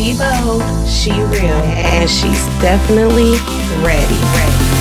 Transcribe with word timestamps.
She 0.00 0.16
bold, 0.16 0.62
she 0.88 1.10
real, 1.10 1.60
and 1.76 2.08
she's 2.08 2.46
definitely 2.58 3.32
ready. 3.84 4.16
ready. 4.32 4.80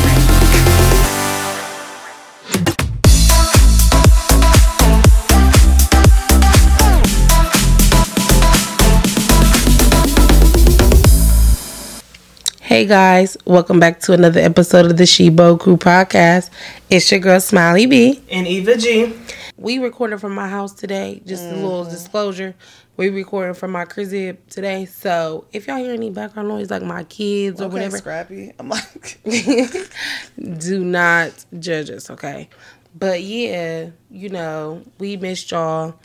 Hey 12.61 12.86
guys, 12.86 13.36
welcome 13.43 13.77
back 13.77 13.99
to 14.01 14.13
another 14.13 14.39
episode 14.39 14.86
of 14.86 14.95
the 14.95 15.05
She 15.05 15.29
Bold 15.29 15.59
Crew 15.59 15.75
podcast. 15.75 16.49
It's 16.89 17.11
your 17.11 17.20
girl 17.20 17.41
Smiley 17.41 17.88
B 17.88 18.23
and 18.31 18.47
Eva 18.47 18.77
G. 18.77 19.13
We 19.57 19.79
recorded 19.79 20.21
from 20.21 20.33
my 20.33 20.47
house 20.47 20.73
today. 20.73 21.21
Just 21.25 21.43
mm-hmm. 21.43 21.55
a 21.55 21.61
little 21.61 21.81
mm-hmm. 21.81 21.91
disclosure. 21.91 22.55
We 23.00 23.07
recording 23.07 23.54
from 23.54 23.71
my 23.71 23.86
crib 23.86 24.45
today. 24.50 24.84
So 24.84 25.45
if 25.54 25.68
y'all 25.68 25.77
hear 25.77 25.93
any 25.93 26.09
background 26.09 26.49
noise 26.49 26.70
like 26.70 26.84
my 26.84 27.05
kids 27.05 27.62
or 27.62 27.67
okay, 27.67 27.73
whatever, 27.75 27.98
scrappy. 27.98 28.52
I'm 28.59 28.67
like, 28.67 29.22
do 30.58 30.84
not 30.84 31.31
judge 31.58 31.89
us, 31.91 32.09
okay? 32.09 32.49
But 32.94 33.23
yeah, 33.23 33.91
you 34.12 34.27
know, 34.27 34.84
we 34.98 35.16
missed 35.16 35.49
y'all. 35.49 35.98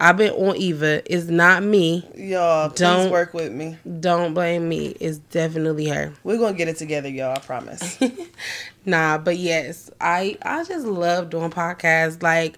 I've 0.00 0.16
been 0.16 0.32
on 0.32 0.56
Eva. 0.56 1.02
It's 1.04 1.26
not 1.26 1.62
me. 1.62 2.08
Y'all, 2.16 2.70
don't 2.70 3.10
work 3.10 3.34
with 3.34 3.52
me. 3.52 3.76
Don't 4.00 4.32
blame 4.32 4.70
me. 4.70 4.96
It's 5.00 5.18
definitely 5.18 5.88
her. 5.88 6.14
We're 6.24 6.38
gonna 6.38 6.56
get 6.56 6.68
it 6.68 6.78
together, 6.78 7.10
y'all. 7.10 7.36
I 7.36 7.40
promise. 7.40 7.98
nah, 8.86 9.18
but 9.18 9.36
yes, 9.36 9.90
I 10.00 10.38
I 10.40 10.64
just 10.64 10.86
love 10.86 11.28
doing 11.28 11.50
podcasts. 11.50 12.22
Like, 12.22 12.56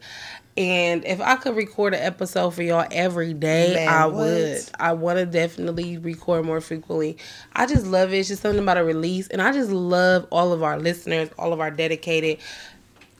and 0.56 1.04
if 1.04 1.20
I 1.20 1.36
could 1.36 1.56
record 1.56 1.94
an 1.94 2.02
episode 2.02 2.50
for 2.50 2.62
y'all 2.62 2.86
every 2.90 3.34
day, 3.34 3.74
Man, 3.74 3.88
I 3.88 4.06
would. 4.06 4.62
I 4.78 4.92
want 4.92 5.18
to 5.18 5.26
definitely 5.26 5.96
record 5.98 6.44
more 6.44 6.60
frequently. 6.60 7.18
I 7.54 7.66
just 7.66 7.86
love 7.86 8.12
it. 8.12 8.18
It's 8.18 8.28
just 8.28 8.42
something 8.42 8.62
about 8.62 8.76
a 8.76 8.84
release, 8.84 9.28
and 9.28 9.40
I 9.40 9.52
just 9.52 9.70
love 9.70 10.26
all 10.30 10.52
of 10.52 10.62
our 10.62 10.78
listeners, 10.78 11.30
all 11.38 11.52
of 11.52 11.60
our 11.60 11.70
dedicated 11.70 12.38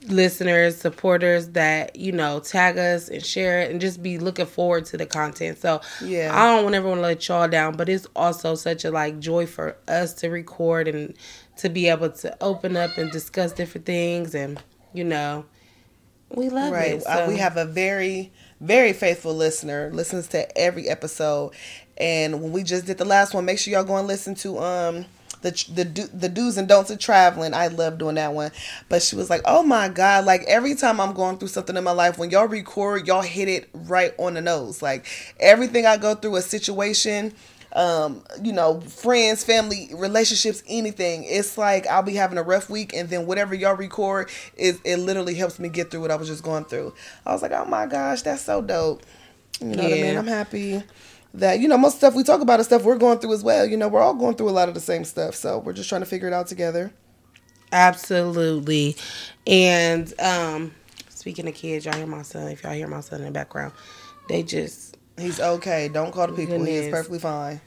listeners, 0.07 0.77
supporters 0.77 1.51
that, 1.51 1.97
you 1.97 2.13
know, 2.13 2.41
tag 2.41 2.79
us 2.79 3.09
and 3.09 3.25
share 3.25 3.61
it 3.61 3.71
and 3.71 3.81
just 3.81 4.03
be 4.03 4.19
looking 4.19 4.47
forward 4.47 4.87
to 4.87 4.97
the 4.97 5.07
content. 5.07 5.59
So 5.59 5.81
yeah. 6.03 6.31
I 6.35 6.57
don't 6.57 6.65
want 6.65 6.75
to 6.75 7.01
let 7.01 7.29
y'all 7.29 7.49
down, 7.49 7.77
but 7.77 7.89
it's 7.89 8.07
also 8.17 8.55
such 8.55 8.85
a 8.85 8.91
like 8.91 9.19
joy 9.19 9.47
for 9.47 9.77
us 9.89 10.15
to 10.15 10.29
record 10.29 10.89
and 10.89 11.15
to 11.59 11.69
be 11.69 11.89
able 11.89 12.11
to 12.11 12.37
open 12.43 12.77
up 12.77 12.97
and 12.97 13.11
discuss 13.11 13.53
different 13.53 13.87
things 13.87 14.35
and, 14.35 14.63
you 14.95 15.05
know, 15.05 15.45
we 16.35 16.49
love 16.49 16.73
right. 16.73 16.95
it. 16.95 17.07
Uh, 17.07 17.27
so. 17.27 17.29
we 17.29 17.39
have 17.39 17.57
a 17.57 17.65
very, 17.65 18.33
very 18.61 18.93
faithful 18.93 19.35
listener, 19.35 19.91
listens 19.93 20.29
to 20.29 20.59
every 20.59 20.89
episode. 20.89 21.53
And 21.97 22.41
when 22.43 22.53
we 22.53 22.63
just 22.63 22.87
did 22.87 22.99
the 22.99 23.05
last 23.05 23.35
one, 23.35 23.45
make 23.45 23.59
sure 23.59 23.73
y'all 23.73 23.85
go 23.85 23.97
and 23.97 24.07
listen 24.07 24.35
to 24.37 24.59
um 24.59 25.05
the 25.43 25.51
the 25.75 26.11
the 26.13 26.29
do's 26.29 26.57
and 26.57 26.69
don'ts 26.69 26.91
of 26.91 26.99
traveling. 26.99 27.55
I 27.55 27.69
love 27.69 27.99
doing 27.99 28.15
that 28.17 28.33
one. 28.33 28.51
But 28.89 29.03
she 29.03 29.17
was 29.17 29.31
like, 29.31 29.43
"Oh 29.45 29.63
my 29.63 29.89
god! 29.89 30.25
Like 30.25 30.45
every 30.45 30.75
time 30.75 31.01
I'm 31.01 31.13
going 31.15 31.39
through 31.39 31.49
something 31.49 31.77
in 31.77 31.85
my 31.85 31.93
life, 31.93 32.19
when 32.19 32.31
y'all 32.31 32.47
record, 32.47 33.07
y'all 33.07 33.23
hit 33.23 33.49
it 33.49 33.69
right 33.73 34.15
on 34.19 34.35
the 34.35 34.41
nose. 34.41 34.83
Like 34.83 35.07
everything 35.39 35.87
I 35.87 35.97
go 35.97 36.15
through, 36.15 36.37
a 36.37 36.43
situation." 36.43 37.35
Um, 37.73 38.23
you 38.43 38.53
know, 38.53 38.81
friends, 38.81 39.45
family, 39.45 39.91
relationships, 39.95 40.63
anything. 40.67 41.25
It's 41.25 41.57
like 41.57 41.87
I'll 41.87 42.03
be 42.03 42.15
having 42.15 42.39
a 42.39 42.43
rough 42.43 42.69
week, 42.69 42.95
and 42.95 43.09
then 43.09 43.27
whatever 43.27 43.55
y'all 43.55 43.77
record 43.77 44.31
is 44.57 44.81
it 44.85 44.99
literally 44.99 45.35
helps 45.35 45.59
me 45.59 45.69
get 45.69 45.91
through 45.91 46.01
what 46.01 46.11
I 46.11 46.17
was 46.17 46.29
just 46.29 46.43
going 46.43 46.65
through. 46.65 46.95
I 47.25 47.33
was 47.33 47.43
like, 47.43 47.53
oh 47.53 47.65
my 47.65 47.87
gosh, 47.87 48.23
that's 48.23 48.43
so 48.43 48.61
dope. 48.61 49.03
You 49.61 49.69
know 49.69 49.83
yeah. 49.83 49.89
what 49.89 49.93
I 49.93 50.03
mean? 50.03 50.19
I'm 50.19 50.27
happy 50.27 50.83
that 51.35 51.61
you 51.61 51.69
know 51.69 51.79
most 51.79 51.99
stuff 51.99 52.15
we 52.15 52.23
talk 52.23 52.41
about 52.41 52.61
is 52.61 52.67
stuff 52.67 52.83
we're 52.83 52.99
going 52.99 53.19
through 53.19 53.33
as 53.33 53.45
well. 53.45 53.67
You 53.67 53.77
know, 53.77 53.89
we're 53.89 54.01
all 54.01 54.15
going 54.15 54.37
through 54.37 54.49
a 54.49 54.53
lot 54.53 54.69
of 54.69 54.75
the 54.75 54.81
same 54.81 55.05
stuff, 55.05 55.35
so 55.35 55.59
we're 55.59 55.73
just 55.73 55.89
trying 55.89 56.03
to 56.03 56.07
figure 56.07 56.29
it 56.29 56.35
out 56.35 56.47
together. 56.47 56.93
Absolutely, 57.73 58.97
and 59.47 60.13
um, 60.21 60.75
speaking 61.09 61.47
of 61.47 61.55
kids, 61.55 61.85
y'all 61.85 61.95
hear 61.95 62.07
my 62.07 62.23
son. 62.23 62.49
If 62.49 62.65
y'all 62.65 62.73
hear 62.73 62.89
my 62.89 63.01
son 63.01 63.21
in 63.21 63.27
the 63.27 63.33
background, 63.33 63.73
they 64.29 64.43
just 64.43 64.90
he's 65.21 65.41
okay. 65.41 65.89
Don't 65.89 66.13
call 66.13 66.27
the 66.27 66.33
people. 66.33 66.59
Goodness. 66.59 66.69
He 66.69 66.77
is 66.77 66.91
perfectly 66.91 67.19
fine. 67.19 67.61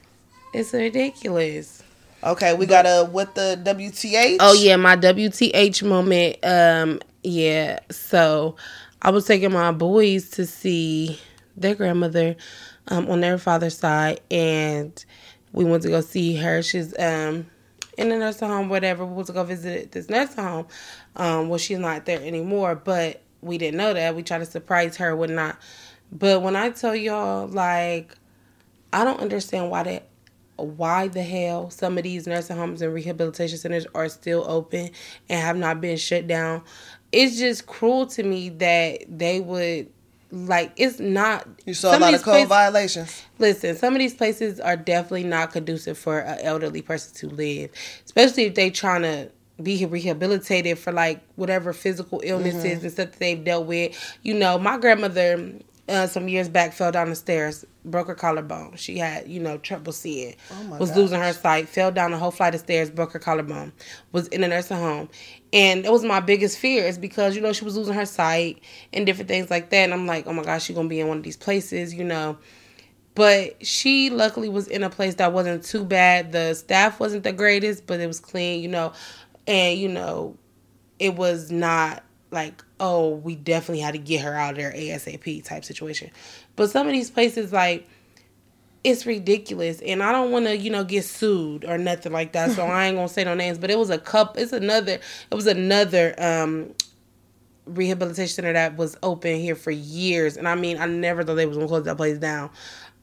It's 0.52 0.72
ridiculous. 0.72 1.82
Okay, 2.22 2.54
we 2.54 2.64
got 2.64 2.86
a 2.86 3.08
with 3.10 3.34
the 3.34 3.60
WTH. 3.64 4.38
Oh 4.40 4.54
yeah, 4.54 4.76
my 4.76 4.96
WTH 4.96 5.82
moment. 5.82 6.36
Um, 6.42 7.00
yeah. 7.22 7.80
So 7.90 8.56
I 9.02 9.10
was 9.10 9.26
taking 9.26 9.52
my 9.52 9.72
boys 9.72 10.30
to 10.30 10.46
see 10.46 11.18
their 11.56 11.74
grandmother 11.74 12.36
um, 12.88 13.10
on 13.10 13.20
their 13.20 13.36
father's 13.36 13.76
side, 13.76 14.20
and 14.30 15.04
we 15.52 15.64
went 15.64 15.82
to 15.82 15.90
go 15.90 16.00
see 16.00 16.36
her. 16.36 16.62
She's 16.62 16.98
um, 16.98 17.46
in 17.98 18.08
the 18.08 18.16
nursing 18.16 18.48
home, 18.48 18.68
whatever. 18.68 19.04
We 19.04 19.14
went 19.14 19.26
to 19.26 19.32
go 19.32 19.44
visit 19.44 19.92
this 19.92 20.08
nursing 20.08 20.44
home. 20.44 20.66
Um, 21.16 21.48
well, 21.48 21.58
she's 21.58 21.78
not 21.78 22.06
there 22.06 22.20
anymore, 22.22 22.74
but 22.74 23.20
we 23.42 23.58
didn't 23.58 23.76
know 23.76 23.92
that. 23.92 24.16
We 24.16 24.22
tried 24.22 24.38
to 24.38 24.46
surprise 24.46 24.96
her, 24.96 25.14
whatnot. 25.14 25.58
But 26.14 26.42
when 26.42 26.54
I 26.54 26.70
tell 26.70 26.94
y'all, 26.94 27.48
like, 27.48 28.16
I 28.92 29.04
don't 29.04 29.20
understand 29.20 29.70
why 29.70 29.82
that 29.82 30.08
why 30.56 31.08
the 31.08 31.22
hell 31.22 31.68
some 31.70 31.98
of 31.98 32.04
these 32.04 32.28
nursing 32.28 32.56
homes 32.56 32.80
and 32.80 32.94
rehabilitation 32.94 33.58
centers 33.58 33.86
are 33.92 34.08
still 34.08 34.44
open 34.48 34.90
and 35.28 35.40
have 35.42 35.56
not 35.56 35.80
been 35.80 35.96
shut 35.96 36.28
down. 36.28 36.62
It's 37.10 37.38
just 37.38 37.66
cruel 37.66 38.06
to 38.08 38.22
me 38.22 38.50
that 38.50 39.00
they 39.08 39.40
would 39.40 39.90
like 40.30 40.72
it's 40.76 40.98
not 40.98 41.46
you 41.64 41.74
saw 41.74 41.96
a 41.96 41.98
lot 41.98 42.12
of, 42.12 42.22
code 42.22 42.32
places, 42.32 42.48
violations 42.48 43.22
listen 43.38 43.76
some 43.76 43.94
of 43.94 44.00
these 44.00 44.14
places 44.14 44.58
are 44.58 44.76
definitely 44.76 45.22
not 45.22 45.52
conducive 45.52 45.96
for 45.96 46.18
an 46.18 46.38
elderly 46.40 46.82
person 46.82 47.14
to 47.14 47.28
live 47.28 47.70
especially 48.04 48.42
if 48.42 48.56
they 48.56 48.68
trying 48.68 49.02
to 49.02 49.30
be 49.62 49.86
rehabilitated 49.86 50.76
for 50.76 50.90
like 50.90 51.22
whatever 51.36 51.72
physical 51.72 52.20
illnesses 52.24 52.64
mm-hmm. 52.64 52.84
and 52.84 52.92
stuff 52.92 53.12
that 53.12 53.18
they've 53.20 53.44
dealt 53.44 53.66
with 53.66 53.96
you 54.24 54.34
know 54.34 54.58
my 54.58 54.76
grandmother 54.76 55.52
uh, 55.88 56.06
some 56.06 56.28
years 56.28 56.48
back 56.48 56.72
fell 56.72 56.90
down 56.90 57.10
the 57.10 57.14
stairs 57.14 57.64
broke 57.84 58.06
her 58.06 58.14
collarbone 58.14 58.74
she 58.76 58.96
had 58.96 59.28
you 59.28 59.38
know 59.38 59.58
trouble 59.58 59.92
seeing 59.92 60.34
oh 60.50 60.78
was 60.78 60.88
gosh. 60.88 60.96
losing 60.96 61.20
her 61.20 61.32
sight 61.32 61.68
fell 61.68 61.92
down 61.92 62.12
a 62.12 62.18
whole 62.18 62.30
flight 62.30 62.54
of 62.54 62.60
stairs 62.60 62.90
broke 62.90 63.12
her 63.12 63.18
collarbone 63.18 63.70
was 64.12 64.26
in 64.28 64.42
a 64.42 64.48
nursing 64.48 64.78
home 64.78 65.08
and 65.54 65.86
it 65.86 65.92
was 65.92 66.02
my 66.02 66.18
biggest 66.18 66.58
fear 66.58 66.84
is 66.84 66.98
because, 66.98 67.36
you 67.36 67.40
know, 67.40 67.52
she 67.52 67.64
was 67.64 67.76
losing 67.76 67.94
her 67.94 68.06
sight 68.06 68.60
and 68.92 69.06
different 69.06 69.28
things 69.28 69.50
like 69.50 69.70
that. 69.70 69.84
And 69.84 69.94
I'm 69.94 70.04
like, 70.04 70.26
oh 70.26 70.32
my 70.32 70.42
gosh, 70.42 70.64
she's 70.64 70.74
going 70.74 70.88
to 70.88 70.90
be 70.90 70.98
in 70.98 71.06
one 71.06 71.18
of 71.18 71.22
these 71.22 71.36
places, 71.36 71.94
you 71.94 72.02
know. 72.02 72.36
But 73.14 73.64
she 73.64 74.10
luckily 74.10 74.48
was 74.48 74.66
in 74.66 74.82
a 74.82 74.90
place 74.90 75.14
that 75.14 75.32
wasn't 75.32 75.62
too 75.62 75.84
bad. 75.84 76.32
The 76.32 76.54
staff 76.54 76.98
wasn't 76.98 77.22
the 77.22 77.32
greatest, 77.32 77.86
but 77.86 78.00
it 78.00 78.08
was 78.08 78.18
clean, 78.18 78.62
you 78.62 78.68
know. 78.68 78.94
And, 79.46 79.78
you 79.78 79.88
know, 79.88 80.36
it 80.98 81.14
was 81.14 81.52
not 81.52 82.02
like, 82.32 82.64
oh, 82.84 83.08
we 83.08 83.34
definitely 83.34 83.80
had 83.80 83.92
to 83.92 83.98
get 83.98 84.20
her 84.20 84.34
out 84.34 84.50
of 84.50 84.56
there 84.58 84.70
ASAP 84.70 85.42
type 85.42 85.64
situation. 85.64 86.10
But 86.54 86.70
some 86.70 86.86
of 86.86 86.92
these 86.92 87.10
places, 87.10 87.50
like, 87.50 87.88
it's 88.84 89.06
ridiculous. 89.06 89.80
And 89.80 90.02
i 90.02 90.12
don't 90.12 90.30
want 90.30 90.44
to 90.44 90.54
you 90.58 90.68
know 90.68 90.84
get 90.84 91.06
sued 91.06 91.64
or 91.64 91.78
nothing 91.78 92.12
like 92.12 92.32
that 92.32 92.50
so 92.50 92.64
i 92.66 92.84
ain't 92.84 92.96
gonna 92.96 93.08
say 93.08 93.24
no 93.24 93.34
names. 93.34 93.56
But 93.56 93.70
it 93.70 93.78
was 93.78 93.88
a 93.88 93.96
cup 93.96 94.36
it's 94.36 94.52
another 94.52 94.98
it 95.30 95.34
was 95.34 95.46
another 95.46 96.14
um 96.18 96.74
rehabilitation 97.64 98.28
center 98.28 98.52
that 98.52 98.76
was 98.76 98.94
open 99.02 99.36
here 99.36 99.54
for 99.56 99.70
years. 99.70 100.36
And 100.36 100.46
i 100.46 100.54
mean 100.54 100.76
i 100.78 100.84
never 100.84 101.24
thought 101.24 101.36
they 101.36 101.46
was 101.46 101.56
gonna 101.56 101.66
close 101.66 101.84
that 101.84 101.96
place 101.96 102.18
down 102.18 102.50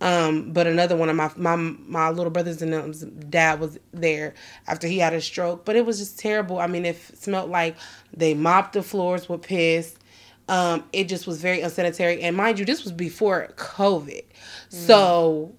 um, 0.01 0.51
but 0.51 0.65
another 0.65 0.97
one 0.97 1.09
of 1.09 1.15
my 1.15 1.31
my 1.37 1.55
my 1.55 2.09
little 2.09 2.31
brothers 2.31 2.61
and 2.63 2.73
them's 2.73 3.01
dad 3.01 3.59
was 3.59 3.77
there 3.93 4.33
after 4.67 4.87
he 4.87 4.97
had 4.97 5.13
a 5.13 5.21
stroke. 5.21 5.63
But 5.63 5.75
it 5.75 5.85
was 5.85 5.99
just 5.99 6.17
terrible. 6.17 6.59
I 6.59 6.65
mean, 6.65 6.85
it 6.85 6.97
smelled 7.17 7.51
like 7.51 7.77
they 8.11 8.33
mopped 8.33 8.73
the 8.73 8.81
floors 8.81 9.29
with 9.29 9.43
piss. 9.43 9.95
Um, 10.49 10.83
it 10.91 11.07
just 11.07 11.27
was 11.27 11.39
very 11.39 11.61
unsanitary. 11.61 12.23
And 12.23 12.35
mind 12.35 12.57
you, 12.57 12.65
this 12.65 12.83
was 12.83 12.91
before 12.91 13.49
COVID. 13.55 14.23
Mm. 14.23 14.73
So 14.73 15.53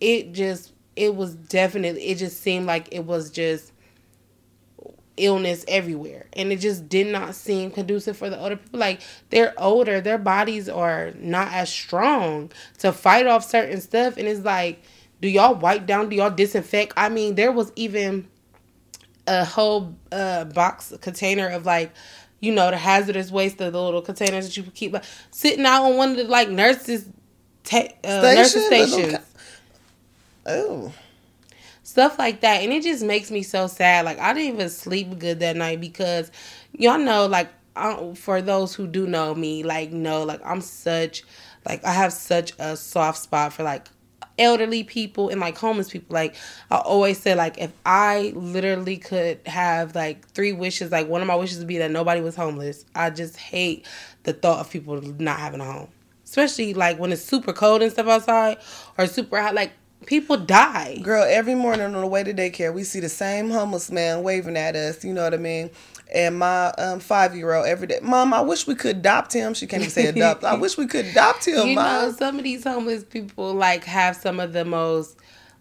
it 0.00 0.32
just 0.32 0.72
it 0.94 1.16
was 1.16 1.34
definitely 1.34 2.04
it 2.04 2.18
just 2.18 2.40
seemed 2.40 2.66
like 2.66 2.88
it 2.92 3.04
was 3.04 3.30
just 3.30 3.71
illness 5.16 5.64
everywhere. 5.68 6.26
And 6.32 6.52
it 6.52 6.60
just 6.60 6.88
did 6.88 7.06
not 7.06 7.34
seem 7.34 7.70
conducive 7.70 8.16
for 8.16 8.30
the 8.30 8.38
older 8.40 8.56
people. 8.56 8.80
Like 8.80 9.00
they're 9.30 9.54
older. 9.58 10.00
Their 10.00 10.18
bodies 10.18 10.68
are 10.68 11.12
not 11.16 11.52
as 11.52 11.70
strong 11.70 12.50
to 12.78 12.92
fight 12.92 13.26
off 13.26 13.44
certain 13.44 13.80
stuff. 13.80 14.16
And 14.16 14.26
it's 14.26 14.44
like 14.44 14.82
do 15.20 15.28
y'all 15.28 15.54
wipe 15.54 15.86
down? 15.86 16.08
Do 16.08 16.16
y'all 16.16 16.30
disinfect? 16.30 16.94
I 16.96 17.08
mean 17.08 17.34
there 17.34 17.52
was 17.52 17.72
even 17.76 18.28
a 19.26 19.44
whole 19.44 19.94
uh, 20.10 20.44
box 20.46 20.92
container 21.00 21.48
of 21.48 21.64
like 21.64 21.92
you 22.40 22.52
know 22.52 22.70
the 22.70 22.76
hazardous 22.76 23.30
waste 23.30 23.60
of 23.60 23.72
the 23.72 23.80
little 23.80 24.02
containers 24.02 24.46
that 24.46 24.56
you 24.56 24.64
keep 24.74 24.96
sitting 25.30 25.64
out 25.64 25.84
on 25.84 25.96
one 25.96 26.10
of 26.10 26.16
the 26.16 26.24
like 26.24 26.48
nurses 26.48 27.06
uh, 27.72 27.88
nurses 28.04 28.66
stations. 28.66 29.18
Oh. 30.44 30.92
Stuff 31.92 32.18
like 32.18 32.40
that. 32.40 32.62
And 32.62 32.72
it 32.72 32.82
just 32.82 33.04
makes 33.04 33.30
me 33.30 33.42
so 33.42 33.66
sad. 33.66 34.06
Like, 34.06 34.18
I 34.18 34.32
didn't 34.32 34.54
even 34.54 34.70
sleep 34.70 35.18
good 35.18 35.40
that 35.40 35.56
night 35.56 35.78
because 35.78 36.30
y'all 36.72 36.96
know, 36.96 37.26
like, 37.26 37.50
I, 37.76 38.14
for 38.14 38.40
those 38.40 38.74
who 38.74 38.86
do 38.86 39.06
know 39.06 39.34
me, 39.34 39.62
like, 39.62 39.92
know, 39.92 40.22
like, 40.22 40.40
I'm 40.42 40.62
such, 40.62 41.22
like, 41.66 41.84
I 41.84 41.92
have 41.92 42.14
such 42.14 42.54
a 42.58 42.78
soft 42.78 43.18
spot 43.18 43.52
for, 43.52 43.62
like, 43.62 43.88
elderly 44.38 44.84
people 44.84 45.28
and 45.28 45.38
like 45.38 45.58
homeless 45.58 45.90
people. 45.90 46.14
Like 46.14 46.34
I 46.70 46.78
always 46.78 47.20
say, 47.20 47.34
like 47.34 47.58
if 47.58 47.70
I 47.84 48.32
literally 48.34 48.96
could 48.96 49.40
have 49.44 49.94
like 49.94 50.26
three 50.30 50.54
wishes, 50.54 50.90
like 50.90 51.06
one 51.06 51.20
of 51.20 51.26
my 51.26 51.34
wishes 51.34 51.58
would 51.58 51.68
be 51.68 51.76
that 51.76 51.90
nobody 51.90 52.22
was 52.22 52.34
homeless. 52.34 52.86
I 52.94 53.10
just 53.10 53.36
hate 53.36 53.86
the 54.22 54.32
thought 54.32 54.60
of 54.60 54.70
people 54.70 54.98
not 55.02 55.38
having 55.38 55.60
a 55.60 55.70
home, 55.70 55.88
especially 56.24 56.72
like 56.72 56.98
when 56.98 57.12
it's 57.12 57.20
super 57.22 57.52
cold 57.52 57.82
and 57.82 57.92
stuff 57.92 58.06
outside 58.06 58.56
or 58.96 59.06
super 59.06 59.38
hot. 59.38 59.54
Like 59.54 59.72
people 60.06 60.36
die. 60.36 60.98
Girl, 61.02 61.24
every 61.28 61.54
morning 61.54 61.86
on 61.86 62.00
the 62.00 62.06
way 62.06 62.22
to 62.22 62.32
daycare, 62.34 62.72
we 62.72 62.84
see 62.84 63.00
the 63.00 63.08
same 63.08 63.50
homeless 63.50 63.90
man 63.90 64.22
waving 64.22 64.56
at 64.56 64.76
us. 64.76 65.04
You 65.04 65.12
know 65.14 65.24
what 65.24 65.34
I 65.34 65.38
mean? 65.38 65.70
And 66.14 66.38
my 66.38 66.68
um, 66.72 67.00
five 67.00 67.34
year 67.34 67.54
old 67.54 67.66
every 67.66 67.86
day, 67.86 67.98
Mom, 68.02 68.34
I 68.34 68.42
wish 68.42 68.66
we 68.66 68.74
could 68.74 68.98
adopt 68.98 69.32
him. 69.32 69.54
She 69.54 69.66
can't 69.66 69.82
even 69.82 69.90
say 69.90 70.06
adopt. 70.06 70.44
I 70.44 70.54
wish 70.54 70.76
we 70.76 70.86
could 70.86 71.06
adopt 71.06 71.46
him. 71.46 71.68
You 71.68 71.74
Mom. 71.76 71.84
know, 71.84 72.12
some 72.12 72.38
of 72.38 72.44
these 72.44 72.64
homeless 72.64 73.04
people 73.04 73.54
like 73.54 73.84
have 73.84 74.16
some 74.16 74.38
of 74.38 74.52
the 74.52 74.64
most 74.64 75.16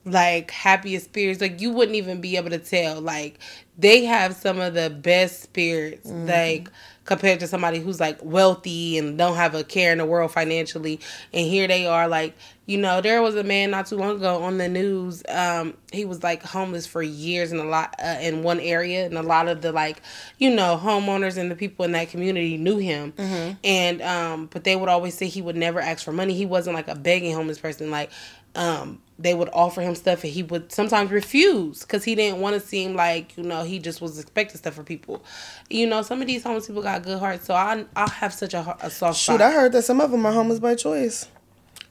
like 0.05 0.51
happiest 0.51 1.05
spirits. 1.05 1.41
Like 1.41 1.61
you 1.61 1.71
wouldn't 1.71 1.95
even 1.95 2.21
be 2.21 2.37
able 2.37 2.49
to 2.49 2.59
tell. 2.59 2.99
Like 2.99 3.39
they 3.77 4.05
have 4.05 4.35
some 4.35 4.59
of 4.59 4.73
the 4.73 4.89
best 4.89 5.41
spirits. 5.41 6.09
Mm-hmm. 6.09 6.27
Like 6.27 6.69
compared 7.03 7.39
to 7.39 7.47
somebody 7.47 7.79
who's 7.79 7.99
like 7.99 8.19
wealthy 8.21 8.97
and 8.97 9.17
don't 9.17 9.35
have 9.35 9.55
a 9.55 9.63
care 9.63 9.91
in 9.91 9.97
the 9.97 10.05
world 10.05 10.31
financially. 10.31 10.99
And 11.33 11.47
here 11.47 11.67
they 11.67 11.87
are 11.87 12.07
like 12.07 12.35
you 12.67 12.77
know 12.77 13.01
there 13.01 13.21
was 13.21 13.35
a 13.35 13.43
man 13.43 13.71
not 13.71 13.87
too 13.87 13.97
long 13.97 14.17
ago 14.17 14.43
on 14.43 14.57
the 14.57 14.69
news 14.69 15.23
um 15.27 15.73
he 15.91 16.05
was 16.05 16.23
like 16.23 16.43
homeless 16.43 16.85
for 16.85 17.01
years 17.01 17.51
in 17.51 17.57
a 17.57 17.65
lot 17.65 17.95
uh, 18.01 18.17
in 18.21 18.43
one 18.43 18.59
area. 18.59 19.05
And 19.05 19.17
a 19.17 19.23
lot 19.23 19.47
of 19.47 19.61
the 19.61 19.71
like 19.71 20.01
you 20.37 20.53
know 20.53 20.79
homeowners 20.81 21.37
and 21.37 21.49
the 21.49 21.55
people 21.55 21.85
in 21.85 21.91
that 21.93 22.09
community 22.09 22.57
knew 22.57 22.77
him. 22.77 23.13
Mm-hmm. 23.13 23.53
and 23.63 24.01
um 24.01 24.45
but 24.51 24.63
they 24.63 24.75
would 24.75 24.89
always 24.89 25.15
say 25.15 25.27
he 25.27 25.41
would 25.41 25.55
never 25.55 25.79
ask 25.79 26.05
for 26.05 26.11
money. 26.11 26.33
He 26.33 26.45
wasn't 26.45 26.75
like 26.75 26.87
a 26.87 26.95
begging 26.95 27.33
homeless 27.33 27.59
person. 27.59 27.89
Like 27.89 28.11
um 28.55 29.01
they 29.21 29.33
would 29.33 29.49
offer 29.53 29.81
him 29.81 29.93
stuff 29.95 30.23
and 30.23 30.33
he 30.33 30.43
would 30.43 30.71
sometimes 30.71 31.11
refuse 31.11 31.81
because 31.81 32.03
he 32.03 32.15
didn't 32.15 32.39
want 32.39 32.53
to 32.53 32.59
seem 32.59 32.95
like 32.95 33.37
you 33.37 33.43
know 33.43 33.63
he 33.63 33.77
just 33.79 34.01
was 34.01 34.17
expecting 34.19 34.57
stuff 34.57 34.73
for 34.73 34.83
people 34.83 35.23
you 35.69 35.85
know 35.87 36.01
some 36.01 36.21
of 36.21 36.27
these 36.27 36.43
homeless 36.43 36.67
people 36.67 36.81
got 36.81 37.03
good 37.03 37.19
hearts 37.19 37.45
so 37.45 37.53
i 37.53 37.85
i 37.95 38.09
have 38.09 38.33
such 38.33 38.53
a, 38.53 38.77
a 38.81 38.89
soft 38.89 39.17
Shoot, 39.19 39.33
spot 39.35 39.41
I 39.41 39.51
heard 39.51 39.71
that 39.73 39.83
some 39.83 40.01
of 40.01 40.11
them 40.11 40.25
are 40.25 40.33
homeless 40.33 40.59
by 40.59 40.75
choice. 40.75 41.27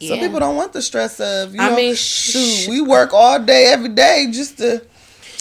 Some 0.02 0.18
people 0.18 0.40
don't 0.40 0.56
want 0.56 0.72
the 0.72 0.80
stress 0.80 1.20
of, 1.20 1.54
you 1.54 1.60
I 1.60 1.68
know, 1.68 1.76
mean, 1.76 1.94
shoot, 1.94 2.40
sh- 2.40 2.68
we 2.68 2.80
work 2.80 3.12
all 3.12 3.38
day, 3.38 3.66
every 3.66 3.90
day 3.90 4.28
just 4.32 4.56
to. 4.56 4.82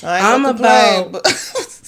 I 0.03 0.18
ain't 0.18 0.25
I'm 0.25 0.41
gonna 0.44 0.47
complain, 0.50 1.07
about- 1.07 1.24
but 1.24 1.25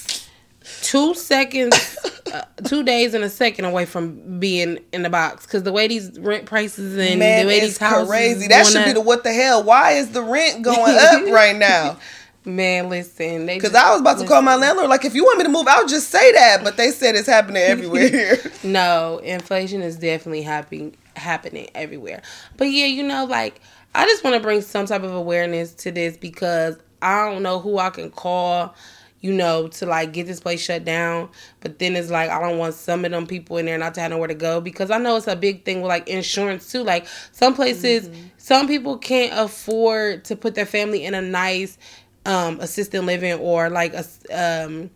two 0.91 1.13
seconds 1.15 1.97
uh, 2.33 2.41
two 2.65 2.83
days 2.83 3.13
and 3.13 3.23
a 3.23 3.29
second 3.29 3.63
away 3.63 3.85
from 3.85 4.39
being 4.39 4.77
in 4.91 5.03
the 5.03 5.09
box 5.09 5.45
because 5.45 5.63
the 5.63 5.71
way 5.71 5.87
these 5.87 6.19
rent 6.19 6.45
prices 6.45 6.97
and 6.97 7.19
man, 7.19 7.45
the 7.45 7.47
way 7.47 7.61
these 7.61 7.77
houses 7.77 8.09
crazy. 8.09 8.47
That 8.49 8.67
should 8.67 8.83
be 8.83 8.91
up- 8.91 8.95
the 8.95 9.01
what 9.01 9.23
the 9.23 9.31
hell? 9.31 9.63
Why 9.63 9.93
is 9.93 10.11
the 10.11 10.21
rent 10.21 10.63
going 10.63 10.97
up 10.97 11.25
right 11.33 11.55
now? 11.55 11.97
man 12.43 12.89
listen 12.89 13.45
they 13.45 13.55
Because 13.55 13.75
I 13.75 13.91
was 13.91 14.01
about 14.01 14.17
to 14.17 14.25
call 14.25 14.41
my 14.41 14.55
landlord, 14.55 14.89
like, 14.89 15.05
if 15.05 15.13
you 15.13 15.23
want 15.23 15.37
me 15.37 15.43
to 15.43 15.49
move, 15.49 15.67
I'll 15.67 15.87
just 15.87 16.09
say 16.09 16.31
that. 16.31 16.63
But 16.63 16.75
they 16.75 16.89
said 16.89 17.15
it's 17.15 17.27
happening 17.27 17.61
everywhere. 17.61 18.39
No, 18.63 19.19
inflation 19.23 19.81
is 19.81 19.95
definitely 19.97 20.41
happening 20.41 20.97
happening 21.15 21.69
everywhere. 21.75 22.21
But 22.57 22.65
yeah, 22.65 22.87
you 22.87 23.03
know, 23.03 23.25
like 23.25 23.61
I 23.95 24.05
just 24.05 24.23
want 24.23 24.35
to 24.35 24.41
bring 24.41 24.61
some 24.61 24.87
type 24.87 25.03
of 25.03 25.13
awareness 25.13 25.73
to 25.75 25.91
this 25.91 26.17
because 26.17 26.77
I 27.01 27.29
don't 27.29 27.43
know 27.43 27.59
who 27.59 27.77
I 27.77 27.89
can 27.91 28.09
call, 28.09 28.75
you 29.21 29.31
know, 29.31 29.67
to 29.67 29.85
like 29.85 30.13
get 30.13 30.27
this 30.27 30.39
place 30.39 30.61
shut 30.61 30.83
down. 30.83 31.29
But 31.61 31.79
then 31.79 31.95
it's 31.95 32.09
like 32.09 32.29
I 32.29 32.39
don't 32.41 32.57
want 32.57 32.73
some 32.73 33.05
of 33.05 33.11
them 33.11 33.27
people 33.27 33.57
in 33.57 33.65
there 33.65 33.77
not 33.77 33.93
to 33.95 34.01
have 34.01 34.11
nowhere 34.11 34.27
to 34.27 34.33
go 34.33 34.59
because 34.59 34.91
I 34.91 34.97
know 34.97 35.15
it's 35.15 35.27
a 35.27 35.35
big 35.35 35.63
thing 35.63 35.81
with 35.81 35.89
like 35.89 36.07
insurance 36.07 36.71
too. 36.71 36.83
Like 36.83 37.07
some 37.31 37.53
places, 37.55 38.09
some 38.37 38.67
people 38.67 38.97
can't 38.97 39.33
afford 39.37 40.25
to 40.25 40.35
put 40.35 40.55
their 40.55 40.65
family 40.65 41.05
in 41.05 41.13
a 41.13 41.21
nice 41.21 41.77
um 42.25 42.59
assisted 42.59 43.01
living 43.01 43.33
or 43.39 43.69
like 43.69 43.93
a 43.93 44.05
um 44.31 44.89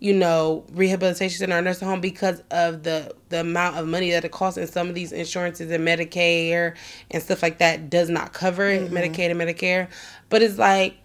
you 0.00 0.14
know, 0.14 0.64
rehabilitation 0.72 1.38
center 1.38 1.58
or 1.58 1.62
nursing 1.62 1.88
home 1.88 2.00
because 2.00 2.42
of 2.50 2.84
the 2.84 3.12
the 3.30 3.40
amount 3.40 3.76
of 3.76 3.86
money 3.86 4.10
that 4.12 4.24
it 4.24 4.30
costs 4.30 4.56
and 4.56 4.68
some 4.68 4.88
of 4.88 4.94
these 4.94 5.12
insurances 5.12 5.70
and 5.70 5.86
Medicare 5.86 6.76
and 7.10 7.22
stuff 7.22 7.42
like 7.42 7.58
that 7.58 7.90
does 7.90 8.08
not 8.08 8.32
cover 8.32 8.68
it, 8.68 8.90
Medicaid 8.90 9.30
and 9.30 9.40
Medicare. 9.40 9.88
But 10.28 10.42
it's 10.42 10.56
like 10.56 10.98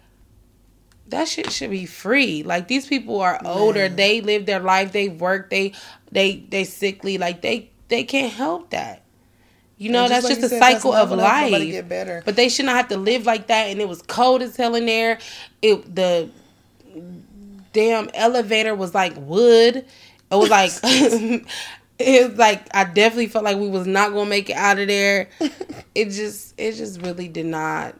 that 1.08 1.28
shit 1.28 1.50
should 1.50 1.70
be 1.70 1.86
free. 1.86 2.42
Like 2.42 2.68
these 2.68 2.86
people 2.86 3.20
are 3.20 3.40
older, 3.44 3.88
they 3.88 4.20
live 4.20 4.46
their 4.46 4.60
life, 4.60 4.92
they 4.92 5.08
work, 5.08 5.50
they 5.50 5.74
they 6.12 6.36
they 6.48 6.64
sickly, 6.64 7.18
like 7.18 7.42
they 7.42 7.70
they 7.88 8.04
can't 8.04 8.32
help 8.32 8.70
that. 8.70 9.02
You 9.76 9.90
know, 9.90 10.02
And 10.04 10.12
that's 10.12 10.24
like 10.24 10.34
just 10.38 10.44
a 10.44 10.48
said, 10.48 10.60
cycle 10.60 10.92
of 10.92 11.10
gonna 11.10 11.22
help 11.28 11.50
nobody 11.50 11.82
life. 11.82 12.24
But 12.24 12.36
they 12.36 12.48
should 12.48 12.66
not 12.66 12.76
have 12.76 12.88
to 12.88 12.96
live 12.96 13.26
like 13.26 13.48
that. 13.48 13.64
And 13.68 13.80
it 13.80 13.88
was 13.88 14.02
cold 14.02 14.40
as 14.42 14.56
hell 14.56 14.74
in 14.76 14.86
there. 14.86 15.18
It 15.62 15.94
the 15.94 16.30
damn 17.72 18.08
elevator 18.14 18.74
was 18.74 18.94
like 18.94 19.14
wood. 19.16 19.76
It 19.76 19.86
was 20.30 20.48
like 20.48 20.70
it 21.98 22.30
was 22.30 22.38
like 22.38 22.66
I 22.74 22.84
definitely 22.84 23.26
felt 23.26 23.44
like 23.44 23.56
we 23.56 23.68
was 23.68 23.86
not 23.86 24.12
gonna 24.12 24.30
make 24.30 24.48
it 24.48 24.56
out 24.56 24.78
of 24.78 24.88
there. 24.88 25.28
It 25.94 26.06
just 26.10 26.54
it 26.58 26.72
just 26.72 27.00
really 27.02 27.28
did 27.28 27.46
not 27.46 27.94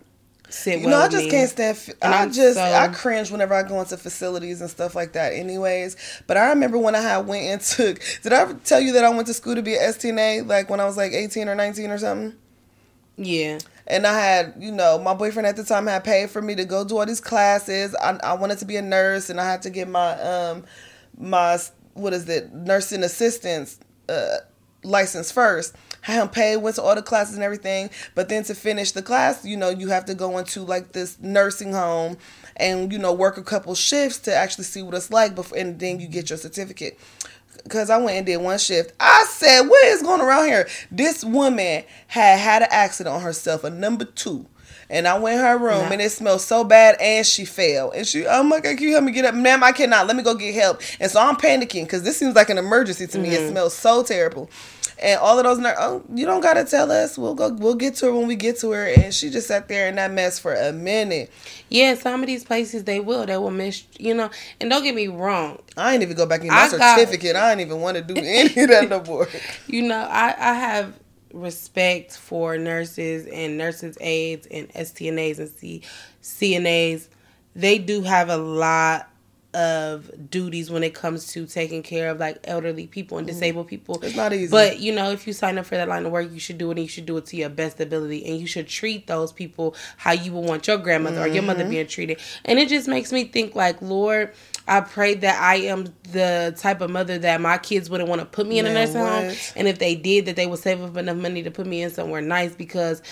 sit 0.55 0.81
You 0.81 0.87
well. 0.87 0.99
know, 1.01 1.05
I 1.05 1.09
just 1.09 1.25
me. 1.25 1.31
can't 1.31 1.51
stand. 1.51 1.77
f- 1.77 1.91
I 2.03 2.23
I'm 2.23 2.33
just 2.33 2.57
so- 2.57 2.63
I 2.63 2.89
cringe 2.89 3.31
whenever 3.31 3.55
I 3.55 3.63
go 3.63 3.81
into 3.81 3.97
facilities 3.97 4.61
and 4.61 4.71
stuff 4.71 4.95
like 4.95 5.13
that. 5.13 5.33
Anyways, 5.33 5.97
but 6.27 6.37
I 6.37 6.49
remember 6.51 6.79
when 6.79 6.95
I 6.95 7.01
had 7.01 7.27
went 7.27 7.45
and 7.45 7.61
took. 7.61 8.01
Did 8.23 8.33
I 8.33 8.41
ever 8.43 8.55
tell 8.65 8.81
you 8.81 8.93
that 8.93 9.05
I 9.05 9.09
went 9.11 9.27
to 9.27 9.35
school 9.35 9.55
to 9.55 9.63
be 9.63 9.75
an 9.75 9.81
STNA 9.83 10.47
like 10.47 10.71
when 10.71 10.81
I 10.81 10.85
was 10.85 10.97
like 10.97 11.13
eighteen 11.13 11.49
or 11.49 11.55
nineteen 11.55 11.91
or 11.91 11.99
something? 11.99 12.35
Yeah. 13.17 13.59
And 13.87 14.07
I 14.07 14.19
had, 14.19 14.55
you 14.59 14.73
know, 14.73 14.99
my 14.99 15.13
boyfriend 15.13 15.47
at 15.47 15.57
the 15.57 15.65
time 15.65 15.87
had 15.87 16.05
paid 16.05 16.31
for 16.31 16.41
me 16.41 16.55
to 16.55 16.65
go 16.65 16.85
do 16.85 16.97
all 16.99 17.05
these 17.07 17.21
classes. 17.21 17.95
I, 18.03 18.19
I 18.25 18.33
wanted 18.33 18.59
to 18.61 18.65
be 18.65 18.77
a 18.77 18.83
nurse, 18.83 19.29
and 19.29 19.39
I 19.41 19.45
had 19.51 19.63
to 19.63 19.71
get 19.71 19.89
my 19.89 20.21
um 20.23 20.65
my 21.19 21.59
what 21.93 22.13
is 22.13 22.29
it 22.29 22.53
nursing 22.53 23.03
assistance 23.05 23.79
uh 24.09 24.37
license 24.83 25.31
first. 25.31 25.75
Had 26.05 26.21
him 26.21 26.29
pay, 26.29 26.59
went 26.59 26.77
to 26.77 26.83
all 26.83 26.95
the 26.95 27.01
classes 27.01 27.35
and 27.35 27.43
everything. 27.43 27.89
But 28.15 28.29
then 28.29 28.45
to 28.45 28.55
finish 28.55 28.93
the 28.93 29.01
class, 29.01 29.43
you 29.43 29.57
know, 29.57 29.71
you 29.71 29.89
have 29.89 30.05
to 30.05 30.15
go 30.15 30.37
into 30.37 30.61
like 30.61 30.93
this 30.93 31.19
nursing 31.19 31.73
home 31.73 32.19
and 32.57 32.93
you 32.93 32.99
know 32.99 33.15
work 33.15 33.39
a 33.39 33.43
couple 33.43 33.75
shifts 33.75 34.19
to 34.21 34.35
actually 34.35 34.65
see 34.65 34.83
what 34.83 34.93
it's 34.93 35.11
like 35.11 35.35
before, 35.35 35.57
and 35.57 35.81
then 35.81 36.01
you 36.01 36.07
get 36.07 36.29
your 36.29 36.37
certificate 36.37 36.99
because 37.63 37.89
I 37.89 37.97
went 37.97 38.19
and 38.19 38.27
did 38.27 38.37
one 38.37 38.59
shift. 38.59 38.93
I 39.01 39.25
said, 39.31 39.63
"What 39.63 39.83
is 39.87 40.03
going 40.03 40.21
around 40.21 40.45
here?" 40.45 40.69
This 40.91 41.25
woman 41.25 41.85
had 42.09 42.39
had 42.39 42.61
an 42.61 42.69
accident 42.71 43.17
on 43.17 43.23
herself, 43.23 43.65
a 43.65 43.71
number 43.71 44.05
two. 44.05 44.45
And 44.91 45.09
I 45.09 45.19
went 45.19 45.39
in 45.39 45.45
her 45.45 45.57
room 45.57 45.87
Nah. 45.87 45.93
and 45.93 46.03
it 46.03 46.13
smelled 46.13 46.43
so 46.43 46.63
bad 46.63 46.97
and 47.01 47.27
she 47.27 47.47
fell. 47.47 47.91
And 47.93 48.07
she, 48.07 48.27
oh 48.27 48.43
my 48.43 48.61
God, 48.61 48.77
can 48.77 48.83
you 48.83 48.93
help 48.93 49.05
me 49.05 49.13
get 49.13 49.25
up? 49.25 49.35
Ma'am, 49.35 49.65
I 49.65 49.73
cannot. 49.73 50.07
Let 50.07 50.15
me 50.15 50.23
go 50.23 50.35
get 50.35 50.55
help. 50.55 50.83
And 51.01 51.11
so 51.11 51.21
I'm 51.21 51.37
panicking 51.37 51.85
because 51.85 52.03
this 52.03 52.19
seems 52.19 52.35
like 52.35 52.51
an 52.51 52.59
emergency 52.59 53.07
to 53.07 53.19
me. 53.19 53.31
It 53.31 53.41
mm-hmm. 53.41 53.51
smells 53.53 53.75
so 53.75 54.03
terrible. 54.03 54.51
And 55.03 55.19
all 55.21 55.39
of 55.39 55.45
those 55.45 55.59
nurses, 55.59 55.79
oh, 55.81 56.05
you 56.15 56.25
don't 56.25 56.41
gotta 56.41 56.65
tell 56.65 56.91
us. 56.93 57.19
We'll 57.19 57.35
go. 57.35 57.53
We'll 57.53 57.75
get 57.75 57.97
to 57.97 58.07
her 58.07 58.13
when 58.15 58.27
we 58.29 58.37
get 58.37 58.59
to 58.61 58.71
her. 58.71 58.87
And 58.87 59.13
she 59.13 59.29
just 59.31 59.49
sat 59.49 59.69
there 59.69 59.89
in 59.89 59.97
that 59.97 60.13
mess 60.13 60.39
for 60.39 60.55
a 60.55 60.73
minute. 60.73 61.31
Yeah, 61.69 61.95
some 61.95 62.21
of 62.23 62.27
these 62.27 62.45
places 62.45 62.85
they 62.85 63.01
will. 63.01 63.27
They 63.27 63.37
will 63.37 63.51
miss 63.51 63.85
you 63.99 64.15
know, 64.15 64.31
and 64.61 64.71
don't 64.71 64.83
get 64.83 64.95
me 64.95 65.09
wrong. 65.09 65.59
I 65.77 65.95
ain't 65.95 66.03
even 66.03 66.17
go 66.17 66.27
back 66.27 66.43
in 66.43 66.49
my 66.49 66.55
I 66.55 66.71
got- 66.71 66.99
certificate. 66.99 67.35
I 67.37 67.53
ain't 67.53 67.61
even 67.61 67.81
want 67.81 67.97
to 67.97 68.03
do 68.03 68.15
any 68.17 68.63
of 68.63 68.69
that 68.69 68.89
no 68.89 69.03
more. 69.03 69.29
you 69.67 69.83
know, 69.83 69.99
I, 69.99 70.29
I 70.39 70.55
have 70.55 70.99
respect 71.33 72.17
for 72.17 72.57
nurses 72.57 73.27
and 73.27 73.59
nurses 73.59 73.99
aides 74.01 74.47
and 74.49 74.69
STNAs 74.73 75.39
and 75.41 75.49
C, 75.51 75.83
CNAs. 76.23 77.09
They 77.57 77.79
do 77.79 78.03
have 78.03 78.29
a 78.29 78.37
lot 78.37 79.09
of 79.55 80.11
duties 80.31 80.71
when 80.71 80.83
it 80.83 80.95
comes 80.95 81.29
to 81.29 81.47
taking 81.47 81.83
care 81.83 82.11
of 82.11 82.19
like 82.19 82.39
elderly 82.45 82.87
people 82.87 83.19
and 83.19 83.27
disabled 83.27 83.69
people. 83.69 83.99
It's 84.03 84.17
not 84.17 84.33
easy. 84.33 84.51
But 84.51 84.81
you 84.81 84.95
know, 84.95 85.11
if 85.11 85.27
you 85.27 85.33
sign 85.33 85.57
up 85.59 85.67
for 85.67 85.77
that 85.77 85.89
line 85.89 86.05
of 86.05 86.13
work, 86.13 86.31
you 86.33 86.41
should 86.41 86.59
do 86.59 86.69
it 86.71 86.73
and 86.73 86.81
you 86.83 86.89
should 86.89 87.07
do 87.07 87.17
it 87.17 87.27
to 87.27 87.37
your 87.37 87.49
best 87.49 87.81
ability 87.81 88.25
and 88.27 88.39
you 88.39 88.47
should 88.47 88.67
treat 88.69 89.07
those 89.07 89.33
people 89.33 89.75
how 89.97 90.13
you 90.13 90.33
would 90.33 90.45
want 90.49 90.67
your 90.67 90.79
grandmother 90.79 91.21
or 91.23 91.27
your 91.27 91.37
Mm-hmm. 91.37 91.47
mother 91.47 91.69
being 91.69 91.87
treated. 91.87 92.19
And 92.45 92.59
it 92.59 92.69
just 92.69 92.89
makes 92.89 93.13
me 93.13 93.25
think 93.25 93.55
like, 93.55 93.81
Lord, 93.83 94.33
I 94.67 94.81
pray 94.81 95.15
that 95.15 95.41
I 95.43 95.57
am 95.57 95.87
the 96.13 96.55
type 96.59 96.81
of 96.81 96.91
mother 96.91 97.19
that 97.19 97.41
my 97.41 97.59
kids 97.59 97.91
wouldn't 97.91 98.09
want 98.09 98.21
to 98.21 98.25
put 98.27 98.47
me 98.47 98.59
in 98.59 98.67
a 98.67 98.71
Man, 98.71 98.75
nursing 98.75 99.01
home. 99.01 99.37
And 99.57 99.69
if 99.69 99.79
they 99.79 99.95
did, 99.95 100.27
that 100.27 100.37
they 100.37 100.47
would 100.47 100.59
save 100.59 100.83
up 100.83 100.97
enough 100.97 101.17
money 101.19 101.43
to 101.43 101.51
put 101.51 101.67
me 101.67 101.83
in 101.83 101.91
somewhere 101.91 102.21
nice 102.23 102.55
because 102.55 103.03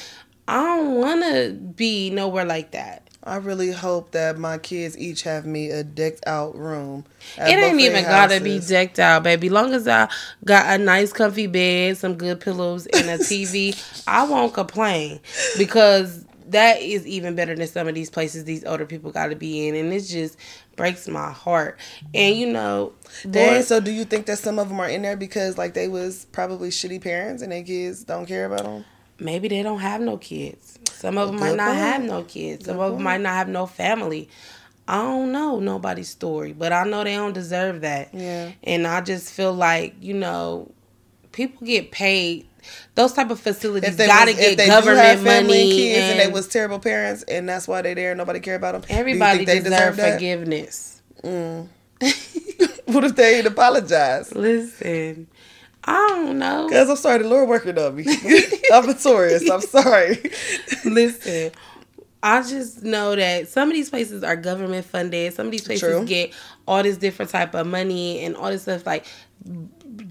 I 0.48 0.54
don't 0.76 0.94
want 0.96 1.22
to 1.22 1.52
be 1.52 2.10
nowhere 2.10 2.44
like 2.44 2.72
that. 2.72 3.08
I 3.24 3.36
really 3.36 3.70
hope 3.70 4.10
that 4.12 4.36
my 4.36 4.58
kids 4.58 4.98
each 4.98 5.22
have 5.22 5.46
me 5.46 5.70
a 5.70 5.84
decked 5.84 6.24
out 6.26 6.56
room. 6.56 7.04
It 7.38 7.56
ain't 7.56 7.78
even 7.80 8.02
gotta 8.02 8.40
be 8.40 8.58
decked 8.58 8.98
out, 8.98 9.22
baby. 9.22 9.48
Long 9.48 9.72
as 9.74 9.86
I 9.86 10.08
got 10.44 10.68
a 10.68 10.82
nice, 10.82 11.12
comfy 11.12 11.46
bed, 11.46 11.96
some 11.96 12.16
good 12.16 12.40
pillows, 12.40 12.86
and 12.86 13.08
a 13.08 13.18
TV, 13.18 13.76
I 14.08 14.26
won't 14.26 14.52
complain 14.52 15.20
because 15.56 16.24
that 16.48 16.80
is 16.80 17.06
even 17.06 17.36
better 17.36 17.54
than 17.54 17.66
some 17.66 17.86
of 17.86 17.94
these 17.94 18.10
places 18.10 18.44
these 18.44 18.64
older 18.64 18.86
people 18.86 19.12
got 19.12 19.28
to 19.28 19.36
be 19.36 19.68
in, 19.68 19.76
and 19.76 19.92
it 19.92 20.00
just 20.00 20.36
breaks 20.74 21.06
my 21.06 21.30
heart. 21.30 21.78
And 22.14 22.36
you 22.36 22.52
know, 22.52 22.92
Dang, 23.28 23.62
so 23.62 23.78
do 23.78 23.92
you 23.92 24.04
think 24.04 24.26
that 24.26 24.38
some 24.38 24.58
of 24.58 24.68
them 24.68 24.80
are 24.80 24.88
in 24.88 25.02
there 25.02 25.16
because 25.16 25.56
like 25.56 25.74
they 25.74 25.86
was 25.86 26.26
probably 26.32 26.70
shitty 26.70 27.00
parents 27.02 27.42
and 27.42 27.52
their 27.52 27.62
kids 27.62 28.02
don't 28.02 28.26
care 28.26 28.46
about 28.46 28.64
them? 28.64 28.84
Maybe 29.22 29.48
they 29.48 29.62
don't 29.62 29.80
have 29.80 30.00
no 30.00 30.16
kids. 30.16 30.78
Some 30.90 31.18
of 31.18 31.28
them 31.28 31.40
might 31.40 31.56
not 31.56 31.68
point. 31.68 31.78
have 31.78 32.02
no 32.02 32.22
kids. 32.24 32.66
Some 32.66 32.76
Good 32.76 32.82
of 32.82 32.90
them 32.90 32.96
point. 32.98 33.04
might 33.04 33.20
not 33.20 33.34
have 33.34 33.48
no 33.48 33.66
family. 33.66 34.28
I 34.86 35.02
don't 35.02 35.32
know 35.32 35.60
nobody's 35.60 36.08
story, 36.08 36.52
but 36.52 36.72
I 36.72 36.84
know 36.84 37.04
they 37.04 37.14
don't 37.14 37.32
deserve 37.32 37.80
that. 37.82 38.12
Yeah. 38.12 38.52
And 38.64 38.86
I 38.86 39.00
just 39.00 39.32
feel 39.32 39.52
like, 39.52 39.94
you 40.00 40.14
know, 40.14 40.70
people 41.32 41.66
get 41.66 41.90
paid 41.90 42.46
those 42.94 43.12
type 43.12 43.30
of 43.30 43.40
facilities 43.40 43.96
got 43.96 44.26
to 44.26 44.34
get 44.34 44.56
government 44.66 45.24
money. 45.24 45.70
kids 45.70 45.98
and, 45.98 46.10
and, 46.12 46.20
they 46.20 46.32
was 46.32 46.46
terrible 46.48 46.78
parents, 46.78 47.22
and 47.24 47.48
that's 47.48 47.66
why 47.66 47.82
they 47.82 47.94
there. 47.94 48.14
Nobody 48.14 48.40
care 48.40 48.54
about 48.54 48.72
them. 48.72 48.82
Everybody 48.88 49.44
deserve, 49.44 49.64
deserve 49.64 49.96
forgiveness. 49.96 51.02
Mm. 51.24 51.68
what 52.86 53.04
if 53.04 53.16
they 53.16 53.38
ain't 53.38 53.46
apologize? 53.46 54.34
Listen, 54.34 55.26
I 55.84 56.08
don't 56.10 56.38
know. 56.38 56.68
Cause 56.70 56.88
I'm 56.88 56.96
sorry, 56.96 57.22
the 57.22 57.28
Lord 57.28 57.48
working 57.48 57.78
on 57.78 57.96
me. 57.96 58.04
I'm 58.72 58.86
notorious. 58.86 59.48
I'm 59.50 59.60
sorry. 59.60 60.22
Listen, 60.84 61.50
I 62.22 62.42
just 62.42 62.84
know 62.84 63.16
that 63.16 63.48
some 63.48 63.68
of 63.68 63.74
these 63.74 63.90
places 63.90 64.22
are 64.22 64.36
government 64.36 64.86
funded. 64.86 65.34
Some 65.34 65.46
of 65.46 65.52
these 65.52 65.64
places 65.64 65.80
True. 65.80 66.04
get 66.06 66.32
all 66.68 66.82
this 66.82 66.96
different 66.96 67.32
type 67.32 67.54
of 67.54 67.66
money 67.66 68.20
and 68.20 68.36
all 68.36 68.50
this 68.50 68.62
stuff. 68.62 68.86
Like 68.86 69.06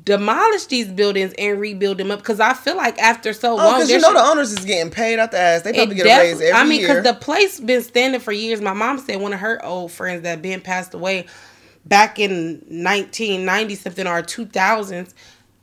demolish 0.03 0.65
these 0.65 0.87
buildings 0.89 1.33
and 1.37 1.59
rebuild 1.59 1.97
them 1.97 2.11
up 2.11 2.19
because 2.19 2.39
I 2.39 2.53
feel 2.53 2.75
like 2.75 2.97
after 2.99 3.33
so 3.33 3.53
oh, 3.53 3.55
long, 3.55 3.75
because 3.75 3.89
you 3.89 3.99
know 3.99 4.13
the 4.13 4.19
owners 4.19 4.51
is 4.51 4.65
getting 4.65 4.91
paid 4.91 5.19
out 5.19 5.31
the 5.31 5.39
ass. 5.39 5.61
They 5.61 5.73
probably 5.73 5.95
get 5.95 6.03
def- 6.03 6.17
a 6.17 6.21
raise 6.21 6.41
every 6.41 6.51
I 6.51 6.63
mean, 6.65 6.81
because 6.81 7.03
the 7.03 7.13
place 7.13 7.59
been 7.59 7.81
standing 7.81 8.19
for 8.19 8.31
years. 8.31 8.61
My 8.61 8.73
mom 8.73 8.99
said 8.99 9.21
one 9.21 9.33
of 9.33 9.39
her 9.39 9.63
old 9.65 9.91
friends 9.91 10.23
that 10.23 10.41
been 10.41 10.61
passed 10.61 10.93
away 10.93 11.27
back 11.85 12.19
in 12.19 12.61
1990 12.67 13.75
something 13.75 14.07
or 14.07 14.21
2000s, 14.21 15.13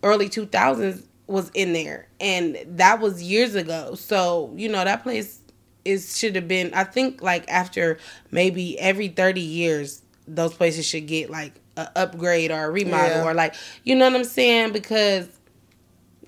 early 0.03 0.29
2000s 0.29 1.05
was 1.27 1.51
in 1.55 1.73
there, 1.73 2.09
and 2.21 2.59
that 2.67 3.01
was 3.01 3.23
years 3.23 3.55
ago. 3.55 3.95
So 3.95 4.53
you 4.57 4.69
know 4.69 4.85
that 4.85 5.03
place 5.03 5.41
is 5.85 6.19
should 6.19 6.35
have 6.35 6.49
been. 6.49 6.73
I 6.75 6.85
think 6.85 7.23
like 7.23 7.49
after 7.49 7.99
maybe 8.31 8.79
every 8.79 9.09
30 9.09 9.41
years, 9.41 10.03
those 10.27 10.55
places 10.55 10.87
should 10.87 11.07
get 11.07 11.31
like 11.31 11.53
a 11.77 11.89
upgrade 11.97 12.51
or 12.51 12.65
a 12.65 12.71
remodel 12.71 13.19
yeah. 13.19 13.25
or 13.25 13.35
like 13.35 13.55
you 13.85 13.95
know 13.95 14.07
what 14.07 14.17
I'm 14.17 14.25
saying 14.25 14.73
because 14.73 15.29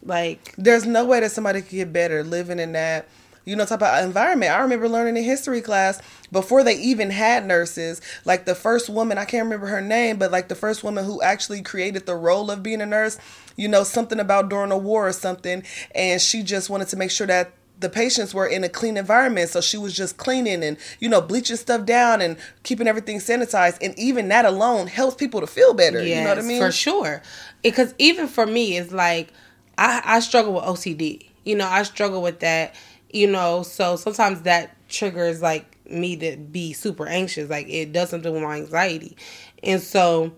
like 0.02 0.54
there's 0.56 0.86
no 0.86 1.04
way 1.04 1.20
that 1.20 1.32
somebody 1.32 1.60
could 1.60 1.70
get 1.70 1.92
better 1.92 2.22
living 2.22 2.58
in 2.58 2.72
that 2.72 3.08
you 3.44 3.56
know 3.56 3.64
type 3.64 3.82
of 3.82 4.04
environment. 4.04 4.52
I 4.52 4.60
remember 4.60 4.88
learning 4.88 5.16
in 5.16 5.24
history 5.24 5.60
class 5.60 6.00
before 6.32 6.62
they 6.62 6.76
even 6.76 7.10
had 7.10 7.46
nurses, 7.46 8.00
like 8.24 8.44
the 8.44 8.54
first 8.54 8.88
woman, 8.88 9.18
I 9.18 9.24
can't 9.24 9.44
remember 9.44 9.66
her 9.66 9.80
name, 9.80 10.18
but 10.18 10.30
like 10.30 10.48
the 10.48 10.54
first 10.54 10.84
woman 10.84 11.04
who 11.04 11.22
actually 11.22 11.62
created 11.62 12.06
the 12.06 12.14
role 12.16 12.50
of 12.50 12.62
being 12.62 12.80
a 12.80 12.86
nurse, 12.86 13.18
you 13.56 13.68
know, 13.68 13.82
something 13.82 14.20
about 14.20 14.48
during 14.48 14.70
a 14.72 14.78
war 14.78 15.08
or 15.08 15.12
something, 15.12 15.62
and 15.94 16.20
she 16.20 16.42
just 16.42 16.70
wanted 16.70 16.88
to 16.88 16.96
make 16.96 17.10
sure 17.10 17.26
that 17.26 17.52
the 17.80 17.88
patients 17.88 18.34
were 18.34 18.46
in 18.46 18.62
a 18.62 18.68
clean 18.68 18.96
environment. 18.96 19.48
So 19.48 19.60
she 19.60 19.78
was 19.78 19.96
just 19.96 20.18
cleaning 20.18 20.62
and 20.62 20.76
you 21.00 21.08
know 21.08 21.20
bleaching 21.20 21.56
stuff 21.56 21.86
down 21.86 22.20
and 22.20 22.36
keeping 22.62 22.86
everything 22.86 23.18
sanitized 23.18 23.78
and 23.82 23.98
even 23.98 24.28
that 24.28 24.44
alone 24.44 24.86
helps 24.86 25.16
people 25.16 25.40
to 25.40 25.46
feel 25.46 25.74
better 25.74 26.04
yes, 26.04 26.18
you 26.18 26.22
know 26.24 26.28
what 26.28 26.38
i 26.38 26.42
mean? 26.42 26.60
for 26.60 26.70
sure. 26.70 27.22
Because 27.62 27.94
even 27.98 28.28
for 28.28 28.46
me 28.46 28.76
it's 28.76 28.92
like 28.92 29.32
i 29.78 30.02
i 30.04 30.20
struggle 30.20 30.52
with 30.54 30.64
ocd 30.64 31.26
you 31.44 31.54
know 31.56 31.66
i 31.66 31.82
struggle 31.82 32.20
with 32.22 32.40
that 32.40 32.74
you 33.12 33.26
know 33.26 33.62
so 33.62 33.96
sometimes 33.96 34.42
that 34.42 34.76
triggers 34.88 35.42
like 35.42 35.76
me 35.90 36.16
to 36.16 36.36
be 36.36 36.72
super 36.72 37.06
anxious 37.06 37.50
like 37.50 37.68
it 37.68 37.92
does 37.92 38.10
something 38.10 38.32
with 38.32 38.42
my 38.42 38.56
anxiety 38.56 39.16
and 39.62 39.80
so 39.80 40.32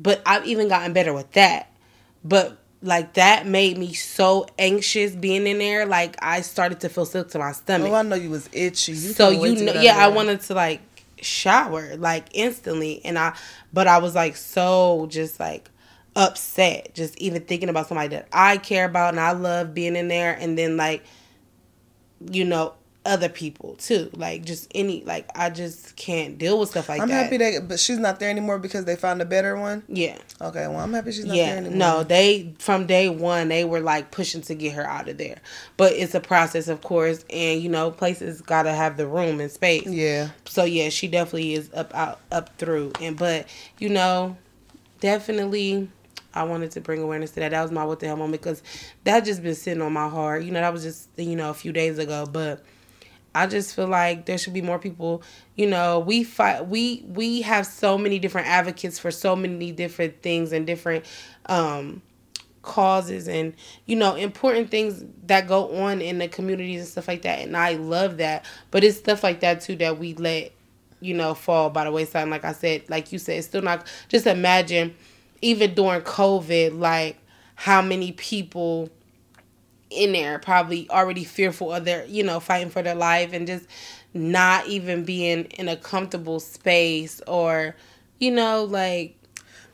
but 0.00 0.22
i've 0.24 0.46
even 0.46 0.68
gotten 0.68 0.92
better 0.92 1.12
with 1.12 1.30
that 1.32 1.70
but 2.24 2.58
like 2.82 3.14
that 3.14 3.46
made 3.46 3.76
me 3.76 3.92
so 3.92 4.46
anxious 4.58 5.14
being 5.14 5.46
in 5.46 5.58
there. 5.58 5.86
Like 5.86 6.16
I 6.22 6.42
started 6.42 6.80
to 6.80 6.88
feel 6.88 7.06
sick 7.06 7.28
to 7.30 7.38
my 7.38 7.52
stomach. 7.52 7.90
Oh, 7.90 7.94
I 7.94 8.02
know 8.02 8.16
you 8.16 8.30
was 8.30 8.48
itchy. 8.52 8.92
You 8.92 8.98
so 8.98 9.30
you 9.30 9.64
know, 9.64 9.80
yeah, 9.80 9.96
I 9.96 10.08
wanted 10.08 10.40
to 10.42 10.54
like 10.54 10.80
shower 11.20 11.96
like 11.96 12.26
instantly, 12.32 13.00
and 13.04 13.18
I, 13.18 13.34
but 13.72 13.88
I 13.88 13.98
was 13.98 14.14
like 14.14 14.36
so 14.36 15.06
just 15.10 15.40
like 15.40 15.70
upset 16.16 16.94
just 16.94 17.16
even 17.18 17.42
thinking 17.42 17.68
about 17.68 17.86
somebody 17.86 18.08
that 18.08 18.28
I 18.32 18.56
care 18.56 18.86
about 18.86 19.10
and 19.10 19.20
I 19.20 19.32
love 19.32 19.74
being 19.74 19.96
in 19.96 20.08
there, 20.08 20.36
and 20.38 20.56
then 20.56 20.76
like, 20.76 21.04
you 22.20 22.44
know, 22.44 22.74
other 23.08 23.28
people 23.28 23.74
too. 23.76 24.10
Like 24.12 24.44
just 24.44 24.70
any 24.74 25.02
like 25.04 25.28
I 25.34 25.50
just 25.50 25.96
can't 25.96 26.36
deal 26.36 26.60
with 26.60 26.70
stuff 26.70 26.88
like 26.88 27.00
I'm 27.00 27.08
that. 27.08 27.14
I'm 27.14 27.24
happy 27.24 27.36
that 27.38 27.66
but 27.66 27.80
she's 27.80 27.98
not 27.98 28.20
there 28.20 28.28
anymore 28.28 28.58
because 28.58 28.84
they 28.84 28.96
found 28.96 29.22
a 29.22 29.24
better 29.24 29.56
one. 29.56 29.82
Yeah. 29.88 30.18
Okay, 30.40 30.68
well 30.68 30.80
I'm 30.80 30.92
happy 30.92 31.12
she's 31.12 31.24
not 31.24 31.36
yeah, 31.36 31.46
there 31.46 31.56
anymore. 31.58 31.78
No, 31.78 32.04
they 32.04 32.54
from 32.58 32.86
day 32.86 33.08
one 33.08 33.48
they 33.48 33.64
were 33.64 33.80
like 33.80 34.10
pushing 34.10 34.42
to 34.42 34.54
get 34.54 34.74
her 34.74 34.86
out 34.86 35.08
of 35.08 35.16
there. 35.16 35.38
But 35.78 35.92
it's 35.92 36.14
a 36.14 36.20
process 36.20 36.68
of 36.68 36.82
course 36.82 37.24
and 37.30 37.62
you 37.62 37.70
know, 37.70 37.90
places 37.90 38.42
gotta 38.42 38.72
have 38.72 38.98
the 38.98 39.06
room 39.06 39.40
and 39.40 39.50
space. 39.50 39.86
Yeah. 39.86 40.28
So 40.44 40.64
yeah, 40.64 40.90
she 40.90 41.08
definitely 41.08 41.54
is 41.54 41.70
up 41.72 41.94
out 41.94 42.20
up 42.30 42.58
through. 42.58 42.92
And 43.00 43.16
but, 43.16 43.46
you 43.78 43.88
know, 43.88 44.36
definitely 45.00 45.88
I 46.34 46.44
wanted 46.44 46.70
to 46.72 46.80
bring 46.80 47.02
awareness 47.02 47.30
to 47.32 47.40
that. 47.40 47.50
That 47.50 47.62
was 47.62 47.70
my 47.70 47.84
what 47.84 48.00
the 48.00 48.06
hell 48.06 48.16
moment 48.16 48.40
because 48.42 48.62
that 49.04 49.24
just 49.24 49.42
been 49.42 49.54
sitting 49.54 49.82
on 49.82 49.92
my 49.92 50.08
heart. 50.08 50.44
You 50.44 50.52
know, 50.52 50.60
that 50.60 50.72
was 50.72 50.82
just 50.82 51.08
you 51.16 51.36
know 51.36 51.50
a 51.50 51.54
few 51.54 51.72
days 51.72 51.98
ago, 51.98 52.26
but 52.30 52.64
I 53.34 53.46
just 53.46 53.74
feel 53.74 53.86
like 53.86 54.26
there 54.26 54.38
should 54.38 54.52
be 54.54 54.62
more 54.62 54.78
people. 54.78 55.22
You 55.54 55.68
know, 55.68 56.00
we 56.00 56.24
fight. 56.24 56.66
We 56.66 57.04
we 57.08 57.42
have 57.42 57.66
so 57.66 57.96
many 57.98 58.18
different 58.18 58.48
advocates 58.48 58.98
for 58.98 59.10
so 59.10 59.36
many 59.36 59.72
different 59.72 60.22
things 60.22 60.52
and 60.52 60.66
different 60.66 61.04
um, 61.46 62.02
causes 62.62 63.28
and 63.28 63.54
you 63.86 63.96
know 63.96 64.14
important 64.14 64.70
things 64.70 65.04
that 65.26 65.46
go 65.48 65.82
on 65.84 66.00
in 66.00 66.18
the 66.18 66.28
communities 66.28 66.80
and 66.80 66.88
stuff 66.88 67.08
like 67.08 67.22
that. 67.22 67.40
And 67.40 67.56
I 67.56 67.74
love 67.74 68.18
that. 68.18 68.44
But 68.70 68.84
it's 68.84 68.98
stuff 68.98 69.22
like 69.22 69.40
that 69.40 69.60
too 69.60 69.76
that 69.76 69.98
we 69.98 70.14
let 70.14 70.52
you 71.00 71.14
know 71.14 71.34
fall 71.34 71.70
by 71.70 71.84
the 71.84 71.92
wayside. 71.92 72.22
And 72.22 72.30
like 72.30 72.44
I 72.44 72.52
said, 72.52 72.88
like 72.88 73.12
you 73.12 73.18
said, 73.18 73.38
it's 73.38 73.46
still 73.46 73.62
not. 73.62 73.86
Just 74.08 74.26
imagine, 74.26 74.96
even 75.42 75.74
during 75.74 76.02
COVID, 76.02 76.78
like 76.78 77.18
how 77.54 77.82
many 77.82 78.12
people 78.12 78.90
in 79.90 80.12
there 80.12 80.38
probably 80.38 80.88
already 80.90 81.24
fearful 81.24 81.72
of 81.72 81.84
their 81.84 82.04
you 82.04 82.22
know 82.22 82.40
fighting 82.40 82.68
for 82.68 82.82
their 82.82 82.94
life 82.94 83.32
and 83.32 83.46
just 83.46 83.66
not 84.12 84.66
even 84.66 85.02
being 85.02 85.44
in 85.44 85.66
a 85.66 85.76
comfortable 85.76 86.40
space 86.40 87.22
or 87.26 87.74
you 88.18 88.30
know 88.30 88.64
like 88.64 89.18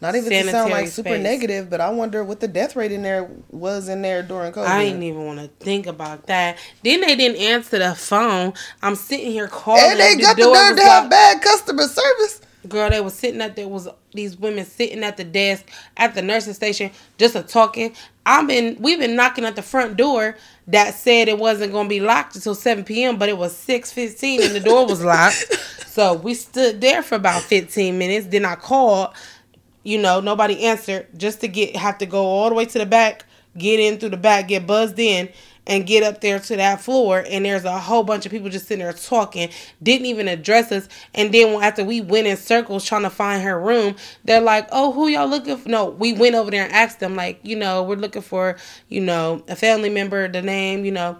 not 0.01 0.17
even 0.17 0.31
to 0.31 0.51
sound 0.51 0.71
like 0.71 0.89
super 0.89 1.09
space. 1.09 1.23
negative, 1.23 1.71
but 1.71 1.81
I 1.81 1.89
wonder 1.89 2.23
what 2.23 2.41
the 2.41 2.49
death 2.49 2.77
rate 2.77 2.93
in 2.93 3.01
there 3.01 3.31
was 3.51 3.89
in 3.89 4.03
there 4.03 4.23
during 4.23 4.53
COVID. 4.53 4.67
I 4.67 4.85
didn't 4.85 5.03
even 5.03 5.25
want 5.25 5.39
to 5.39 5.49
think 5.65 5.87
about 5.87 6.27
that. 6.27 6.59
Then 6.83 7.01
they 7.01 7.17
didn't 7.17 7.39
answer 7.39 7.79
the 7.79 7.95
phone. 7.95 8.53
I'm 8.83 8.97
sitting 8.97 9.33
here 9.33 9.49
calling. 9.49 9.83
And 9.83 10.01
they 10.01 10.17
got 10.17 10.37
the, 10.37 10.43
the 10.43 10.53
nerve 10.53 10.77
to 10.77 10.83
have 10.83 11.09
bad 11.09 11.41
customer 11.41 11.85
service. 11.89 12.43
Girl, 12.69 12.91
they 12.91 13.01
was 13.01 13.15
sitting 13.15 13.41
at 13.41 13.57
there 13.57 13.69
was 13.69 13.89
these 14.13 14.37
women 14.37 14.65
sitting 14.65 15.03
at 15.05 15.17
the 15.17 15.25
desk 15.25 15.71
at 15.97 16.15
the 16.15 16.23
nursing 16.23 16.55
station 16.55 16.91
just 17.19 17.35
a 17.35 17.43
talking. 17.43 17.95
I've 18.27 18.47
been 18.47 18.77
we've 18.81 18.99
been 18.99 19.17
knocking 19.17 19.45
at 19.45 19.57
the 19.57 19.63
front 19.63 19.97
door 19.97 20.37
that 20.69 20.95
said 20.95 21.29
it 21.29 21.39
wasn't 21.39 21.73
gonna 21.73 21.89
be 21.89 22.01
locked 22.01 22.37
until 22.37 22.55
seven 22.55 22.85
p.m. 22.85 23.19
But 23.19 23.29
it 23.29 23.37
was 23.37 23.57
six 23.57 23.93
fifteen 23.93 24.43
and 24.43 24.55
the 24.55 24.61
door 24.61 24.87
was 24.87 25.03
locked. 25.05 25.53
so 25.87 26.15
we 26.15 26.35
stood 26.35 26.81
there 26.81 27.03
for 27.03 27.17
about 27.17 27.43
fifteen 27.43 27.99
minutes. 27.99 28.27
Then 28.27 28.45
I 28.45 28.55
called. 28.55 29.15
You 29.87 29.99
know, 29.99 30.21
nobody 30.21 30.65
answered. 30.65 31.09
Just 31.15 31.43
to 31.43 31.49
get 31.49 31.77
have 31.77 31.99
to 31.99 32.07
go 32.07 32.25
all 32.25 32.49
the 32.49 32.55
way 32.55 32.65
to 32.65 32.79
the 32.79 32.87
back, 32.87 33.27
get 33.59 33.79
in 33.79 33.99
through 33.99 34.11
the 34.11 34.17
back, 34.17 34.49
get 34.49 34.67
buzzed 34.67 34.99
in, 34.99 35.29
and 35.67 35.87
get 35.87 36.03
up 36.03 36.21
there 36.21 36.39
to 36.39 36.57
that 36.57 36.81
floor 36.81 37.25
and 37.29 37.45
there's 37.45 37.65
a 37.65 37.79
whole 37.79 38.03
bunch 38.03 38.27
of 38.27 38.33
people 38.33 38.49
just 38.49 38.67
sitting 38.67 38.85
there 38.85 38.93
talking 38.93 39.49
didn't 39.83 40.07
even 40.07 40.29
address 40.29 40.71
us 40.73 40.89
and 41.15 41.33
then 41.33 41.63
after 41.63 41.85
we 41.85 42.01
went 42.01 42.27
in 42.27 42.37
circles 42.37 42.85
trying 42.85 43.03
to 43.03 43.11
find 43.11 43.43
her 43.43 43.59
room 43.59 43.95
they're 44.25 44.41
like 44.41 44.69
oh 44.73 44.93
who 44.93 45.09
y'all 45.09 45.29
looking 45.29 45.57
for 45.57 45.69
no 45.69 45.89
we 45.91 46.13
went 46.13 46.35
over 46.35 46.51
there 46.51 46.65
and 46.65 46.73
asked 46.73 47.01
them 47.01 47.17
like 47.17 47.39
you 47.43 47.57
know 47.57 47.83
we're 47.83 47.97
looking 47.97 48.23
for 48.23 48.57
you 48.89 49.01
know 49.01 49.43
a 49.49 49.57
family 49.57 49.91
member 49.91 50.29
the 50.29 50.43
name 50.43 50.85
you 50.85 50.93
know 50.93 51.19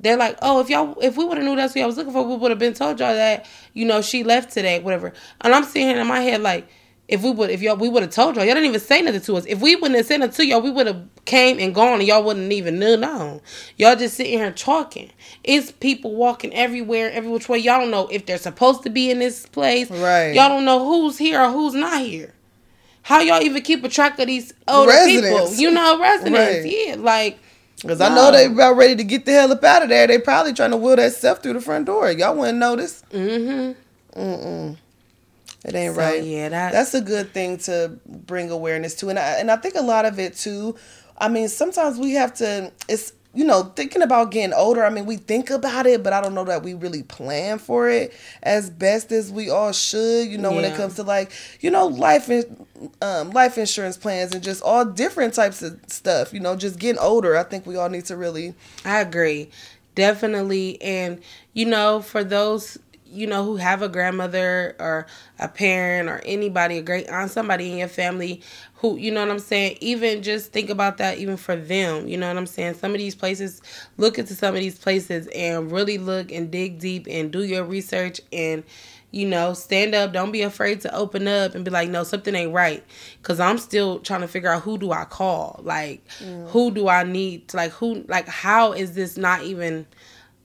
they're 0.00 0.16
like, 0.18 0.36
oh, 0.42 0.60
if 0.60 0.68
y'all, 0.68 0.98
if 1.00 1.16
we 1.16 1.24
would 1.24 1.38
have 1.38 1.46
knew 1.46 1.56
that's 1.56 1.74
what 1.74 1.82
I 1.82 1.86
was 1.86 1.96
looking 1.96 2.12
for, 2.12 2.26
we 2.26 2.36
would 2.36 2.50
have 2.50 2.58
been 2.58 2.74
told 2.74 3.00
y'all 3.00 3.14
that, 3.14 3.46
you 3.72 3.86
know, 3.86 4.02
she 4.02 4.22
left 4.22 4.52
today, 4.52 4.78
whatever. 4.80 5.14
And 5.40 5.54
I'm 5.54 5.64
sitting 5.64 5.88
here 5.88 5.98
in 5.98 6.06
my 6.06 6.20
head 6.20 6.42
like, 6.42 6.68
if 7.06 7.22
we 7.22 7.30
would, 7.30 7.50
if 7.50 7.60
y'all, 7.60 7.76
we 7.76 7.88
would 7.88 8.02
have 8.02 8.12
told 8.12 8.36
y'all. 8.36 8.44
Y'all 8.44 8.54
didn't 8.54 8.68
even 8.68 8.80
say 8.80 9.02
nothing 9.02 9.20
to 9.20 9.36
us. 9.36 9.44
If 9.46 9.60
we 9.60 9.76
wouldn't 9.76 9.96
have 9.96 10.06
said 10.06 10.20
nothing 10.20 10.34
to 10.36 10.46
y'all, 10.46 10.62
we 10.62 10.70
would 10.70 10.86
have 10.86 11.02
came 11.26 11.58
and 11.58 11.74
gone, 11.74 11.98
and 11.98 12.08
y'all 12.08 12.22
wouldn't 12.24 12.50
even 12.50 12.78
known. 12.78 13.42
Y'all 13.76 13.94
just 13.94 14.16
sitting 14.16 14.38
here 14.38 14.50
talking. 14.50 15.10
It's 15.42 15.70
people 15.70 16.14
walking 16.14 16.54
everywhere, 16.54 17.10
every 17.12 17.30
which 17.30 17.48
way. 17.48 17.58
Y'all 17.58 17.80
don't 17.80 17.90
know 17.90 18.08
if 18.08 18.24
they're 18.24 18.38
supposed 18.38 18.84
to 18.84 18.90
be 18.90 19.10
in 19.10 19.18
this 19.18 19.44
place. 19.46 19.90
Right. 19.90 20.34
Y'all 20.34 20.48
don't 20.48 20.64
know 20.64 20.84
who's 20.84 21.18
here 21.18 21.40
or 21.40 21.50
who's 21.50 21.74
not 21.74 22.00
here. 22.00 22.32
How 23.02 23.20
y'all 23.20 23.42
even 23.42 23.62
keep 23.62 23.84
a 23.84 23.88
track 23.90 24.18
of 24.18 24.26
these 24.26 24.54
older 24.66 24.90
residents. 24.90 25.28
people? 25.28 25.54
You 25.60 25.70
know, 25.72 26.00
residents. 26.00 26.38
Right. 26.38 26.64
Yeah, 26.64 26.94
like. 26.96 27.38
Because 27.82 28.00
I 28.00 28.14
know 28.14 28.32
they 28.32 28.46
about 28.46 28.76
ready 28.76 28.96
to 28.96 29.04
get 29.04 29.26
the 29.26 29.32
hell 29.32 29.52
up 29.52 29.62
out 29.62 29.82
of 29.82 29.90
there. 29.90 30.06
They 30.06 30.18
probably 30.18 30.54
trying 30.54 30.70
to 30.70 30.78
wheel 30.78 30.96
that 30.96 31.12
stuff 31.12 31.42
through 31.42 31.52
the 31.52 31.60
front 31.60 31.84
door. 31.84 32.10
Y'all 32.10 32.34
wouldn't 32.34 32.56
notice. 32.56 33.02
Mm-hmm. 33.12 34.18
Mm-mm. 34.18 34.78
It 35.64 35.74
ain't 35.74 35.94
so, 35.94 36.00
right. 36.00 36.22
Yeah, 36.22 36.50
that, 36.50 36.72
that's 36.72 36.94
a 36.94 37.00
good 37.00 37.32
thing 37.32 37.58
to 37.58 37.98
bring 38.06 38.50
awareness 38.50 38.94
to, 38.96 39.08
and 39.08 39.18
I, 39.18 39.38
and 39.38 39.50
I 39.50 39.56
think 39.56 39.74
a 39.74 39.82
lot 39.82 40.04
of 40.04 40.18
it 40.18 40.36
too. 40.36 40.76
I 41.16 41.28
mean, 41.28 41.48
sometimes 41.48 41.98
we 41.98 42.12
have 42.12 42.34
to. 42.34 42.72
It's 42.88 43.12
you 43.34 43.44
know, 43.44 43.64
thinking 43.74 44.00
about 44.00 44.30
getting 44.30 44.54
older, 44.54 44.84
I 44.84 44.90
mean, 44.90 45.06
we 45.06 45.16
think 45.16 45.50
about 45.50 45.86
it, 45.86 46.04
but 46.04 46.12
I 46.12 46.20
don't 46.20 46.34
know 46.34 46.44
that 46.44 46.62
we 46.62 46.74
really 46.74 47.02
plan 47.02 47.58
for 47.58 47.88
it 47.88 48.14
as 48.44 48.70
best 48.70 49.10
as 49.10 49.32
we 49.32 49.50
all 49.50 49.72
should. 49.72 50.28
You 50.28 50.38
know, 50.38 50.52
when 50.52 50.64
it 50.64 50.76
comes 50.76 50.94
to 50.96 51.02
like, 51.02 51.32
you 51.60 51.70
know, 51.70 51.86
life 51.86 52.30
in, 52.30 52.64
um, 53.02 53.30
life 53.30 53.58
insurance 53.58 53.96
plans 53.96 54.32
and 54.32 54.42
just 54.42 54.62
all 54.62 54.84
different 54.84 55.34
types 55.34 55.62
of 55.62 55.80
stuff. 55.88 56.32
You 56.32 56.40
know, 56.40 56.54
just 56.54 56.78
getting 56.78 57.00
older, 57.00 57.36
I 57.36 57.42
think 57.42 57.66
we 57.66 57.76
all 57.76 57.88
need 57.88 58.04
to 58.06 58.16
really. 58.16 58.54
I 58.84 59.00
agree. 59.00 59.50
Definitely. 59.96 60.80
And, 60.80 61.20
you 61.54 61.66
know, 61.66 62.00
for 62.02 62.22
those, 62.22 62.78
you 63.14 63.26
know, 63.26 63.44
who 63.44 63.56
have 63.56 63.82
a 63.82 63.88
grandmother 63.88 64.74
or 64.78 65.06
a 65.38 65.48
parent 65.48 66.08
or 66.08 66.20
anybody, 66.24 66.78
a 66.78 66.82
great 66.82 67.08
aunt, 67.08 67.30
somebody 67.30 67.70
in 67.70 67.78
your 67.78 67.88
family 67.88 68.42
who, 68.74 68.96
you 68.96 69.10
know 69.10 69.20
what 69.20 69.30
I'm 69.30 69.38
saying? 69.38 69.78
Even 69.80 70.22
just 70.22 70.52
think 70.52 70.68
about 70.68 70.98
that, 70.98 71.18
even 71.18 71.36
for 71.36 71.56
them. 71.56 72.06
You 72.06 72.18
know 72.18 72.28
what 72.28 72.36
I'm 72.36 72.46
saying? 72.46 72.74
Some 72.74 72.92
of 72.92 72.98
these 72.98 73.14
places, 73.14 73.62
look 73.96 74.18
into 74.18 74.34
some 74.34 74.54
of 74.54 74.60
these 74.60 74.78
places 74.78 75.26
and 75.34 75.72
really 75.72 75.96
look 75.96 76.30
and 76.30 76.50
dig 76.50 76.80
deep 76.80 77.06
and 77.08 77.32
do 77.32 77.44
your 77.44 77.64
research 77.64 78.20
and, 78.32 78.62
you 79.10 79.26
know, 79.26 79.54
stand 79.54 79.94
up. 79.94 80.12
Don't 80.12 80.32
be 80.32 80.42
afraid 80.42 80.82
to 80.82 80.94
open 80.94 81.26
up 81.28 81.54
and 81.54 81.64
be 81.64 81.70
like, 81.70 81.88
no, 81.88 82.04
something 82.04 82.34
ain't 82.34 82.52
right. 82.52 82.84
Cause 83.22 83.40
I'm 83.40 83.56
still 83.56 84.00
trying 84.00 84.20
to 84.20 84.28
figure 84.28 84.50
out 84.50 84.62
who 84.62 84.76
do 84.76 84.92
I 84.92 85.04
call? 85.04 85.60
Like, 85.62 86.06
mm. 86.18 86.50
who 86.50 86.70
do 86.70 86.88
I 86.88 87.04
need? 87.04 87.48
To, 87.48 87.56
like, 87.56 87.70
who, 87.72 88.04
like, 88.08 88.28
how 88.28 88.72
is 88.72 88.94
this 88.94 89.16
not 89.16 89.44
even 89.44 89.86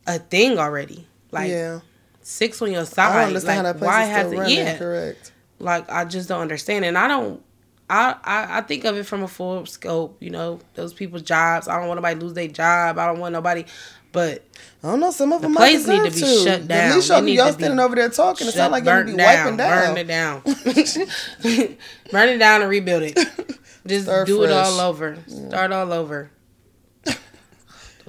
a 0.08 0.20
thing 0.20 0.58
already? 0.60 1.08
Like, 1.32 1.50
yeah. 1.50 1.80
Six 2.30 2.62
on 2.62 2.72
your 2.72 2.82
I 2.82 2.86
side. 2.86 3.14
don't 3.14 3.28
understand 3.28 3.58
like, 3.58 3.66
how 3.66 3.74
that 3.74 3.78
place 3.80 3.88
why 3.88 4.04
is 4.04 4.10
has 4.10 4.28
still 4.28 4.34
it? 4.34 4.42
running. 4.42 4.58
Yeah. 4.58 4.78
Correct. 4.78 5.32
Like, 5.60 5.92
I 5.92 6.06
just 6.06 6.30
don't 6.30 6.42
understand. 6.42 6.86
And 6.86 6.98
I 6.98 7.08
don't, 7.08 7.44
I, 7.90 8.16
I, 8.24 8.58
I 8.60 8.62
think 8.62 8.86
of 8.86 8.96
it 8.98 9.06
from 9.06 9.24
a 9.24 9.28
full 9.28 9.66
scope, 9.66 10.18
you 10.22 10.30
know, 10.30 10.60
those 10.76 10.94
people's 10.94 11.24
jobs. 11.24 11.68
I 11.68 11.78
don't 11.80 11.88
want 11.88 11.98
nobody 11.98 12.20
to 12.20 12.26
lose 12.26 12.34
their 12.34 12.48
job. 12.48 12.98
I 13.00 13.08
don't 13.08 13.20
want 13.20 13.34
nobody, 13.34 13.66
but 14.12 14.44
I 14.84 14.88
don't 14.88 15.00
know. 15.00 15.12
Some 15.12 15.34
of 15.34 15.42
them 15.42 15.56
place 15.56 15.88
might 15.88 16.04
need 16.04 16.12
to 16.12 16.16
be 16.16 16.22
to. 16.22 16.44
shut 16.44 16.68
down. 16.68 16.92
At 16.92 16.96
least 16.96 17.10
y'all, 17.10 17.28
y'all 17.28 17.52
standing 17.52 17.80
over 17.80 17.96
there 17.96 18.10
talking. 18.10 18.48
It 18.48 18.52
shut- 18.52 18.58
sounds 18.58 18.72
like 18.72 18.86
y'all 18.86 19.04
burnt 19.04 19.18
be 19.18 19.24
wiping 19.24 19.58
down. 19.58 19.94
Burn 19.94 19.98
it 19.98 20.08
down. 20.08 20.42
burn 22.12 22.30
it 22.30 22.38
down 22.38 22.62
and 22.62 22.70
rebuild 22.70 23.04
it. 23.04 23.18
Just 23.88 24.06
Start 24.06 24.28
do 24.28 24.44
it 24.44 24.52
all 24.52 24.80
over. 24.80 25.18
Start 25.28 25.72
all 25.72 25.92
over. 25.92 26.30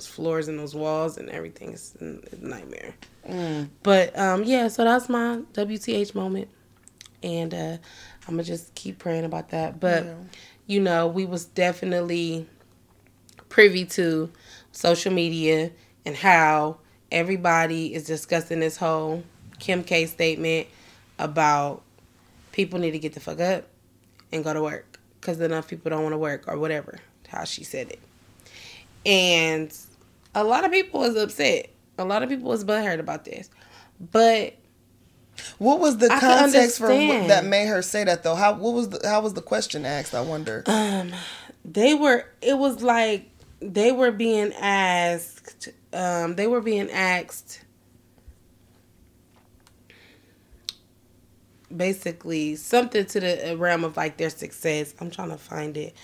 Those 0.00 0.06
floors 0.06 0.48
and 0.48 0.58
those 0.58 0.74
walls 0.74 1.18
and 1.18 1.28
everything 1.28 1.72
is 1.72 1.94
a 2.00 2.36
nightmare. 2.40 2.94
Mm. 3.28 3.68
But 3.82 4.18
um, 4.18 4.44
yeah, 4.44 4.68
so 4.68 4.82
that's 4.84 5.10
my 5.10 5.40
WTH 5.52 6.14
moment, 6.14 6.48
and 7.22 7.52
uh, 7.52 7.76
I'm 8.26 8.34
gonna 8.34 8.44
just 8.44 8.74
keep 8.74 8.98
praying 8.98 9.26
about 9.26 9.50
that. 9.50 9.78
But 9.78 10.04
Yeah. 10.06 10.14
you 10.66 10.80
know, 10.80 11.06
we 11.06 11.26
was 11.26 11.44
definitely 11.44 12.46
privy 13.50 13.84
to 13.84 14.30
social 14.72 15.12
media 15.12 15.70
and 16.06 16.16
how 16.16 16.78
everybody 17.12 17.92
is 17.92 18.04
discussing 18.04 18.60
this 18.60 18.78
whole 18.78 19.22
Kim 19.58 19.84
K 19.84 20.06
statement 20.06 20.66
about 21.18 21.82
people 22.52 22.78
need 22.78 22.92
to 22.92 22.98
get 22.98 23.12
the 23.12 23.20
fuck 23.20 23.40
up 23.40 23.66
and 24.32 24.42
go 24.42 24.54
to 24.54 24.62
work 24.62 24.98
because 25.20 25.38
enough 25.40 25.68
people 25.68 25.90
don't 25.90 26.02
want 26.02 26.14
to 26.14 26.18
work 26.18 26.48
or 26.48 26.58
whatever 26.58 26.98
how 27.28 27.44
she 27.44 27.62
said 27.62 27.88
it 27.90 28.00
and 29.06 29.76
a 30.34 30.44
lot 30.44 30.64
of 30.64 30.70
people 30.70 31.00
was 31.00 31.16
upset 31.16 31.70
a 31.98 32.04
lot 32.04 32.22
of 32.22 32.28
people 32.28 32.48
was 32.48 32.64
butthurt 32.64 32.98
about 33.00 33.24
this 33.24 33.50
but 34.00 34.54
What 35.58 35.80
was 35.80 35.98
the 35.98 36.10
I 36.12 36.20
context 36.20 36.78
for 36.78 36.88
what, 36.88 37.28
that 37.28 37.44
made 37.44 37.66
her 37.66 37.82
say 37.82 38.04
that 38.04 38.22
though? 38.22 38.34
How 38.34 38.54
what 38.54 38.72
was 38.74 38.88
the 38.90 39.06
how 39.08 39.20
was 39.22 39.34
the 39.34 39.42
question 39.42 39.84
asked? 39.86 40.14
I 40.14 40.20
wonder. 40.22 40.62
um 40.66 41.12
they 41.64 41.94
were 41.94 42.24
it 42.40 42.56
was 42.58 42.82
like 42.82 43.28
they 43.60 43.92
were 43.92 44.10
being 44.10 44.52
asked 44.54 45.68
um 45.92 46.36
they 46.36 46.46
were 46.46 46.60
being 46.62 46.90
asked 46.90 47.62
basically 51.74 52.56
something 52.56 53.04
to 53.06 53.20
the 53.20 53.56
realm 53.58 53.84
of 53.84 53.96
like 53.96 54.16
their 54.16 54.30
success 54.30 54.92
i'm 55.00 55.10
trying 55.10 55.28
to 55.28 55.36
find 55.38 55.76
it 55.76 55.94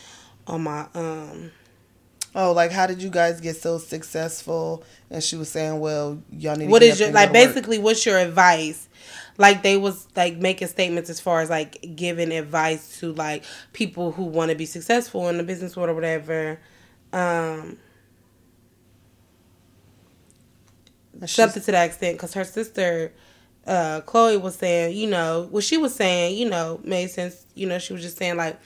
on 0.46 0.62
my 0.62 0.86
um 0.94 1.50
Oh, 2.36 2.52
like 2.52 2.70
how 2.70 2.86
did 2.86 3.02
you 3.02 3.10
guys 3.10 3.40
get 3.40 3.56
so 3.56 3.78
successful? 3.78 4.84
And 5.10 5.24
she 5.24 5.36
was 5.36 5.50
saying, 5.50 5.80
"Well, 5.80 6.22
y'all 6.30 6.54
need." 6.56 6.66
To 6.66 6.70
what 6.70 6.82
is 6.82 7.00
your 7.00 7.10
like 7.10 7.32
basically 7.32 7.78
what's 7.78 8.04
your 8.06 8.18
advice 8.18 8.86
like 9.38 9.62
they 9.62 9.76
was 9.76 10.08
like 10.16 10.36
making 10.36 10.68
statements 10.68 11.10
as 11.10 11.20
far 11.20 11.40
as 11.40 11.50
like 11.50 11.94
giving 11.94 12.32
advice 12.32 12.98
to 13.00 13.12
like 13.12 13.44
people 13.72 14.12
who 14.12 14.24
want 14.24 14.50
to 14.50 14.56
be 14.56 14.66
successful 14.66 15.28
in 15.28 15.36
the 15.36 15.42
business 15.42 15.76
world 15.76 15.90
or 15.90 15.94
whatever 15.94 16.58
um 17.12 17.78
something 21.26 21.62
to 21.62 21.72
that 21.72 21.84
extent 21.84 22.16
because 22.16 22.34
her 22.34 22.44
sister 22.44 23.12
uh 23.66 24.00
Khloé 24.02 24.40
was 24.40 24.56
saying 24.56 24.96
you 24.96 25.06
know 25.08 25.48
what 25.50 25.64
she 25.64 25.76
was 25.76 25.94
saying 25.94 26.36
you 26.36 26.48
know 26.48 26.80
made 26.84 27.10
sense 27.10 27.46
you 27.54 27.66
know 27.66 27.78
she 27.78 27.92
was 27.92 28.02
just 28.02 28.16
saying 28.18 28.36
like 28.36 28.58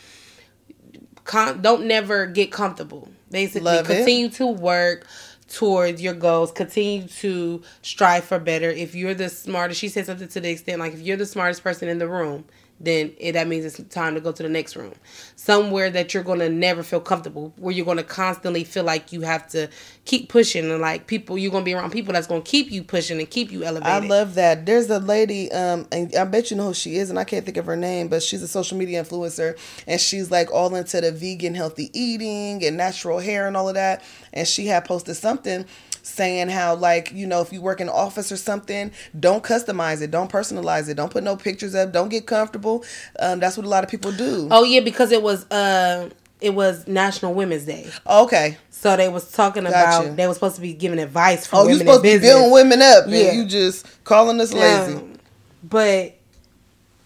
com- 1.24 1.62
don't 1.62 1.86
never 1.86 2.26
get 2.26 2.50
comfortable 2.52 3.08
basically 3.30 3.64
Love 3.66 3.90
it. 3.90 3.96
continue 3.96 4.28
to 4.30 4.46
work 4.46 5.06
towards 5.48 6.00
your 6.00 6.14
goals 6.14 6.52
continue 6.52 7.06
to 7.08 7.62
strive 7.82 8.24
for 8.24 8.38
better 8.38 8.70
if 8.70 8.94
you're 8.94 9.14
the 9.14 9.28
smartest 9.28 9.80
she 9.80 9.88
said 9.88 10.06
something 10.06 10.28
to 10.28 10.40
the 10.40 10.48
extent 10.50 10.78
like 10.78 10.92
if 10.92 11.00
you're 11.00 11.16
the 11.16 11.26
smartest 11.26 11.62
person 11.62 11.88
in 11.88 11.98
the 11.98 12.08
room 12.08 12.44
then 12.80 13.12
it, 13.18 13.32
that 13.32 13.46
means 13.46 13.64
it's 13.64 13.94
time 13.94 14.14
to 14.14 14.20
go 14.20 14.32
to 14.32 14.42
the 14.42 14.48
next 14.48 14.74
room 14.74 14.94
somewhere 15.36 15.90
that 15.90 16.12
you're 16.14 16.22
going 16.22 16.38
to 16.38 16.48
never 16.48 16.82
feel 16.82 17.00
comfortable 17.00 17.52
where 17.56 17.74
you're 17.74 17.84
going 17.84 17.96
to 17.96 18.02
constantly 18.02 18.64
feel 18.64 18.84
like 18.84 19.12
you 19.12 19.20
have 19.20 19.46
to 19.48 19.68
keep 20.04 20.28
pushing 20.28 20.70
and 20.70 20.80
like 20.80 21.06
people 21.06 21.36
you're 21.38 21.50
going 21.50 21.62
to 21.62 21.68
be 21.68 21.74
around 21.74 21.90
people 21.90 22.12
that's 22.12 22.26
going 22.26 22.42
to 22.42 22.50
keep 22.50 22.70
you 22.70 22.82
pushing 22.82 23.18
and 23.18 23.30
keep 23.30 23.52
you 23.52 23.62
elevated 23.62 23.90
I 23.90 23.98
love 24.06 24.34
that. 24.34 24.66
There's 24.66 24.88
a 24.90 24.98
lady, 24.98 25.50
um, 25.52 25.86
and 25.92 26.14
I 26.14 26.24
bet 26.24 26.50
you 26.50 26.56
know 26.56 26.68
who 26.68 26.74
she 26.74 26.96
is, 26.96 27.10
and 27.10 27.18
I 27.18 27.24
can't 27.24 27.44
think 27.44 27.56
of 27.56 27.66
her 27.66 27.76
name, 27.76 28.08
but 28.08 28.22
she's 28.22 28.42
a 28.42 28.48
social 28.48 28.78
media 28.78 29.02
influencer, 29.02 29.58
and 29.86 30.00
she's 30.00 30.30
like 30.30 30.52
all 30.52 30.74
into 30.74 31.00
the 31.00 31.12
vegan, 31.12 31.54
healthy 31.54 31.90
eating 31.98 32.64
and 32.64 32.76
natural 32.76 33.18
hair 33.18 33.46
and 33.46 33.56
all 33.56 33.68
of 33.68 33.74
that. 33.74 34.02
And 34.32 34.46
she 34.46 34.66
had 34.66 34.84
posted 34.84 35.16
something 35.16 35.66
saying 36.02 36.48
how 36.48 36.74
like 36.74 37.12
you 37.12 37.26
know 37.26 37.40
if 37.40 37.52
you 37.52 37.60
work 37.60 37.80
in 37.80 37.88
office 37.88 38.30
or 38.32 38.36
something 38.36 38.90
don't 39.18 39.42
customize 39.44 40.00
it. 40.02 40.10
Don't 40.10 40.30
personalize 40.30 40.88
it. 40.88 40.94
Don't 40.94 41.10
put 41.10 41.22
no 41.24 41.36
pictures 41.36 41.74
up. 41.74 41.92
Don't 41.92 42.08
get 42.08 42.26
comfortable. 42.26 42.84
Um, 43.18 43.40
that's 43.40 43.56
what 43.56 43.66
a 43.66 43.68
lot 43.68 43.84
of 43.84 43.90
people 43.90 44.12
do. 44.12 44.48
Oh 44.50 44.64
yeah 44.64 44.80
because 44.80 45.12
it 45.12 45.22
was 45.22 45.50
uh 45.50 46.08
it 46.40 46.54
was 46.54 46.86
national 46.88 47.34
women's 47.34 47.64
day. 47.64 47.88
Okay. 48.06 48.56
So 48.70 48.96
they 48.96 49.08
was 49.08 49.30
talking 49.30 49.64
Gotcha. 49.64 50.04
about 50.06 50.16
they 50.16 50.26
was 50.26 50.36
supposed 50.36 50.56
to 50.56 50.62
be 50.62 50.72
giving 50.72 50.98
advice 50.98 51.46
for 51.46 51.56
oh 51.56 51.62
you 51.64 51.68
women 51.70 51.78
supposed 51.80 52.04
in 52.04 52.12
to 52.14 52.18
be 52.18 52.22
building 52.26 52.50
women 52.52 52.80
up 52.82 53.04
Yeah. 53.08 53.32
you 53.32 53.44
just 53.44 53.86
calling 54.04 54.40
us 54.40 54.52
lazy. 54.52 54.94
Um, 54.94 55.14
but 55.62 56.14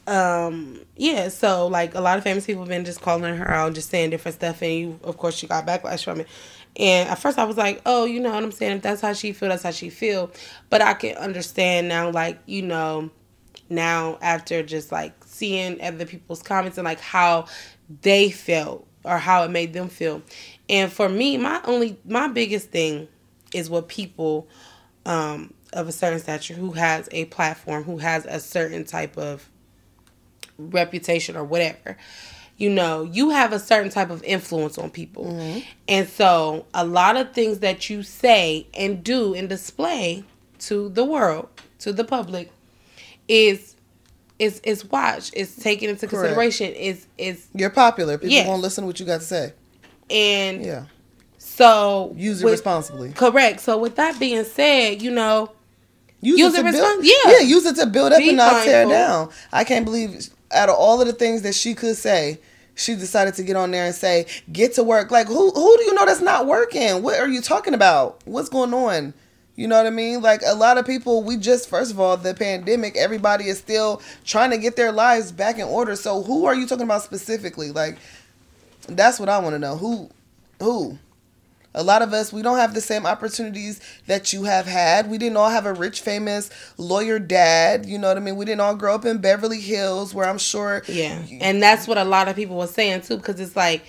um 0.06 0.78
yeah 0.96 1.28
so 1.28 1.66
like 1.66 1.94
a 1.94 2.00
lot 2.00 2.18
of 2.18 2.24
famous 2.24 2.44
people 2.46 2.62
have 2.62 2.68
been 2.68 2.84
just 2.84 3.00
calling 3.00 3.34
her 3.36 3.50
out 3.50 3.72
just 3.74 3.88
saying 3.90 4.10
different 4.10 4.34
stuff 4.34 4.62
and 4.62 4.72
you 4.72 5.00
of 5.02 5.16
course 5.16 5.34
she 5.34 5.46
got 5.46 5.66
backlash 5.66 6.04
from 6.04 6.20
it 6.20 6.28
and 6.76 7.08
at 7.08 7.18
first 7.18 7.38
i 7.38 7.44
was 7.44 7.56
like 7.56 7.80
oh 7.86 8.04
you 8.04 8.20
know 8.20 8.32
what 8.32 8.42
i'm 8.42 8.52
saying? 8.52 8.76
If 8.76 8.82
that's 8.82 9.00
how 9.00 9.12
she 9.12 9.32
feel 9.32 9.48
that's 9.48 9.62
how 9.62 9.70
she 9.70 9.90
feel. 9.90 10.30
But 10.70 10.82
i 10.82 10.94
can 10.94 11.16
understand 11.16 11.88
now 11.88 12.10
like 12.10 12.38
you 12.46 12.62
know 12.62 13.10
now 13.68 14.18
after 14.20 14.62
just 14.62 14.92
like 14.92 15.12
seeing 15.24 15.80
other 15.80 16.06
people's 16.06 16.42
comments 16.42 16.78
and 16.78 16.84
like 16.84 17.00
how 17.00 17.46
they 18.02 18.30
felt 18.30 18.86
or 19.04 19.18
how 19.18 19.44
it 19.44 19.50
made 19.50 19.72
them 19.72 19.88
feel. 19.88 20.22
And 20.68 20.90
for 20.92 21.08
me 21.08 21.36
my 21.36 21.60
only 21.64 21.98
my 22.04 22.28
biggest 22.28 22.70
thing 22.70 23.08
is 23.52 23.70
what 23.70 23.88
people 23.88 24.48
um 25.06 25.52
of 25.72 25.88
a 25.88 25.92
certain 25.92 26.20
stature 26.20 26.54
who 26.54 26.72
has 26.72 27.08
a 27.12 27.24
platform 27.26 27.82
who 27.84 27.98
has 27.98 28.24
a 28.26 28.40
certain 28.40 28.84
type 28.84 29.18
of 29.18 29.48
reputation 30.56 31.36
or 31.36 31.44
whatever 31.44 31.96
you 32.56 32.70
know 32.70 33.02
you 33.02 33.30
have 33.30 33.52
a 33.52 33.58
certain 33.58 33.90
type 33.90 34.10
of 34.10 34.22
influence 34.24 34.78
on 34.78 34.88
people 34.90 35.24
mm-hmm. 35.24 35.58
and 35.88 36.08
so 36.08 36.64
a 36.74 36.84
lot 36.84 37.16
of 37.16 37.32
things 37.32 37.58
that 37.60 37.90
you 37.90 38.02
say 38.02 38.66
and 38.74 39.02
do 39.02 39.34
and 39.34 39.48
display 39.48 40.22
to 40.58 40.88
the 40.90 41.04
world 41.04 41.48
to 41.78 41.92
the 41.92 42.04
public 42.04 42.50
is 43.28 43.74
is 44.38 44.60
is 44.60 44.84
watched 44.86 45.34
is 45.34 45.56
taken 45.56 45.88
into 45.90 46.06
Correct. 46.06 46.22
consideration 46.34 46.72
is 46.72 47.06
is 47.18 47.46
you're 47.54 47.70
popular 47.70 48.18
people 48.18 48.30
Yes. 48.32 48.46
won't 48.46 48.62
listen 48.62 48.82
to 48.82 48.86
what 48.86 49.00
you 49.00 49.06
got 49.06 49.20
to 49.20 49.26
say 49.26 49.52
and 50.10 50.64
yeah 50.64 50.84
so 51.38 52.12
use 52.16 52.40
it 52.40 52.44
with- 52.44 52.52
responsibly 52.54 53.12
correct 53.12 53.60
so 53.60 53.78
with 53.78 53.96
that 53.96 54.18
being 54.18 54.44
said 54.44 55.02
you 55.02 55.10
know 55.10 55.50
Use, 56.20 56.38
Use 56.38 56.54
it 56.54 56.64
it 56.64 56.72
to 56.72 56.78
build. 56.78 57.04
yeah. 57.04 57.12
yeah, 57.26 57.40
use 57.40 57.66
it 57.66 57.76
to 57.76 57.84
build 57.84 58.10
up 58.14 58.18
Be 58.18 58.28
and 58.30 58.38
not 58.38 58.64
tear 58.64 58.86
down. 58.88 59.28
I 59.52 59.62
can't 59.62 59.84
believe 59.84 60.30
out 60.52 60.68
of 60.68 60.76
all 60.76 61.00
of 61.00 61.06
the 61.06 61.12
things 61.12 61.42
that 61.42 61.54
she 61.54 61.74
could 61.74 61.96
say, 61.96 62.40
she 62.74 62.94
decided 62.94 63.34
to 63.34 63.42
get 63.42 63.56
on 63.56 63.70
there 63.70 63.84
and 63.84 63.94
say, 63.94 64.26
"Get 64.52 64.74
to 64.74 64.82
work." 64.82 65.10
Like 65.10 65.28
who? 65.28 65.50
Who 65.50 65.76
do 65.76 65.84
you 65.84 65.94
know 65.94 66.06
that's 66.06 66.20
not 66.20 66.46
working? 66.46 67.02
What 67.02 67.18
are 67.18 67.28
you 67.28 67.40
talking 67.40 67.74
about? 67.74 68.20
What's 68.24 68.48
going 68.48 68.74
on? 68.74 69.14
You 69.56 69.68
know 69.68 69.76
what 69.76 69.86
I 69.86 69.90
mean? 69.90 70.20
Like 70.20 70.42
a 70.44 70.54
lot 70.54 70.78
of 70.78 70.86
people, 70.86 71.22
we 71.22 71.36
just 71.36 71.68
first 71.68 71.92
of 71.92 72.00
all, 72.00 72.16
the 72.16 72.34
pandemic, 72.34 72.96
everybody 72.96 73.46
is 73.46 73.58
still 73.58 74.02
trying 74.24 74.50
to 74.50 74.58
get 74.58 74.74
their 74.74 74.90
lives 74.90 75.30
back 75.30 75.58
in 75.58 75.64
order. 75.64 75.94
So 75.94 76.22
who 76.22 76.46
are 76.46 76.54
you 76.54 76.66
talking 76.66 76.84
about 76.84 77.02
specifically? 77.02 77.70
Like 77.70 77.98
that's 78.88 79.20
what 79.20 79.28
I 79.28 79.38
want 79.38 79.54
to 79.54 79.58
know. 79.58 79.76
Who? 79.76 80.10
Who? 80.60 80.98
A 81.74 81.82
lot 81.82 82.02
of 82.02 82.12
us, 82.12 82.32
we 82.32 82.42
don't 82.42 82.58
have 82.58 82.72
the 82.72 82.80
same 82.80 83.04
opportunities 83.04 83.80
that 84.06 84.32
you 84.32 84.44
have 84.44 84.66
had. 84.66 85.10
We 85.10 85.18
didn't 85.18 85.36
all 85.36 85.50
have 85.50 85.66
a 85.66 85.72
rich, 85.72 86.00
famous 86.00 86.50
lawyer 86.78 87.18
dad. 87.18 87.84
You 87.86 87.98
know 87.98 88.08
what 88.08 88.16
I 88.16 88.20
mean? 88.20 88.36
We 88.36 88.44
didn't 88.44 88.60
all 88.60 88.76
grow 88.76 88.94
up 88.94 89.04
in 89.04 89.18
Beverly 89.18 89.60
Hills, 89.60 90.14
where 90.14 90.28
I'm 90.28 90.38
sure. 90.38 90.82
Yeah, 90.86 91.20
and 91.40 91.62
that's 91.62 91.88
what 91.88 91.98
a 91.98 92.04
lot 92.04 92.28
of 92.28 92.36
people 92.36 92.56
were 92.56 92.66
saying 92.66 93.02
too, 93.02 93.16
because 93.16 93.40
it's 93.40 93.56
like, 93.56 93.82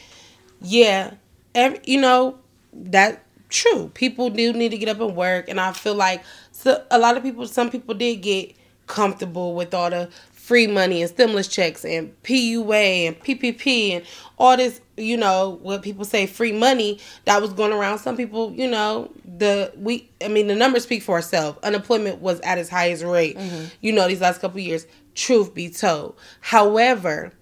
yeah, 0.61 1.13
every, 1.53 1.79
you 1.85 2.01
know, 2.01 2.39
that 2.73 3.23
true. 3.49 3.91
People 3.93 4.29
do 4.29 4.51
need 4.53 4.69
to 4.69 4.77
get 4.77 4.89
up 4.89 4.99
and 4.99 5.15
work, 5.15 5.47
and 5.47 5.59
I 5.59 5.71
feel 5.71 5.95
like 5.95 6.23
so 6.51 6.83
a 6.89 6.97
lot 6.97 7.17
of 7.17 7.23
people, 7.23 7.45
some 7.47 7.69
people 7.69 7.93
did 7.93 8.17
get 8.17 8.55
comfortable 8.87 9.53
with 9.55 9.73
all 9.73 9.89
the 9.89 10.09
free 10.45 10.67
money 10.67 11.01
and 11.01 11.10
stimulus 11.10 11.47
checks 11.47 11.84
and 11.84 12.13
PUA 12.21 13.08
and 13.08 13.19
PPP 13.19 13.93
and 13.93 14.05
all 14.38 14.55
this, 14.55 14.79
you 14.95 15.17
know, 15.17 15.58
what 15.63 15.81
people 15.81 16.05
say 16.05 16.27
free 16.27 16.51
money 16.51 16.99
that 17.25 17.41
was 17.41 17.51
going 17.51 17.73
around. 17.73 17.97
Some 17.97 18.15
people, 18.15 18.51
you 18.51 18.69
know, 18.69 19.10
the 19.25 19.73
we 19.75 20.08
I 20.23 20.27
mean 20.27 20.45
the 20.45 20.53
numbers 20.53 20.84
speak 20.84 21.01
for 21.01 21.17
itself. 21.17 21.58
Unemployment 21.63 22.21
was 22.21 22.39
at 22.41 22.60
its 22.60 22.69
highest 22.69 23.03
rate, 23.03 23.38
mm-hmm. 23.38 23.65
you 23.81 23.91
know, 23.91 24.08
these 24.08 24.21
last 24.21 24.39
couple 24.39 24.60
years. 24.60 24.86
Truth 25.15 25.55
be 25.55 25.69
told. 25.69 26.15
However, 26.41 27.34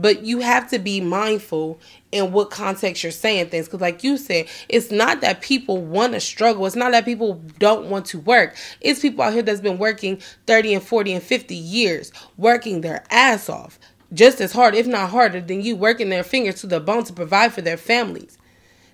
but 0.00 0.22
you 0.22 0.40
have 0.40 0.68
to 0.70 0.78
be 0.78 1.00
mindful 1.00 1.80
in 2.12 2.32
what 2.32 2.50
context 2.50 3.02
you're 3.02 3.12
saying 3.12 3.48
things. 3.48 3.66
Because 3.66 3.80
like 3.80 4.04
you 4.04 4.16
said 4.16 4.46
it's 4.68 4.90
not 4.90 5.20
that 5.20 5.40
people 5.40 5.78
want 5.78 6.12
to 6.12 6.20
struggle. 6.20 6.66
It's 6.66 6.76
not 6.76 6.92
that 6.92 7.04
people 7.04 7.42
don't 7.58 7.86
want 7.86 8.06
to 8.06 8.20
work. 8.20 8.56
It's 8.80 9.00
people 9.00 9.24
out 9.24 9.32
here 9.32 9.42
that's 9.42 9.60
been 9.60 9.78
working 9.78 10.20
30 10.46 10.74
and 10.74 10.82
40 10.82 11.14
and 11.14 11.22
50 11.22 11.54
years 11.54 12.12
working 12.36 12.80
their 12.80 13.04
ass 13.10 13.48
off 13.48 13.78
just 14.12 14.40
as 14.40 14.52
hard 14.52 14.74
if 14.74 14.86
not 14.86 15.10
harder 15.10 15.40
than 15.40 15.60
you 15.60 15.76
working 15.76 16.08
their 16.08 16.24
fingers 16.24 16.60
to 16.60 16.66
the 16.66 16.80
bone 16.80 17.04
to 17.04 17.12
provide 17.12 17.52
for 17.52 17.60
their 17.60 17.76
families. 17.76 18.38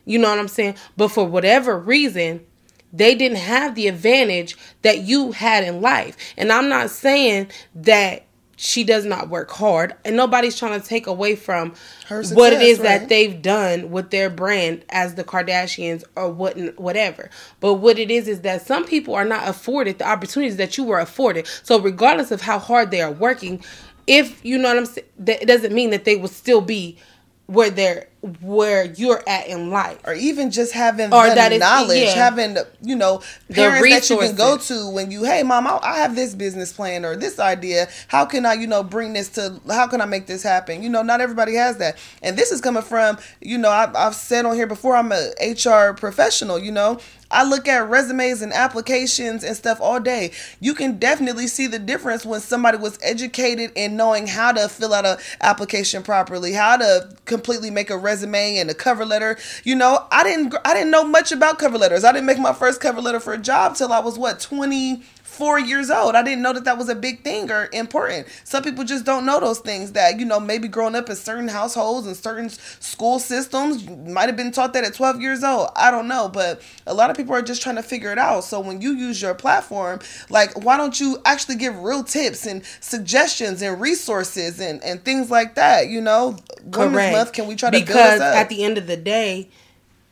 You 0.05 0.19
know 0.19 0.29
what 0.29 0.39
i'm 0.39 0.49
saying? 0.49 0.77
But 0.97 1.09
for 1.09 1.27
whatever 1.27 1.79
reason 1.79 2.45
they 2.93 3.17
didn't 3.17 3.39
have 3.39 3.75
the 3.75 3.89
advantage 3.89 4.57
that 4.83 5.01
you 5.01 5.33
had 5.33 5.65
in 5.65 5.81
life. 5.81 6.17
And 6.37 6.53
i'm 6.53 6.69
not 6.69 6.91
saying 6.91 7.51
that 7.75 8.25
she 8.57 8.85
does 8.85 9.05
not 9.05 9.29
work 9.29 9.51
hard 9.51 9.95
and 10.05 10.17
nobody's 10.17 10.59
trying 10.59 10.81
to 10.81 10.87
take 10.87 11.07
away 11.07 11.37
from 11.37 11.75
Her 12.07 12.23
success, 12.23 12.37
what 12.37 12.53
it 12.53 12.63
is 12.63 12.79
right? 12.79 13.01
that 13.01 13.09
they've 13.09 13.41
done 13.41 13.91
with 13.91 14.11
their 14.11 14.31
brand 14.31 14.85
as 14.91 15.15
the 15.15 15.25
Kardashians 15.25 16.05
or 16.17 16.31
what 16.31 16.57
whatever. 16.79 17.31
But 17.61 17.75
what 17.75 17.99
it 17.99 18.11
is 18.11 18.29
is 18.29 18.43
that 18.43 18.63
some 18.67 18.87
people 18.87 19.15
are 19.15 19.25
not 19.25 19.49
afforded 19.49 19.99
the 19.99 20.09
opportunities 20.09 20.57
that 20.57 20.77
you 20.79 20.85
were 20.85 21.01
afforded. 21.01 21.47
So 21.63 21.81
regardless 21.81 22.31
of 22.31 22.43
how 22.43 22.59
hard 22.59 22.91
they 22.91 23.01
are 23.03 23.13
working, 23.13 23.63
if 24.07 24.45
you 24.45 24.59
know 24.59 24.69
what 24.69 24.79
I'm 24.79 24.87
saying, 24.87 25.07
that 25.19 25.47
doesn't 25.47 25.73
mean 25.75 25.91
that 25.91 26.05
they 26.05 26.17
will 26.17 26.29
still 26.29 26.61
be 26.61 26.99
where 27.47 27.71
they're 27.71 28.09
where 28.41 28.87
you're 28.87 29.23
at 29.27 29.49
in 29.49 29.71
life. 29.71 30.01
Or 30.07 30.15
even 30.15 30.51
just 30.51 30.73
having 30.73 31.13
or 31.13 31.29
the 31.29 31.35
that 31.35 31.59
knowledge 31.59 31.99
yeah. 31.99 32.15
having 32.15 32.57
you 32.81 32.97
know 32.97 33.23
parents 33.53 34.09
that 34.09 34.15
you 34.15 34.19
can 34.19 34.35
go 34.35 34.57
to 34.57 34.89
when 34.89 35.11
you 35.11 35.25
hey 35.25 35.43
mom 35.43 35.67
I, 35.67 35.79
I, 35.83 35.99
have 35.99 36.17
this 36.17 36.35
business 36.35 36.73
plan 36.73 37.05
or 37.05 37.17
this 37.17 37.39
idea. 37.39 37.89
How 38.09 38.25
can 38.25 38.47
i 38.47 38.55
you 38.55 38.67
know 38.67 38.83
bring 38.83 39.13
this 39.13 39.29
to 39.31 39.61
how 39.69 39.87
can 39.87 40.01
i 40.01 40.07
make 40.07 40.27
this 40.27 40.43
happen? 40.43 40.83
You 40.83 40.89
know 40.89 41.03
not 41.03 41.21
everybody 41.21 41.55
has 41.55 41.77
that. 41.79 41.99
And 42.23 42.37
this 42.37 42.51
is 42.51 42.61
coming 42.61 42.83
from 42.83 43.19
you 43.41 43.59
know 43.59 43.71
I, 43.71 43.91
i've 43.95 44.15
said 44.15 44.47
on 44.47 44.55
here 44.55 44.67
before 44.67 44.97
i'm 44.97 45.13
a 45.13 45.33
hr 45.53 45.93
professional 45.95 46.59
you 46.59 46.73
know 46.73 46.99
I 47.35 47.43
look 47.43 47.67
at 47.67 47.89
resumes 47.89 48.43
and 48.43 48.53
applications 48.53 49.43
and 49.43 49.57
stuff 49.57 49.81
all 49.81 50.01
day. 50.01 50.31
You 50.61 50.73
can 50.75 50.99
definitely 50.99 51.49
see 51.49 51.67
the 51.67 51.79
difference 51.79 52.25
when 52.25 52.41
somebody 52.41 52.79
was 52.79 52.99
educated 53.03 53.73
in 53.75 53.97
knowing 53.97 54.29
how 54.29 54.53
to 54.53 54.69
fill 54.69 54.95
out 54.95 55.05
an 55.05 55.19
application 55.41 56.03
properly, 56.03 56.53
how 56.53 56.77
to 56.77 57.09
completely 57.25 57.71
make 57.71 57.91
a 57.91 57.99
resume 57.99 58.59
and 58.59 58.71
a 58.71 58.75
cover 58.75 59.05
letter. 59.05 59.37
You 59.65 59.75
know, 59.75 60.07
I 60.11 60.23
didn't 60.23 60.55
I 60.65 60.75
didn't 60.75 60.93
know 60.93 61.05
much 61.05 61.33
about 61.33 61.59
cover 61.59 61.77
letters. 61.77 62.05
I 62.05 62.13
didn't 62.13 62.27
make 62.27 62.39
my 62.39 62.53
first 62.53 62.81
cover 62.81 63.01
letter 63.01 63.21
for 63.21 63.33
a 63.33 63.39
job 63.39 63.75
till 63.75 63.93
I 63.93 63.99
was 63.99 64.17
what 64.17 64.39
20 64.41 65.03
four 65.35 65.59
years 65.59 65.91
old. 65.91 66.15
I 66.15 66.23
didn't 66.23 66.43
know 66.43 66.53
that 66.53 66.65
that 66.65 66.79
was 66.79 66.89
a 66.89 66.95
big 66.95 67.25
thing 67.25 67.51
or 67.51 67.69
important. 67.73 68.29
Some 68.45 68.63
people 68.63 68.85
just 68.85 69.05
don't 69.05 69.27
know 69.27 69.41
those 69.41 69.59
things 69.59 69.93
that, 69.93 70.19
you 70.19 70.25
know, 70.25 70.39
maybe 70.39 70.69
growing 70.69 70.95
up 70.95 71.11
in 71.11 71.17
certain 71.17 71.49
households 71.49 72.07
and 72.07 72.17
certain 72.17 72.49
school 72.49 73.19
systems 73.19 73.89
might 73.89 74.29
have 74.29 74.37
been 74.37 74.53
taught 74.53 74.73
that 74.75 74.85
at 74.85 74.95
12 74.95 75.21
years 75.21 75.43
old. 75.43 75.71
I 75.77 75.91
don't 75.91 76.09
know. 76.09 76.29
But 76.29 76.63
a 76.87 76.95
lot 76.95 77.11
of 77.11 77.17
people 77.17 77.35
are 77.35 77.43
just 77.43 77.63
trying 77.63 77.77
to 77.77 77.83
figure 77.83 78.13
it 78.13 78.19
out. 78.19 78.45
So 78.45 78.61
when 78.61 78.81
you 78.81 78.93
use 78.93 79.21
your 79.21 79.35
platform, 79.35 80.01
like, 80.31 80.65
why 80.65 80.77
don't 80.77 80.99
you 80.99 81.19
actually 81.25 81.57
give 81.57 81.77
real 81.83 82.05
tips 82.05 82.47
and 82.47 82.65
suggestions 82.81 83.61
and 83.61 83.81
resources 83.81 84.61
and, 84.61 84.83
and 84.85 85.05
things 85.05 85.31
like 85.31 85.57
that? 85.57 85.89
You 85.89 86.01
know, 86.01 86.37
Women's 86.65 87.13
Month, 87.13 87.33
can 87.33 87.47
we 87.47 87.57
try 87.57 87.71
to 87.71 87.79
because 87.79 88.21
at 88.21 88.49
the 88.49 88.65
end 88.65 88.79
of 88.79 88.87
the 88.87 88.97
day, 88.97 89.49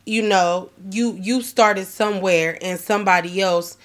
you 0.04 0.22
know, 0.22 0.70
you 0.90 1.12
you 1.14 1.42
started 1.42 1.86
somewhere 1.86 2.58
and 2.60 2.78
somebody 2.78 3.40
else 3.40 3.76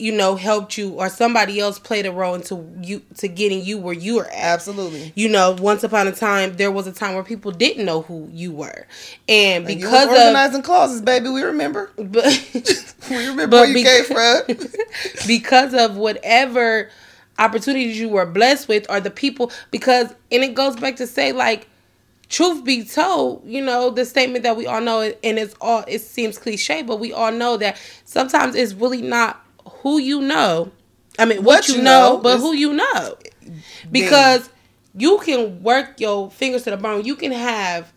you 0.00 0.12
know 0.12 0.36
helped 0.36 0.78
you 0.78 0.92
or 0.94 1.08
somebody 1.08 1.60
else 1.60 1.78
played 1.78 2.06
a 2.06 2.12
role 2.12 2.34
into 2.34 2.66
you 2.82 3.02
to 3.18 3.28
getting 3.28 3.64
you 3.64 3.78
where 3.78 3.94
you 3.94 4.18
are 4.20 4.26
at. 4.26 4.54
Absolutely. 4.54 5.12
You 5.14 5.28
know, 5.28 5.52
once 5.52 5.84
upon 5.84 6.08
a 6.08 6.12
time 6.12 6.56
there 6.56 6.70
was 6.70 6.86
a 6.86 6.92
time 6.92 7.14
where 7.14 7.22
people 7.22 7.52
didn't 7.52 7.84
know 7.84 8.02
who 8.02 8.28
you 8.32 8.52
were. 8.52 8.86
And 9.28 9.66
because 9.66 10.08
and 10.08 10.10
organizing 10.10 10.60
of, 10.60 10.64
clauses, 10.64 11.02
baby, 11.02 11.28
we 11.28 11.42
remember. 11.42 11.90
But 12.10 12.50
we 13.10 13.28
remember 13.28 13.56
where 13.56 13.76
you 13.76 13.84
came 13.84 14.04
from. 14.04 14.42
because 15.26 15.74
of 15.74 15.96
whatever 15.96 16.90
opportunities 17.38 17.98
you 17.98 18.08
were 18.08 18.26
blessed 18.26 18.68
with 18.68 18.86
or 18.90 19.00
the 19.00 19.10
people 19.10 19.50
because 19.70 20.14
and 20.30 20.44
it 20.44 20.54
goes 20.54 20.76
back 20.76 20.96
to 20.96 21.06
say 21.06 21.32
like 21.32 21.66
truth 22.30 22.64
be 22.64 22.84
told, 22.84 23.42
you 23.44 23.62
know, 23.62 23.90
the 23.90 24.04
statement 24.04 24.44
that 24.44 24.56
we 24.56 24.66
all 24.66 24.80
know 24.80 25.00
and 25.00 25.38
it's 25.38 25.54
all 25.60 25.84
it 25.86 26.00
seems 26.00 26.38
cliche, 26.38 26.82
but 26.82 26.98
we 26.98 27.12
all 27.12 27.32
know 27.32 27.56
that 27.58 27.76
sometimes 28.04 28.54
it's 28.54 28.72
really 28.72 29.02
not 29.02 29.44
who 29.80 29.98
you 29.98 30.20
know. 30.20 30.70
I 31.18 31.24
mean, 31.24 31.38
what, 31.38 31.44
what 31.44 31.68
you, 31.68 31.78
know, 31.78 31.82
know 32.14 32.18
but 32.18 32.38
who 32.38 32.54
you 32.54 32.72
know. 32.72 33.16
Because 33.90 34.48
you 34.94 35.18
can 35.18 35.62
work 35.62 36.00
your 36.00 36.30
fingers 36.30 36.62
to 36.64 36.70
the 36.70 36.76
bone. 36.76 37.04
You 37.04 37.16
can 37.16 37.32
have 37.32 37.92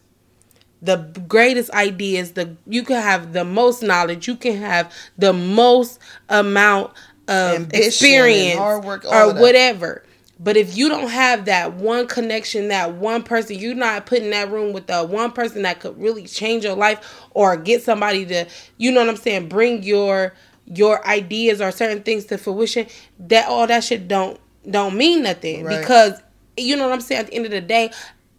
the 0.81 0.97
greatest 1.27 1.71
ideas, 1.71 2.33
the 2.33 2.57
you 2.67 2.83
can 2.83 3.01
have 3.01 3.31
the 3.31 3.45
most 3.45 3.81
knowledge, 3.81 4.27
you 4.27 4.35
can 4.35 4.57
have 4.57 4.91
the 5.17 5.31
most 5.31 5.97
amount 6.27 6.91
of 7.29 7.55
Ambition 7.55 7.87
experience 7.87 8.59
work, 8.85 9.05
or 9.05 9.33
whatever. 9.33 10.03
But 10.39 10.57
if 10.57 10.75
you 10.75 10.89
don't 10.89 11.09
have 11.09 11.45
that 11.45 11.75
one 11.75 12.05
connection, 12.07 12.67
that 12.67 12.95
one 12.95 13.23
person, 13.23 13.57
you're 13.57 13.75
not 13.75 14.05
put 14.05 14.21
in 14.21 14.31
that 14.31 14.51
room 14.51 14.73
with 14.73 14.87
the 14.87 15.05
one 15.05 15.31
person 15.31 15.61
that 15.61 15.79
could 15.79 15.97
really 15.97 16.25
change 16.25 16.65
your 16.65 16.75
life 16.75 17.21
or 17.31 17.55
get 17.55 17.81
somebody 17.81 18.25
to, 18.25 18.45
you 18.77 18.91
know 18.91 18.99
what 18.99 19.09
I'm 19.09 19.15
saying, 19.15 19.47
bring 19.47 19.83
your 19.83 20.33
your 20.75 21.05
ideas 21.07 21.61
or 21.61 21.71
certain 21.71 22.03
things 22.03 22.25
to 22.25 22.37
fruition, 22.37 22.87
that 23.19 23.47
all 23.47 23.67
that 23.67 23.83
shit 23.83 24.07
don't 24.07 24.39
don't 24.69 24.95
mean 24.95 25.23
nothing 25.23 25.65
right. 25.65 25.79
because 25.79 26.21
you 26.55 26.75
know 26.75 26.87
what 26.87 26.93
I'm 26.93 27.01
saying. 27.01 27.21
At 27.21 27.27
the 27.27 27.33
end 27.33 27.45
of 27.45 27.51
the 27.51 27.61
day, 27.61 27.91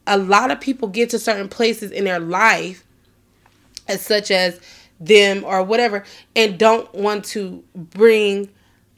a 0.06 0.18
lot 0.18 0.50
of 0.50 0.60
people 0.60 0.88
get 0.88 1.10
to 1.10 1.18
certain 1.18 1.48
places 1.48 1.90
in 1.90 2.04
their 2.04 2.20
life, 2.20 2.84
as 3.88 4.00
such 4.00 4.30
as 4.30 4.60
them 5.00 5.44
or 5.44 5.62
whatever, 5.62 6.04
and 6.36 6.58
don't 6.58 6.92
want 6.94 7.24
to 7.26 7.62
bring 7.74 8.48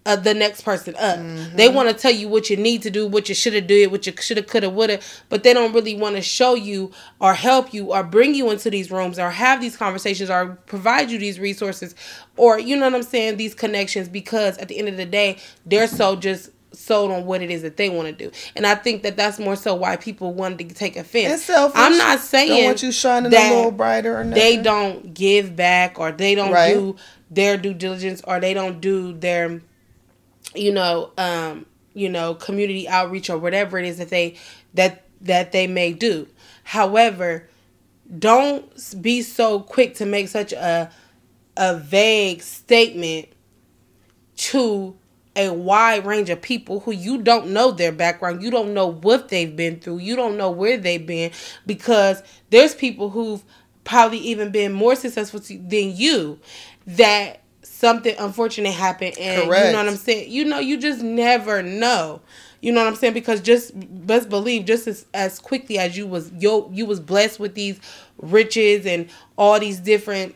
uh, 0.07 0.17
the 0.17 0.33
next 0.33 0.63
person 0.63 0.95
up. 0.95 1.19
Mm-hmm. 1.19 1.57
They 1.57 1.69
want 1.69 1.89
to 1.89 1.95
tell 1.95 2.13
you 2.13 2.29
what 2.29 2.49
you 2.49 2.57
need 2.57 2.83
to 2.83 2.91
do, 2.91 3.07
what 3.07 3.29
you 3.29 3.35
should 3.35 3.55
have 3.55 3.67
did, 3.67 3.91
what 3.91 4.07
you 4.07 4.13
should 4.21 4.37
have, 4.37 4.47
could 4.47 4.63
have, 4.63 4.73
would 4.73 4.89
have, 4.89 5.23
but 5.29 5.43
they 5.43 5.53
don't 5.53 5.73
really 5.75 5.97
want 5.97 6.15
to 6.15 6.23
show 6.23 6.55
you 6.55 6.93
or 7.21 7.35
help 7.35 7.75
you 7.75 7.93
or 7.93 8.05
bring 8.05 8.35
you 8.35 8.51
into 8.51 8.71
these 8.71 8.91
rooms 8.91 9.19
or 9.19 9.31
have 9.31 9.61
these 9.61 9.77
conversations 9.77 10.31
or 10.31 10.59
provide 10.67 11.11
you 11.11 11.19
these 11.19 11.41
resources 11.41 11.95
or 12.37 12.59
you 12.59 12.77
know 12.77 12.87
what 12.87 12.95
I'm 12.95 13.03
saying, 13.03 13.37
these 13.37 13.55
connections 13.55 14.09
because 14.09 14.57
at 14.59 14.69
the 14.69 14.79
end 14.79 14.89
of 14.89 14.97
the 14.97 15.07
day, 15.07 15.39
they're 15.67 15.89
so 15.89 16.15
just 16.15 16.51
sold 16.73 17.11
on 17.11 17.25
what 17.25 17.43
it 17.43 17.51
is 17.51 17.63
that 17.63 17.77
they 17.77 17.89
want 17.89 18.07
to 18.07 18.13
do. 18.13 18.31
And 18.55 18.67
I 18.67 18.75
think 18.75 19.03
that 19.03 19.17
that's 19.17 19.39
more 19.39 19.57
so 19.57 19.75
why 19.75 19.97
people 19.97 20.35
wanted 20.35 20.69
to 20.69 20.75
take 20.75 20.97
offense. 20.97 21.49
I'm 21.51 21.99
not 21.99 22.21
saying 22.21 22.49
don't 22.49 22.65
want 22.67 22.83
you 22.83 22.93
shining 22.93 23.33
a 23.35 23.55
little 23.55 23.71
brighter 23.73 24.17
or 24.21 24.25
nothing. 24.25 24.43
They 24.43 24.63
don't 24.63 25.15
give 25.15 25.57
back 25.57 25.99
or 25.99 26.13
they 26.13 26.35
don't 26.35 26.53
right. 26.53 26.75
do 26.75 26.97
their 27.31 27.57
due 27.57 27.75
diligence 27.75 28.23
or 28.25 28.41
they 28.41 28.55
don't 28.55 28.81
do 28.81 29.13
their 29.13 29.61
you 30.59 30.73
know, 30.73 31.13
um, 31.19 31.67
you 31.95 32.09
know, 32.09 32.35
community 32.35 32.89
outreach 32.89 33.31
or 33.31 33.39
whatever 33.39 33.79
it 33.79 33.87
is 33.87 33.99
that 33.99 34.11
they 34.11 34.37
that 34.75 35.05
that 35.21 35.53
they 35.53 35.67
may 35.67 35.93
do. 35.93 36.29
However, 36.65 37.49
don't 38.19 39.03
be 39.03 39.23
so 39.23 39.61
quick 39.61 39.95
to 39.97 40.07
make 40.07 40.29
such 40.29 40.53
a 40.53 40.91
a 41.57 41.77
vague 41.77 42.43
statement 42.43 43.29
to 44.37 44.97
a 45.35 45.51
wide 45.51 46.07
range 46.07 46.31
of 46.31 46.41
people 46.41 46.81
who 46.81 46.93
you 46.93 47.19
don't 47.23 47.49
know 47.49 47.71
their 47.71 47.93
background, 47.93 48.43
you 48.43 48.51
don't 48.51 48.73
know 48.73 48.87
what 48.87 49.29
they've 49.29 49.55
been 49.55 49.79
through, 49.79 49.99
you 49.99 50.17
don't 50.17 50.37
know 50.37 50.51
where 50.51 50.77
they've 50.79 51.07
been 51.07 51.31
because 51.67 52.23
there's 52.51 52.75
people 52.75 53.11
who've 53.11 53.45
probably 53.85 54.19
even 54.19 54.51
been 54.51 54.73
more 54.73 54.97
successful 54.97 55.41
than 55.41 55.95
you 55.95 56.39
that 56.87 57.41
something 57.77 58.15
unfortunate 58.19 58.73
happened 58.73 59.19
and 59.19 59.45
Correct. 59.45 59.67
you 59.67 59.73
know 59.73 59.79
what 59.79 59.89
I'm 59.89 59.97
saying? 59.97 60.31
You 60.31 60.45
know, 60.45 60.59
you 60.59 60.79
just 60.79 61.03
never 61.03 61.63
know. 61.63 62.21
You 62.61 62.73
know 62.73 62.83
what 62.83 62.89
I'm 62.89 62.97
saying? 62.97 63.13
Because 63.13 63.41
just 63.41 63.73
best 64.07 64.29
believe 64.29 64.65
just 64.65 64.87
as, 64.87 65.05
as 65.13 65.39
quickly 65.39 65.79
as 65.79 65.97
you 65.97 66.07
was 66.07 66.33
yo 66.33 66.71
you 66.73 66.87
was 66.87 67.01
blessed 67.01 67.39
with 67.39 67.55
these 67.55 67.79
riches 68.19 68.87
and 68.87 69.09
all 69.37 69.61
these 69.61 69.79
different 69.79 70.35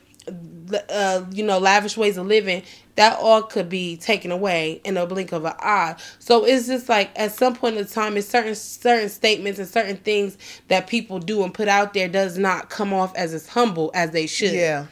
uh, 0.88 1.24
you 1.32 1.44
know, 1.44 1.58
lavish 1.58 1.96
ways 1.96 2.16
of 2.16 2.26
living, 2.26 2.62
that 2.96 3.18
all 3.18 3.42
could 3.42 3.68
be 3.68 3.96
taken 3.96 4.30
away 4.30 4.80
in 4.84 4.96
a 4.96 5.06
blink 5.06 5.32
of 5.32 5.44
an 5.44 5.54
eye. 5.58 5.96
So 6.18 6.44
it's 6.44 6.66
just 6.66 6.88
like 6.88 7.10
at 7.18 7.32
some 7.32 7.54
point 7.54 7.76
in 7.76 7.86
time, 7.86 8.16
it's 8.16 8.28
certain 8.28 8.54
certain 8.54 9.08
statements 9.08 9.58
and 9.58 9.68
certain 9.68 9.96
things 9.96 10.36
that 10.68 10.86
people 10.86 11.18
do 11.18 11.42
and 11.42 11.52
put 11.52 11.68
out 11.68 11.94
there 11.94 12.08
does 12.08 12.38
not 12.38 12.70
come 12.70 12.92
off 12.92 13.14
as 13.16 13.32
as 13.32 13.48
humble 13.48 13.90
as 13.94 14.10
they 14.10 14.26
should. 14.26 14.52
Yeah. 14.52 14.86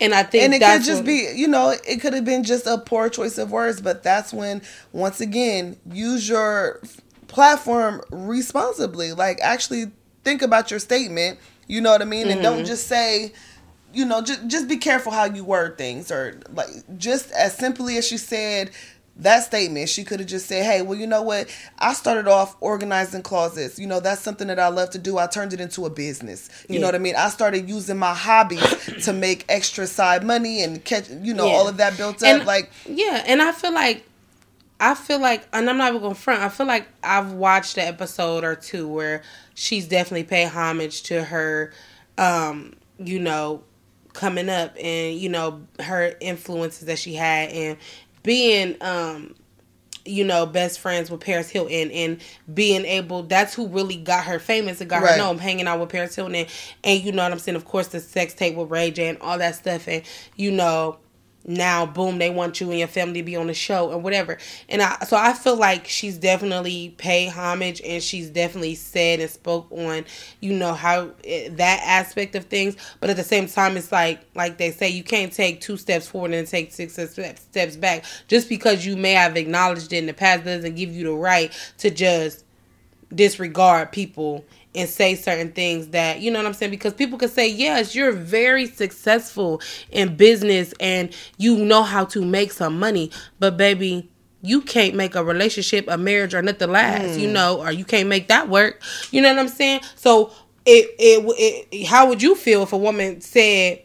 And 0.00 0.14
I 0.14 0.22
think 0.22 0.44
and 0.44 0.54
it 0.54 0.60
could 0.60 0.84
just 0.84 1.04
be, 1.04 1.28
you 1.34 1.48
know, 1.48 1.70
it 1.70 2.00
could 2.00 2.14
have 2.14 2.24
been 2.24 2.44
just 2.44 2.66
a 2.66 2.78
poor 2.78 3.08
choice 3.08 3.36
of 3.36 3.50
words, 3.50 3.80
but 3.80 4.02
that's 4.02 4.32
when, 4.32 4.62
once 4.92 5.20
again, 5.20 5.76
use 5.90 6.28
your 6.28 6.80
platform 7.26 8.02
responsibly. 8.10 9.12
Like, 9.12 9.40
actually 9.40 9.90
think 10.22 10.42
about 10.42 10.70
your 10.70 10.78
statement. 10.78 11.40
You 11.66 11.80
know 11.80 11.90
what 11.90 12.00
I 12.00 12.04
mean, 12.04 12.22
mm-hmm. 12.22 12.30
and 12.30 12.42
don't 12.42 12.56
mm-hmm. 12.58 12.66
just 12.66 12.86
say, 12.86 13.32
you 13.92 14.04
know, 14.04 14.22
just 14.22 14.46
just 14.46 14.68
be 14.68 14.76
careful 14.76 15.12
how 15.12 15.24
you 15.24 15.44
word 15.44 15.76
things, 15.76 16.10
or 16.10 16.40
like 16.52 16.68
just 16.96 17.30
as 17.32 17.56
simply 17.56 17.98
as 17.98 18.06
she 18.06 18.18
said 18.18 18.70
that 19.18 19.42
statement, 19.44 19.88
she 19.88 20.04
could 20.04 20.20
have 20.20 20.28
just 20.28 20.46
said, 20.46 20.64
"Hey, 20.64 20.82
well, 20.82 20.98
you 20.98 21.06
know 21.06 21.22
what? 21.22 21.48
I 21.78 21.92
started 21.92 22.28
off 22.28 22.56
organizing 22.60 23.22
closets. 23.22 23.78
You 23.78 23.86
know, 23.86 24.00
that's 24.00 24.20
something 24.20 24.46
that 24.46 24.58
I 24.58 24.68
love 24.68 24.90
to 24.90 24.98
do. 24.98 25.18
I 25.18 25.26
turned 25.26 25.52
it 25.52 25.60
into 25.60 25.86
a 25.86 25.90
business. 25.90 26.48
You 26.68 26.76
yeah. 26.76 26.80
know 26.80 26.86
what 26.86 26.94
I 26.94 26.98
mean? 26.98 27.16
I 27.16 27.28
started 27.28 27.68
using 27.68 27.98
my 27.98 28.14
hobbies 28.14 29.04
to 29.04 29.12
make 29.12 29.44
extra 29.48 29.86
side 29.86 30.24
money 30.24 30.62
and 30.62 30.84
catch, 30.84 31.10
you 31.10 31.34
know, 31.34 31.46
yeah. 31.46 31.52
all 31.52 31.68
of 31.68 31.78
that 31.78 31.96
built 31.96 32.22
up. 32.22 32.28
And, 32.28 32.46
like, 32.46 32.70
yeah, 32.86 33.24
and 33.26 33.42
I 33.42 33.52
feel 33.52 33.72
like 33.72 34.04
I 34.80 34.94
feel 34.94 35.20
like, 35.20 35.46
and 35.52 35.68
I'm 35.68 35.76
not 35.76 35.88
even 35.88 36.00
going 36.00 36.14
to 36.14 36.20
front. 36.20 36.42
I 36.42 36.48
feel 36.48 36.66
like 36.66 36.86
I've 37.02 37.32
watched 37.32 37.76
an 37.78 37.88
episode 37.88 38.44
or 38.44 38.54
two 38.54 38.86
where 38.86 39.22
she's 39.54 39.88
definitely 39.88 40.24
paid 40.24 40.46
homage 40.46 41.02
to 41.04 41.24
her, 41.24 41.72
um, 42.16 42.74
you 42.98 43.18
know, 43.18 43.64
coming 44.12 44.48
up 44.48 44.74
and 44.80 45.16
you 45.16 45.28
know 45.28 45.62
her 45.78 46.12
influences 46.20 46.86
that 46.86 46.98
she 46.98 47.14
had 47.14 47.50
and 47.50 47.78
being 48.28 48.76
um 48.82 49.34
you 50.04 50.22
know 50.22 50.44
best 50.44 50.80
friends 50.80 51.10
with 51.10 51.18
Paris 51.18 51.48
Hilton 51.48 51.90
and 51.90 52.20
being 52.52 52.84
able 52.84 53.22
that's 53.22 53.54
who 53.54 53.66
really 53.68 53.96
got 53.96 54.26
her 54.26 54.38
famous 54.38 54.82
and 54.82 54.90
got 54.90 55.00
right. 55.02 55.12
her 55.12 55.16
known 55.16 55.38
hanging 55.38 55.66
out 55.66 55.80
with 55.80 55.88
Paris 55.88 56.14
Hilton 56.14 56.34
and, 56.34 56.48
and 56.84 57.02
you 57.02 57.10
know 57.10 57.22
what 57.22 57.32
I'm 57.32 57.38
saying 57.38 57.56
of 57.56 57.64
course 57.64 57.88
the 57.88 58.00
sex 58.00 58.34
tape 58.34 58.54
with 58.54 58.70
Ray 58.70 58.90
J 58.90 59.08
and 59.08 59.18
all 59.22 59.38
that 59.38 59.54
stuff 59.54 59.88
and 59.88 60.02
you 60.36 60.50
know 60.50 60.98
now 61.48 61.86
boom 61.86 62.18
they 62.18 62.30
want 62.30 62.60
you 62.60 62.70
and 62.70 62.78
your 62.78 62.86
family 62.88 63.20
to 63.20 63.24
be 63.24 63.34
on 63.34 63.48
the 63.48 63.54
show 63.54 63.90
or 63.90 63.98
whatever. 63.98 64.38
And 64.68 64.82
i 64.82 64.98
so 65.06 65.16
i 65.16 65.32
feel 65.32 65.56
like 65.56 65.88
she's 65.88 66.18
definitely 66.18 66.94
paid 66.98 67.30
homage 67.30 67.80
and 67.84 68.02
she's 68.02 68.28
definitely 68.30 68.74
said 68.74 69.20
and 69.20 69.30
spoke 69.30 69.66
on 69.72 70.04
you 70.40 70.52
know 70.52 70.74
how 70.74 71.10
it, 71.24 71.56
that 71.56 71.80
aspect 71.84 72.34
of 72.36 72.44
things. 72.44 72.76
But 73.00 73.10
at 73.10 73.16
the 73.16 73.24
same 73.24 73.48
time 73.48 73.76
it's 73.76 73.90
like 73.90 74.20
like 74.34 74.58
they 74.58 74.70
say 74.70 74.88
you 74.90 75.02
can't 75.02 75.32
take 75.32 75.60
two 75.60 75.76
steps 75.76 76.06
forward 76.06 76.32
and 76.32 76.46
take 76.46 76.72
six 76.72 76.92
steps, 76.92 77.40
steps 77.40 77.76
back. 77.76 78.04
Just 78.28 78.48
because 78.48 78.84
you 78.84 78.96
may 78.96 79.12
have 79.12 79.36
acknowledged 79.36 79.92
it 79.92 79.98
in 79.98 80.06
the 80.06 80.14
past 80.14 80.44
doesn't 80.44 80.76
give 80.76 80.92
you 80.92 81.04
the 81.04 81.12
right 81.12 81.52
to 81.78 81.90
just 81.90 82.44
disregard 83.14 83.90
people 83.90 84.44
and 84.74 84.88
say 84.88 85.14
certain 85.14 85.52
things 85.52 85.88
that 85.88 86.20
you 86.20 86.30
know 86.30 86.38
what 86.38 86.46
I'm 86.46 86.54
saying? 86.54 86.70
Because 86.70 86.94
people 86.94 87.18
could 87.18 87.30
say 87.30 87.48
yes 87.48 87.94
you're 87.94 88.12
very 88.12 88.66
successful 88.66 89.60
in 89.90 90.16
business 90.16 90.74
and 90.80 91.14
you 91.36 91.56
know 91.56 91.82
how 91.82 92.04
to 92.06 92.24
make 92.24 92.52
some 92.52 92.78
money 92.78 93.10
but 93.38 93.56
baby 93.56 94.08
you 94.42 94.60
can't 94.60 94.94
make 94.94 95.14
a 95.14 95.24
relationship 95.24 95.86
a 95.88 95.98
marriage 95.98 96.34
or 96.34 96.42
nothing 96.42 96.70
last 96.70 97.02
mm. 97.02 97.20
you 97.20 97.30
know 97.30 97.60
or 97.60 97.72
you 97.72 97.84
can't 97.84 98.08
make 98.08 98.28
that 98.28 98.48
work. 98.48 98.82
You 99.10 99.22
know 99.22 99.30
what 99.30 99.38
I'm 99.38 99.48
saying? 99.48 99.80
So 99.96 100.32
it, 100.64 100.94
it 100.98 101.66
it 101.70 101.86
how 101.86 102.08
would 102.08 102.22
you 102.22 102.34
feel 102.34 102.62
if 102.62 102.72
a 102.72 102.78
woman 102.78 103.20
said 103.20 103.82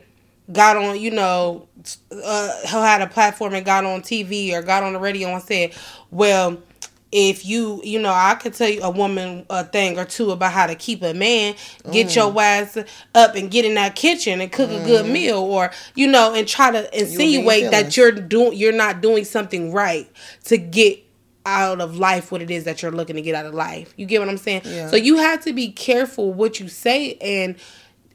got 0.51 0.75
on 0.75 0.99
you 0.99 1.11
know 1.11 1.67
uh, 2.11 2.67
who 2.67 2.77
had 2.77 3.01
a 3.01 3.07
platform 3.07 3.53
and 3.53 3.65
got 3.65 3.85
on 3.85 4.01
TV 4.01 4.53
or 4.53 4.61
got 4.61 4.83
on 4.83 4.93
the 4.93 4.99
radio 4.99 5.29
and 5.29 5.41
said 5.41 5.73
well 6.11 6.57
if 7.13 7.45
you 7.45 7.79
you 7.83 7.99
know 7.99 8.11
i 8.11 8.33
could 8.33 8.55
tell 8.55 8.67
you 8.67 8.81
a 8.81 8.89
woman 8.89 9.45
a 9.51 9.63
thing 9.63 9.99
or 9.99 10.03
two 10.03 10.31
about 10.31 10.51
how 10.51 10.65
to 10.65 10.73
keep 10.73 11.03
a 11.03 11.13
man 11.13 11.53
get 11.91 12.07
mm. 12.07 12.15
your 12.15 12.41
ass 12.41 12.75
up 13.13 13.35
and 13.35 13.51
get 13.51 13.63
in 13.63 13.75
that 13.75 13.95
kitchen 13.95 14.41
and 14.41 14.51
cook 14.51 14.69
mm. 14.69 14.81
a 14.81 14.85
good 14.85 15.05
mm-hmm. 15.05 15.13
meal 15.13 15.37
or 15.37 15.71
you 15.93 16.07
know 16.07 16.33
and 16.33 16.47
try 16.47 16.71
to 16.71 16.99
insinuate 16.99 17.69
that 17.69 17.95
you're 17.95 18.11
doing 18.11 18.57
you're 18.57 18.73
not 18.73 18.99
doing 18.99 19.23
something 19.23 19.71
right 19.71 20.11
to 20.43 20.57
get 20.57 20.99
out 21.45 21.79
of 21.79 21.99
life 21.99 22.31
what 22.31 22.41
it 22.41 22.49
is 22.49 22.63
that 22.63 22.81
you're 22.81 22.91
looking 22.91 23.15
to 23.15 23.21
get 23.21 23.35
out 23.35 23.45
of 23.45 23.53
life 23.53 23.93
you 23.95 24.07
get 24.07 24.19
what 24.19 24.27
i'm 24.27 24.37
saying 24.37 24.61
yeah. 24.65 24.89
so 24.89 24.95
you 24.95 25.17
have 25.17 25.43
to 25.43 25.53
be 25.53 25.71
careful 25.71 26.33
what 26.33 26.59
you 26.59 26.67
say 26.67 27.13
and 27.21 27.55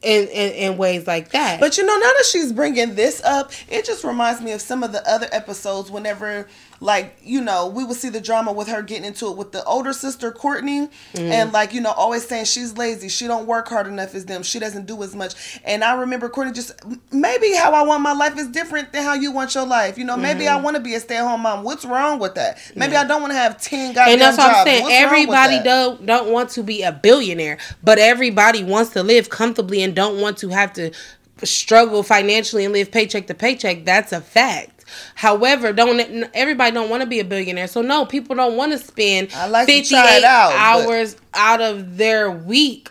in, 0.02 0.28
in, 0.28 0.52
in 0.52 0.78
ways 0.78 1.06
like 1.06 1.30
that. 1.30 1.58
But 1.60 1.76
you 1.76 1.84
know, 1.84 1.94
now 1.94 2.00
that 2.00 2.24
she's 2.30 2.52
bringing 2.52 2.94
this 2.94 3.22
up, 3.24 3.50
it 3.68 3.84
just 3.84 4.04
reminds 4.04 4.40
me 4.40 4.52
of 4.52 4.60
some 4.60 4.82
of 4.82 4.92
the 4.92 5.08
other 5.08 5.26
episodes. 5.32 5.90
Whenever, 5.90 6.46
like, 6.80 7.18
you 7.22 7.40
know, 7.40 7.66
we 7.66 7.84
would 7.84 7.96
see 7.96 8.08
the 8.08 8.20
drama 8.20 8.52
with 8.52 8.68
her 8.68 8.82
getting 8.82 9.04
into 9.04 9.28
it 9.28 9.36
with 9.36 9.52
the 9.52 9.64
older 9.64 9.92
sister 9.92 10.30
Kourtney, 10.30 10.90
mm. 11.14 11.30
and 11.30 11.52
like, 11.52 11.74
you 11.74 11.80
know, 11.80 11.90
always 11.92 12.26
saying 12.26 12.44
she's 12.44 12.76
lazy, 12.76 13.08
she 13.08 13.26
don't 13.26 13.46
work 13.46 13.68
hard 13.68 13.86
enough 13.86 14.14
as 14.14 14.26
them, 14.26 14.42
she 14.42 14.58
doesn't 14.58 14.86
do 14.86 15.02
as 15.02 15.14
much. 15.14 15.60
And 15.64 15.82
I 15.82 15.94
remember 15.94 16.28
Kourtney 16.28 16.54
just 16.54 16.72
maybe 17.12 17.54
how 17.54 17.72
I 17.72 17.82
want 17.82 18.02
my 18.02 18.12
life 18.12 18.38
is 18.38 18.48
different 18.48 18.92
than 18.92 19.02
how 19.02 19.14
you 19.14 19.32
want 19.32 19.54
your 19.54 19.66
life. 19.66 19.98
You 19.98 20.04
know, 20.04 20.16
maybe 20.16 20.44
mm. 20.44 20.48
I 20.48 20.60
want 20.60 20.76
to 20.76 20.82
be 20.82 20.94
a 20.94 21.00
stay 21.00 21.16
at 21.16 21.26
home 21.26 21.42
mom. 21.42 21.64
What's 21.64 21.84
wrong 21.84 22.18
with 22.18 22.34
that? 22.36 22.58
Maybe 22.76 22.92
yeah. 22.92 23.02
I 23.02 23.04
don't 23.06 23.20
want 23.22 23.32
to 23.32 23.38
have 23.38 23.60
ten 23.60 23.92
guys. 23.94 24.12
And 24.12 24.20
that's 24.20 24.38
what 24.38 24.46
jobs. 24.46 24.58
I'm 24.58 24.66
saying. 24.66 24.82
What's 24.84 24.94
everybody 24.94 25.62
don't 25.62 26.06
don't 26.06 26.30
want 26.30 26.50
to 26.50 26.62
be 26.62 26.82
a 26.82 26.92
billionaire, 26.92 27.58
but 27.82 27.98
everybody 27.98 28.62
wants 28.62 28.90
to 28.90 29.02
live 29.02 29.28
comfortably 29.30 29.82
and 29.82 29.94
don't 29.94 30.20
want 30.20 30.38
to 30.38 30.48
have 30.50 30.72
to 30.74 30.92
struggle 31.44 32.02
financially 32.02 32.64
and 32.64 32.72
live 32.72 32.90
paycheck 32.90 33.26
to 33.28 33.34
paycheck. 33.34 33.84
That's 33.84 34.12
a 34.12 34.20
fact. 34.20 34.77
However, 35.14 35.72
don't 35.72 36.00
everybody 36.34 36.72
don't 36.72 36.90
want 36.90 37.02
to 37.02 37.08
be 37.08 37.20
a 37.20 37.24
billionaire. 37.24 37.68
So 37.68 37.82
no, 37.82 38.06
people 38.06 38.36
don't 38.36 38.56
want 38.56 38.72
to 38.72 38.78
spend 38.78 39.32
like 39.48 39.66
58 39.66 40.24
out, 40.24 40.52
hours 40.52 41.14
but... 41.14 41.22
out 41.34 41.60
of 41.60 41.96
their 41.96 42.30
week 42.30 42.90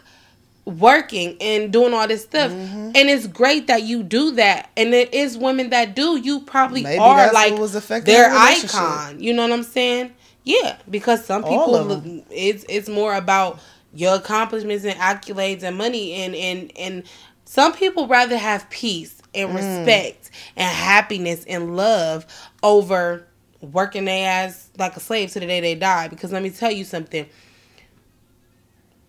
working 0.67 1.37
and 1.39 1.71
doing 1.71 1.93
all 1.93 2.07
this 2.07 2.23
stuff. 2.23 2.51
Mm-hmm. 2.51 2.91
And 2.95 3.09
it's 3.09 3.27
great 3.27 3.67
that 3.67 3.83
you 3.83 4.03
do 4.03 4.31
that. 4.31 4.69
And 4.75 4.93
it 4.93 5.13
is 5.13 5.37
women 5.37 5.69
that 5.69 5.95
do. 5.95 6.17
You 6.17 6.41
probably 6.41 6.83
Maybe 6.83 6.99
are 6.99 7.31
like 7.31 7.55
their 8.03 8.29
icon. 8.31 9.19
You 9.19 9.33
know 9.33 9.43
what 9.43 9.51
I'm 9.51 9.63
saying? 9.63 10.13
Yeah, 10.43 10.77
because 10.89 11.25
some 11.25 11.43
people 11.43 12.23
it's 12.29 12.65
it's 12.69 12.87
more 12.87 13.15
about 13.15 13.59
your 13.93 14.15
accomplishments 14.15 14.85
and 14.85 14.95
accolades 14.95 15.63
and 15.63 15.77
money 15.77 16.13
and 16.13 16.35
and 16.35 16.71
and 16.77 17.03
some 17.45 17.73
people 17.73 18.07
rather 18.07 18.37
have 18.37 18.69
peace 18.69 19.16
and 19.33 19.49
mm. 19.49 19.55
respect 19.55 20.31
and 20.55 20.73
happiness 20.73 21.45
and 21.45 21.75
love 21.75 22.25
over 22.63 23.25
working 23.61 24.05
their 24.05 24.29
ass 24.29 24.69
like 24.77 24.95
a 24.95 24.99
slave 24.99 25.31
to 25.31 25.39
the 25.39 25.47
day 25.47 25.61
they 25.61 25.75
die. 25.75 26.07
Because 26.07 26.31
let 26.31 26.43
me 26.43 26.49
tell 26.49 26.71
you 26.71 26.83
something. 26.83 27.27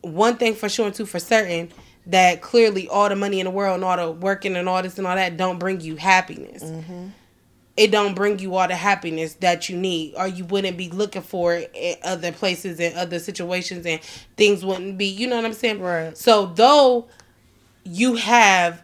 One 0.01 0.37
thing 0.37 0.55
for 0.55 0.69
sure 0.69 0.87
and 0.87 0.95
two 0.95 1.07
for 1.07 1.19
certain 1.19 1.71
that 2.07 2.41
clearly 2.41 2.89
all 2.89 3.09
the 3.09 3.17
money 3.17 3.41
in 3.41 3.45
the 3.45 3.51
world 3.51 3.75
and 3.75 3.85
all 3.85 3.97
the 3.97 4.11
working 4.11 4.57
and 4.57 4.69
all 4.69 4.83
this 4.83 4.97
and 4.99 5.07
all 5.07 5.17
that 5.17 5.37
don't 5.37 5.59
bring 5.59 5.81
you 5.81 5.97
happiness. 5.97 6.65
Mm-hmm. 6.65 7.09
It 7.77 7.93
don't 7.93 8.15
bring 8.15 8.41
you 8.41 8.57
all 8.57 8.67
the 8.67 8.75
happiness 8.75 9.35
that 9.35 9.69
you 9.69 9.77
need 9.77 10.15
or 10.17 10.27
you 10.27 10.45
wouldn't 10.47 10.77
be 10.77 10.91
looking 10.91 11.23
for 11.23 11.55
it 11.55 11.71
in 11.75 11.97
other 12.03 12.33
places 12.33 12.81
and 12.81 12.97
other 12.97 13.21
situations 13.21 13.87
and 13.87 14.01
things 14.37 14.65
wouldn't 14.65 14.99
be 14.99 15.07
you 15.07 15.29
know 15.29 15.37
what 15.37 15.45
i'm 15.45 15.53
saying? 15.53 15.81
Right. 15.81 16.17
So 16.17 16.47
though 16.47 17.07
you 17.85 18.17
have 18.17 18.83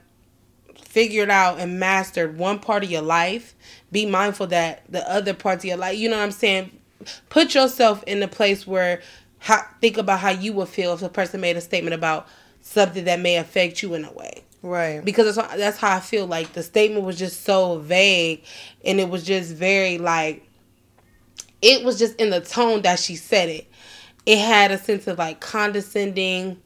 figured 0.95 1.29
out 1.29 1.59
and 1.59 1.81
mastered 1.81 2.39
one 2.39 2.61
part 2.61 2.85
of 2.85 2.91
your 2.91 3.03
life 3.03 3.57
be 3.91 4.07
mindful 4.07 4.47
that 4.47 4.81
the 4.89 5.11
other 5.11 5.35
parts 5.35 5.65
of 5.65 5.69
your 5.69 5.77
life 5.77 5.99
you 5.99 6.09
know 6.09 6.17
what 6.17 6.23
i'm 6.23 6.31
saying 6.31 6.71
put 7.31 7.53
yourself 7.53 8.05
in 8.05 8.23
a 8.23 8.29
place 8.29 8.65
where 8.65 9.03
how, 9.41 9.61
think 9.81 9.99
about 9.99 10.21
how 10.21 10.31
you 10.31 10.53
would 10.53 10.69
feel 10.69 10.95
if 10.95 11.03
a 11.03 11.09
person 11.09 11.41
made 11.41 11.57
a 11.57 11.61
statement 11.61 11.95
about 11.95 12.29
something 12.63 13.07
that 13.07 13.19
may 13.19 13.37
affect 13.37 13.83
you 13.83 13.93
in 13.95 14.05
a 14.05 14.13
way 14.13 14.45
Right. 14.63 15.05
Because 15.05 15.37
that's, 15.37 15.57
that's 15.57 15.77
how 15.77 15.97
I 15.97 16.01
feel. 16.01 16.27
Like 16.27 16.55
the 16.55 16.63
statement 16.63 17.05
was 17.05 17.19
just 17.19 17.43
so 17.43 17.81
vague 17.81 18.43
and 18.83 18.99
it 18.99 19.11
was 19.11 19.23
just 19.23 19.55
very 19.55 19.99
like, 19.99 20.49
it 21.61 21.85
was 21.85 21.99
just 21.99 22.17
in 22.17 22.31
the 22.31 22.41
tone 22.41 22.81
that 22.81 22.99
she 22.99 23.15
said 23.15 23.51
it. 23.51 23.67
It 24.25 24.39
had 24.39 24.71
a 24.71 24.79
sense 24.79 25.07
of 25.07 25.19
like 25.19 25.41
condescending, 25.41 26.63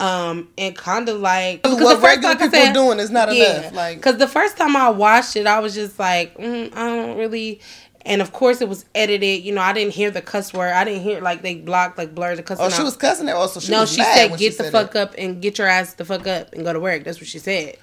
um, 0.00 0.48
and 0.56 0.76
kind 0.76 1.08
of 1.08 1.20
like 1.20 1.64
what 1.64 2.02
regular 2.02 2.36
people 2.36 2.50
said, 2.50 2.72
doing 2.72 2.98
is 2.98 3.10
not 3.10 3.34
yeah, 3.34 3.60
enough. 3.60 3.72
Like, 3.72 3.96
because 3.96 4.18
the 4.18 4.28
first 4.28 4.56
time 4.56 4.76
I 4.76 4.90
watched 4.90 5.36
it, 5.36 5.46
I 5.46 5.58
was 5.58 5.74
just 5.74 5.98
like, 5.98 6.36
mm, 6.36 6.74
I 6.74 6.86
don't 6.86 7.16
really 7.16 7.60
and 8.08 8.22
of 8.22 8.32
course, 8.32 8.62
it 8.62 8.68
was 8.68 8.86
edited. 8.94 9.44
You 9.44 9.54
know, 9.54 9.60
I 9.60 9.74
didn't 9.74 9.92
hear 9.92 10.10
the 10.10 10.22
cuss 10.22 10.54
word. 10.54 10.72
I 10.72 10.84
didn't 10.84 11.02
hear 11.02 11.20
like 11.20 11.42
they 11.42 11.56
blocked, 11.56 11.98
like 11.98 12.14
blurred 12.14 12.38
the 12.38 12.42
cuss. 12.42 12.58
Oh, 12.58 12.70
she 12.70 12.80
out. 12.80 12.84
was 12.84 12.96
cussing 12.96 13.26
there. 13.26 13.36
Also, 13.36 13.60
she 13.60 13.70
no, 13.70 13.84
she 13.84 14.02
said, 14.02 14.28
"Get 14.30 14.38
she 14.38 14.48
the 14.48 14.64
said 14.64 14.72
fuck 14.72 14.94
it. 14.94 14.96
up 14.96 15.14
and 15.18 15.42
get 15.42 15.58
your 15.58 15.66
ass 15.66 15.92
the 15.92 16.06
fuck 16.06 16.26
up 16.26 16.54
and 16.54 16.64
go 16.64 16.72
to 16.72 16.80
work." 16.80 17.04
That's 17.04 17.20
what 17.20 17.26
she 17.26 17.38
said. 17.38 17.76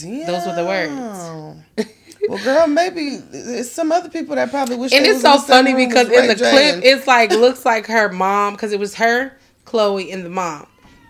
Damn. 0.00 0.26
Those 0.26 0.46
were 0.46 0.54
the 0.54 0.64
words. 0.66 1.88
well, 2.28 2.44
girl, 2.44 2.66
maybe 2.66 3.20
it's 3.32 3.70
some 3.70 3.92
other 3.92 4.08
people 4.08 4.34
that 4.34 4.50
probably 4.50 4.76
wish. 4.76 4.92
And 4.92 5.06
it's 5.06 5.22
so 5.22 5.38
funny 5.38 5.74
because 5.74 6.08
in 6.08 6.26
the 6.26 6.34
clip, 6.34 6.82
it's 6.82 7.06
like 7.06 7.30
looks 7.30 7.64
like 7.64 7.86
her 7.86 8.08
mom 8.08 8.54
because 8.54 8.72
it 8.72 8.80
was 8.80 8.96
her, 8.96 9.32
Khloé, 9.64 10.12
and 10.12 10.24
the 10.24 10.30
mom. 10.30 10.66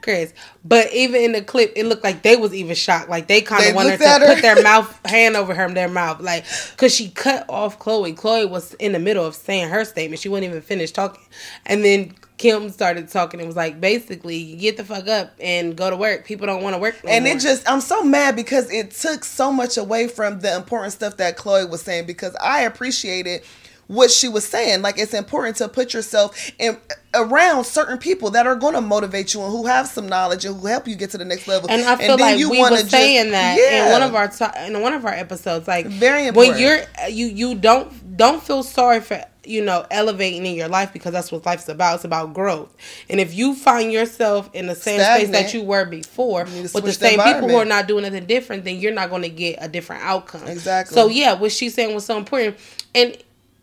Kris. 0.09 0.33
But 0.65 0.91
even 0.95 1.23
in 1.23 1.33
the 1.33 1.43
clip, 1.43 1.71
it 1.77 1.85
looked 1.85 2.03
like 2.03 2.23
they 2.23 2.35
was 2.35 2.55
even 2.55 2.75
shocked. 2.75 3.11
Like 3.11 3.27
they 3.27 3.43
kind 3.43 3.67
of 3.67 3.75
wanted 3.75 3.99
to 3.99 4.09
her. 4.09 4.35
put 4.35 4.41
their 4.41 4.63
mouth 4.63 4.99
hand 5.07 5.37
over 5.37 5.55
her 5.55 5.69
their 5.69 5.89
mouth, 5.89 6.23
like 6.23 6.47
because 6.71 6.95
she 6.95 7.11
cut 7.11 7.45
off 7.47 7.79
Khloé. 7.79 8.17
Khloé 8.17 8.49
was 8.49 8.73
in 8.75 8.93
the 8.93 8.99
middle 8.99 9.27
of 9.27 9.35
saying 9.35 9.69
her 9.69 9.85
statement. 9.85 10.19
She 10.19 10.31
wouldn't 10.31 10.49
even 10.49 10.63
finish 10.63 10.93
talking, 10.93 11.23
and 11.67 11.85
then 11.85 12.15
Kim 12.39 12.71
started 12.71 13.09
talking. 13.11 13.39
and 13.41 13.47
was 13.47 13.57
like, 13.57 13.83
basically, 13.83 14.57
get 14.57 14.79
the 14.79 14.85
fuck 14.85 15.09
up 15.09 15.35
and 15.41 15.77
go 15.77 15.91
to 15.91 15.97
work. 15.97 16.25
People 16.25 16.47
don't 16.47 16.63
want 16.63 16.75
to 16.75 16.81
work. 16.81 17.05
No 17.05 17.11
and 17.11 17.27
more. 17.27 17.35
it 17.35 17.41
just 17.41 17.69
i'm 17.69 17.83
so 17.83 18.03
mad 18.03 18.35
because 18.35 18.71
it 18.71 18.93
took 18.93 19.25
so 19.25 19.53
much 19.53 19.77
away 19.77 20.09
from 20.09 20.41
the 20.41 20.57
important 20.57 20.95
stuff 20.95 21.19
that 21.19 21.37
Khloé 21.37 21.69
was 21.69 21.83
saying 21.83 22.07
because 22.07 22.35
i 22.41 22.63
appreciated 22.63 23.43
what 23.89 24.11
she 24.11 24.29
was 24.29 24.47
saying 24.47 24.83
like 24.83 24.99
it's 24.99 25.15
important 25.15 25.57
to 25.57 25.67
put 25.69 25.93
yourself 25.95 26.51
in 26.59 26.77
around 27.15 27.65
certain 27.65 27.97
people 27.99 28.31
that 28.31 28.47
are 28.47 28.55
going 28.55 28.75
to 28.75 28.81
motivate 28.83 29.33
you 29.33 29.41
and 29.43 29.51
who 29.51 29.67
have 29.67 29.89
some 29.89 30.07
knowledge 30.07 30.45
and 30.45 30.55
who 30.61 30.67
help 30.67 30.87
you 30.87 30.95
get 30.95 31.09
to 31.11 31.17
the 31.19 31.25
next 31.25 31.49
level 31.49 31.71
And 31.71 31.83
I 31.83 31.97
feel 31.97 32.17
then 32.19 32.19
like 32.19 32.39
you 32.39 32.51
we 32.51 32.61
were 32.61 32.69
just- 32.69 32.91
saying 32.91 33.31
that 33.33 33.59
yeah. 33.59 33.87
in 33.87 33.93
one 33.93 34.03
of 34.03 34.15
our 34.15 34.29
to- 34.29 34.67
in 34.67 34.81
one 34.83 34.93
of 34.93 35.05
our 35.07 35.13
episodes. 35.15 35.67
Like 35.67 35.87
Very 35.87 36.27
important. 36.27 36.55
when 36.57 36.63
you're 36.63 36.81
you 37.09 37.27
you 37.27 37.55
don't 37.55 38.17
don't 38.19 38.43
feel 38.43 38.63
sorry 38.63 39.01
for 39.01 39.25
you 39.47 39.65
know 39.65 39.87
elevating 39.91 40.45
in 40.45 40.55
your 40.55 40.69
life 40.69 40.93
because 40.93 41.13
that's 41.13 41.33
what 41.33 41.47
life's 41.47 41.71
about. 41.71 41.95
It's 41.95 42.05
about 42.05 42.35
growth. 42.35 42.77
And 43.09 43.19
if 43.21 43.35
you 43.35 43.55
find 43.55 43.91
yourself 43.91 44.51
in 44.53 44.67
the 44.67 44.75
same 44.75 45.01
space 45.01 45.31
that 45.31 45.55
you 45.55 45.63
were 45.63 45.87
before 45.87 46.47
You 46.47 46.65
with 46.65 46.85
the 46.85 46.93
same 46.93 47.19
people 47.19 47.49
who 47.49 47.57
are 47.57 47.65
not 47.65 47.89
doing 47.89 48.05
anything 48.05 48.27
different, 48.27 48.65
then 48.65 48.77
you're 48.77 48.93
not 48.93 49.09
going 49.09 49.23
to 49.23 49.31
get 49.31 49.57
a 49.63 49.69
different 49.69 50.03
outcome. 50.03 50.47
Exactly. 50.47 50.95
So 50.95 51.09
yeah, 51.09 51.33
what 51.33 51.53
she's 51.53 51.73
saying 51.73 51.95
was 51.95 52.05
so 52.05 52.19
important. 52.19 52.59
And 52.95 53.17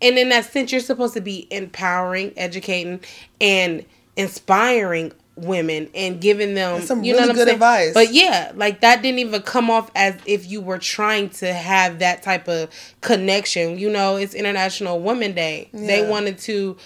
and 0.05 0.17
in 0.17 0.29
that 0.29 0.45
sense, 0.45 0.71
you're 0.71 0.81
supposed 0.81 1.15
to 1.15 1.21
be 1.21 1.47
empowering, 1.51 2.33
educating, 2.37 2.99
and 3.41 3.83
inspiring 4.15 5.11
women 5.35 5.89
and 5.93 6.21
giving 6.21 6.53
them 6.53 6.75
That's 6.75 6.87
some 6.87 7.03
you 7.03 7.11
know 7.13 7.19
really 7.19 7.27
what 7.27 7.31
I'm 7.31 7.35
good 7.35 7.47
saying? 7.47 7.55
advice. 7.55 7.93
But 7.93 8.13
yeah, 8.13 8.51
like 8.55 8.81
that 8.81 9.01
didn't 9.01 9.19
even 9.19 9.41
come 9.41 9.69
off 9.69 9.91
as 9.95 10.15
if 10.25 10.49
you 10.49 10.61
were 10.61 10.77
trying 10.77 11.29
to 11.31 11.53
have 11.53 11.99
that 11.99 12.23
type 12.23 12.47
of 12.47 12.69
connection. 13.01 13.77
You 13.77 13.89
know, 13.89 14.15
it's 14.15 14.33
International 14.33 14.99
Women 14.99 15.33
Day. 15.33 15.69
They 15.73 16.07
wanted 16.07 16.37
to 16.39 16.77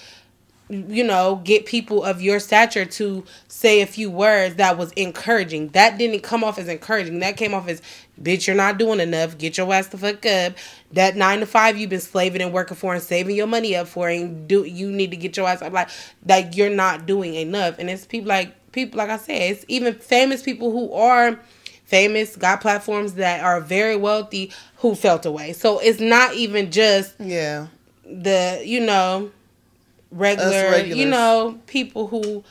you 0.70 1.04
know, 1.04 1.42
get 1.44 1.66
people 1.66 2.04
of 2.04 2.22
your 2.22 2.40
stature 2.40 2.86
to 2.86 3.26
say 3.48 3.82
a 3.82 3.88
few 3.88 4.12
words 4.12 4.56
that 4.56 4.78
was 4.78 4.92
encouraging. 4.92 5.70
That 5.70 5.98
didn't 5.98 6.22
come 6.22 6.44
off 6.44 6.60
as 6.60 6.68
encouraging. 6.68 7.20
That 7.20 7.38
came 7.38 7.56
off 7.56 7.68
as, 7.68 7.82
bitch, 8.22 8.46
you're 8.46 8.56
not 8.56 8.78
doing 8.78 9.00
enough. 9.00 9.38
Get 9.38 9.58
your 9.58 9.74
ass 9.74 9.88
the 9.88 9.98
fuck 9.98 10.24
up. 10.28 10.54
That 10.92 11.16
nine 11.16 11.40
to 11.40 11.48
five 11.48 11.78
you've 11.78 11.90
been 11.90 12.00
slaving 12.00 12.42
and 12.42 12.54
working 12.54 12.78
for 12.78 12.94
and 12.94 13.02
saving 13.02 13.36
your 13.36 13.48
money 13.48 13.76
up 13.76 13.88
for 13.88 14.10
and 14.10 14.48
do 14.48 14.64
you 14.64 14.92
need 14.92 15.10
to 15.12 15.18
get 15.18 15.36
your 15.36 15.48
ass 15.48 15.62
up 15.64 15.74
like 15.74 15.90
that 16.24 16.56
you're 16.56 16.70
not 16.70 17.08
doing 17.08 17.34
enough. 17.34 17.80
And 17.80 17.90
it's 17.90 18.06
people 18.06 18.30
like 18.30 18.72
people 18.72 19.00
like 19.00 19.10
I 19.10 19.18
said, 19.18 19.52
it's 19.52 19.66
even 19.68 19.96
famous 19.96 20.44
people 20.44 20.72
who 20.72 20.94
are 20.94 21.40
famous, 21.86 22.36
got 22.36 22.62
platforms 22.62 23.16
that 23.16 23.44
are 23.44 23.60
very 23.60 23.96
wealthy 23.96 24.52
who 24.78 24.94
felt 24.94 25.26
away. 25.26 25.54
So 25.54 25.80
it's 25.80 26.00
not 26.00 26.36
even 26.36 26.70
just 26.70 27.16
yeah 27.20 27.68
the 28.06 28.62
you 28.66 28.80
know 28.80 29.32
regular 30.12 30.78
you 30.78 31.06
know 31.06 31.60
people 31.68 32.08
who 32.08 32.44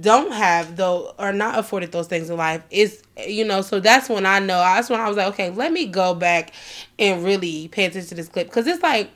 don't 0.00 0.32
have 0.32 0.76
though 0.76 1.14
are 1.18 1.32
not 1.32 1.58
afforded 1.58 1.92
those 1.92 2.06
things 2.06 2.30
in 2.30 2.36
life. 2.36 2.62
Is 2.70 3.02
you 3.26 3.44
know 3.44 3.60
so 3.60 3.80
that's 3.80 4.08
when 4.08 4.26
i 4.26 4.38
know 4.38 4.58
that's 4.58 4.90
when 4.90 5.00
i 5.00 5.06
was 5.08 5.16
like 5.16 5.28
okay 5.28 5.50
let 5.50 5.72
me 5.72 5.86
go 5.86 6.14
back 6.14 6.52
and 6.98 7.24
really 7.24 7.68
pay 7.68 7.84
attention 7.84 8.08
to 8.08 8.14
this 8.14 8.28
clip. 8.28 8.48
Because 8.48 8.66
it's 8.66 8.82
like 8.82 9.10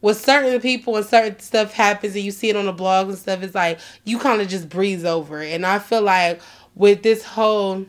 with 0.00 0.18
certain 0.18 0.60
people 0.60 0.96
and 0.96 1.04
certain 1.04 1.38
stuff 1.40 1.72
happens 1.72 2.14
and 2.14 2.24
you 2.24 2.30
see 2.30 2.48
it 2.48 2.56
on 2.56 2.66
the 2.66 2.72
blogs 2.72 3.08
and 3.08 3.18
stuff 3.18 3.42
it's 3.42 3.54
like 3.54 3.78
you 4.04 4.18
kind 4.18 4.40
of 4.40 4.48
just 4.48 4.68
breeze 4.68 5.04
over 5.04 5.42
it. 5.42 5.52
And 5.52 5.66
i 5.66 5.78
feel 5.78 6.02
like 6.02 6.40
with 6.74 7.02
this 7.02 7.24
whole 7.24 7.84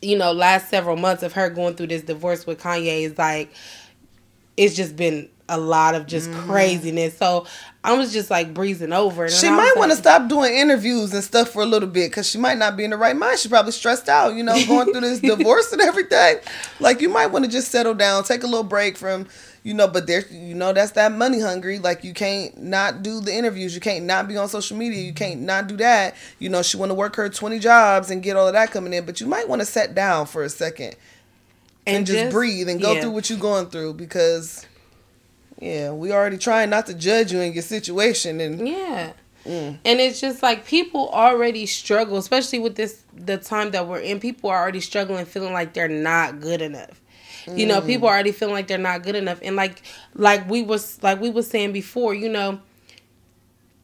you 0.00 0.16
know 0.16 0.32
last 0.32 0.68
several 0.68 0.96
months 0.96 1.22
of 1.22 1.32
her 1.32 1.50
going 1.50 1.74
through 1.74 1.88
this 1.88 2.02
divorce 2.02 2.46
with 2.46 2.60
kanye 2.60 3.02
is 3.02 3.18
like 3.18 3.50
it's 4.56 4.76
just 4.76 4.94
been 4.96 5.28
a 5.48 5.58
lot 5.58 5.94
of 5.94 6.06
just 6.06 6.30
mm-hmm. 6.30 6.50
craziness. 6.50 7.16
So 7.18 7.46
I 7.82 7.92
was 7.98 8.14
just 8.14 8.30
like 8.30 8.54
breezing 8.54 8.94
over. 8.94 9.24
And 9.24 9.32
She 9.32 9.50
might 9.50 9.74
want 9.76 9.90
to 9.92 9.96
stop 9.96 10.26
doing 10.26 10.54
interviews 10.54 11.12
and 11.12 11.22
stuff 11.22 11.50
for 11.50 11.62
a 11.62 11.66
little 11.66 11.88
bit 11.88 12.10
because 12.10 12.28
she 12.28 12.38
might 12.38 12.56
not 12.56 12.78
be 12.78 12.84
in 12.84 12.90
the 12.90 12.96
right 12.96 13.14
mind. 13.14 13.38
She's 13.38 13.50
probably 13.50 13.72
stressed 13.72 14.08
out, 14.08 14.34
you 14.34 14.42
know, 14.42 14.54
going 14.66 14.90
through 14.90 15.02
this 15.02 15.20
divorce 15.20 15.70
and 15.70 15.82
everything. 15.82 16.38
Like, 16.80 17.02
you 17.02 17.10
might 17.10 17.26
want 17.26 17.44
to 17.44 17.50
just 17.50 17.70
settle 17.70 17.92
down, 17.92 18.24
take 18.24 18.42
a 18.42 18.46
little 18.46 18.62
break 18.62 18.96
from, 18.96 19.26
you 19.64 19.74
know, 19.74 19.86
but 19.86 20.06
there, 20.06 20.24
you 20.30 20.54
know, 20.54 20.72
that's 20.72 20.92
that 20.92 21.12
money 21.12 21.40
hungry. 21.40 21.78
Like, 21.78 22.04
you 22.04 22.14
can't 22.14 22.56
not 22.62 23.02
do 23.02 23.20
the 23.20 23.34
interviews. 23.34 23.74
You 23.74 23.82
can't 23.82 24.06
not 24.06 24.28
be 24.28 24.38
on 24.38 24.48
social 24.48 24.78
media. 24.78 25.02
You 25.02 25.12
can't 25.12 25.42
not 25.42 25.66
do 25.66 25.76
that. 25.76 26.14
You 26.38 26.48
know, 26.48 26.62
she 26.62 26.78
want 26.78 26.88
to 26.88 26.94
work 26.94 27.16
her 27.16 27.28
20 27.28 27.58
jobs 27.58 28.10
and 28.10 28.22
get 28.22 28.34
all 28.34 28.46
of 28.46 28.54
that 28.54 28.70
coming 28.70 28.94
in, 28.94 29.04
but 29.04 29.20
you 29.20 29.26
might 29.26 29.46
want 29.46 29.60
to 29.60 29.66
set 29.66 29.94
down 29.94 30.24
for 30.24 30.42
a 30.42 30.48
second 30.48 30.96
and, 31.86 32.06
just, 32.06 32.32
breathe 32.32 32.70
and 32.70 32.80
go 32.80 32.92
yeah. 32.92 33.02
through 33.02 33.10
what 33.10 33.28
you're 33.28 33.38
going 33.38 33.66
through 33.66 33.92
because, 33.92 34.66
yeah, 35.60 35.92
we 35.92 36.12
already 36.12 36.38
trying 36.38 36.70
not 36.70 36.86
to 36.86 36.94
judge 36.94 37.32
you 37.32 37.40
in 37.40 37.52
your 37.52 37.62
situation 37.62 38.40
and. 38.40 38.66
Yeah. 38.68 39.12
Mm. 39.44 39.78
And 39.84 40.00
it's 40.00 40.20
just 40.22 40.42
like 40.42 40.64
people 40.64 41.10
already 41.10 41.66
struggle, 41.66 42.16
especially 42.16 42.58
with 42.58 42.76
this 42.76 43.02
the 43.14 43.36
time 43.36 43.72
that 43.72 43.86
we're 43.86 43.98
in. 43.98 44.18
People 44.18 44.48
are 44.50 44.60
already 44.60 44.80
struggling, 44.80 45.26
feeling 45.26 45.52
like 45.52 45.74
they're 45.74 45.86
not 45.88 46.40
good 46.40 46.62
enough. 46.62 47.00
You 47.54 47.66
know, 47.66 47.82
Mm. 47.82 47.86
people 47.86 48.08
are 48.08 48.14
already 48.14 48.32
feeling 48.32 48.54
like 48.54 48.68
they're 48.68 48.78
not 48.78 49.02
good 49.02 49.14
enough. 49.16 49.38
And 49.42 49.54
like 49.54 49.82
like 50.14 50.48
we 50.48 50.62
was 50.62 50.98
like 51.02 51.20
we 51.20 51.28
was 51.28 51.46
saying 51.46 51.72
before, 51.72 52.14
you 52.14 52.30
know, 52.30 52.58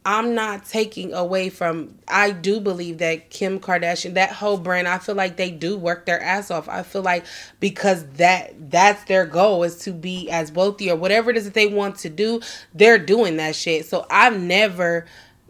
I'm 0.05 0.35
not 0.35 0.65
taking 0.65 1.13
away 1.13 1.51
from 1.51 1.99
I 2.09 2.31
do 2.31 2.59
believe 2.59 2.99
that 2.99 3.29
Kim 3.29 3.61
Kardashian, 3.61 4.15
that 4.15 4.33
whole 4.33 4.57
brand, 4.57 4.89
I 4.89 4.99
feel 4.99 5.15
like 5.15 5.37
they 5.37 5.51
do 5.51 5.77
work 5.77 6.07
their 6.07 6.23
ass 6.23 6.51
off. 6.51 6.69
I 6.69 6.83
feel 6.83 7.03
like 7.03 7.27
because 7.61 8.07
that 8.15 8.71
that's 8.71 9.05
their 9.05 9.27
goal 9.27 9.63
is 9.63 9.77
to 9.81 9.93
be 9.93 10.31
as 10.31 10.53
wealthy 10.53 10.91
or 10.91 10.97
whatever 10.97 11.31
it 11.31 11.37
is 11.37 11.45
that 11.45 11.55
they 11.55 11.67
want 11.67 11.97
to 11.99 12.09
do, 12.09 12.41
they're 12.73 12.99
doing 12.99 13.37
that 13.37 13.55
shit. 13.55 13.85
So 13.85 14.07
I've 14.11 14.41
never 14.41 15.07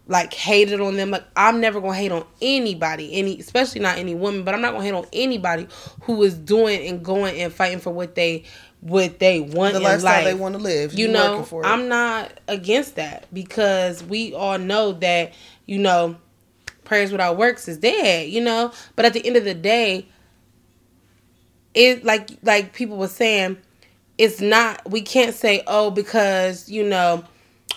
like 0.09 0.35
hated 0.35 0.81
on 0.81 0.97
them. 0.97 1.13
Like 1.13 1.25
I'm 1.37 1.61
never 1.61 1.81
gonna 1.81 1.95
hate 1.95 2.11
on 2.11 2.27
anybody, 2.43 3.15
any 3.15 3.39
especially 3.39 3.81
not 3.81 3.99
any 3.99 4.17
woman, 4.17 4.43
but 4.43 4.53
I'm 4.53 4.61
not 4.61 4.73
gonna 4.73 4.85
hate 4.85 4.95
on 4.95 5.07
anybody 5.13 5.69
who 6.03 6.21
is 6.25 6.35
doing 6.35 6.85
and 6.89 7.05
going 7.05 7.41
and 7.41 7.53
fighting 7.53 7.79
for 7.79 7.91
what 7.91 8.17
they 8.17 8.43
what 8.81 9.19
they 9.19 9.41
want 9.41 9.75
the 9.75 9.79
in 9.79 9.85
lifestyle 9.85 10.15
life 10.15 10.25
they 10.25 10.35
want 10.35 10.55
to 10.55 10.59
live. 10.61 10.95
you 10.95 11.07
You 11.07 11.13
know 11.13 11.43
for 11.43 11.65
i'm 11.67 11.89
not 11.89 12.33
against 12.49 12.97
that 12.97 13.27
because 13.33 14.03
we 14.03 14.35
all 14.35 14.59
know 14.59 14.93
that 14.93 15.33
you 15.67 15.79
know 15.79 16.17
prayers 16.85 17.13
without 17.13 17.37
works 17.37 17.69
is 17.69 17.79
dead 17.79 18.29
you 18.29 18.41
know? 18.41 18.73
But 18.97 19.05
at 19.05 19.13
the 19.13 19.25
end 19.25 19.37
of 19.37 19.45
the 19.45 19.55
day 19.55 20.09
it 21.75 22.05
like 22.05 22.31
like 22.43 22.73
people 22.73 22.97
were 22.97 23.09
saying 23.09 23.59
it's 24.19 24.41
not 24.41 24.91
we 24.91 25.03
can't 25.03 25.35
say 25.35 25.63
oh 25.67 25.91
because 25.91 26.69
you 26.69 26.83
know 26.83 27.25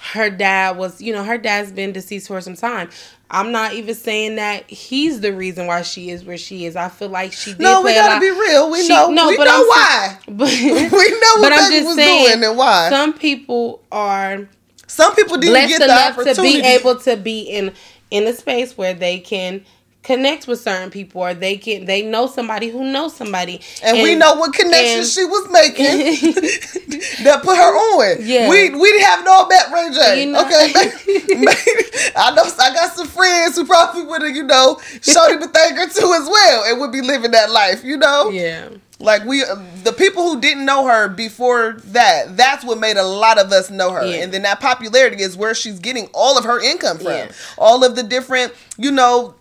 her 0.02 0.30
dad 0.30 0.78
was 0.78 1.02
you 1.02 1.13
know 1.13 1.24
her 1.24 1.38
dad's 1.38 1.72
been 1.72 1.92
deceased 1.92 2.28
for 2.28 2.42
some 2.42 2.56
time 2.56 2.89
i'm 3.34 3.52
not 3.52 3.74
even 3.74 3.93
saying 3.96 4.36
that 4.36 4.69
he's 4.69 5.19
the 5.19 5.34
reason 5.34 5.67
why 5.67 5.82
she 5.82 6.10
is 6.10 6.24
where 6.24 6.38
she 6.38 6.65
is 6.65 6.76
i 6.78 6.88
feel 6.88 7.10
like 7.10 7.34
she 7.34 7.52
did 7.52 7.60
no, 7.60 7.82
we 7.82 7.93
gotta 7.93 8.19
be 8.22 8.30
real. 8.32 8.69
We 8.72 8.84
she- 8.84 8.89
know. 8.89 9.10
no, 9.10 9.28
we 9.28 9.36
but 9.38 9.46
know 9.46 9.62
I'm 9.62 9.67
why. 9.67 10.19
but 10.30 10.50
we 10.62 10.69
know 10.72 10.80
what 10.91 11.41
but 11.41 11.54
I'm 11.54 11.69
baby 11.69 11.76
just 11.76 11.86
was 11.88 11.96
saying, 11.96 12.28
doing 12.39 12.43
and 12.50 12.58
why. 12.58 12.89
Some, 12.89 13.13
people 13.13 13.82
are 13.91 14.48
Some 14.88 15.13
people 15.15 15.38
didn't 15.38 15.67
get 15.67 15.80
the 15.80 15.86
enough 15.86 16.15
to 16.36 16.41
be 16.41 16.62
able 16.62 16.96
to 17.00 17.17
be 17.17 17.41
in 17.41 17.74
in 18.12 18.28
a 18.28 18.34
space 18.34 18.78
where 18.78 18.93
they 18.93 19.19
can 19.19 19.65
connect 20.04 20.48
with 20.48 20.60
certain 20.62 20.89
people 20.92 21.22
or 21.22 21.34
they 21.34 21.56
can 21.58 21.86
they 21.86 22.02
know 22.02 22.28
somebody 22.28 22.68
who 22.70 22.84
knows 22.92 23.16
somebody 23.16 23.62
and, 23.82 24.04
we 24.04 24.16
know 24.16 24.36
what 24.36 24.54
connection 24.54 25.00
and- 25.00 25.08
she 25.08 25.24
was 25.24 25.50
making 25.50 25.86
that 27.24 27.42
put 27.42 27.56
her 27.58 27.74
on. 27.74 28.18
Yeah. 28.22 28.50
we 28.50 28.70
we 28.70 28.92
didn't 28.92 29.06
have 29.06 29.24
no 29.26 29.46
bet 29.48 29.72
Ray 29.72 29.89
J. 29.94 30.26
You 30.26 30.32
know- 30.32 30.42
Okay, 30.44 30.74
I 32.16 32.34
know 32.36 32.44
I 32.60 32.74
got 32.74 32.94
some 32.94 33.08
friends 33.08 33.56
who 33.56 33.66
probably 33.66 34.04
would 34.04 34.22
have 34.22 34.36
you 34.36 34.44
know 34.44 34.80
showed 35.02 35.30
him 35.32 35.42
a 35.42 35.48
thing 35.48 35.78
or 35.78 35.88
two 35.88 36.13
as 36.13 36.28
well 36.30 36.66
and 36.66 36.80
would 36.82 36.92
be 36.92 37.02
living 37.02 37.32
that 37.32 37.50
life. 37.52 37.84
You 37.84 37.98
know, 37.98 38.30
yeah 38.30 38.70
like 39.00 39.26
we 39.26 39.44
um, 39.44 39.65
the 39.84 39.92
people 39.92 40.23
who 40.23 40.40
didn't 40.40 40.65
know 40.65 40.86
her 40.88 41.10
before 41.10 41.73
that 41.86 42.38
that's 42.38 42.63
what 42.63 42.80
made 42.80 42.96
a 42.96 43.04
lot 43.04 43.38
of 43.38 43.52
us 43.52 43.69
know 43.69 43.92
her 43.92 44.06
Yeah. 44.06 44.23
and 44.23 44.34
then 44.34 44.44
that 44.44 44.60
popularity 44.62 45.21
is 45.21 45.36
where 45.36 45.54
she's 45.54 45.80
getting 45.80 46.08
all 46.13 46.38
of 46.38 46.46
her 46.46 46.62
income 46.62 46.98
from 47.00 47.08
Yeah. 47.08 47.32
all 47.58 47.84
of 47.84 47.96
the 47.96 48.04
different 48.04 48.54
you 48.77 48.92
know 48.92 49.36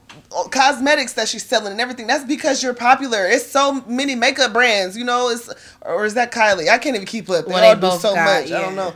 cosmetics 0.50 1.12
that 1.14 1.28
she's 1.28 1.44
selling 1.44 1.72
and 1.72 1.80
everything. 1.80 2.06
That's 2.06 2.24
because 2.24 2.62
you're 2.62 2.74
popular. 2.74 3.26
It's 3.26 3.46
so 3.46 3.82
many 3.86 4.14
makeup 4.14 4.52
brands 4.52 4.96
you 4.96 5.04
know 5.04 5.28
it's 5.28 5.48
or 5.82 6.04
is 6.04 6.14
that 6.14 6.32
kylie? 6.32 6.68
I 6.68 6.78
can't 6.78 6.94
even 6.96 7.06
keep 7.06 7.28
up. 7.30 7.46
They 7.46 7.52
Well, 7.52 7.64
all 7.64 7.74
they 7.76 7.80
do 7.96 7.98
so 8.00 8.14
got- 8.14 8.24
much. 8.42 8.52
I 8.52 8.60
don't 8.60 8.76
know. 8.76 8.94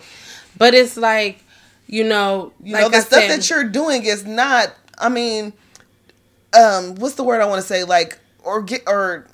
But 0.59 0.75
it's 0.75 0.97
like 0.97 1.43
you 1.87 2.03
know 2.05 2.53
you 2.63 2.73
like 2.75 2.83
know 2.83 2.89
the 2.89 2.97
I 2.97 3.01
stuff 3.01 3.21
said, 3.21 3.31
that 3.31 3.49
you're 3.51 3.65
doing 3.65 4.05
is 4.05 4.25
not 4.27 4.75
i 4.99 5.09
mean 5.09 5.53
um 6.53 6.97
what's 6.97 7.15
the 7.15 7.23
word 7.23 7.41
i 7.41 7.47
want 7.47 7.61
to 7.61 7.67
say? 7.67 7.85
Like 7.85 8.19
or 8.43 8.63
get 8.63 8.83
or 8.87 9.27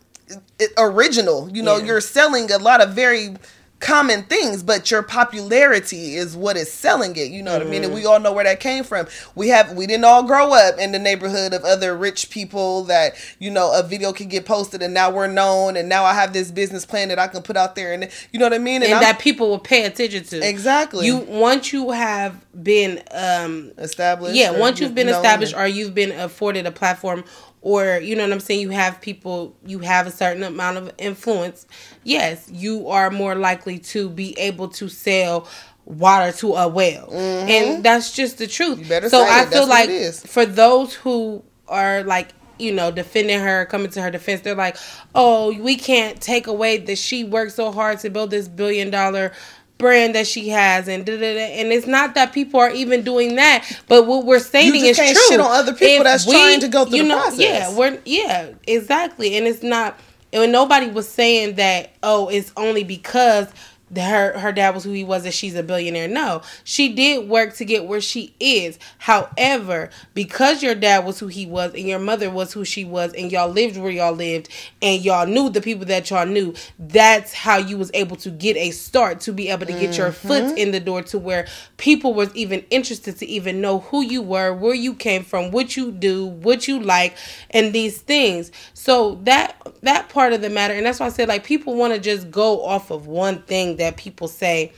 it, 0.59 0.71
original. 0.79 1.49
You 1.55 1.63
know 1.63 1.77
Yeah. 1.77 1.85
you're 1.85 2.01
selling 2.01 2.51
a 2.51 2.59
lot 2.59 2.81
of 2.81 2.91
very 2.95 3.37
common 3.83 4.23
things, 4.23 4.63
but 4.63 4.91
your 4.91 5.03
popularity 5.03 6.15
is 6.15 6.37
what 6.37 6.57
is 6.57 6.73
selling 6.73 7.17
it. 7.17 7.31
You 7.31 7.43
know 7.43 7.53
what 7.53 7.67
I 7.67 7.69
mean? 7.69 7.85
And 7.85 7.93
we 7.93 8.07
all 8.07 8.21
know 8.21 8.33
where 8.33 8.45
that 8.45 8.61
came 8.61 8.85
from. 8.85 9.07
We 9.35 9.49
have 9.49 9.73
we 9.73 9.87
didn't 9.87 10.05
all 10.05 10.23
grow 10.23 10.55
up 10.55 10.79
in 10.79 10.93
the 10.93 10.99
neighborhood 10.99 11.53
of 11.53 11.65
other 11.65 11.97
rich 11.97 12.31
people 12.31 12.85
that 12.85 13.15
you 13.41 13.51
know 13.51 13.73
a 13.79 13.83
video 13.83 14.13
can 14.13 14.29
get 14.29 14.47
posted 14.47 14.83
and 14.83 14.95
now 14.95 15.11
we're 15.11 15.27
known 15.27 15.77
and 15.77 15.89
now 15.89 16.05
I 16.05 16.15
have 16.15 16.33
this 16.33 16.51
business 16.51 16.87
plan 16.87 17.09
that 17.09 17.19
I 17.19 17.27
can 17.27 17.43
put 17.43 17.57
out 17.57 17.75
there 17.75 17.93
and 17.93 18.09
you 18.33 18.39
know 18.39 18.47
what 18.47 18.55
I 18.55 18.59
mean? 18.59 18.83
and 18.83 18.93
I'm- 18.95 19.03
that 19.03 19.19
people 19.19 19.49
will 19.51 19.59
pay 19.59 19.85
attention 19.85 20.25
to. 20.25 20.49
Exactly. 20.49 21.07
You 21.07 21.17
once 21.19 21.73
you 21.73 21.91
have 21.91 22.41
been 22.63 23.03
um 23.11 23.73
established. 23.79 24.37
yeah, 24.37 24.53
once 24.59 24.79
you've 24.81 24.95
been 24.95 25.09
established 25.09 25.55
or 25.57 25.67
you've 25.67 25.95
been 25.95 26.13
afforded 26.13 26.67
a 26.67 26.71
platform 26.71 27.25
or 27.63 27.99
you 27.99 28.15
know 28.17 28.25
what 28.25 28.33
I'm 28.33 28.41
saying, 28.41 28.61
you 28.61 28.71
have 28.71 29.01
people 29.01 29.57
you 29.65 29.79
have 29.79 30.07
a 30.07 30.11
certain 30.11 30.43
amount 30.43 30.77
of 30.77 30.93
influence, 30.99 31.67
yes, 32.05 32.49
you 32.53 32.89
are 32.89 33.11
more 33.11 33.35
likely 33.35 33.79
to 33.79 34.11
be 34.11 34.39
able 34.39 34.69
to 34.69 34.89
sell 34.89 35.49
water 35.85 36.33
to 36.39 36.55
a 36.55 36.69
well. 36.69 37.13
And 37.13 37.83
that's 37.85 38.13
just 38.13 38.39
the 38.39 38.47
truth. 38.47 38.81
Mm-hmm. 38.81 39.09
so 39.09 39.23
I 39.23 39.43
it. 39.43 39.49
feel 39.49 39.67
That's 39.67 40.23
like 40.25 40.31
for 40.31 40.45
those 40.45 40.95
who 40.95 41.43
are 41.69 42.03
like 42.03 42.35
you 42.59 42.73
know 42.73 42.91
defending 42.91 43.41
her 43.41 43.65
coming 43.67 43.91
to 43.91 44.01
her 44.03 44.11
defense 44.11 44.43
they're 44.43 44.55
like 44.55 44.77
oh 45.15 45.59
we 45.59 45.75
can't 45.75 46.21
take 46.21 46.47
away 46.47 46.77
that 46.77 46.99
she 46.99 47.25
worked 47.25 47.53
so 47.53 47.73
hard 47.73 47.99
to 47.99 48.11
build 48.11 48.31
this 48.31 48.47
billion 48.47 48.91
dollar 48.91 49.33
brand 49.79 50.15
that 50.15 50.27
she 50.27 50.49
has 50.49 50.87
and 50.87 51.05
da, 51.05 51.13
da, 51.17 51.35
da. 51.35 51.41
and 51.61 51.73
it's 51.73 51.87
not 51.89 52.15
that 52.15 52.33
people 52.33 52.61
are 52.61 52.71
even 52.71 53.03
doing 53.03 53.35
that 53.37 53.67
but 53.89 54.07
what 54.07 54.25
we're 54.25 54.39
stating 54.39 54.75
just 54.81 54.87
is 54.91 54.97
can't 54.97 55.17
true 55.17 55.27
shit 55.31 55.41
on 55.41 55.51
other 55.51 55.75
people 55.75 56.05
that's 56.05 56.25
trying 56.25 56.61
to 56.61 56.69
go 56.69 56.85
through 56.85 56.97
you 56.99 57.03
the 57.03 57.09
know, 57.09 57.21
process. 57.21 57.41
yeah 57.41 57.75
we're 57.77 57.99
yeah 58.05 58.51
exactly 58.69 59.37
and 59.37 59.47
it's 59.47 59.63
not 59.63 59.99
and 60.33 60.53
nobody 60.53 60.87
was 60.87 61.09
saying 61.09 61.57
that 61.57 61.91
oh 62.05 62.29
it's 62.29 62.53
only 62.57 62.85
because 62.85 63.49
the- 63.49 63.55
her 63.97 64.39
her 64.39 64.53
dad 64.53 64.75
was 64.75 64.85
who 64.85 64.93
he 64.93 65.05
was 65.05 65.25
that 65.25 65.35
she's 65.35 65.55
a 65.55 65.63
billionaire. 65.63 66.09
No, 66.09 66.43
she 66.65 66.93
did 66.93 67.29
work 67.29 67.55
to 67.57 67.65
get 67.65 67.87
where 67.87 68.01
she 68.01 68.35
is. 68.41 68.79
However, 68.99 69.91
because 70.15 70.63
your 70.63 70.75
dad 70.75 71.05
was 71.05 71.19
who 71.19 71.27
he 71.27 71.47
was 71.47 71.75
and 71.75 71.87
your 71.87 71.99
mother 71.99 72.31
was 72.31 72.53
who 72.53 72.65
she 72.65 72.85
was 72.85 73.13
and 73.15 73.31
y'all 73.31 73.49
lived 73.49 73.77
where 73.77 73.91
y'all 73.91 74.13
lived 74.13 74.49
and 74.81 75.05
y'all 75.05 75.27
knew 75.27 75.51
the 75.51 75.61
people 75.61 75.87
that 75.87 76.11
y'all 76.11 76.27
knew, 76.27 76.55
that's 76.79 77.33
how 77.33 77.57
you 77.57 77.77
was 77.77 77.91
able 77.95 78.17
to 78.17 78.31
get 78.31 78.57
a 78.57 78.71
start 78.71 79.21
to 79.21 79.33
be 79.33 79.49
able 79.49 79.67
to 79.67 79.73
get 79.73 79.97
your 79.97 80.11
mm-hmm. 80.11 80.29
foot 80.29 80.59
in 80.59 80.71
the 80.71 80.81
door 80.81 81.03
to 81.03 81.19
where 81.19 81.47
people 81.77 82.15
was 82.15 82.35
even 82.35 82.65
interested 82.71 83.17
to 83.19 83.27
even 83.27 83.61
know 83.61 83.81
who 83.81 84.03
you 84.03 84.23
were, 84.23 84.55
where 84.55 84.75
you 84.75 84.95
came 84.95 85.25
from, 85.25 85.51
what 85.51 85.77
you 85.77 85.93
do, 85.93 86.27
what 86.27 86.67
you 86.69 86.81
like, 86.81 87.17
and 87.51 87.73
these 87.73 88.01
things. 88.01 88.51
So 88.75 89.17
that 89.25 89.57
that 89.83 90.09
part 90.09 90.33
of 90.33 90.41
the 90.41 90.51
matter, 90.51 90.75
and 90.75 90.87
that's 90.87 91.01
why 91.01 91.07
I 91.07 91.11
said 91.11 91.29
like 91.29 91.45
people 91.45 91.75
want 91.75 91.93
to 91.95 92.01
just 92.01 92.31
go 92.31 92.65
off 92.65 92.91
of 92.91 93.07
one 93.07 93.43
thing 93.43 93.77
that 93.83 93.97
people 93.97 94.29
say. 94.29 94.73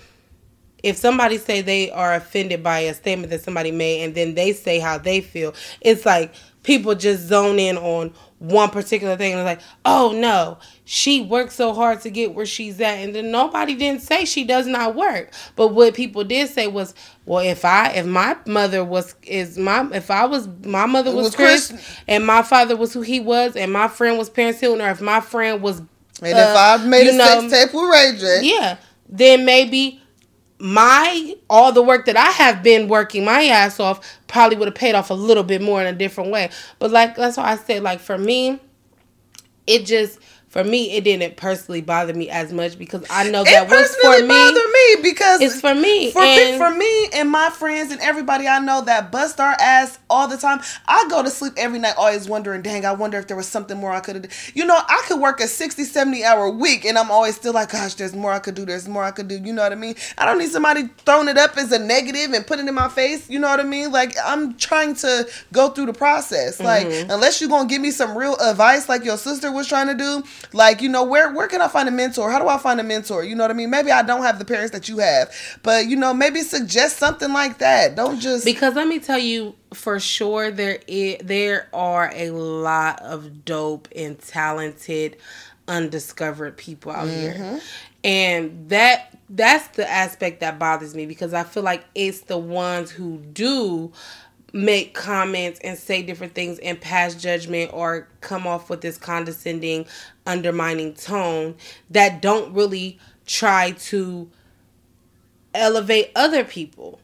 If 0.83 0.99
somebody 0.99 1.39
say 1.39 1.63
they 1.63 1.91
are 1.91 2.13
offended 2.13 2.63
by 2.63 2.81
a 2.81 2.93
statement 2.93 3.31
that 3.31 3.41
somebody 3.41 3.71
made, 3.71 4.05
and 4.05 4.15
then 4.15 4.35
they 4.35 4.53
say 4.53 4.79
how 4.81 4.99
they 4.99 5.23
feel, 5.23 5.55
it's 5.81 6.05
like 6.05 6.35
people 6.63 6.95
just 6.95 7.27
zone 7.27 7.59
in 7.59 7.79
on 7.79 8.13
one 8.39 8.69
particular 8.69 9.17
thing 9.17 9.33
and 9.33 9.41
it's 9.41 9.47
like, 9.47 9.61
oh 9.85 10.13
no, 10.13 10.59
she 10.85 11.23
worked 11.23 11.53
so 11.53 11.73
hard 11.73 12.01
to 12.03 12.11
get 12.11 12.35
where 12.35 12.45
she's 12.45 12.81
at, 12.81 12.97
and 12.97 13.15
then 13.15 13.31
nobody 13.31 13.75
didn't 13.75 14.03
say 14.03 14.25
she 14.25 14.45
does 14.45 14.67
not 14.67 14.95
work. 14.95 15.33
But 15.57 15.69
what 15.69 15.95
people 15.95 16.25
did 16.25 16.49
say 16.51 16.67
was, 16.67 16.95
well, 17.25 17.41
if 17.41 17.65
I 17.65 17.91
if 17.93 18.07
my 18.07 18.37
mother 18.47 18.85
was 18.85 19.15
is 19.23 19.57
my 19.57 19.89
if 19.93 20.11
I 20.11 20.27
was 20.27 20.49
my 20.65 20.87
mother 20.87 21.15
was, 21.15 21.27
was 21.27 21.37
Kris, 21.37 21.69
Kris. 21.69 22.01
and 22.09 22.27
my 22.27 22.43
father 22.43 22.77
was 22.77 22.93
who 22.93 23.01
he 23.01 23.21
was, 23.21 23.57
and 23.57 23.73
my 23.73 23.89
friend 23.89 24.19
was 24.19 24.29
Paris 24.29 24.61
Hilton, 24.61 24.85
or 24.85 24.91
if 24.91 25.01
my 25.01 25.21
friend 25.21 25.63
was 25.63 25.79
And 25.79 25.89
if 26.23 26.57
I 26.57 26.85
made 26.87 27.09
uh, 27.09 27.15
a 27.15 27.17
know, 27.17 27.49
sex 27.49 27.53
tape 27.53 27.75
with 27.75 27.91
Ray 27.91 28.17
J, 28.19 28.41
yeah, 28.43 28.77
then 29.17 29.45
maybe 29.45 30.01
my 30.59 31.37
all 31.49 31.73
the 31.73 31.83
work 31.83 32.07
that 32.07 32.17
I 32.17 32.31
have 32.31 32.63
been 32.63 32.89
working 32.89 33.25
my 33.25 33.45
ass 33.45 33.79
off 33.79 34.19
probably 34.27 34.57
would 34.57 34.67
have 34.67 34.75
paid 34.75 34.95
off 34.95 35.11
a 35.11 35.15
little 35.15 35.43
bit 35.43 35.63
more 35.63 35.81
in 35.81 35.87
a 35.87 35.97
different 35.97 36.31
way. 36.31 36.51
But 36.79 36.91
like 36.91 37.15
that's 37.17 37.37
why 37.37 37.53
I 37.53 37.57
said 37.57 37.83
like 37.83 38.01
for 38.01 38.19
me, 38.19 38.61
it 39.67 39.87
just 39.87 40.19
for 40.55 40.63
me 40.63 40.93
it 40.93 41.03
didn't 41.03 41.37
personally 41.37 41.81
bother 41.81 42.15
me 42.15 42.31
as 42.31 42.53
much 42.53 42.79
because 42.79 43.05
I 43.11 43.29
know 43.29 43.43
that 43.43 43.65
it 43.65 43.69
was 43.69 43.97
for 43.97 44.23
me. 44.23 44.29
bother 44.29 44.61
me 44.61 45.03
because 45.03 45.41
It's 45.41 45.61
for 45.61 45.75
me. 45.75 46.13
For, 46.13 46.21
me- 46.21 46.53
and 46.53 46.59
for 46.59 46.71
me 46.71 47.09
and 47.13 47.29
my 47.29 47.51
friends 47.51 47.91
and 47.91 48.01
everybody 48.01 48.47
I 48.47 48.61
know 48.61 48.81
that 48.83 49.11
bust 49.11 49.41
our 49.41 49.57
ass 49.59 49.99
all 50.09 50.29
the 50.29 50.37
time. 50.37 50.61
I 50.87 51.07
go 51.11 51.25
to 51.25 51.31
sleep 51.31 51.55
every 51.57 51.81
night 51.81 51.95
always 51.99 52.29
wondering, 52.29 52.63
dang, 52.63 52.87
I 52.87 52.93
wonder 52.93 53.19
if 53.19 53.27
there 53.27 53.37
was 53.37 53.49
something 53.49 53.77
more 53.77 53.91
I 53.91 53.99
could 53.99 54.15
have. 54.15 54.53
You 54.55 54.65
know, 54.65 54.77
I 54.77 55.03
could 55.09 55.21
work 55.21 55.41
a 55.41 55.49
60, 55.49 55.83
70 55.83 56.23
hour 56.23 56.49
week 56.49 56.85
and 56.85 56.97
I'm 56.97 57.11
always 57.11 57.35
still 57.35 57.53
like, 57.53 57.73
gosh, 57.73 57.95
there's 57.95 58.15
more 58.15 58.31
I 58.31 58.39
could 58.39 58.55
do. 58.55 58.65
There's 58.65 58.87
more 58.87 59.03
I 59.03 59.11
could 59.11 59.27
do. 59.27 59.37
You 59.37 59.53
know 59.53 59.63
what 59.63 59.73
I 59.73 59.75
mean? 59.75 59.97
I 60.17 60.25
don't 60.25 60.39
need 60.39 60.51
somebody 60.51 60.89
throwing 61.05 61.27
it 61.27 61.37
up 61.37 61.57
as 61.57 61.73
a 61.73 61.81
negative 61.81 62.33
and 62.33 62.47
putting 62.47 62.67
it 62.67 62.69
in 62.69 62.77
my 62.77 62.89
face. 62.89 63.29
You 63.29 63.41
know 63.41 63.49
what 63.49 63.59
I 63.59 63.65
mean? 63.65 63.91
Like, 63.91 64.15
I'm 64.25 64.57
trying 64.57 64.95
to 64.97 65.29
go 65.53 65.71
through 65.71 65.87
the 65.87 65.93
process. 65.95 66.61
Like, 66.61 66.87
mm-hmm. 66.87 67.11
unless 67.11 67.41
you're 67.41 67.51
going 67.51 67.67
to 67.67 67.75
give 67.75 67.83
me 67.83 67.91
some 67.91 68.17
real 68.17 68.37
advice 68.37 68.89
like 68.89 69.05
your 69.05 69.17
sister 69.17 69.51
was 69.51 69.67
trying 69.67 69.89
to 69.89 69.95
do, 69.95 70.23
like, 70.53 70.83
you 70.83 70.89
know, 70.89 71.05
where, 71.05 71.33
where 71.33 71.49
can 71.49 71.63
I 71.63 71.69
find 71.69 71.89
a 71.89 71.93
mentor? 71.93 72.31
How 72.31 72.39
do 72.39 72.49
I 72.49 72.59
find 72.59 72.81
a 72.81 72.83
mentor? 72.83 73.25
You 73.25 73.35
know 73.35 73.45
what 73.45 73.51
I 73.51 73.55
mean? 73.55 73.71
Maybe 73.71 73.91
I 73.91 74.03
don't 74.03 74.23
have 74.23 74.39
the 74.39 74.45
parents 74.45 74.73
that 74.73 74.89
you 74.89 74.99
have, 74.99 75.33
but, 75.63 75.87
you 75.87 75.97
know, 75.97 76.15
maybe 76.15 76.41
suggest 76.41 76.99
something 76.99 77.33
like 77.33 77.59
that. 77.59 77.97
Don't 77.97 78.21
just. 78.21 78.45
Because 78.45 78.75
let 78.75 78.89
me 78.89 78.99
tell 78.99 79.19
you 79.19 79.55
for 79.73 79.99
sure 79.99 80.51
there 80.51 80.81
is, 80.87 81.19
there 81.23 81.69
are 81.73 82.11
a 82.15 82.31
lot 82.31 83.01
of 83.03 83.45
dope 83.45 83.89
and 83.95 84.19
talented 84.19 85.17
undiscovered 85.69 86.57
people 86.57 86.93
out 86.93 87.09
here. 87.09 87.35
Mm-hmm. 87.35 87.59
And 88.05 88.69
that 88.69 89.19
that's 89.31 89.69
the 89.69 89.91
aspect 89.91 90.41
that 90.41 90.59
bothers 90.59 90.95
me 90.95 91.07
because 91.07 91.33
I 91.33 91.43
feel 91.43 91.63
like 91.63 91.85
it's 91.95 92.21
the 92.21 92.37
ones 92.37 92.91
who 92.91 93.17
do 93.17 93.93
make 94.55 94.95
comments 94.95 95.59
and 95.65 95.77
say 95.77 96.01
different 96.01 96.33
things 96.33 96.61
and 96.61 96.81
pass 96.81 97.17
judgment 97.17 97.73
or 97.75 98.07
come 98.21 98.47
off 98.47 98.71
with 98.71 98.81
this 98.81 98.97
condescending 98.97 99.85
undermining 100.27 100.95
tone 100.95 101.57
that 101.91 102.23
don't 102.23 102.55
really 102.55 102.97
try 103.27 103.73
to 103.73 104.31
elevate 105.55 106.13
other 106.15 106.45
people. 106.45 107.01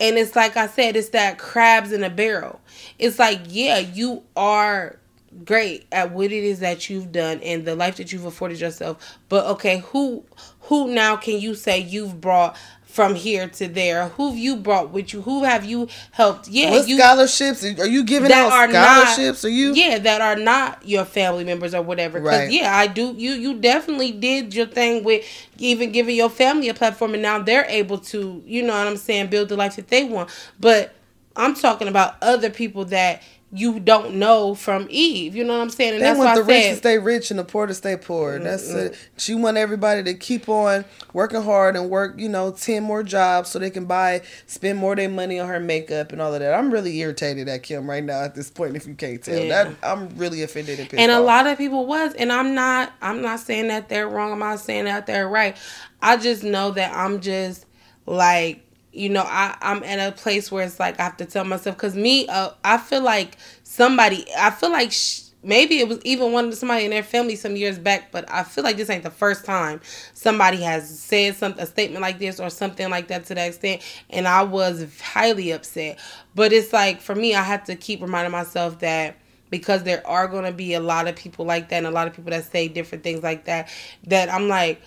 And 0.00 0.16
it's 0.16 0.34
like 0.34 0.56
I 0.56 0.66
said, 0.66 0.96
it's 0.96 1.10
that 1.10 1.38
crabs 1.38 1.92
in 1.92 2.02
a 2.02 2.10
barrel. 2.10 2.58
It's 2.98 3.18
like, 3.18 3.40
yeah, 3.48 3.78
you 3.78 4.22
are 4.34 4.98
great 5.44 5.86
at 5.92 6.12
what 6.12 6.26
it 6.32 6.44
is 6.44 6.60
that 6.60 6.88
you've 6.88 7.12
done 7.12 7.40
and 7.42 7.66
the 7.66 7.76
life 7.76 7.96
that 7.96 8.12
you've 8.12 8.24
afforded 8.24 8.60
yourself. 8.60 9.18
But 9.28 9.44
okay, 9.46 9.78
who 9.88 10.24
who 10.62 10.88
now 10.94 11.16
can 11.16 11.38
you 11.38 11.54
say 11.54 11.78
you've 11.80 12.18
brought 12.18 12.56
from 12.88 13.14
here 13.14 13.46
to 13.48 13.68
there? 13.68 14.08
Who 14.08 14.30
have 14.30 14.38
you 14.38 14.56
brought 14.56 14.90
with 14.90 15.12
you? 15.12 15.20
Who 15.22 15.44
have 15.44 15.64
you 15.64 15.88
helped? 16.10 16.48
Yeah, 16.48 16.70
what 16.70 16.88
you 16.88 16.98
scholarships? 16.98 17.62
Are 17.64 17.86
you 17.86 18.02
giving 18.02 18.30
that 18.30 18.46
out 18.46 18.52
are 18.52 18.68
scholarships? 18.70 19.44
not 19.44 19.48
are 19.48 19.52
you? 19.52 19.72
yeah 19.74 19.98
that 19.98 20.20
are 20.20 20.36
not 20.36 20.86
your 20.88 21.04
family 21.04 21.44
members 21.44 21.74
or 21.74 21.82
whatever 21.82 22.18
because 22.18 22.38
Right. 22.40 22.50
yeah 22.50 22.76
i 22.76 22.86
do 22.86 23.14
you 23.16 23.32
you 23.32 23.60
definitely 23.60 24.10
did 24.12 24.54
your 24.54 24.66
thing 24.66 25.04
with 25.04 25.24
even 25.58 25.92
giving 25.92 26.16
your 26.16 26.30
family 26.30 26.68
a 26.68 26.74
platform 26.74 27.12
and 27.14 27.22
now 27.22 27.38
they're 27.40 27.66
able 27.68 27.98
to 27.98 28.42
you 28.46 28.62
know 28.62 28.72
what 28.76 28.86
i'm 28.86 28.96
saying 28.96 29.28
build 29.28 29.48
the 29.50 29.56
life 29.56 29.76
that 29.76 29.88
they 29.88 30.04
want 30.04 30.28
but 30.58 30.94
i'm 31.36 31.54
talking 31.54 31.88
about 31.88 32.16
other 32.22 32.50
people 32.50 32.84
that 32.86 33.22
you 33.50 33.80
don't 33.80 34.14
know 34.14 34.54
from 34.54 34.86
eve 34.90 35.34
you 35.34 35.42
know 35.42 35.54
what 35.54 35.62
i'm 35.62 35.70
saying 35.70 35.94
and 35.94 36.02
They 36.02 36.06
that's 36.06 36.18
want 36.18 36.34
the 36.36 36.52
i 36.52 36.56
rich 36.56 36.68
to 36.70 36.76
stay 36.76 36.98
rich 36.98 37.30
and 37.30 37.38
the 37.38 37.44
poor 37.44 37.66
to 37.66 37.74
stay 37.74 37.96
poor. 37.96 38.38
That's 38.38 38.68
it. 38.68 38.98
She 39.16 39.34
want 39.34 39.56
everybody 39.56 40.02
to 40.02 40.14
keep 40.14 40.48
on 40.48 40.84
working 41.14 41.42
hard 41.42 41.74
and 41.76 41.88
work, 41.88 42.18
you 42.18 42.28
know, 42.28 42.50
ten 42.50 42.82
more 42.82 43.02
jobs 43.02 43.48
so 43.48 43.58
they 43.58 43.70
can 43.70 43.86
buy, 43.86 44.22
spend 44.46 44.78
more 44.78 44.92
of 44.92 44.98
their 44.98 45.08
money 45.08 45.40
on 45.40 45.48
her 45.48 45.60
makeup 45.60 46.12
and 46.12 46.20
all 46.20 46.34
of 46.34 46.40
that. 46.40 46.52
I'm 46.54 46.70
really 46.70 46.98
irritated 46.98 47.48
at 47.48 47.62
Kim 47.62 47.88
right 47.88 48.04
now 48.04 48.22
at 48.22 48.34
this 48.34 48.50
point. 48.50 48.76
If 48.76 48.86
you 48.86 48.94
can't 48.94 49.22
tell, 49.22 49.38
Yeah. 49.38 49.64
that 49.64 49.76
I'm 49.82 50.08
really 50.16 50.42
offended 50.42 50.78
and 50.78 50.94
and 50.94 51.10
a 51.12 51.20
lot 51.20 51.46
of 51.46 51.56
people 51.56 51.86
was 51.86 52.14
and 52.14 52.30
i'm 52.32 52.54
not 52.54 52.92
i'm 53.00 53.22
not 53.22 53.40
saying 53.40 53.68
that 53.68 53.88
they're 53.88 54.08
wrong 54.08 54.32
i'm 54.32 54.38
not 54.38 54.60
saying 54.60 54.84
that 54.84 55.06
they're 55.06 55.28
right 55.28 55.56
i 56.02 56.16
just 56.16 56.42
know 56.42 56.70
that 56.72 56.94
i'm 56.94 57.20
just 57.20 57.66
like 58.06 58.67
you 58.98 59.08
know 59.08 59.22
i 59.22 59.56
i'm 59.62 59.82
at 59.84 59.98
a 59.98 60.12
place 60.12 60.50
where 60.50 60.64
it's 60.64 60.80
like 60.80 60.98
i 60.98 61.04
have 61.04 61.16
to 61.16 61.24
tell 61.24 61.44
myself 61.44 61.76
because 61.76 61.94
me 61.94 62.26
uh, 62.28 62.50
i 62.64 62.76
feel 62.76 63.02
like 63.02 63.36
somebody 63.62 64.24
i 64.36 64.50
feel 64.50 64.70
like 64.70 64.90
sh- 64.92 65.22
maybe 65.42 65.78
it 65.78 65.88
was 65.88 66.00
even 66.04 66.32
one 66.32 66.46
of 66.48 66.54
somebody 66.54 66.84
in 66.84 66.90
their 66.90 67.02
family 67.02 67.36
some 67.36 67.54
years 67.54 67.78
back 67.78 68.10
but 68.10 68.28
i 68.30 68.42
feel 68.42 68.64
like 68.64 68.76
this 68.76 68.90
ain't 68.90 69.04
the 69.04 69.10
first 69.10 69.44
time 69.44 69.80
somebody 70.12 70.60
has 70.60 70.98
said 70.98 71.36
something 71.36 71.62
a 71.62 71.66
statement 71.66 72.02
like 72.02 72.18
this 72.18 72.40
or 72.40 72.50
something 72.50 72.90
like 72.90 73.06
that 73.08 73.24
to 73.24 73.34
that 73.34 73.46
extent 73.46 73.80
and 74.10 74.26
i 74.26 74.42
was 74.42 74.86
highly 75.00 75.52
upset. 75.52 75.98
But 76.34 76.52
it's 76.52 76.72
like 76.72 77.00
for 77.00 77.14
me 77.14 77.34
i 77.34 77.42
have 77.42 77.64
to 77.64 77.76
keep 77.76 78.02
reminding 78.02 78.32
myself 78.32 78.80
that 78.80 79.16
because 79.50 79.84
there 79.84 80.06
are 80.06 80.28
going 80.28 80.44
to 80.44 80.52
be 80.52 80.74
a 80.74 80.80
lot 80.80 81.08
of 81.08 81.16
people 81.16 81.44
like 81.44 81.68
that 81.68 81.76
and 81.76 81.86
a 81.86 81.90
lot 81.90 82.06
of 82.06 82.14
people 82.14 82.30
that 82.30 82.44
say 82.44 82.68
different 82.68 83.04
things 83.04 83.22
like 83.22 83.44
that 83.44 83.68
that 84.06 84.30
i'm 84.32 84.48
like 84.48 84.82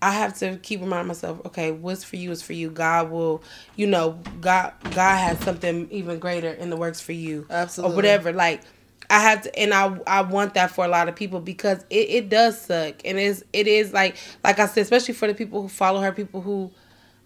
I 0.00 0.12
have 0.12 0.38
to 0.38 0.56
keep 0.58 0.80
reminding 0.80 1.08
myself, 1.08 1.40
okay, 1.46 1.72
what's 1.72 2.04
for 2.04 2.16
you 2.16 2.30
is 2.30 2.40
for 2.40 2.52
you. 2.52 2.70
God 2.70 3.10
will, 3.10 3.42
you 3.74 3.86
know, 3.86 4.18
God 4.40 4.72
God 4.82 5.16
has 5.16 5.38
something 5.40 5.88
even 5.90 6.18
greater 6.18 6.50
in 6.50 6.70
the 6.70 6.76
works 6.76 7.00
for 7.00 7.12
you. 7.12 7.46
Absolutely. 7.50 7.92
Or 7.92 7.96
whatever. 7.96 8.32
Like 8.32 8.62
I 9.10 9.20
have 9.20 9.42
to, 9.42 9.58
and 9.58 9.74
I 9.74 9.98
I 10.06 10.22
want 10.22 10.54
that 10.54 10.70
for 10.70 10.84
a 10.84 10.88
lot 10.88 11.08
of 11.08 11.16
people 11.16 11.40
because 11.40 11.84
it, 11.90 12.10
it 12.10 12.28
does 12.28 12.60
suck, 12.60 12.94
and 13.04 13.18
it's 13.18 13.42
it 13.52 13.66
is 13.66 13.92
like 13.92 14.16
like 14.44 14.58
I 14.58 14.66
said, 14.66 14.82
especially 14.82 15.14
for 15.14 15.26
the 15.26 15.34
people 15.34 15.62
who 15.62 15.68
follow 15.68 16.00
her, 16.00 16.12
people 16.12 16.42
who 16.42 16.70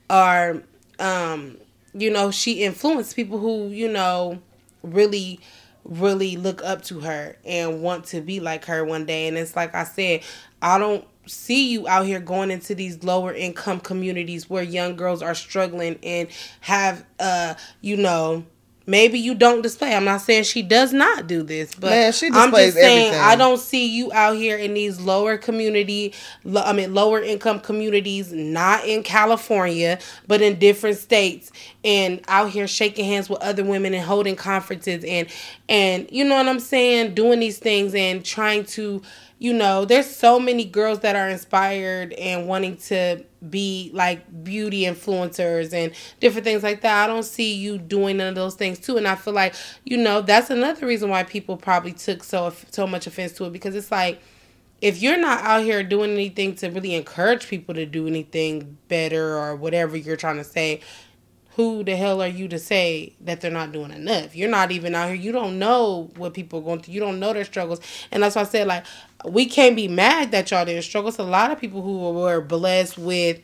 are, 0.08 0.62
um, 0.98 1.58
you 1.92 2.10
know, 2.10 2.30
she 2.30 2.62
influenced 2.64 3.16
people 3.16 3.38
who 3.38 3.68
you 3.68 3.90
know 3.90 4.40
really 4.82 5.40
really 5.84 6.36
look 6.36 6.62
up 6.62 6.82
to 6.82 7.00
her 7.00 7.36
and 7.44 7.82
want 7.82 8.04
to 8.06 8.20
be 8.20 8.40
like 8.40 8.64
her 8.66 8.84
one 8.84 9.04
day, 9.04 9.26
and 9.26 9.36
it's 9.36 9.56
like 9.56 9.74
I 9.74 9.84
said, 9.84 10.22
I 10.62 10.78
don't 10.78 11.04
see 11.26 11.70
you 11.70 11.86
out 11.88 12.06
here 12.06 12.20
going 12.20 12.50
into 12.50 12.74
these 12.74 13.02
lower 13.04 13.32
income 13.32 13.80
communities 13.80 14.50
where 14.50 14.62
young 14.62 14.96
girls 14.96 15.22
are 15.22 15.34
struggling 15.34 15.98
and 16.02 16.28
have 16.60 17.04
uh 17.20 17.54
you 17.80 17.96
know 17.96 18.44
maybe 18.86 19.18
you 19.18 19.34
don't 19.34 19.62
display. 19.62 19.94
I'm 19.94 20.04
not 20.04 20.20
saying 20.20 20.44
she 20.44 20.62
does 20.62 20.92
not 20.92 21.26
do 21.26 21.42
this, 21.42 21.74
but 21.74 21.90
Man, 21.90 22.12
she 22.12 22.30
I'm 22.32 22.50
just 22.50 22.74
saying 22.74 23.08
everything. 23.08 23.20
I 23.20 23.36
don't 23.36 23.58
see 23.58 23.86
you 23.86 24.12
out 24.12 24.36
here 24.36 24.56
in 24.56 24.74
these 24.74 25.00
lower 25.00 25.36
community, 25.36 26.14
I 26.54 26.72
mean 26.72 26.94
lower 26.94 27.20
income 27.20 27.60
communities, 27.60 28.32
not 28.32 28.84
in 28.84 29.02
California, 29.02 29.98
but 30.26 30.42
in 30.42 30.58
different 30.58 30.98
states, 30.98 31.52
and 31.84 32.20
out 32.28 32.50
here 32.50 32.66
shaking 32.66 33.04
hands 33.04 33.28
with 33.28 33.40
other 33.40 33.64
women 33.64 33.94
and 33.94 34.04
holding 34.04 34.36
conferences 34.36 35.04
and 35.04 35.28
and 35.68 36.08
you 36.10 36.24
know 36.24 36.36
what 36.36 36.48
I'm 36.48 36.60
saying, 36.60 37.14
doing 37.14 37.40
these 37.40 37.58
things 37.58 37.94
and 37.94 38.24
trying 38.24 38.64
to 38.66 39.02
you 39.42 39.52
know, 39.52 39.84
there's 39.84 40.08
so 40.08 40.38
many 40.38 40.64
girls 40.64 41.00
that 41.00 41.16
are 41.16 41.28
inspired 41.28 42.12
and 42.12 42.46
wanting 42.46 42.76
to 42.76 43.24
be 43.50 43.90
like 43.92 44.44
beauty 44.44 44.82
influencers 44.82 45.72
and 45.72 45.92
different 46.20 46.44
things 46.44 46.62
like 46.62 46.82
that. 46.82 47.02
I 47.02 47.08
don't 47.08 47.24
see 47.24 47.52
you 47.52 47.76
doing 47.76 48.18
none 48.18 48.28
of 48.28 48.34
those 48.36 48.54
things 48.54 48.78
too, 48.78 48.96
and 48.98 49.08
I 49.08 49.16
feel 49.16 49.34
like 49.34 49.56
you 49.84 49.96
know 49.96 50.20
that's 50.20 50.48
another 50.50 50.86
reason 50.86 51.10
why 51.10 51.24
people 51.24 51.56
probably 51.56 51.92
took 51.92 52.22
so 52.22 52.54
so 52.70 52.86
much 52.86 53.08
offense 53.08 53.32
to 53.32 53.44
it 53.46 53.52
because 53.52 53.74
it's 53.74 53.90
like 53.90 54.22
if 54.80 55.02
you're 55.02 55.18
not 55.18 55.42
out 55.42 55.64
here 55.64 55.82
doing 55.82 56.12
anything 56.12 56.54
to 56.56 56.68
really 56.68 56.94
encourage 56.94 57.48
people 57.48 57.74
to 57.74 57.84
do 57.84 58.06
anything 58.06 58.78
better 58.86 59.36
or 59.36 59.56
whatever 59.56 59.96
you're 59.96 60.14
trying 60.14 60.36
to 60.36 60.44
say 60.44 60.80
who 61.56 61.84
the 61.84 61.96
hell 61.96 62.22
are 62.22 62.28
you 62.28 62.48
to 62.48 62.58
say 62.58 63.14
that 63.20 63.40
they're 63.40 63.50
not 63.50 63.72
doing 63.72 63.90
enough? 63.90 64.34
You're 64.34 64.48
not 64.48 64.70
even 64.70 64.94
out 64.94 65.08
here. 65.08 65.16
You 65.16 65.32
don't 65.32 65.58
know 65.58 66.10
what 66.16 66.32
people 66.32 66.60
are 66.60 66.62
going 66.62 66.80
through. 66.80 66.94
You 66.94 67.00
don't 67.00 67.20
know 67.20 67.32
their 67.32 67.44
struggles. 67.44 67.80
And 68.10 68.22
that's 68.22 68.36
why 68.36 68.42
I 68.42 68.46
said, 68.46 68.66
like, 68.66 68.86
we 69.24 69.46
can't 69.46 69.76
be 69.76 69.88
mad 69.88 70.32
that 70.32 70.50
y'all 70.50 70.64
didn't 70.64 70.82
struggle. 70.82 71.08
It's 71.08 71.18
a 71.18 71.24
lot 71.24 71.50
of 71.50 71.60
people 71.60 71.82
who 71.82 72.12
were 72.12 72.40
blessed 72.40 72.98
with, 72.98 73.40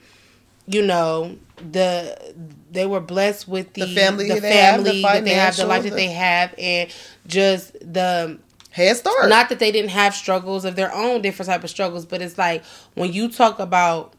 you 0.66 0.82
know, 0.82 1.36
the 1.56 2.34
they 2.70 2.86
were 2.86 3.00
blessed 3.00 3.48
with 3.48 3.72
the, 3.72 3.82
the 3.82 3.94
family, 3.94 4.28
the 4.28 4.40
family 4.40 4.56
have, 4.56 4.84
the 4.84 5.02
that 5.02 5.24
they 5.24 5.34
have, 5.34 5.56
the 5.56 5.66
life 5.66 5.82
that 5.84 5.94
they 5.94 6.08
have, 6.08 6.54
and 6.58 6.94
just 7.26 7.72
the 7.80 8.38
head 8.70 8.96
start. 8.96 9.28
Not 9.28 9.48
that 9.48 9.58
they 9.58 9.72
didn't 9.72 9.90
have 9.90 10.14
struggles 10.14 10.64
of 10.64 10.76
their 10.76 10.94
own, 10.94 11.22
different 11.22 11.48
type 11.48 11.64
of 11.64 11.70
struggles, 11.70 12.06
but 12.06 12.22
it's 12.22 12.38
like 12.38 12.64
when 12.94 13.12
you 13.12 13.28
talk 13.28 13.58
about 13.58 14.14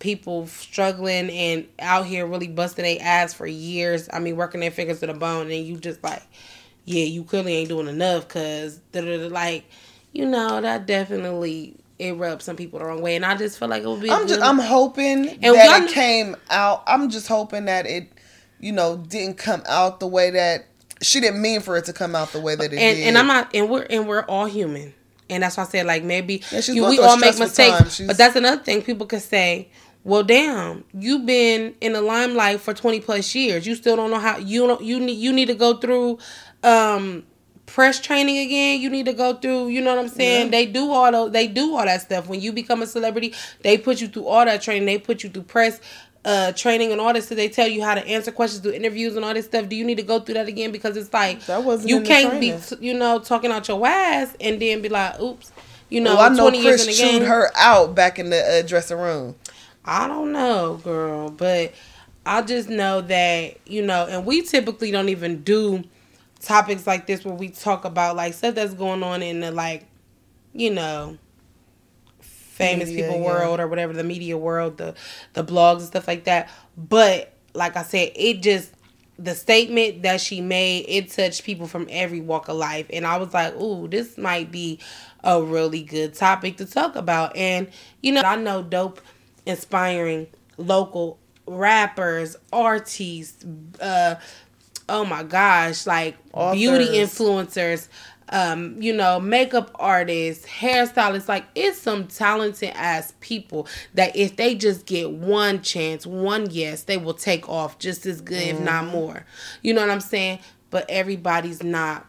people 0.00 0.46
struggling 0.48 1.30
and 1.30 1.68
out 1.78 2.06
here 2.06 2.26
really 2.26 2.48
busting 2.48 2.82
their 2.82 2.98
ass 3.00 3.32
for 3.32 3.46
years. 3.46 4.08
I 4.12 4.18
mean, 4.18 4.34
working 4.34 4.60
their 4.60 4.72
fingers 4.72 4.98
to 5.00 5.06
the 5.06 5.14
bone, 5.14 5.50
and 5.50 5.64
you 5.64 5.76
just 5.76 6.02
like, 6.02 6.22
yeah, 6.84 7.04
you 7.04 7.22
clearly 7.22 7.54
ain't 7.54 7.68
doing 7.68 7.86
enough 7.86 8.26
because 8.26 8.80
like, 8.92 9.64
you 10.12 10.26
know, 10.26 10.60
that 10.60 10.86
definitely 10.86 11.76
it 11.98 12.12
rubs 12.16 12.44
some 12.44 12.56
people 12.56 12.78
the 12.78 12.84
wrong 12.84 13.02
way, 13.02 13.16
and 13.16 13.24
I 13.24 13.36
just 13.36 13.58
feel 13.58 13.68
like 13.68 13.82
it 13.82 13.88
would 13.88 14.00
be. 14.00 14.10
I'm 14.10 14.26
just, 14.26 14.40
I'm 14.40 14.58
hoping 14.58 15.28
and 15.28 15.54
that 15.54 15.82
it 15.82 15.90
came 15.90 16.36
out. 16.48 16.82
I'm 16.86 17.10
just 17.10 17.28
hoping 17.28 17.66
that 17.66 17.86
it, 17.86 18.10
you 18.58 18.72
know, 18.72 18.96
didn't 18.96 19.36
come 19.36 19.62
out 19.68 20.00
the 20.00 20.06
way 20.06 20.30
that 20.30 20.66
she 21.02 21.20
didn't 21.20 21.40
mean 21.40 21.60
for 21.60 21.76
it 21.76 21.84
to 21.86 21.92
come 21.92 22.14
out 22.14 22.32
the 22.32 22.40
way 22.40 22.54
that 22.54 22.72
it 22.72 22.78
and, 22.78 22.96
did. 22.96 23.06
And 23.06 23.18
I'm 23.18 23.26
not, 23.26 23.54
and 23.54 23.68
we're 23.68 23.86
and 23.88 24.08
we're 24.08 24.22
all 24.22 24.46
human. 24.46 24.94
And 25.28 25.44
that's 25.44 25.56
why 25.56 25.62
I 25.62 25.66
said, 25.66 25.86
like, 25.86 26.02
maybe 26.02 26.42
yeah, 26.50 26.60
you, 26.66 26.88
we 26.88 26.98
all 26.98 27.16
make 27.16 27.38
mistakes. 27.38 28.00
But 28.04 28.18
that's 28.18 28.34
another 28.34 28.60
thing 28.62 28.82
people 28.82 29.06
could 29.06 29.22
say 29.22 29.70
well, 30.02 30.22
damn, 30.22 30.84
you've 30.94 31.26
been 31.26 31.74
in 31.80 31.92
the 31.92 32.00
limelight 32.00 32.60
for 32.60 32.72
20 32.72 33.00
plus 33.00 33.34
years. 33.34 33.66
You 33.66 33.74
still 33.74 33.96
don't 33.96 34.10
know 34.10 34.18
how 34.18 34.38
you 34.38 34.66
don't 34.66 34.82
you 34.82 34.98
need 34.98 35.18
you 35.18 35.32
need 35.32 35.46
to 35.46 35.54
go 35.54 35.76
through 35.76 36.18
um 36.62 37.24
press 37.72 38.00
training 38.00 38.38
again. 38.38 38.80
You 38.80 38.90
need 38.90 39.06
to 39.06 39.12
go 39.12 39.34
through, 39.34 39.68
you 39.68 39.80
know 39.80 39.94
what 39.94 40.04
I'm 40.04 40.08
saying? 40.08 40.46
Yeah. 40.46 40.50
They 40.50 40.66
do 40.66 40.90
all 40.90 41.10
those, 41.10 41.32
they 41.32 41.46
do 41.46 41.74
all 41.74 41.84
that 41.84 42.02
stuff. 42.02 42.28
When 42.28 42.40
you 42.40 42.52
become 42.52 42.82
a 42.82 42.86
celebrity, 42.86 43.34
they 43.62 43.78
put 43.78 44.00
you 44.00 44.08
through 44.08 44.26
all 44.26 44.44
that 44.44 44.62
training. 44.62 44.86
They 44.86 44.98
put 44.98 45.22
you 45.22 45.30
through 45.30 45.44
press 45.44 45.80
uh 46.22 46.52
training 46.52 46.92
and 46.92 47.00
all 47.00 47.14
this 47.14 47.28
so 47.28 47.34
they 47.34 47.48
tell 47.48 47.66
you 47.66 47.82
how 47.82 47.94
to 47.94 48.06
answer 48.06 48.30
questions 48.30 48.60
do 48.60 48.70
interviews 48.70 49.16
and 49.16 49.24
all 49.24 49.32
this 49.32 49.46
stuff 49.46 49.70
do 49.70 49.74
you 49.74 49.86
need 49.86 49.96
to 49.96 50.02
go 50.02 50.20
through 50.20 50.34
that 50.34 50.48
again 50.48 50.70
because 50.70 50.94
it's 50.94 51.10
like 51.14 51.42
that 51.46 51.64
wasn't 51.64 51.88
you 51.88 52.02
can't 52.02 52.38
be 52.38 52.54
you 52.78 52.92
know 52.92 53.18
talking 53.18 53.50
out 53.50 53.66
your 53.66 53.86
ass 53.86 54.36
and 54.38 54.60
then 54.60 54.82
be 54.82 54.90
like 54.90 55.18
oops 55.18 55.50
you 55.88 55.98
know 55.98 56.16
well, 56.16 56.30
I 56.30 56.34
know 56.34 56.50
Kris 56.50 56.94
chewed 56.94 57.22
her 57.22 57.50
out 57.56 57.94
back 57.94 58.18
in 58.18 58.28
the 58.28 58.38
uh, 58.38 58.60
dressing 58.68 58.98
room 58.98 59.34
I 59.84 60.08
don't 60.08 60.32
know, 60.32 60.78
girl, 60.82 61.30
but 61.30 61.72
I 62.26 62.42
just 62.42 62.68
know 62.68 63.00
that, 63.00 63.58
you 63.66 63.82
know, 63.82 64.06
and 64.06 64.26
we 64.26 64.42
typically 64.42 64.90
don't 64.90 65.08
even 65.08 65.42
do 65.42 65.84
topics 66.40 66.86
like 66.86 67.06
this 67.06 67.24
where 67.24 67.34
we 67.34 67.48
talk 67.48 67.84
about 67.84 68.16
like 68.16 68.34
stuff 68.34 68.54
that's 68.54 68.74
going 68.74 69.02
on 69.02 69.22
in 69.22 69.40
the 69.40 69.50
like, 69.50 69.86
you 70.52 70.70
know, 70.70 71.18
famous 72.20 72.88
media, 72.88 73.04
people 73.04 73.20
yeah. 73.20 73.26
world 73.26 73.60
or 73.60 73.68
whatever, 73.68 73.92
the 73.92 74.04
media 74.04 74.36
world, 74.36 74.78
the 74.78 74.94
the 75.34 75.44
blogs 75.44 75.78
and 75.78 75.86
stuff 75.86 76.08
like 76.08 76.24
that. 76.24 76.50
But 76.76 77.32
like 77.54 77.76
I 77.76 77.82
said, 77.82 78.12
it 78.14 78.42
just 78.42 78.72
the 79.18 79.34
statement 79.34 80.02
that 80.02 80.20
she 80.20 80.40
made, 80.40 80.86
it 80.88 81.10
touched 81.10 81.44
people 81.44 81.66
from 81.66 81.86
every 81.90 82.20
walk 82.22 82.48
of 82.48 82.56
life. 82.56 82.86
And 82.90 83.06
I 83.06 83.18
was 83.18 83.34
like, 83.34 83.54
ooh, 83.56 83.86
this 83.86 84.16
might 84.16 84.50
be 84.50 84.78
a 85.22 85.42
really 85.42 85.82
good 85.82 86.14
topic 86.14 86.56
to 86.56 86.64
talk 86.64 86.96
about. 86.96 87.36
And, 87.36 87.68
you 88.00 88.12
know, 88.12 88.22
I 88.22 88.36
know 88.36 88.62
dope 88.62 89.00
inspiring 89.44 90.26
local 90.56 91.18
rappers, 91.46 92.36
artists, 92.50 93.44
uh, 93.80 94.14
oh 94.90 95.04
my 95.04 95.22
gosh, 95.22 95.86
like 95.86 96.16
Authors. 96.32 96.58
beauty 96.58 96.86
influencers, 96.86 97.88
um, 98.28 98.80
you 98.80 98.92
know, 98.92 99.18
makeup 99.18 99.70
artists, 99.76 100.46
hairstylists, 100.46 101.28
like 101.28 101.44
it's 101.54 101.78
some 101.78 102.06
talented 102.06 102.70
ass 102.74 103.14
people 103.20 103.66
that 103.94 104.14
if 104.14 104.36
they 104.36 104.54
just 104.54 104.86
get 104.86 105.10
one 105.10 105.62
chance, 105.62 106.06
one 106.06 106.48
yes, 106.50 106.82
they 106.82 106.96
will 106.96 107.14
take 107.14 107.48
off 107.48 107.78
just 107.78 108.04
as 108.04 108.20
good, 108.20 108.42
mm. 108.42 108.50
if 108.50 108.60
not 108.60 108.84
mm-hmm. 108.84 108.92
more. 108.92 109.24
You 109.62 109.74
know 109.74 109.80
what 109.80 109.90
I'm 109.90 110.00
saying? 110.00 110.40
But 110.70 110.86
everybody's 110.88 111.62
not, 111.62 112.06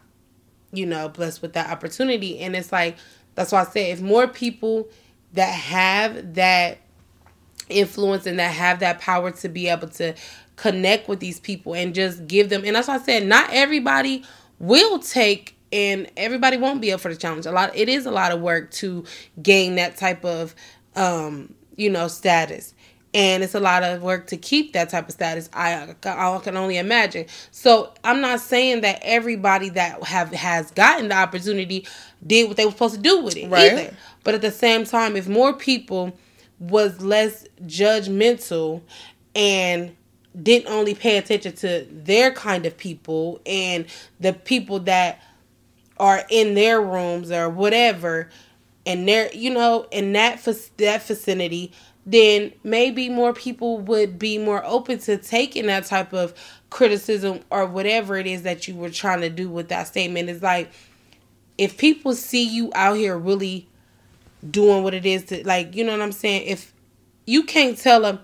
you 0.74 0.86
know, 0.86 1.10
blessed 1.10 1.42
with 1.42 1.54
that 1.54 1.70
opportunity. 1.70 2.40
And 2.40 2.56
it's 2.56 2.72
like, 2.72 2.98
that's 3.36 3.52
why 3.52 3.62
I 3.62 3.66
say 3.66 3.92
if 3.92 4.02
more 4.02 4.28
people 4.28 4.90
that 5.34 5.52
have 5.52 6.36
that 6.36 6.80
influence 7.72 8.26
and 8.26 8.40
that 8.40 8.54
have 8.54 8.80
that 8.80 9.00
power 9.00 9.32
to 9.32 9.50
be 9.50 9.68
able 9.68 9.90
to 9.90 10.14
connect 10.56 11.08
with 11.08 11.20
these 11.20 11.40
people 11.40 11.74
and 11.74 11.96
just 11.96 12.28
give 12.28 12.50
them 12.50 12.64
and 12.66 12.76
that's 12.76 12.88
why 12.88 12.96
I 12.96 13.00
said 13.00 13.26
not 13.26 13.50
everybody 13.52 14.24
will 14.60 15.00
take 15.00 15.56
and 15.72 16.12
everybody 16.18 16.58
won't 16.58 16.82
be 16.82 16.92
up 16.92 17.00
for 17.00 17.10
the 17.10 17.16
challenge. 17.16 17.46
A 17.46 17.52
lot 17.52 17.76
it 17.76 17.90
is 17.90 18.06
a 18.06 18.12
lot 18.12 18.32
of 18.32 18.42
work 18.42 18.72
to 18.72 19.06
gain 19.42 19.76
that 19.76 19.98
type 19.98 20.24
of 20.26 20.54
um, 20.96 21.54
you 21.76 21.90
know, 21.90 22.08
status. 22.08 22.74
And 23.14 23.44
it's 23.44 23.56
a 23.56 23.60
lot 23.60 23.84
of 23.84 24.02
work 24.02 24.28
to 24.28 24.38
keep 24.38 24.72
that 24.72 24.90
type 24.90 25.10
of 25.10 25.14
status. 25.14 25.50
I 25.52 25.96
I 26.06 26.40
can 26.42 26.56
only 26.56 26.78
imagine. 26.78 27.26
So 27.52 27.94
I'm 28.06 28.22
not 28.22 28.40
saying 28.40 28.82
that 28.82 29.00
everybody 29.02 29.68
that 29.70 30.02
have 30.04 30.32
has 30.32 30.72
gotten 30.72 31.10
the 31.10 31.16
opportunity 31.16 31.86
did 32.26 32.48
what 32.48 32.56
they 32.56 32.64
were 32.64 32.72
supposed 32.72 32.96
to 32.96 33.02
do 33.02 33.22
with 33.22 33.36
it 33.36 33.50
right. 33.50 33.74
either. 33.74 33.94
But 34.24 34.36
at 34.36 34.42
the 34.42 34.52
same 34.52 34.86
time, 34.86 35.18
if 35.18 35.28
more 35.28 35.52
people 35.52 36.18
was 36.62 37.02
less 37.02 37.46
judgmental 37.64 38.82
and 39.36 39.96
didn't 40.42 40.72
only 40.72 40.94
pay 40.94 41.18
attention 41.18 41.54
to 41.54 41.88
their 41.92 42.32
kind 42.32 42.66
of 42.66 42.78
people 42.78 43.42
and 43.46 43.86
the 44.20 44.32
people 44.32 44.80
that 44.80 45.22
are 45.98 46.24
in 46.30 46.54
their 46.54 46.82
rooms 46.82 47.32
or 47.32 47.50
whatever. 47.50 48.30
And 48.86 49.08
their 49.08 49.34
you 49.34 49.50
know 49.52 49.88
in 49.92 50.14
that 50.14 50.44
that 50.78 51.04
vicinity 51.04 51.72
then 52.06 52.52
maybe 52.64 53.10
more 53.10 53.34
people 53.34 53.78
would 53.78 54.18
be 54.18 54.38
more 54.38 54.64
open 54.66 54.98
to 54.98 55.18
taking 55.18 55.68
that 55.68 55.86
type 55.86 56.14
of 56.14 56.34
criticism 56.72 57.42
or 57.52 57.66
whatever 57.66 58.18
it 58.18 58.26
is 58.26 58.42
that 58.42 58.68
you 58.68 58.76
were 58.76 58.90
trying 58.90 59.22
to 59.22 59.30
do 59.30 59.50
with 59.50 59.70
that 59.70 59.88
statement. 59.88 60.30
Is 60.30 60.42
like 60.42 60.72
if 61.58 61.78
people 61.78 62.16
see 62.16 62.44
you 62.44 62.72
out 62.74 62.98
here 62.98 63.18
really 63.18 63.68
doing 64.50 64.84
what 64.84 64.94
it 64.94 65.06
is 65.06 65.26
to 65.26 65.46
like 65.48 65.76
you 65.76 65.84
know 65.84 65.92
what 65.92 66.02
I'm 66.02 66.12
saying 66.12 66.48
if 66.48 66.74
you 67.26 67.44
can't 67.44 67.78
tell 67.78 68.06
a 68.06 68.22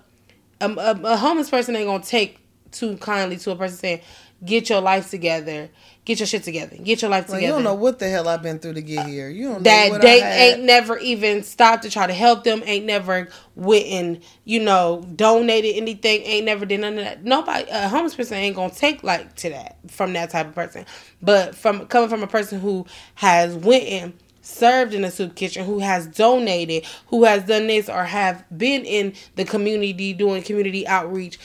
a, 0.60 0.70
a, 0.70 1.00
a 1.04 1.16
homeless 1.16 1.50
person 1.50 1.76
ain't 1.76 1.86
gonna 1.86 2.02
take 2.02 2.38
too 2.70 2.96
kindly 2.98 3.36
to 3.38 3.50
a 3.50 3.56
person 3.56 3.78
saying, 3.78 4.00
"Get 4.44 4.68
your 4.68 4.80
life 4.80 5.10
together, 5.10 5.70
get 6.04 6.18
your 6.18 6.26
shit 6.26 6.42
together, 6.42 6.76
get 6.76 7.02
your 7.02 7.10
life 7.10 7.26
together." 7.26 7.42
You 7.42 7.48
don't 7.48 7.64
know 7.64 7.74
what 7.74 7.98
the 7.98 8.08
hell 8.08 8.28
I've 8.28 8.42
been 8.42 8.58
through 8.58 8.74
to 8.74 8.82
get 8.82 9.06
here. 9.06 9.28
You 9.28 9.52
don't 9.52 9.62
that 9.64 9.86
know 9.86 9.92
what 9.92 10.02
they 10.02 10.22
ain't 10.22 10.64
never 10.64 10.98
even 10.98 11.42
stopped 11.42 11.84
to 11.84 11.90
try 11.90 12.06
to 12.06 12.12
help 12.12 12.44
them, 12.44 12.62
ain't 12.66 12.86
never 12.86 13.28
went 13.54 13.86
and 13.86 14.20
you 14.44 14.60
know 14.60 15.04
donated 15.14 15.76
anything, 15.76 16.22
ain't 16.22 16.44
never 16.44 16.66
did 16.66 16.80
none 16.80 16.98
of 16.98 17.04
that. 17.04 17.24
Nobody, 17.24 17.68
a 17.70 17.88
homeless 17.88 18.14
person 18.14 18.36
ain't 18.36 18.56
gonna 18.56 18.74
take 18.74 19.02
like 19.02 19.34
to 19.36 19.50
that 19.50 19.78
from 19.88 20.12
that 20.14 20.30
type 20.30 20.48
of 20.48 20.54
person. 20.54 20.84
But 21.22 21.54
from 21.54 21.86
coming 21.86 22.08
from 22.08 22.22
a 22.22 22.28
person 22.28 22.60
who 22.60 22.86
has 23.14 23.54
went 23.54 23.84
and 23.84 24.12
served 24.48 24.94
in 24.94 25.04
a 25.04 25.10
soup 25.10 25.34
kitchen, 25.34 25.64
who 25.64 25.78
has 25.80 26.06
donated, 26.06 26.84
who 27.08 27.24
has 27.24 27.44
done 27.44 27.66
this 27.66 27.88
or 27.88 28.04
have 28.04 28.44
been 28.56 28.84
in 28.84 29.14
the 29.36 29.44
community 29.44 30.12
doing 30.12 30.42
community 30.42 30.86
outreach. 30.86 31.38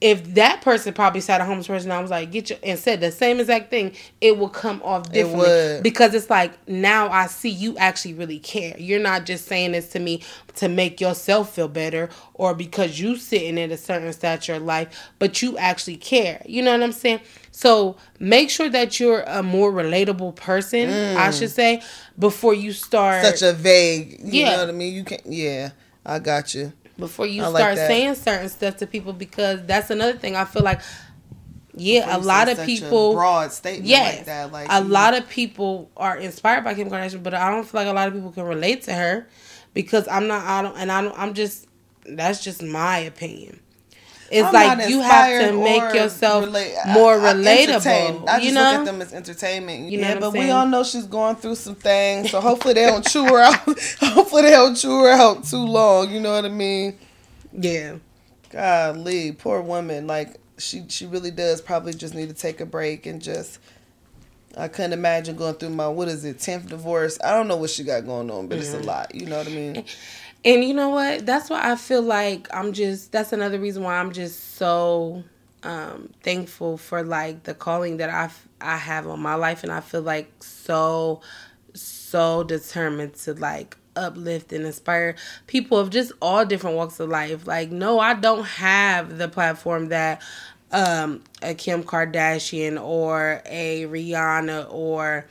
If 0.00 0.34
that 0.34 0.60
person 0.62 0.92
probably 0.94 1.20
sat 1.20 1.40
a 1.40 1.44
homeless 1.44 1.66
person, 1.66 1.90
I 1.90 2.00
was 2.00 2.10
like, 2.10 2.30
get 2.30 2.50
your 2.50 2.58
and 2.62 2.78
said 2.78 3.00
the 3.00 3.10
same 3.10 3.40
exact 3.40 3.68
thing, 3.70 3.94
it 4.20 4.38
will 4.38 4.48
come 4.48 4.80
off 4.84 5.10
differently 5.10 5.48
would. 5.48 5.82
because 5.82 6.14
it's 6.14 6.30
like 6.30 6.52
now 6.68 7.08
I 7.08 7.26
see 7.26 7.48
you 7.48 7.76
actually 7.78 8.14
really 8.14 8.38
care. 8.38 8.76
You're 8.78 9.00
not 9.00 9.26
just 9.26 9.46
saying 9.46 9.72
this 9.72 9.90
to 9.90 9.98
me 9.98 10.22
to 10.56 10.68
make 10.68 11.00
yourself 11.00 11.52
feel 11.52 11.66
better 11.66 12.10
or 12.34 12.54
because 12.54 13.00
you 13.00 13.16
sitting 13.16 13.58
at 13.58 13.72
a 13.72 13.76
certain 13.76 14.12
stature 14.12 14.54
of 14.54 14.62
life, 14.62 15.10
but 15.18 15.42
you 15.42 15.58
actually 15.58 15.96
care. 15.96 16.42
You 16.46 16.62
know 16.62 16.72
what 16.72 16.82
I'm 16.82 16.92
saying? 16.92 17.20
So 17.50 17.96
make 18.20 18.50
sure 18.50 18.68
that 18.68 19.00
you're 19.00 19.22
a 19.22 19.42
more 19.42 19.72
relatable 19.72 20.36
person, 20.36 20.88
I 20.90 21.28
mm. 21.30 21.38
should 21.38 21.50
say, 21.50 21.82
before 22.16 22.54
you 22.54 22.72
start 22.72 23.24
Such 23.24 23.42
a 23.42 23.52
vague. 23.52 24.20
You 24.22 24.42
Yeah. 24.44 24.50
know 24.52 24.58
what 24.60 24.68
I 24.68 24.72
mean? 24.72 24.94
You 24.94 25.02
can't. 25.02 25.22
Yeah, 25.26 25.70
I 26.06 26.20
got 26.20 26.54
you. 26.54 26.72
Before 26.98 27.26
you 27.26 27.44
I 27.44 27.50
start 27.50 27.76
that. 27.76 27.86
saying 27.86 28.14
certain 28.16 28.48
stuff 28.48 28.76
to 28.78 28.86
people 28.86 29.12
because 29.12 29.64
that's 29.66 29.90
another 29.90 30.18
thing 30.18 30.36
I 30.36 30.44
feel 30.44 30.62
like 30.62 30.80
yeah, 31.74 32.16
a 32.16 32.18
lot 32.18 32.48
of 32.48 32.64
people 32.64 33.14
broad 33.14 33.52
statement 33.52 33.86
Yes, 33.86 34.16
like 34.16 34.26
that. 34.26 34.52
Like 34.52 34.66
a 34.70 34.82
lot 34.82 35.14
of 35.14 35.28
people 35.28 35.90
are 35.96 36.16
inspired 36.16 36.64
by 36.64 36.74
Kim 36.74 36.90
Kardashian, 36.90 37.22
but 37.22 37.34
I 37.34 37.50
don't 37.50 37.64
feel 37.64 37.80
like 37.80 37.88
a 37.88 37.92
lot 37.92 38.08
of 38.08 38.14
people 38.14 38.32
can 38.32 38.44
relate 38.44 38.82
to 38.84 38.94
her 38.94 39.28
because 39.74 40.08
I'm 40.08 40.26
not. 40.26 40.44
I 40.44 40.62
don't, 40.62 40.76
and 40.76 40.90
I 40.90 41.02
don't. 41.02 41.16
I'm 41.16 41.34
just. 41.34 41.66
That's 42.04 42.42
just 42.42 42.62
my 42.62 42.98
opinion. 42.98 43.60
It's 44.30 44.46
I'm 44.46 44.52
like 44.52 44.88
you 44.90 45.00
have 45.00 45.48
to 45.48 45.52
make 45.62 45.94
yourself 45.94 46.44
relate- 46.44 46.74
more 46.88 47.14
I- 47.18 47.30
I 47.30 47.34
relatable. 47.34 48.28
I 48.28 48.38
just 48.38 48.44
you 48.44 48.54
look 48.54 48.62
at 48.62 48.84
them 48.84 49.00
as 49.00 49.14
entertainment. 49.14 49.90
You 49.90 50.00
know 50.00 50.08
yeah, 50.08 50.18
but 50.18 50.26
I'm 50.28 50.32
we 50.32 50.50
all 50.50 50.66
know 50.66 50.84
she's 50.84 51.06
going 51.06 51.36
through 51.36 51.54
some 51.54 51.74
things, 51.74 52.30
so 52.30 52.40
hopefully 52.40 52.74
they 52.74 52.86
don't 52.86 53.06
chew 53.06 53.24
her 53.24 53.38
out. 53.38 53.54
hopefully 54.00 54.42
they 54.42 54.50
don't 54.50 54.74
chew 54.74 55.02
her 55.04 55.10
out 55.10 55.44
too 55.44 55.64
long. 55.64 56.10
You 56.10 56.20
know 56.20 56.32
what 56.32 56.44
I 56.44 56.48
mean? 56.50 56.98
yeah, 57.52 57.96
Golly, 58.50 59.32
poor 59.32 59.62
woman. 59.62 60.06
Like 60.06 60.36
she, 60.58 60.84
she 60.88 61.06
really 61.06 61.30
does 61.30 61.60
probably 61.62 61.94
just 61.94 62.14
need 62.14 62.28
to 62.28 62.34
take 62.34 62.60
a 62.60 62.66
break 62.66 63.06
and 63.06 63.22
just. 63.22 63.58
I 64.56 64.66
couldn't 64.66 64.92
imagine 64.94 65.36
going 65.36 65.54
through 65.54 65.68
my 65.70 65.86
what 65.88 66.08
is 66.08 66.24
it 66.24 66.40
tenth 66.40 66.68
divorce. 66.68 67.16
I 67.22 67.30
don't 67.30 67.46
know 67.48 67.56
what 67.56 67.70
she 67.70 67.84
got 67.84 68.04
going 68.04 68.28
on, 68.30 68.48
but 68.48 68.58
it's 68.58 68.74
a 68.74 68.80
lot. 68.80 69.14
You 69.14 69.26
know 69.26 69.38
what 69.38 69.46
I 69.46 69.50
mean? 69.50 69.84
And 70.44 70.64
you 70.64 70.72
know 70.72 70.90
what? 70.90 71.26
That's 71.26 71.50
why 71.50 71.70
I 71.70 71.76
feel 71.76 72.02
like 72.02 72.48
I'm 72.54 72.72
just 72.72 73.12
that's 73.12 73.32
another 73.32 73.58
reason 73.58 73.82
why 73.82 73.98
I'm 73.98 74.12
just 74.12 74.54
so 74.54 75.24
um 75.64 76.10
thankful 76.22 76.78
for 76.78 77.02
like 77.02 77.42
the 77.42 77.54
calling 77.54 77.96
that 77.98 78.10
I 78.10 78.30
I 78.60 78.76
have 78.76 79.06
on 79.06 79.20
my 79.20 79.34
life 79.34 79.62
and 79.64 79.72
I 79.72 79.80
feel 79.80 80.02
like 80.02 80.30
so 80.42 81.20
so 81.74 82.44
determined 82.44 83.14
to 83.14 83.34
like 83.34 83.76
uplift 83.96 84.52
and 84.52 84.64
inspire 84.64 85.16
people 85.48 85.76
of 85.76 85.90
just 85.90 86.12
all 86.22 86.44
different 86.44 86.76
walks 86.76 87.00
of 87.00 87.08
life. 87.08 87.46
Like 87.46 87.70
no, 87.70 87.98
I 87.98 88.14
don't 88.14 88.44
have 88.44 89.18
the 89.18 89.28
platform 89.28 89.88
that 89.88 90.22
um 90.70 91.22
a 91.42 91.54
Kim 91.54 91.82
Kardashian 91.82 92.80
or 92.80 93.42
a 93.44 93.86
Rihanna 93.86 94.68
or 94.70 95.26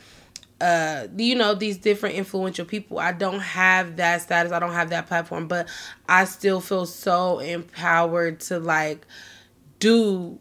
uh 0.59 1.07
you 1.15 1.35
know 1.35 1.53
these 1.53 1.77
different 1.77 2.15
influential 2.15 2.65
people. 2.65 2.99
I 2.99 3.11
don't 3.11 3.39
have 3.39 3.97
that 3.97 4.21
status. 4.21 4.51
I 4.51 4.59
don't 4.59 4.73
have 4.73 4.89
that 4.89 5.07
platform 5.07 5.47
but 5.47 5.67
i 6.07 6.25
still 6.25 6.59
feel 6.61 6.85
so 6.85 7.39
empowered 7.39 8.39
to 8.39 8.59
like 8.59 9.05
do 9.79 10.39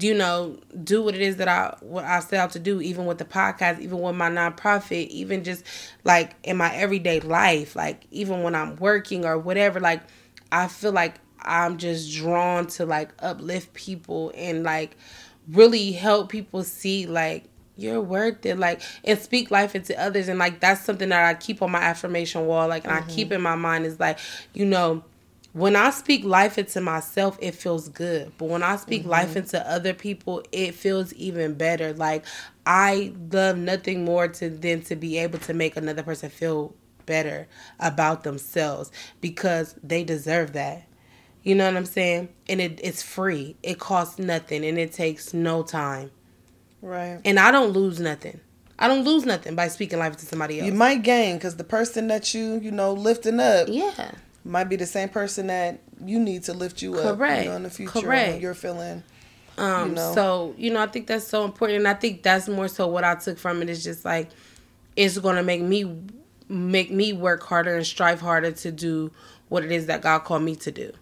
you 0.00 0.14
know 0.14 0.58
do 0.82 1.02
what 1.02 1.14
it 1.14 1.20
is 1.20 1.36
that 1.36 1.46
i 1.46 1.74
what 1.80 2.04
i 2.04 2.18
set 2.18 2.40
out 2.40 2.50
to 2.50 2.58
do 2.58 2.80
even 2.80 3.06
with 3.06 3.18
the 3.18 3.24
podcast 3.24 3.78
even 3.78 4.00
with 4.00 4.16
my 4.16 4.28
nonprofit 4.28 5.06
even 5.08 5.44
just 5.44 5.64
like 6.04 6.34
in 6.42 6.56
my 6.56 6.74
everyday 6.74 7.20
life 7.20 7.76
like 7.76 8.04
even 8.10 8.42
when 8.42 8.54
i'm 8.54 8.74
working 8.76 9.24
or 9.24 9.38
whatever 9.38 9.78
like 9.78 10.02
i 10.50 10.66
feel 10.66 10.90
like 10.90 11.14
i'm 11.42 11.76
just 11.76 12.12
drawn 12.12 12.66
to 12.66 12.84
like 12.84 13.10
uplift 13.20 13.72
people 13.74 14.32
and 14.34 14.64
like 14.64 14.96
really 15.48 15.92
help 15.92 16.28
people 16.30 16.64
see 16.64 17.06
like 17.06 17.44
you're 17.76 18.00
worth 18.00 18.44
it 18.46 18.58
like 18.58 18.80
and 19.04 19.18
speak 19.18 19.50
life 19.50 19.74
into 19.74 19.98
others 20.00 20.28
and 20.28 20.38
like 20.38 20.60
that's 20.60 20.82
something 20.84 21.10
that 21.10 21.24
i 21.24 21.34
keep 21.34 21.60
on 21.60 21.70
my 21.70 21.80
affirmation 21.80 22.46
wall 22.46 22.68
like 22.68 22.84
and 22.84 22.92
i 22.92 23.02
keep 23.02 23.30
in 23.30 23.40
my 23.40 23.54
mind 23.54 23.84
is 23.84 24.00
like 24.00 24.18
you 24.54 24.64
know 24.64 25.04
when 25.56 25.74
I 25.74 25.88
speak 25.88 26.22
life 26.22 26.58
into 26.58 26.82
myself, 26.82 27.38
it 27.40 27.54
feels 27.54 27.88
good. 27.88 28.30
But 28.36 28.50
when 28.50 28.62
I 28.62 28.76
speak 28.76 29.06
life 29.06 29.30
mm-hmm. 29.30 29.38
into 29.38 29.70
other 29.70 29.94
people, 29.94 30.42
it 30.52 30.74
feels 30.74 31.14
even 31.14 31.54
better. 31.54 31.94
Like 31.94 32.26
I 32.66 33.14
love 33.32 33.56
nothing 33.56 34.04
more 34.04 34.28
to 34.28 34.50
than 34.50 34.82
to 34.82 34.96
be 34.96 35.16
able 35.16 35.38
to 35.38 35.54
make 35.54 35.78
another 35.78 36.02
person 36.02 36.28
feel 36.28 36.74
better 37.06 37.48
about 37.80 38.22
themselves 38.22 38.92
because 39.22 39.76
they 39.82 40.04
deserve 40.04 40.52
that. 40.52 40.86
You 41.42 41.54
know 41.54 41.64
what 41.64 41.76
I'm 41.78 41.86
saying? 41.86 42.28
And 42.50 42.60
it, 42.60 42.78
it's 42.82 43.02
free. 43.02 43.56
It 43.62 43.78
costs 43.78 44.18
nothing 44.18 44.62
and 44.62 44.76
it 44.78 44.92
takes 44.92 45.32
no 45.32 45.62
time. 45.62 46.10
Right. 46.86 47.20
And 47.24 47.40
I 47.40 47.50
don't 47.50 47.72
lose 47.72 47.98
nothing. 47.98 48.40
I 48.78 48.86
don't 48.86 49.04
lose 49.04 49.24
nothing 49.24 49.56
by 49.56 49.68
speaking 49.68 49.98
life 49.98 50.16
to 50.18 50.26
somebody 50.26 50.60
else. 50.60 50.66
You 50.66 50.72
might 50.72 51.02
gain 51.02 51.36
because 51.36 51.56
the 51.56 51.64
person 51.64 52.06
that 52.08 52.32
you 52.32 52.60
you 52.60 52.70
know 52.70 52.92
lifting 52.92 53.40
up 53.40 53.66
yeah. 53.68 54.12
might 54.44 54.64
be 54.64 54.76
the 54.76 54.86
same 54.86 55.08
person 55.08 55.48
that 55.48 55.80
you 56.04 56.20
need 56.20 56.44
to 56.44 56.52
lift 56.52 56.82
you 56.82 56.94
up. 56.94 57.16
Correct. 57.18 57.44
You 57.44 57.50
know, 57.50 57.56
in 57.56 57.62
the 57.64 57.70
future 57.70 58.00
Correct. 58.02 58.32
when 58.34 58.40
you're 58.40 58.54
feeling. 58.54 59.02
Um, 59.58 59.90
you 59.90 59.94
know? 59.96 60.14
so 60.14 60.54
you 60.56 60.72
know, 60.72 60.80
I 60.80 60.86
think 60.86 61.08
that's 61.08 61.26
so 61.26 61.44
important, 61.44 61.78
and 61.78 61.88
I 61.88 61.94
think 61.94 62.22
that's 62.22 62.48
more 62.48 62.68
so 62.68 62.86
what 62.86 63.02
I 63.02 63.16
took 63.16 63.38
from 63.38 63.62
it 63.62 63.70
is 63.70 63.82
just 63.82 64.04
like 64.04 64.30
it's 64.94 65.18
gonna 65.18 65.42
make 65.42 65.62
me 65.62 65.92
make 66.48 66.92
me 66.92 67.12
work 67.12 67.42
harder 67.42 67.74
and 67.74 67.86
strive 67.86 68.20
harder 68.20 68.52
to 68.52 68.70
do 68.70 69.10
what 69.48 69.64
it 69.64 69.72
is 69.72 69.86
that 69.86 70.02
God 70.02 70.20
called 70.20 70.42
me 70.42 70.54
to 70.56 70.70
do, 70.70 70.92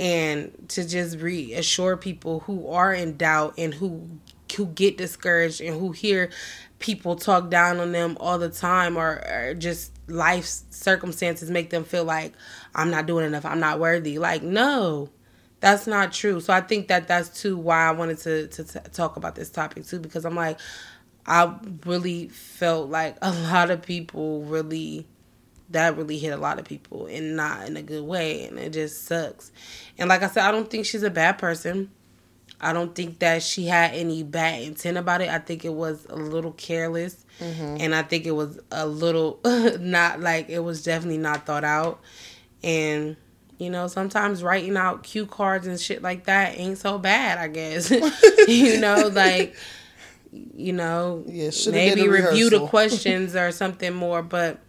and 0.00 0.50
to 0.70 0.88
just 0.88 1.18
reassure 1.18 1.96
people 1.96 2.40
who 2.40 2.66
are 2.68 2.92
in 2.92 3.16
doubt 3.16 3.54
and 3.58 3.74
who 3.74 4.08
who 4.52 4.66
get 4.66 4.96
discouraged 4.96 5.60
and 5.60 5.78
who 5.78 5.92
hear 5.92 6.30
people 6.78 7.14
talk 7.14 7.50
down 7.50 7.78
on 7.78 7.92
them 7.92 8.16
all 8.20 8.38
the 8.38 8.48
time 8.48 8.96
or, 8.96 9.22
or 9.30 9.54
just 9.54 9.92
life 10.08 10.44
circumstances 10.70 11.50
make 11.50 11.70
them 11.70 11.84
feel 11.84 12.04
like 12.04 12.32
I'm 12.74 12.90
not 12.90 13.06
doing 13.06 13.26
enough, 13.26 13.44
I'm 13.44 13.60
not 13.60 13.78
worthy. 13.78 14.18
Like 14.18 14.42
no, 14.42 15.10
that's 15.60 15.86
not 15.86 16.12
true. 16.12 16.40
So 16.40 16.52
I 16.52 16.60
think 16.60 16.88
that 16.88 17.06
that's 17.06 17.40
too 17.40 17.56
why 17.56 17.86
I 17.86 17.92
wanted 17.92 18.18
to 18.18 18.48
to 18.48 18.64
t- 18.64 18.90
talk 18.92 19.16
about 19.16 19.34
this 19.34 19.50
topic 19.50 19.86
too 19.86 20.00
because 20.00 20.24
I'm 20.24 20.34
like 20.34 20.58
I 21.26 21.54
really 21.84 22.28
felt 22.28 22.88
like 22.90 23.16
a 23.22 23.30
lot 23.52 23.70
of 23.70 23.82
people 23.82 24.42
really 24.42 25.06
that 25.70 25.96
really 25.96 26.18
hit 26.18 26.30
a 26.30 26.36
lot 26.36 26.58
of 26.58 26.64
people 26.64 27.06
and 27.06 27.36
not 27.36 27.66
in 27.66 27.76
a 27.76 27.82
good 27.82 28.04
way 28.04 28.44
and 28.44 28.58
it 28.58 28.72
just 28.72 29.04
sucks. 29.04 29.52
And 29.98 30.08
like 30.08 30.22
I 30.22 30.28
said, 30.28 30.44
I 30.44 30.50
don't 30.50 30.68
think 30.68 30.84
she's 30.84 31.04
a 31.04 31.10
bad 31.10 31.38
person. 31.38 31.90
I 32.60 32.72
don't 32.72 32.94
think 32.94 33.20
that 33.20 33.42
she 33.42 33.66
had 33.66 33.94
any 33.94 34.22
bad 34.22 34.62
intent 34.62 34.98
about 34.98 35.20
it. 35.22 35.28
I 35.30 35.38
think 35.38 35.64
it 35.64 35.72
was 35.72 36.06
a 36.10 36.16
little 36.16 36.52
careless 36.52 37.24
and 37.80 37.94
I 37.94 38.02
think 38.02 38.26
it 38.26 38.32
was 38.32 38.58
a 38.70 38.86
little 38.86 39.40
not 39.80 40.20
like 40.20 40.50
it 40.50 40.58
was 40.60 40.82
definitely 40.82 41.18
not 41.18 41.46
thought 41.46 41.64
out. 41.64 42.00
And 42.62 43.16
you 43.58 43.70
know, 43.70 43.86
sometimes 43.88 44.42
writing 44.42 44.76
out 44.76 45.02
cue 45.02 45.26
cards 45.26 45.66
and 45.66 45.78
shit 45.80 46.02
like 46.02 46.24
that 46.24 46.58
ain't 46.58 46.78
so 46.78 46.98
bad, 46.98 47.38
I 47.38 47.48
guess. 47.48 47.90
you 48.48 48.78
know, 48.80 49.08
like 49.12 49.54
you 50.32 50.72
know, 50.72 51.24
Yeah, 51.26 51.50
maybe 51.70 52.08
review 52.08 52.50
the 52.50 52.66
questions 52.66 53.34
or 53.34 53.50
something 53.52 53.92
more, 53.94 54.22
but 54.22 54.60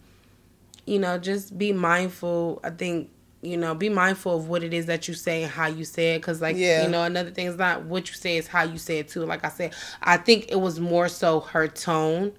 you 0.86 1.00
know, 1.00 1.18
just 1.18 1.58
be 1.58 1.72
mindful. 1.74 2.60
I 2.64 2.72
think 2.72 3.10
you 3.42 3.58
know, 3.58 3.74
be 3.74 3.90
mindful 3.90 4.36
of 4.38 4.48
what 4.48 4.64
it 4.64 4.74
is 4.74 4.86
that 4.86 5.08
you 5.08 5.14
say 5.14 5.44
and 5.44 5.52
how 5.52 5.68
you 5.68 5.84
say 5.84 6.16
it. 6.16 6.20
Because, 6.20 6.42
like, 6.42 6.58
Yeah. 6.58 6.84
you 6.84 6.90
know, 6.90 7.04
another 7.04 7.32
thing 7.32 7.48
is 7.48 7.58
not 7.58 7.84
what 7.86 8.08
you 8.10 8.14
say, 8.16 8.38
is 8.38 8.48
how 8.48 8.64
you 8.64 8.78
say 8.78 9.00
it 9.00 9.08
too. 9.10 9.26
Like 9.26 9.44
I 9.44 9.50
said, 9.50 9.74
I 10.02 10.18
think 10.18 10.46
it 10.50 10.60
was 10.60 10.80
more 10.80 11.08
so 11.10 11.40
her 11.40 11.68
tone 11.68 12.34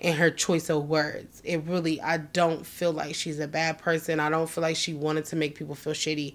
and 0.00 0.14
her 0.16 0.30
choice 0.30 0.68
of 0.68 0.88
words. 0.88 1.40
It 1.44 1.64
really, 1.66 2.00
I 2.00 2.18
don't 2.18 2.66
feel 2.66 2.92
like 2.92 3.14
she's 3.14 3.40
a 3.40 3.48
bad 3.48 3.78
person. 3.78 4.20
I 4.20 4.28
don't 4.30 4.48
feel 4.48 4.62
like 4.62 4.76
she 4.76 4.94
wanted 4.94 5.24
to 5.26 5.36
make 5.36 5.54
people 5.54 5.74
feel 5.74 5.94
shitty. 5.94 6.34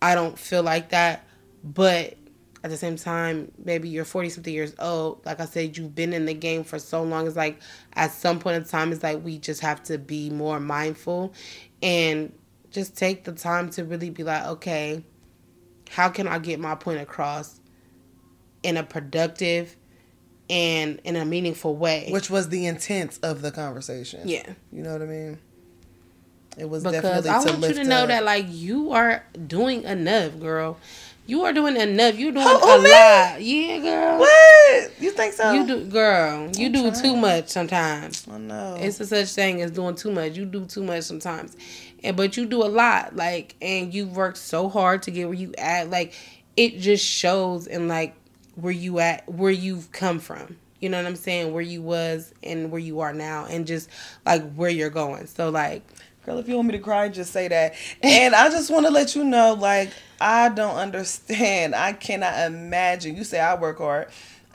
I 0.00 0.14
don't 0.14 0.38
feel 0.38 0.62
like 0.62 0.90
that. 0.90 1.26
But 1.64 2.14
at 2.62 2.70
the 2.70 2.76
same 2.76 2.96
time, 2.96 3.50
maybe 3.64 3.88
you're 3.88 4.04
40 4.04 4.28
something 4.28 4.52
years 4.52 4.74
old. 4.78 5.24
Like 5.24 5.40
I 5.40 5.46
said, 5.46 5.76
you've 5.76 5.94
been 5.94 6.12
in 6.12 6.26
the 6.26 6.34
game 6.34 6.62
for 6.62 6.78
so 6.78 7.02
long. 7.02 7.26
It's 7.26 7.36
like 7.36 7.58
at 7.94 8.12
some 8.12 8.38
point 8.38 8.56
in 8.56 8.64
time, 8.64 8.92
it's 8.92 9.02
like 9.02 9.24
we 9.24 9.38
just 9.38 9.60
have 9.62 9.82
to 9.84 9.98
be 9.98 10.30
more 10.30 10.60
mindful 10.60 11.32
and 11.82 12.32
just 12.70 12.96
take 12.96 13.24
the 13.24 13.32
time 13.32 13.70
to 13.70 13.84
really 13.84 14.10
be 14.10 14.22
like, 14.24 14.44
okay, 14.46 15.02
how 15.90 16.08
can 16.08 16.28
I 16.28 16.38
get 16.38 16.60
my 16.60 16.74
point 16.74 17.00
across 17.00 17.60
in 18.62 18.76
a 18.76 18.82
productive 18.82 19.76
and 20.48 21.00
in 21.04 21.16
a 21.16 21.24
meaningful 21.24 21.76
way? 21.76 22.08
Which 22.10 22.30
was 22.30 22.48
the 22.48 22.66
intent 22.66 23.18
of 23.22 23.42
the 23.42 23.50
conversation. 23.50 24.22
Yeah. 24.28 24.52
You 24.72 24.82
know 24.82 24.92
what 24.92 25.02
I 25.02 25.06
mean? 25.06 25.38
It 26.58 26.68
was 26.68 26.82
because 26.82 27.02
definitely 27.24 27.30
I 27.30 27.38
want 27.58 27.68
you 27.76 27.82
to 27.82 27.88
know 27.88 28.02
up. 28.02 28.08
that 28.08 28.24
like 28.24 28.46
you 28.48 28.92
are 28.92 29.24
doing 29.46 29.84
enough, 29.84 30.38
girl. 30.40 30.78
You 31.26 31.44
are 31.44 31.52
doing 31.52 31.76
enough. 31.76 32.18
You're 32.18 32.32
doing 32.32 32.44
Who- 32.44 32.56
a 32.56 32.58
who, 32.58 32.82
me? 32.82 32.90
lot. 32.90 33.40
Yeah, 33.40 33.78
girl. 33.78 34.18
What? 34.18 34.90
You 35.00 35.12
think 35.12 35.32
so? 35.34 35.52
You 35.52 35.64
do, 35.64 35.84
girl. 35.84 36.50
You 36.56 36.66
I'm 36.66 36.72
do 36.72 36.90
trying. 36.90 37.02
too 37.02 37.16
much 37.16 37.48
sometimes. 37.50 38.26
I 38.28 38.38
know. 38.38 38.76
It's 38.80 38.98
a 38.98 39.06
such 39.06 39.28
thing 39.28 39.62
as 39.62 39.70
doing 39.70 39.94
too 39.94 40.10
much. 40.10 40.36
You 40.36 40.44
do 40.44 40.64
too 40.66 40.82
much 40.82 41.04
sometimes, 41.04 41.56
and 42.02 42.16
but 42.16 42.36
you 42.36 42.46
do 42.46 42.62
a 42.62 42.68
lot. 42.68 43.16
Like, 43.16 43.56
and 43.60 43.92
you 43.92 44.06
work 44.06 44.36
so 44.36 44.68
hard 44.68 45.02
to 45.02 45.10
get 45.10 45.26
where 45.26 45.34
you 45.34 45.54
at. 45.58 45.90
Like, 45.90 46.14
it 46.56 46.78
just 46.78 47.04
shows 47.04 47.66
in 47.66 47.88
like 47.88 48.14
where 48.54 48.72
you 48.72 48.98
at, 49.00 49.28
where 49.28 49.52
you've 49.52 49.92
come 49.92 50.18
from. 50.18 50.56
You 50.80 50.88
know 50.88 50.96
what 50.96 51.06
I'm 51.06 51.16
saying? 51.16 51.52
Where 51.52 51.62
you 51.62 51.82
was 51.82 52.32
and 52.42 52.70
where 52.70 52.80
you 52.80 53.00
are 53.00 53.12
now, 53.12 53.44
and 53.44 53.66
just 53.66 53.90
like 54.24 54.54
where 54.54 54.70
you're 54.70 54.90
going. 54.90 55.26
So 55.26 55.50
like, 55.50 55.82
Girl, 56.26 56.38
if 56.38 56.48
you 56.48 56.54
want 56.54 56.68
me 56.68 56.72
to 56.72 56.78
cry, 56.78 57.08
just 57.08 57.32
say 57.32 57.48
that. 57.48 57.74
And 58.02 58.34
I 58.34 58.50
just 58.50 58.70
want 58.70 58.84
to 58.84 58.92
let 58.92 59.16
you 59.16 59.24
know, 59.24 59.54
like, 59.54 59.90
I 60.20 60.50
don't 60.50 60.76
understand. 60.76 61.74
I 61.74 61.94
cannot 61.94 62.38
imagine. 62.46 63.16
You 63.16 63.24
say 63.24 63.40
I 63.40 63.54
work 63.58 63.78
hard. 63.78 64.08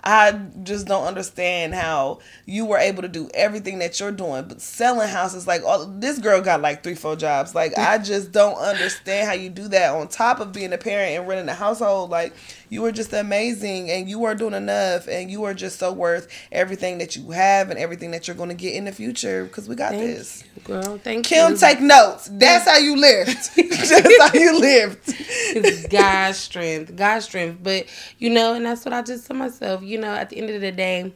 I 0.05 0.39
just 0.63 0.85
don't 0.85 1.05
understand 1.05 1.73
how 1.73 2.19
you 2.45 2.65
were 2.65 2.77
able 2.77 3.01
to 3.01 3.07
do 3.07 3.27
everything 3.33 3.79
that 3.79 3.99
you're 3.99 4.11
doing, 4.11 4.47
but 4.47 4.61
selling 4.61 5.09
houses 5.09 5.47
like 5.47 5.63
all 5.63 5.85
this 5.85 6.19
girl 6.19 6.41
got 6.41 6.61
like 6.61 6.83
three, 6.83 6.93
four 6.95 7.15
jobs. 7.15 7.55
Like 7.55 7.77
I 7.77 7.97
just 8.03 8.31
don't 8.31 8.57
understand 8.57 9.27
how 9.27 9.33
you 9.33 9.49
do 9.49 9.67
that 9.69 9.95
on 9.95 10.07
top 10.07 10.39
of 10.39 10.53
being 10.53 10.73
a 10.73 10.77
parent 10.77 11.17
and 11.17 11.27
running 11.27 11.49
a 11.49 11.55
household. 11.55 12.11
Like 12.11 12.33
you 12.69 12.85
are 12.85 12.91
just 12.91 13.13
amazing 13.13 13.89
and 13.89 14.09
you 14.09 14.25
are 14.25 14.35
doing 14.35 14.53
enough 14.53 15.07
and 15.07 15.31
you 15.31 15.43
are 15.45 15.53
just 15.53 15.79
so 15.79 15.91
worth 15.91 16.27
everything 16.51 16.99
that 16.99 17.15
you 17.15 17.31
have 17.31 17.69
and 17.69 17.79
everything 17.79 18.11
that 18.11 18.27
you're 18.27 18.37
going 18.37 18.49
to 18.49 18.55
get 18.55 18.75
in 18.75 18.85
the 18.85 18.91
future 18.91 19.45
because 19.45 19.67
we 19.67 19.75
got 19.75 19.91
thank 19.91 20.17
this. 20.17 20.43
you, 20.55 20.61
girl. 20.63 20.97
Thank 20.97 21.25
Kim, 21.25 21.51
you. 21.53 21.57
take 21.57 21.81
notes. 21.81 22.29
That's 22.31 22.65
how 22.69 22.77
you 22.77 22.95
lived. 22.95 23.49
That's 23.55 24.21
how 24.21 24.39
you 24.39 24.59
lived. 24.59 24.99
it's 25.07 25.87
God's 25.87 26.37
strength, 26.37 26.95
God's 26.95 27.25
strength. 27.25 27.59
But 27.61 27.85
you 28.19 28.29
know, 28.29 28.53
and 28.53 28.65
that's 28.65 28.83
what 28.85 28.93
I 28.93 29.01
just 29.01 29.27
tell 29.27 29.37
myself. 29.37 29.83
You 29.83 29.94
know, 29.99 30.13
at 30.13 30.29
the 30.29 30.37
end 30.37 30.49
of 30.49 30.61
the 30.61 30.71
day, 30.71 31.13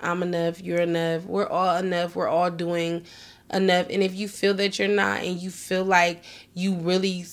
I'm 0.00 0.22
enough. 0.22 0.60
You're 0.60 0.80
enough. 0.80 1.24
We're 1.24 1.48
all 1.48 1.76
enough. 1.76 2.16
We're 2.16 2.28
all 2.28 2.50
doing 2.50 3.04
enough. 3.52 3.86
And 3.90 4.02
if 4.02 4.14
you 4.14 4.28
feel 4.28 4.54
that 4.54 4.78
you're 4.78 4.88
not, 4.88 5.22
and 5.22 5.40
you 5.40 5.50
feel 5.50 5.84
like 5.84 6.24
you 6.54 6.74
really 6.74 7.24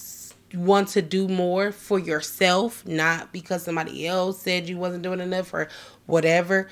want 0.53 0.89
to 0.89 1.01
do 1.01 1.27
more 1.27 1.71
for 1.71 1.99
yourself, 1.99 2.85
not 2.85 3.31
because 3.33 3.63
somebody 3.63 4.07
else 4.07 4.41
said 4.41 4.69
you 4.69 4.77
wasn't 4.77 5.03
doing 5.03 5.19
enough 5.19 5.53
or 5.53 5.67
whatever, 6.05 6.69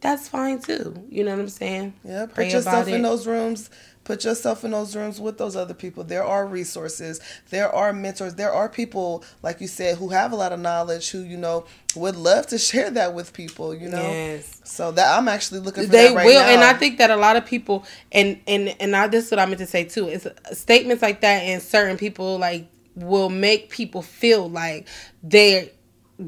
that's 0.00 0.28
fine 0.28 0.60
too. 0.60 1.06
You 1.08 1.24
know 1.24 1.30
what 1.30 1.40
I'm 1.40 1.48
saying? 1.48 1.94
Yeah, 2.04 2.26
put 2.26 2.34
Pray 2.34 2.50
yourself 2.50 2.88
in 2.88 2.94
it. 2.96 3.02
those 3.02 3.26
rooms. 3.26 3.70
Put 4.04 4.24
yourself 4.24 4.64
in 4.64 4.72
those 4.72 4.96
rooms 4.96 5.20
with 5.20 5.38
those 5.38 5.54
other 5.54 5.74
people. 5.74 6.02
There 6.02 6.24
are 6.24 6.44
resources. 6.46 7.20
There 7.50 7.72
are 7.72 7.92
mentors. 7.92 8.34
There 8.34 8.52
are 8.52 8.68
people, 8.68 9.22
like 9.42 9.60
you 9.60 9.68
said, 9.68 9.98
who 9.98 10.08
have 10.08 10.32
a 10.32 10.36
lot 10.36 10.52
of 10.52 10.58
knowledge, 10.58 11.10
who 11.10 11.20
you 11.20 11.36
know 11.36 11.66
would 11.94 12.16
love 12.16 12.46
to 12.48 12.58
share 12.68 12.90
that 12.90 13.14
with 13.14 13.32
people. 13.32 13.74
You 13.74 13.88
know, 13.88 14.02
Yes. 14.02 14.60
so 14.64 14.90
that 14.92 15.16
I'm 15.16 15.28
actually 15.28 15.60
looking. 15.60 15.84
For 15.84 15.90
they 15.90 16.08
that 16.08 16.16
right 16.16 16.26
will 16.26 16.40
now. 16.40 16.48
and 16.48 16.62
i 16.64 16.72
think 16.72 16.98
that 16.98 17.10
a 17.10 17.16
lot 17.16 17.36
of 17.36 17.46
people 17.46 17.84
and 18.10 18.40
and 18.48 18.74
and 18.80 18.96
I, 18.96 19.06
this 19.06 19.26
is 19.26 19.30
what 19.30 19.38
i 19.40 19.46
meant 19.46 19.58
to 19.58 19.66
say 19.66 19.84
too 19.84 20.08
is 20.08 20.26
uh, 20.26 20.32
statements 20.52 21.00
like 21.02 21.20
that 21.20 21.42
and 21.42 21.62
certain 21.62 21.96
people 21.96 22.38
like 22.38 22.66
will 22.96 23.28
make 23.28 23.70
people 23.70 24.02
feel 24.02 24.50
like 24.50 24.88
they 25.22 25.72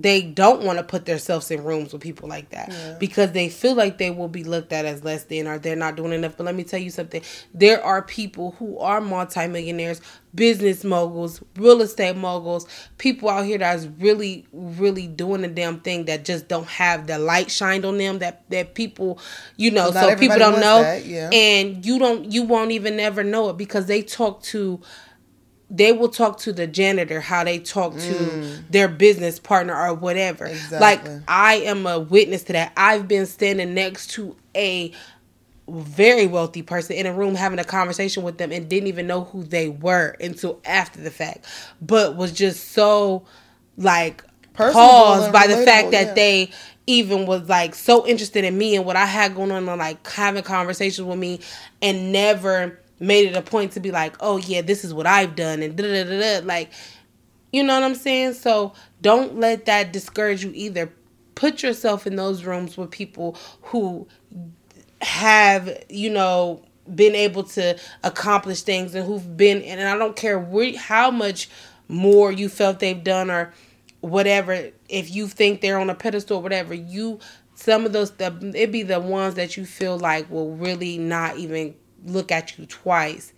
they 0.03 0.23
don't 0.23 0.63
want 0.63 0.79
to 0.79 0.85
put 0.85 1.05
themselves 1.07 1.51
in 1.51 1.63
rooms 1.65 1.93
with 1.93 2.03
people 2.03 2.29
like 2.29 2.51
that 2.51 2.99
because 2.99 3.33
they 3.33 3.49
feel 3.49 3.75
like 3.75 3.99
they 3.99 4.11
will 4.11 4.29
be 4.29 4.45
looked 4.45 4.73
at 4.73 4.85
as 4.85 5.05
less 5.05 5.25
than 5.25 5.47
or 5.47 5.59
they're 5.59 5.77
not 5.77 5.97
doing 5.97 6.13
enough. 6.13 6.37
But 6.37 6.45
let 6.45 6.55
me 6.55 6.65
tell 6.65 6.81
you 6.81 6.91
something. 6.91 7.23
There 7.53 7.83
are 7.85 8.03
people 8.03 8.53
who 8.59 8.79
are 8.79 9.01
multimillionaires, 9.01 10.01
business 10.35 10.83
moguls, 10.85 11.43
real 11.57 11.81
estate 11.83 12.17
moguls, 12.17 12.67
people 12.99 13.29
out 13.29 13.45
here 13.45 13.59
that's 13.59 13.87
really, 13.99 14.47
really 14.53 15.07
doing 15.07 15.43
the 15.43 15.49
damn 15.49 15.81
thing 15.81 16.07
that 16.07 16.25
just 16.25 16.49
don't 16.49 16.67
have 16.67 17.07
the 17.07 17.19
light 17.19 17.51
shined 17.51 17.85
on 17.85 17.99
them 17.99 18.19
that 18.19 18.49
that 18.51 18.75
people, 18.75 19.19
you 19.57 19.71
know, 19.71 19.91
so 19.91 20.17
people 20.17 20.39
don't 20.39 20.61
know. 20.61 20.83
that, 20.83 21.05
yeah. 21.07 21.31
And 21.33 21.85
you 21.85 21.99
don't 21.99 22.33
you 22.33 22.43
won't 22.43 22.73
even 22.73 22.99
ever 22.99 23.23
know 23.23 23.51
it 23.51 23.57
because 23.57 23.87
they 23.87 24.03
talk 24.03 24.43
to 24.45 24.81
they 25.77 25.91
will 25.91 26.09
talk 26.09 26.39
to 26.39 26.53
the 26.53 26.67
janitor 26.67 27.21
how 27.21 27.43
they 27.43 27.59
talk 27.59 27.97
to 27.99 28.63
their 28.71 28.87
business 28.87 29.39
partner 29.41 29.77
or 29.77 29.93
whatever. 29.93 30.47
Mm. 30.47 30.53
Exactly. 30.53 30.79
Like 30.79 31.23
I 31.27 31.55
am 31.57 31.87
a 31.87 31.99
witness 31.99 32.45
to 32.45 32.53
that. 32.53 32.73
I've 32.77 33.09
been 33.09 33.27
standing 33.27 33.75
next 33.75 34.11
to 34.13 34.37
a 34.55 34.93
very 35.67 36.27
wealthy 36.27 36.63
person 36.63 36.95
in 36.95 37.07
a 37.07 37.13
room 37.13 37.35
having 37.35 37.59
a 37.59 37.65
conversation 37.65 38.23
with 38.23 38.39
them 38.39 38.53
and 38.53 38.69
didn't 38.69 38.87
even 38.87 39.07
know 39.07 39.25
who 39.25 39.43
they 39.43 39.69
were 39.69 40.15
until 40.21 40.61
after 40.65 41.01
the 41.01 41.11
fact, 41.11 41.47
but 41.81 42.17
was 42.17 42.33
just 42.33 42.73
so 42.73 43.25
like 43.77 44.23
Personable 44.53 44.89
paused 44.89 45.33
by 45.33 45.49
the 45.49 45.57
fact 45.65 45.91
that 45.91 46.09
yeah. 46.09 46.15
they 46.15 46.51
even 46.87 47.27
was 47.27 47.49
like 47.49 47.75
so 47.75 48.07
interested 48.07 48.45
in 48.45 48.57
me 48.57 48.77
and 48.77 48.85
what 48.85 48.95
I 48.95 49.07
had 49.07 49.35
going 49.35 49.51
on 49.51 49.69
and 49.69 49.79
like 49.79 50.07
having 50.07 50.43
conversations 50.43 51.07
with 51.07 51.19
me 51.19 51.41
and 51.81 52.13
never 52.13 52.79
made 53.07 53.29
it 53.29 53.37
a 53.37 53.43
point 53.43 53.73
to 53.73 53.81
be 53.81 53.91
like, 53.91 54.17
oh 54.21 54.37
yeah, 54.37 54.63
this 54.63 54.85
is 54.85 54.93
what 54.95 55.07
I've 55.07 55.37
done 55.37 55.63
and 55.63 55.77
da 55.77 55.83
da 55.83 56.05
da 56.05 56.41
da 56.41 56.47
like 56.47 56.71
you 57.53 57.63
know 57.63 57.75
what 57.75 57.85
I'm 57.85 57.95
saying? 57.95 58.33
So 58.35 58.73
don't 59.01 59.39
let 59.39 59.67
that 59.67 59.93
discourage 59.93 60.43
you 60.43 60.51
either. 60.55 60.93
Put 61.37 61.63
yourself 61.63 62.05
in 62.05 62.17
those 62.17 62.43
rooms 62.43 62.77
with 62.77 62.91
people 62.91 63.37
who 63.63 64.09
have, 65.01 65.85
you 65.89 66.11
know, 66.11 66.63
been 66.93 67.15
able 67.15 67.45
to 67.45 67.79
accomplish 68.03 68.63
things 68.63 68.95
and 68.95 69.07
who've 69.07 69.37
been 69.37 69.63
and 69.63 69.89
I 69.89 69.97
don't 69.97 70.17
care 70.17 70.45
how 70.77 71.11
much 71.11 71.49
more 71.89 72.33
you 72.33 72.49
felt 72.49 72.81
they've 72.81 73.03
done 73.03 73.31
or 73.31 73.55
whatever 74.01 74.71
if 74.89 75.15
you 75.15 75.29
think 75.29 75.61
they're 75.61 75.79
on 75.79 75.89
a 75.89 75.95
pedestal 75.95 76.39
or 76.39 76.43
whatever 76.43 76.75
you 76.75 77.21
some 77.55 77.87
of 77.87 77.93
those 77.93 78.11
the 78.13 78.53
it 78.55 78.71
be 78.71 78.83
the 78.83 79.01
ones 79.01 79.35
that 79.37 79.57
you 79.57 79.65
feel 79.65 79.97
like 79.99 80.31
will 80.31 80.55
really 80.57 80.99
not 80.99 81.39
even 81.39 81.75
look 82.05 82.31
at 82.33 82.59
you 82.59 82.67
twice 82.67 83.33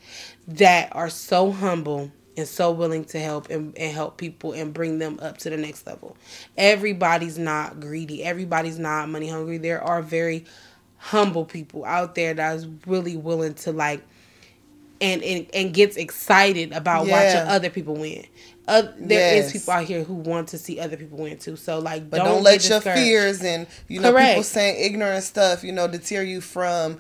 that 0.49 0.95
are 0.95 1.09
so 1.11 1.53
humble 1.53 2.11
and 2.37 2.47
so 2.47 2.71
willing 2.71 3.05
to 3.05 3.19
help 3.19 3.49
and, 3.51 3.77
and 3.79 3.93
help 3.95 4.19
people 4.19 4.53
and 4.53 4.75
bring 4.75 4.99
them 4.99 5.19
up 5.23 5.39
to 5.39 5.51
the 5.51 5.57
next 5.57 5.87
level 5.87 6.17
everybody's 6.57 7.39
not 7.39 7.81
greedy 7.81 8.25
everybody's 8.25 8.79
not 8.79 9.09
money 9.09 9.29
hungry 9.29 9.59
there 9.59 9.83
are 9.83 10.03
very 10.03 10.45
humble 10.99 11.45
people 11.45 11.85
out 11.85 12.15
there 12.15 12.35
that's 12.35 12.67
really 12.87 13.17
willing 13.17 13.55
to 13.55 13.73
like 13.73 14.03
and 15.01 15.23
and, 15.23 15.47
and 15.55 15.75
gets 15.75 15.97
excited 15.97 16.73
about 16.73 17.07
Yeah. 17.07 17.13
watching 17.13 17.49
other 17.49 17.71
people 17.71 17.95
win 17.95 18.25
uh, 18.69 18.83
there 18.99 19.21
is 19.21 19.45
Yes. 19.47 19.53
people 19.53 19.73
out 19.75 19.85
here 19.85 20.03
who 20.03 20.15
want 20.15 20.49
to 20.49 20.59
see 20.59 20.81
other 20.81 20.97
people 20.97 21.19
win 21.19 21.39
too 21.39 21.57
so 21.57 21.79
like 21.79 22.09
But 22.11 22.19
don't, 22.19 22.27
don't, 22.29 22.43
let 22.43 22.69
your 22.69 22.81
fears 22.81 23.43
and 23.45 23.67
you 23.89 24.01
know 24.01 24.11
Correct. 24.13 24.31
people 24.31 24.43
saying 24.43 24.77
ignorant 24.85 25.23
stuff, 25.25 25.63
you 25.63 25.73
know, 25.73 25.87
deter 25.87 26.23
you 26.23 26.41
from 26.41 26.99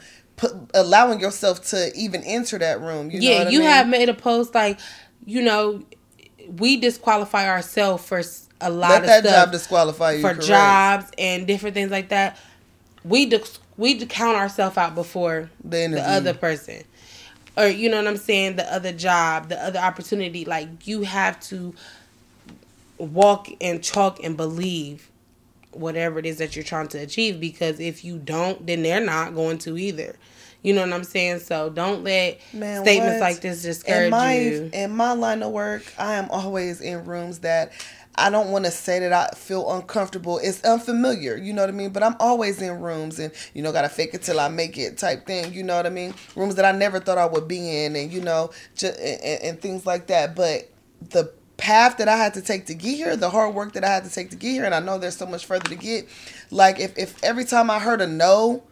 allowing 0.75 1.21
yourself 1.21 1.63
to 1.71 1.93
even 1.95 2.23
enter 2.25 2.59
that 2.59 2.81
room. 2.81 3.11
You 3.11 3.21
know 3.21 3.29
yeah 3.29 3.39
what 3.39 3.47
I 3.49 3.51
you 3.51 3.59
mean? 3.61 3.69
have 3.69 3.89
made 3.89 4.09
a 4.09 4.15
post 4.15 4.55
like 4.55 4.79
you 5.25 5.43
know 5.43 5.83
we 6.59 6.77
disqualify 6.77 7.49
ourselves 7.49 8.05
for 8.05 8.23
a 8.61 8.71
lot 8.71 8.91
let 8.91 9.01
of 9.03 9.07
that 9.07 9.25
stuff 9.25 9.47
job 9.47 9.53
disqualify 9.53 10.13
you 10.13 10.21
for 10.23 10.35
correct. 10.35 10.43
jobs 10.43 11.11
and 11.19 11.47
different 11.47 11.75
things 11.75 11.91
like 11.91 12.09
that 12.11 12.39
we 13.05 13.27
dis- 13.27 13.59
we 13.77 13.99
count 14.07 14.37
ourselves 14.37 14.77
out 14.77 14.95
before 14.95 15.51
The 15.65 15.89
the, 15.89 16.11
other 16.11 16.35
person 16.35 16.85
or 17.57 17.67
you 17.67 17.91
know 17.91 17.99
what 17.99 18.07
i'm 18.07 18.17
saying 18.17 18.57
the 18.57 18.73
other 18.73 18.93
job 18.93 19.49
the 19.49 19.63
other 19.63 19.79
opportunity 19.81 20.45
like 20.45 20.87
you 20.87 21.03
have 21.03 21.41
to 21.41 21.75
walk 22.99 23.49
and 23.61 23.83
talk 23.83 24.23
and 24.25 24.37
believe 24.37 25.11
whatever 25.79 26.19
it 26.19 26.27
is 26.27 26.39
that 26.39 26.57
you're 26.57 26.65
trying 26.65 26.89
to 26.89 26.99
achieve 26.99 27.41
because 27.41 27.81
if 27.81 28.05
you 28.05 28.19
don't 28.19 28.67
then 28.67 28.83
they're 28.83 29.05
not 29.05 29.35
going 29.35 29.59
to 29.59 29.77
either 29.77 30.17
you 30.63 30.73
know 30.73 30.81
what 30.81 30.93
i'm 30.93 31.05
saying 31.05 31.39
so 31.39 31.69
don't 31.71 32.03
let 32.03 32.41
Man, 32.53 32.83
statements 32.83 33.21
what? 33.21 33.33
like 33.33 33.41
this 33.41 33.63
discourage 33.63 34.05
in 34.05 34.11
my 34.11 34.39
you 34.39 34.71
in 34.73 34.97
my 34.97 35.13
line 35.13 35.43
of 35.43 35.53
work, 35.53 35.85
I 35.99 36.15
am 36.15 36.29
always 36.31 36.81
in 36.81 37.05
rooms 37.05 37.41
that 37.41 37.73
I 38.19 38.31
don't 38.31 38.51
want 38.51 38.65
to 38.65 38.71
say 38.71 38.99
that 39.01 39.13
I 39.13 39.35
feel 39.37 39.71
uncomfortable. 39.71 40.39
It's 40.39 40.65
unfamiliar, 40.65 41.37
you 41.37 41.53
know 41.53 41.63
what 41.63 41.69
I 41.69 41.73
mean. 41.73 41.91
But 41.91 42.03
I'm 42.03 42.17
always 42.19 42.63
in 42.63 42.81
rooms, 42.81 43.19
and 43.19 43.33
you 43.53 43.63
know, 43.63 43.73
gotta 43.73 43.89
fake 43.91 44.15
it 44.15 44.23
till 44.23 44.41
I 44.41 44.49
make 44.49 44.79
it 44.79 44.97
type 44.97 45.27
thing. 45.27 45.53
You 45.53 45.63
know 45.63 45.77
what 45.77 45.87
I 45.87 45.91
mean? 45.91 46.15
Rooms 46.35 46.55
that 46.55 46.65
I 46.65 46.73
never 46.73 46.99
thought 46.99 47.19
I 47.19 47.27
would 47.27 47.47
be 47.47 47.85
in, 47.85 47.95
and 47.95 48.11
you 48.11 48.23
know, 48.23 48.51
just 48.75 48.99
and, 48.99 49.43
and 49.43 49.61
things 49.61 49.85
like 49.85 50.07
that. 50.07 50.35
But 50.35 50.71
the 51.11 51.31
path 51.57 51.97
that 51.99 52.09
I 52.09 52.17
had 52.17 52.35
to 52.35 52.43
take 52.43 52.67
to 52.67 52.75
get 52.75 52.97
here, 52.97 53.17
the 53.17 53.31
hard 53.31 53.55
work 53.55 53.73
that 53.73 53.85
I 53.85 53.89
had 53.89 54.05
to 54.05 54.11
take 54.11 54.31
to 54.31 54.37
get 54.37 54.53
here, 54.53 54.65
and 54.65 54.75
I 54.75 54.81
know 54.81 54.99
there's 54.99 55.17
so 55.17 55.27
much 55.27 55.47
further 55.47 55.69
to 55.69 55.77
get. 55.77 56.09
Like 56.51 56.79
if 56.79 56.97
if 56.99 57.23
every 57.25 57.45
time 57.45 57.71
I 57.71 57.79
heard 57.79 58.01
a 58.01 58.07
no, 58.07 58.63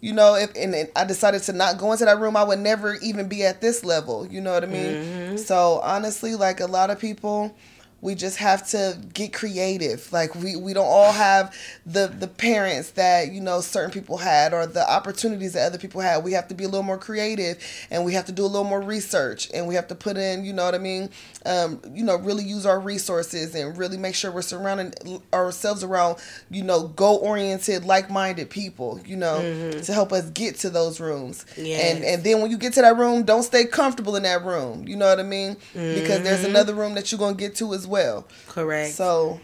you 0.00 0.12
know, 0.12 0.34
if 0.34 0.50
and, 0.56 0.74
and 0.74 0.88
I 0.96 1.04
decided 1.04 1.42
to 1.44 1.52
not 1.52 1.78
go 1.78 1.92
into 1.92 2.04
that 2.04 2.18
room, 2.18 2.36
I 2.36 2.44
would 2.44 2.60
never 2.60 2.94
even 3.02 3.28
be 3.28 3.44
at 3.44 3.60
this 3.60 3.84
level. 3.84 4.26
You 4.26 4.40
know 4.40 4.52
what 4.52 4.64
I 4.64 4.68
mean? 4.68 4.94
Mm-hmm. 4.94 5.36
So 5.36 5.80
honestly, 5.82 6.34
like 6.34 6.60
a 6.60 6.66
lot 6.66 6.90
of 6.90 6.98
people 6.98 7.54
we 8.02 8.14
just 8.14 8.38
have 8.38 8.66
to 8.68 8.98
get 9.12 9.32
creative 9.32 10.12
like 10.12 10.34
we, 10.34 10.56
we 10.56 10.72
don't 10.72 10.86
all 10.86 11.12
have 11.12 11.54
the 11.84 12.06
the 12.06 12.26
parents 12.26 12.92
that 12.92 13.32
you 13.32 13.40
know 13.40 13.60
certain 13.60 13.90
people 13.90 14.16
had 14.16 14.54
or 14.54 14.66
the 14.66 14.90
opportunities 14.90 15.52
that 15.52 15.66
other 15.66 15.78
people 15.78 16.00
had 16.00 16.24
we 16.24 16.32
have 16.32 16.48
to 16.48 16.54
be 16.54 16.64
a 16.64 16.68
little 16.68 16.82
more 16.82 16.98
creative 16.98 17.58
and 17.90 18.04
we 18.04 18.14
have 18.14 18.24
to 18.24 18.32
do 18.32 18.42
a 18.42 18.46
little 18.46 18.64
more 18.64 18.80
research 18.80 19.50
and 19.52 19.66
we 19.66 19.74
have 19.74 19.88
to 19.88 19.94
put 19.94 20.16
in 20.16 20.44
you 20.44 20.52
know 20.52 20.64
what 20.64 20.74
i 20.74 20.78
mean 20.78 21.08
um, 21.46 21.80
you 21.94 22.04
know 22.04 22.16
really 22.16 22.44
use 22.44 22.66
our 22.66 22.78
resources 22.78 23.54
and 23.54 23.76
really 23.78 23.96
make 23.96 24.14
sure 24.14 24.30
we're 24.30 24.42
surrounding 24.42 24.92
ourselves 25.32 25.82
around 25.82 26.18
you 26.50 26.62
know 26.62 26.88
goal 26.88 27.16
oriented 27.22 27.84
like-minded 27.84 28.50
people 28.50 29.00
you 29.06 29.16
know 29.16 29.38
mm-hmm. 29.40 29.80
to 29.80 29.92
help 29.92 30.12
us 30.12 30.28
get 30.30 30.56
to 30.56 30.70
those 30.70 31.00
rooms 31.00 31.46
yes. 31.56 31.94
and 31.94 32.04
and 32.04 32.24
then 32.24 32.40
when 32.40 32.50
you 32.50 32.58
get 32.58 32.72
to 32.72 32.82
that 32.82 32.96
room 32.96 33.22
don't 33.22 33.42
stay 33.42 33.64
comfortable 33.64 34.16
in 34.16 34.22
that 34.22 34.44
room 34.44 34.86
you 34.86 34.96
know 34.96 35.06
what 35.06 35.18
i 35.18 35.22
mean 35.22 35.54
mm-hmm. 35.74 36.00
because 36.00 36.22
there's 36.22 36.40
mm-hmm. 36.40 36.50
another 36.50 36.74
room 36.74 36.94
that 36.94 37.10
you're 37.10 37.18
going 37.18 37.34
to 37.34 37.40
get 37.40 37.54
to 37.54 37.72
as 37.72 37.86
well. 37.90 38.26
Correct. 38.48 38.94
So, 38.94 39.40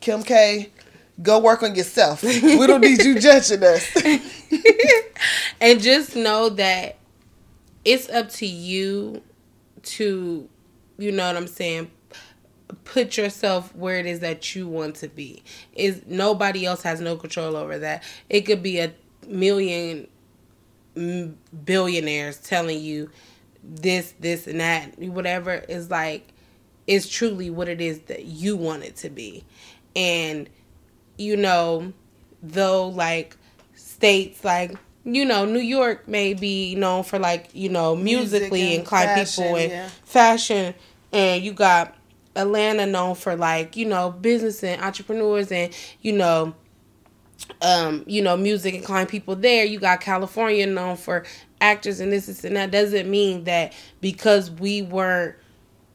Kim 0.00 0.22
K, 0.22 0.70
go 1.22 1.38
work 1.38 1.62
on 1.62 1.74
yourself. 1.74 2.22
we 2.22 2.66
don't 2.66 2.80
need 2.80 3.02
you 3.02 3.18
judging 3.20 3.62
us. 3.62 3.86
and 5.60 5.80
just 5.80 6.16
know 6.16 6.48
that 6.50 6.96
it's 7.84 8.08
up 8.08 8.30
to 8.30 8.46
you 8.46 9.22
to, 9.82 10.48
you 10.98 11.12
know 11.12 11.26
what 11.26 11.36
I'm 11.36 11.46
saying, 11.46 11.90
put 12.84 13.16
yourself 13.16 13.74
where 13.74 13.98
it 13.98 14.06
is 14.06 14.20
that 14.20 14.54
you 14.54 14.68
want 14.68 14.96
to 14.96 15.08
be. 15.08 15.42
Is 15.74 16.02
nobody 16.06 16.64
else 16.64 16.82
has 16.82 17.00
no 17.00 17.16
control 17.16 17.56
over 17.56 17.78
that. 17.78 18.02
It 18.28 18.42
could 18.42 18.62
be 18.62 18.78
a 18.80 18.92
million 19.26 20.06
billionaires 21.64 22.38
telling 22.38 22.80
you 22.80 23.10
this, 23.62 24.14
this, 24.20 24.46
and 24.46 24.60
that, 24.60 24.98
whatever 24.98 25.54
is 25.68 25.90
like 25.90 26.32
is 26.90 27.08
truly 27.08 27.48
what 27.50 27.68
it 27.68 27.80
is 27.80 28.00
that 28.00 28.24
you 28.24 28.56
want 28.56 28.82
it 28.82 28.96
to 28.96 29.08
be. 29.08 29.44
And, 29.94 30.50
you 31.16 31.36
know, 31.36 31.92
though, 32.42 32.88
like, 32.88 33.36
states 33.76 34.42
like, 34.42 34.74
you 35.04 35.24
know, 35.24 35.44
New 35.44 35.60
York 35.60 36.08
may 36.08 36.34
be 36.34 36.74
known 36.74 37.04
for, 37.04 37.16
like, 37.16 37.50
you 37.52 37.68
know, 37.68 37.94
musically 37.94 38.62
Music 38.62 38.80
inclined 38.80 39.08
fashion, 39.08 39.44
people 39.44 39.56
and 39.56 39.70
yeah. 39.70 39.88
fashion. 40.04 40.74
And 41.12 41.44
you 41.44 41.52
got 41.52 41.96
Atlanta 42.34 42.86
known 42.86 43.14
for, 43.14 43.36
like, 43.36 43.76
you 43.76 43.86
know, 43.86 44.10
business 44.10 44.64
and 44.64 44.82
entrepreneurs 44.82 45.52
and, 45.52 45.72
you 46.02 46.12
know, 46.12 46.54
um, 47.62 48.02
you 48.08 48.20
know, 48.20 48.36
music 48.36 48.74
inclined 48.74 49.08
people 49.08 49.36
there. 49.36 49.64
You 49.64 49.78
got 49.78 50.00
California 50.00 50.66
known 50.66 50.96
for 50.96 51.24
actors 51.60 52.00
and 52.00 52.12
this, 52.12 52.26
this 52.26 52.42
and 52.42 52.56
that. 52.56 52.72
Doesn't 52.72 53.08
mean 53.08 53.44
that 53.44 53.74
because 54.00 54.50
we 54.50 54.82
weren't 54.82 55.36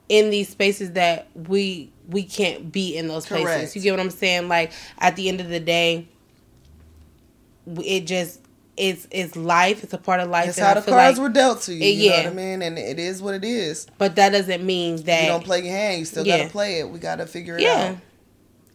in 0.10 0.30
these 0.30 0.50
spaces 0.50 0.94
that 0.94 1.28
we 1.34 1.92
we 2.08 2.24
can't 2.24 2.72
be 2.72 2.96
in 2.96 3.08
those 3.08 3.26
places. 3.26 3.76
You 3.76 3.82
get 3.82 3.92
what 3.92 4.00
I'm 4.00 4.10
saying? 4.10 4.48
Like 4.48 4.72
at 5.00 5.16
the 5.16 5.30
end 5.30 5.42
of 5.42 5.50
the 5.50 5.60
day, 5.60 6.08
it 7.84 8.06
just 8.06 8.42
it's 8.78 9.08
it's 9.12 9.36
life. 9.36 9.84
It's 9.84 9.94
a 9.94 9.98
part 9.98 10.20
of 10.20 10.30
life. 10.30 10.50
It's 10.50 10.60
how 10.60 10.74
the 10.74 10.82
cards 10.82 11.18
like, 11.18 11.28
were 11.28 11.34
dealt 11.34 11.62
to 11.64 11.74
you. 11.74 11.82
It, 11.82 11.96
you 11.96 12.10
yeah, 12.10 12.18
know 12.18 12.24
what 12.24 12.34
I 12.34 12.36
mean, 12.36 12.62
and 12.62 12.78
it 12.78 13.00
is 13.00 13.22
what 13.22 13.34
it 13.34 13.44
is. 13.44 13.88
But 13.98 14.16
that 14.16 14.30
doesn't 14.30 14.64
mean 14.64 14.98
that 15.04 15.24
you 15.24 15.30
don't 15.30 15.44
play 15.44 15.62
your 15.62 15.74
hand. 15.74 16.00
You 16.00 16.06
still 16.06 16.26
yeah. 16.26 16.40
gotta 16.40 16.50
play 16.50 16.80
it. 16.80 16.90
We 16.90 17.00
gotta 17.00 17.26
figure 17.26 17.58
it 17.58 17.64
yeah. 17.64 17.96
out. 17.96 17.98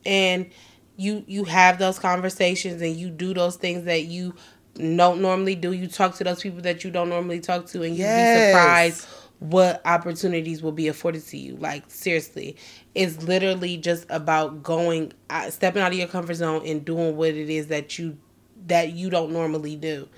And 0.06 0.50
you 0.96 1.24
you 1.26 1.44
have 1.44 1.78
those 1.78 1.98
conversations 1.98 2.82
and 2.82 2.96
you 2.96 3.10
do 3.10 3.34
those 3.34 3.56
things 3.56 3.84
that 3.84 4.04
you 4.04 4.34
don't 4.74 5.20
normally 5.20 5.54
do. 5.54 5.72
You 5.72 5.86
talk 5.86 6.14
to 6.16 6.24
those 6.24 6.40
people 6.40 6.62
that 6.62 6.82
you 6.82 6.90
don't 6.90 7.08
normally 7.08 7.40
talk 7.40 7.66
to, 7.66 7.82
and 7.82 7.94
you 7.94 8.04
yes. 8.04 8.46
be 8.46 8.52
surprised 8.52 9.06
what 9.40 9.80
opportunities 9.86 10.62
will 10.62 10.72
be 10.72 10.86
afforded 10.88 11.26
to 11.26 11.36
you. 11.36 11.56
Like 11.56 11.84
seriously, 11.88 12.56
it's 12.94 13.22
literally 13.22 13.76
just 13.76 14.06
about 14.10 14.62
going, 14.62 15.12
uh, 15.28 15.50
stepping 15.50 15.82
out 15.82 15.92
of 15.92 15.98
your 15.98 16.08
comfort 16.08 16.34
zone 16.34 16.62
and 16.64 16.84
doing 16.84 17.16
what 17.16 17.30
it 17.30 17.50
is 17.50 17.68
that 17.68 17.98
you 17.98 18.16
that 18.66 18.92
you 18.92 19.10
don't 19.10 19.32
normally 19.32 19.76
do. 19.76 20.08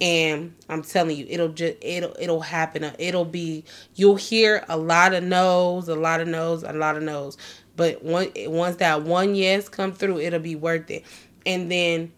And 0.00 0.54
I'm 0.68 0.82
telling 0.82 1.16
you, 1.16 1.26
it'll 1.28 1.50
just 1.50 1.76
it'll 1.80 2.16
it'll 2.18 2.40
happen. 2.40 2.90
It'll 2.98 3.24
be 3.24 3.64
you'll 3.94 4.16
hear 4.16 4.64
a 4.68 4.76
lot 4.76 5.14
of 5.14 5.22
no's, 5.22 5.88
a 5.88 5.94
lot 5.94 6.20
of 6.20 6.28
no's, 6.28 6.64
a 6.64 6.72
lot 6.72 6.96
of 6.96 7.02
no's. 7.02 7.36
But 7.76 8.02
one, 8.02 8.32
once 8.36 8.76
that 8.76 9.02
one 9.02 9.34
yes 9.34 9.68
come 9.68 9.92
through, 9.92 10.20
it'll 10.20 10.40
be 10.40 10.56
worth 10.56 10.90
it. 10.90 11.04
And 11.46 11.70
then 11.70 12.12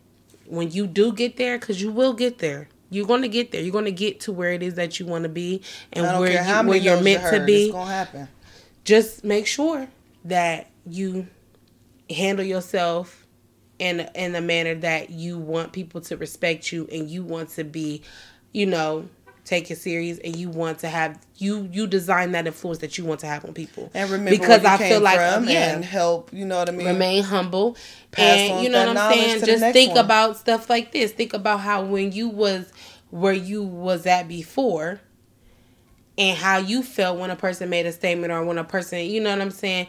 when 0.47 0.71
you 0.71 0.87
do 0.87 1.13
get 1.13 1.37
there, 1.37 1.59
because 1.59 1.83
you 1.83 1.91
will 1.91 2.13
get 2.13 2.39
there, 2.39 2.69
you're 2.95 3.07
going 3.07 3.23
to 3.23 3.29
get 3.29 3.51
there. 3.51 3.61
You're 3.61 3.73
going 3.73 3.85
to 3.87 3.93
get 3.93 4.21
to 4.21 4.33
where 4.33 4.53
it 4.53 4.63
is 4.63 4.75
that 4.75 5.01
you 5.01 5.07
want 5.07 5.25
to 5.25 5.29
be 5.29 5.63
and 5.93 6.07
where 6.19 6.31
you, 6.31 6.69
where 6.69 6.79
you're 6.79 7.03
meant 7.03 7.23
to 7.35 7.45
be. 7.45 7.65
It's 7.65 7.75
to 7.75 7.85
happen. 7.85 8.29
Just 8.85 9.25
make 9.25 9.47
sure 9.47 9.89
that 10.25 10.71
you 10.87 11.27
handle 12.09 12.45
yourself 12.45 13.27
in 13.79 14.09
in 14.15 14.35
a 14.35 14.41
manner 14.41 14.75
that 14.77 15.11
you 15.11 15.39
want 15.39 15.73
people 15.73 16.01
to 16.03 16.17
respect 16.17 16.71
you 16.71 16.89
and 16.93 17.11
you 17.11 17.25
want 17.25 17.51
to 17.51 17.65
be, 17.65 18.03
you 18.53 18.67
know, 18.67 19.09
take 19.45 19.71
it 19.71 19.77
serious 19.77 20.19
and 20.19 20.35
you 20.37 20.49
want 20.49 20.79
to 20.79 20.89
have 20.89 21.19
you 21.37 21.69
you 21.71 21.87
design 21.87 22.33
that 22.33 22.47
influence 22.47 22.79
that 22.79 22.97
you 22.97 23.05
want 23.05 23.21
to 23.21 23.27
have 23.27 23.45
on 23.45 23.53
people. 23.53 23.91
And 23.95 24.11
remember 24.11 24.31
because 24.31 24.65
I 24.65 24.77
feel 24.77 25.01
like 25.01 25.17
yeah, 25.17 25.75
and 25.75 25.85
help, 25.85 26.33
you 26.33 26.47
know 26.47 26.59
what 26.59 26.69
I 26.69 26.73
mean? 26.73 26.87
Remain 26.87 27.23
humble. 27.23 27.77
Pass 28.11 28.39
and 28.39 28.65
you 28.65 28.71
know 28.71 28.87
what 28.87 28.97
I'm 28.97 29.13
saying? 29.13 29.45
Just 29.45 29.73
think 29.73 29.95
one. 29.95 30.05
about 30.05 30.37
stuff 30.39 30.71
like 30.71 30.93
this. 30.93 31.13
Think 31.13 31.35
about 31.35 31.61
how 31.61 31.85
when 31.85 32.13
you 32.13 32.29
was 32.29 32.73
where 33.11 33.33
you 33.33 33.63
was 33.63 34.07
at 34.07 34.29
before 34.29 35.01
and 36.17 36.37
how 36.39 36.59
you 36.59 36.83
felt 36.83 37.19
when 37.19 37.31
a 37.31 37.37
person 37.37 37.69
made 37.69 37.87
a 37.87 37.93
statement 37.93 38.33
or 38.33 38.45
when 38.45 38.59
a 38.59 38.65
person, 38.65 39.01
you 39.01 39.21
know 39.21 39.31
what 39.31 39.43
I'm 39.43 39.51
saying? 39.51 39.89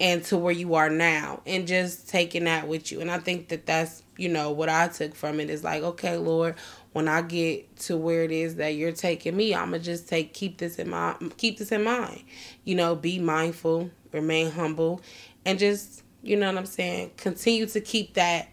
and 0.00 0.24
to 0.24 0.36
where 0.36 0.52
you 0.52 0.74
are 0.74 0.90
now 0.90 1.40
and 1.46 1.66
just 1.66 2.08
taking 2.08 2.44
that 2.44 2.66
with 2.66 2.90
you 2.90 3.00
and 3.00 3.10
i 3.10 3.18
think 3.18 3.48
that 3.48 3.66
that's 3.66 4.02
you 4.16 4.28
know 4.28 4.50
what 4.50 4.68
i 4.68 4.88
took 4.88 5.14
from 5.14 5.38
it 5.38 5.48
is 5.48 5.62
like 5.62 5.82
okay 5.82 6.16
lord 6.16 6.54
when 6.92 7.08
I 7.08 7.22
get 7.22 7.76
to 7.76 7.96
where 7.96 8.22
it 8.22 8.30
is 8.30 8.56
that 8.56 8.74
you're 8.74 8.92
taking 8.92 9.36
me, 9.36 9.54
I'm 9.54 9.66
gonna 9.66 9.78
just 9.78 10.08
take 10.08 10.34
keep 10.34 10.58
this 10.58 10.78
in 10.78 10.90
my 10.90 11.16
keep 11.36 11.58
this 11.58 11.72
in 11.72 11.84
mind. 11.84 12.22
You 12.64 12.74
know, 12.74 12.94
be 12.94 13.18
mindful, 13.18 13.90
remain 14.12 14.50
humble, 14.50 15.00
and 15.44 15.58
just 15.58 16.02
you 16.22 16.36
know 16.36 16.46
what 16.46 16.58
I'm 16.58 16.66
saying. 16.66 17.12
Continue 17.16 17.66
to 17.66 17.80
keep 17.80 18.14
that 18.14 18.48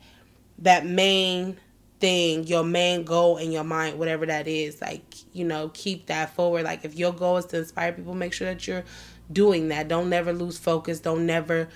that 0.60 0.86
main 0.86 1.58
thing, 2.00 2.48
your 2.48 2.64
main 2.64 3.04
goal 3.04 3.38
in 3.38 3.52
your 3.52 3.64
mind, 3.66 4.00
whatever 4.00 4.26
that 4.26 4.48
is. 4.48 4.82
Like 4.82 5.04
you 5.34 5.44
know, 5.44 5.70
keep 5.74 6.08
that 6.08 6.34
forward. 6.34 6.64
Like 6.64 6.86
if 6.86 6.96
your 6.96 7.14
goal 7.14 7.38
is 7.38 7.46
to 7.48 7.58
inspire 7.60 7.92
people, 7.92 8.14
make 8.14 8.34
sure 8.34 8.48
that 8.48 8.68
you're 8.68 8.84
doing 9.32 9.68
that. 9.70 9.88
Don't 9.88 10.10
never 10.10 10.34
lose 10.34 10.58
focus. 10.58 11.00
Don't 11.00 11.26
never 11.26 11.68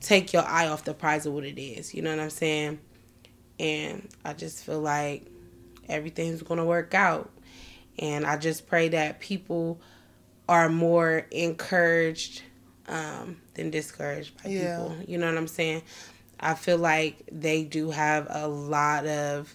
take 0.00 0.32
your 0.32 0.42
eye 0.42 0.66
off 0.66 0.84
the 0.84 0.94
prize 0.94 1.26
of 1.26 1.32
what 1.32 1.44
it 1.44 1.60
is. 1.60 1.94
You 1.94 2.02
know 2.02 2.10
what 2.10 2.22
I'm 2.22 2.30
saying? 2.30 2.80
And 3.58 4.08
I 4.24 4.32
just 4.32 4.64
feel 4.64 4.80
like 4.80 5.26
everything's 5.90 6.42
going 6.42 6.58
to 6.58 6.64
work 6.64 6.94
out. 6.94 7.30
And 7.98 8.24
I 8.24 8.36
just 8.36 8.66
pray 8.66 8.88
that 8.88 9.20
people 9.20 9.80
are 10.48 10.68
more 10.68 11.26
encouraged 11.30 12.42
um, 12.88 13.40
than 13.54 13.70
discouraged 13.70 14.42
by 14.42 14.50
yeah. 14.50 14.78
people. 14.78 14.96
You 15.06 15.18
know 15.18 15.26
what 15.26 15.36
I'm 15.36 15.48
saying? 15.48 15.82
I 16.40 16.54
feel 16.54 16.78
like 16.78 17.28
they 17.30 17.64
do 17.64 17.90
have 17.90 18.26
a 18.30 18.48
lot 18.48 19.06
of 19.06 19.54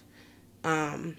um, 0.62 1.16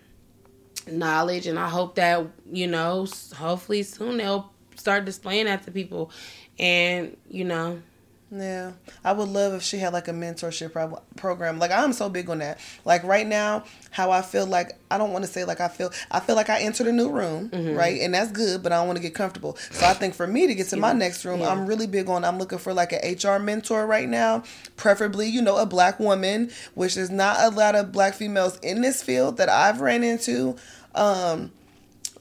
knowledge, 0.90 1.48
and 1.48 1.60
I 1.60 1.70
hope 1.70 1.96
that, 1.96 2.26
you 2.52 2.68
know, 2.68 3.06
hopefully 3.36 3.84
soon 3.84 4.18
they'll 4.18 4.52
start 4.78 5.06
displaying 5.06 5.46
that 5.46 5.64
to 5.64 5.72
people. 5.72 6.12
And, 6.58 7.18
you 7.30 7.44
know, 7.44 7.82
yeah, 8.30 8.74
I 9.06 9.14
would 9.14 9.30
love 9.30 9.54
if 9.54 9.64
she 9.64 9.78
had 9.78 9.94
like 9.94 10.10
a 10.10 10.12
mentorship 10.12 10.74
pro- 10.74 11.02
program. 11.16 11.60
Like 11.60 11.72
I'm 11.72 11.94
so 11.94 12.10
big 12.10 12.30
on 12.30 12.40
that. 12.40 12.60
Like 12.84 13.04
right 13.04 13.26
now, 13.26 13.64
how 13.90 14.12
I 14.12 14.22
feel 14.22 14.46
like 14.46 14.78
I 14.92 14.98
don't 14.98 15.14
want 15.14 15.24
to 15.24 15.32
say 15.32 15.46
like 15.46 15.62
I 15.62 15.70
feel. 15.70 15.94
I 16.12 16.20
feel 16.20 16.36
like 16.36 16.50
I 16.50 16.60
entered 16.60 16.88
a 16.88 16.92
new 16.92 17.10
room, 17.10 17.50
mm-hmm. 17.50 17.76
right, 17.76 18.02
and 18.02 18.14
that's 18.14 18.32
good. 18.32 18.64
But 18.64 18.74
I 18.74 18.78
don't 18.78 18.88
want 18.88 18.98
to 18.98 19.02
get 19.02 19.16
comfortable. 19.16 19.56
So 19.72 19.86
I 19.86 19.94
think 19.94 20.14
for 20.14 20.28
me 20.28 20.46
to 20.48 20.56
get 20.56 20.68
to 20.68 20.78
my 20.78 20.92
next 20.92 21.24
room, 21.24 21.40
yeah. 21.40 21.50
I'm 21.50 21.66
really 21.66 21.88
big 21.88 22.10
on. 22.10 22.26
I'm 22.26 22.38
looking 22.38 22.60
for 22.60 22.74
like 22.74 22.92
an 22.92 23.00
HR 23.16 23.40
mentor 23.40 23.86
right 23.86 24.10
now, 24.10 24.44
preferably 24.76 25.28
you 25.30 25.42
know 25.42 25.58
a 25.58 25.66
black 25.66 25.98
woman, 25.98 26.52
which 26.76 26.98
is 26.98 27.10
not 27.10 27.38
a 27.40 27.56
lot 27.56 27.76
of 27.76 27.94
black 27.94 28.14
females 28.14 28.60
in 28.60 28.82
this 28.82 29.02
field 29.02 29.38
that 29.38 29.48
I've 29.48 29.80
ran 29.80 30.04
into. 30.04 30.58
Um, 30.96 31.52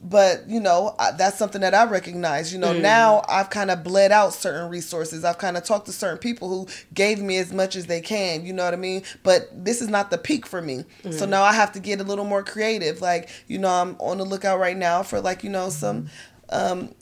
but 0.01 0.47
you 0.47 0.59
know 0.59 0.95
that's 1.17 1.37
something 1.37 1.61
that 1.61 1.73
i 1.73 1.85
recognize 1.85 2.53
you 2.53 2.59
know 2.59 2.73
mm. 2.73 2.81
now 2.81 3.23
i've 3.27 3.49
kind 3.49 3.71
of 3.71 3.83
bled 3.83 4.11
out 4.11 4.33
certain 4.33 4.69
resources 4.69 5.23
i've 5.23 5.37
kind 5.37 5.57
of 5.57 5.63
talked 5.63 5.85
to 5.85 5.91
certain 5.91 6.17
people 6.17 6.49
who 6.49 6.67
gave 6.93 7.19
me 7.19 7.37
as 7.37 7.51
much 7.51 7.75
as 7.75 7.87
they 7.87 8.01
can 8.01 8.45
you 8.45 8.53
know 8.53 8.63
what 8.63 8.73
i 8.73 8.77
mean 8.77 9.01
but 9.23 9.49
this 9.53 9.81
is 9.81 9.89
not 9.89 10.11
the 10.11 10.17
peak 10.17 10.45
for 10.45 10.61
me 10.61 10.83
mm. 11.03 11.13
so 11.13 11.25
now 11.25 11.43
i 11.43 11.53
have 11.53 11.71
to 11.71 11.79
get 11.79 11.99
a 11.99 12.03
little 12.03 12.25
more 12.25 12.43
creative 12.43 13.01
like 13.01 13.29
you 13.47 13.57
know 13.57 13.69
i'm 13.69 13.95
on 13.99 14.17
the 14.17 14.25
lookout 14.25 14.59
right 14.59 14.77
now 14.77 15.01
for 15.01 15.19
like 15.19 15.43
you 15.43 15.49
know 15.49 15.69
some 15.69 16.07
um, 16.49 16.93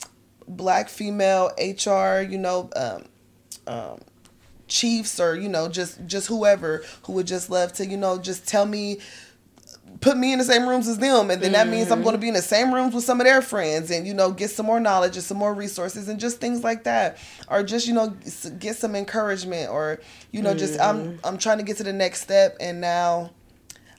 black 0.48 0.90
female 0.90 1.52
hr 1.60 2.22
you 2.22 2.38
know 2.38 2.70
um, 2.76 3.04
um, 3.68 4.00
chiefs 4.68 5.20
or 5.20 5.36
you 5.36 5.50
know 5.50 5.68
just 5.68 6.06
just 6.08 6.28
whoever 6.28 6.84
who 7.04 7.14
would 7.14 7.28
just 7.28 7.50
love 7.50 7.72
to 7.72 7.86
you 7.86 7.98
know 7.98 8.18
just 8.18 8.48
tell 8.48 8.66
me 8.66 9.00
put 10.02 10.18
me 10.18 10.34
in 10.34 10.40
the 10.40 10.46
same 10.46 10.68
rooms 10.68 10.88
as 10.88 10.98
them 10.98 11.32
and 11.32 11.42
then 11.42 11.54
that 11.54 11.68
means 11.68 11.90
i'm 11.90 11.98
mm-hmm. 11.98 12.04
going 12.04 12.16
to 12.16 12.20
be 12.20 12.28
in 12.28 12.34
the 12.34 12.42
same 12.42 12.74
rooms 12.74 12.94
with 12.94 13.04
some 13.04 13.22
of 13.22 13.26
their 13.26 13.42
friends 13.42 13.92
and 13.92 14.06
you 14.06 14.14
know 14.14 14.32
get 14.32 14.50
some 14.50 14.66
more 14.66 14.80
knowledge 14.80 15.16
and 15.16 15.24
some 15.24 15.38
more 15.38 15.54
resources 15.54 16.08
and 16.08 16.20
just 16.20 16.40
things 16.40 16.64
like 16.64 16.84
that. 16.84 17.18
Or 17.50 17.64
just 17.64 17.88
you 17.88 17.94
know 17.94 18.16
get 18.60 18.76
some 18.76 18.96
encouragement 18.96 19.70
or 19.70 20.00
you 20.32 20.42
know 20.42 20.54
just 20.54 20.80
i'm 20.80 20.98
mm-hmm. 20.98 21.26
i'm 21.26 21.38
trying 21.38 21.58
to 21.58 21.64
get 21.64 21.78
to 21.78 21.84
the 21.84 21.94
next 21.94 22.22
step 22.22 22.58
and 22.60 22.82
now 22.82 23.32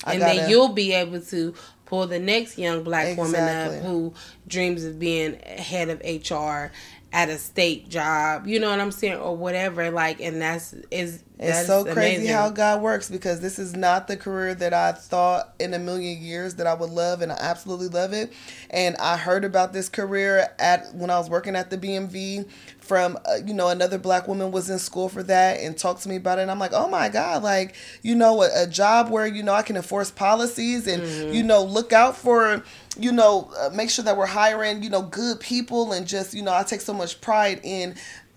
I 0.04 0.12
and 0.12 0.20
gotta, 0.20 0.38
then 0.40 0.50
you'll 0.50 0.72
be 0.72 0.92
able 0.92 1.20
to 1.20 1.54
pull 1.84 2.06
the 2.06 2.18
next 2.18 2.58
young 2.58 2.82
black 2.82 3.08
exactly. 3.08 3.32
woman 3.32 3.78
up 3.78 3.82
who 3.84 4.14
dreams 4.46 4.84
of 4.84 4.98
being 4.98 5.38
head 5.40 5.88
of 5.88 6.00
hr 6.00 6.72
at 7.16 7.30
a 7.30 7.38
state 7.38 7.88
job, 7.88 8.46
you 8.46 8.60
know 8.60 8.68
what 8.68 8.78
I'm 8.78 8.92
saying, 8.92 9.18
or 9.18 9.34
whatever. 9.34 9.90
Like, 9.90 10.20
and 10.20 10.38
that's 10.38 10.74
is 10.90 11.24
it's 11.38 11.66
so 11.66 11.82
crazy 11.84 12.16
amazing. 12.16 12.34
how 12.34 12.50
God 12.50 12.82
works 12.82 13.08
because 13.08 13.40
this 13.40 13.58
is 13.58 13.74
not 13.74 14.06
the 14.06 14.18
career 14.18 14.54
that 14.54 14.74
I 14.74 14.92
thought 14.92 15.54
in 15.58 15.72
a 15.72 15.78
million 15.78 16.20
years 16.20 16.56
that 16.56 16.66
I 16.66 16.74
would 16.74 16.90
love, 16.90 17.22
and 17.22 17.32
I 17.32 17.36
absolutely 17.40 17.88
love 17.88 18.12
it. 18.12 18.34
And 18.68 18.96
I 18.98 19.16
heard 19.16 19.46
about 19.46 19.72
this 19.72 19.88
career 19.88 20.46
at 20.58 20.94
when 20.94 21.08
I 21.08 21.18
was 21.18 21.30
working 21.30 21.56
at 21.56 21.70
the 21.70 21.78
BMV 21.78 22.46
from 22.86 23.18
uh, 23.26 23.36
you 23.44 23.52
know 23.52 23.68
another 23.68 23.98
black 23.98 24.28
woman 24.28 24.50
was 24.50 24.70
in 24.70 24.78
school 24.78 25.08
for 25.08 25.22
that 25.22 25.60
and 25.60 25.76
talked 25.76 26.02
to 26.02 26.08
me 26.08 26.16
about 26.16 26.38
it 26.38 26.42
and 26.42 26.50
i'm 26.50 26.58
like 26.58 26.72
oh 26.72 26.88
my 26.88 27.08
god 27.08 27.42
like 27.42 27.74
you 28.02 28.14
know 28.14 28.42
a, 28.42 28.64
a 28.64 28.66
job 28.66 29.10
where 29.10 29.26
you 29.26 29.42
know 29.42 29.52
i 29.52 29.62
can 29.62 29.76
enforce 29.76 30.10
policies 30.10 30.86
and 30.86 31.02
mm-hmm. 31.02 31.32
you 31.32 31.42
know 31.42 31.62
look 31.62 31.92
out 31.92 32.16
for 32.16 32.62
you 32.98 33.12
know 33.12 33.50
uh, 33.58 33.68
make 33.74 33.90
sure 33.90 34.04
that 34.04 34.16
we're 34.16 34.26
hiring 34.26 34.82
you 34.82 34.90
know 34.90 35.02
good 35.02 35.40
people 35.40 35.92
and 35.92 36.06
just 36.06 36.32
you 36.32 36.42
know 36.42 36.54
i 36.54 36.62
take 36.62 36.80
so 36.80 36.94
much 36.94 37.20
pride 37.20 37.60
in 37.62 37.94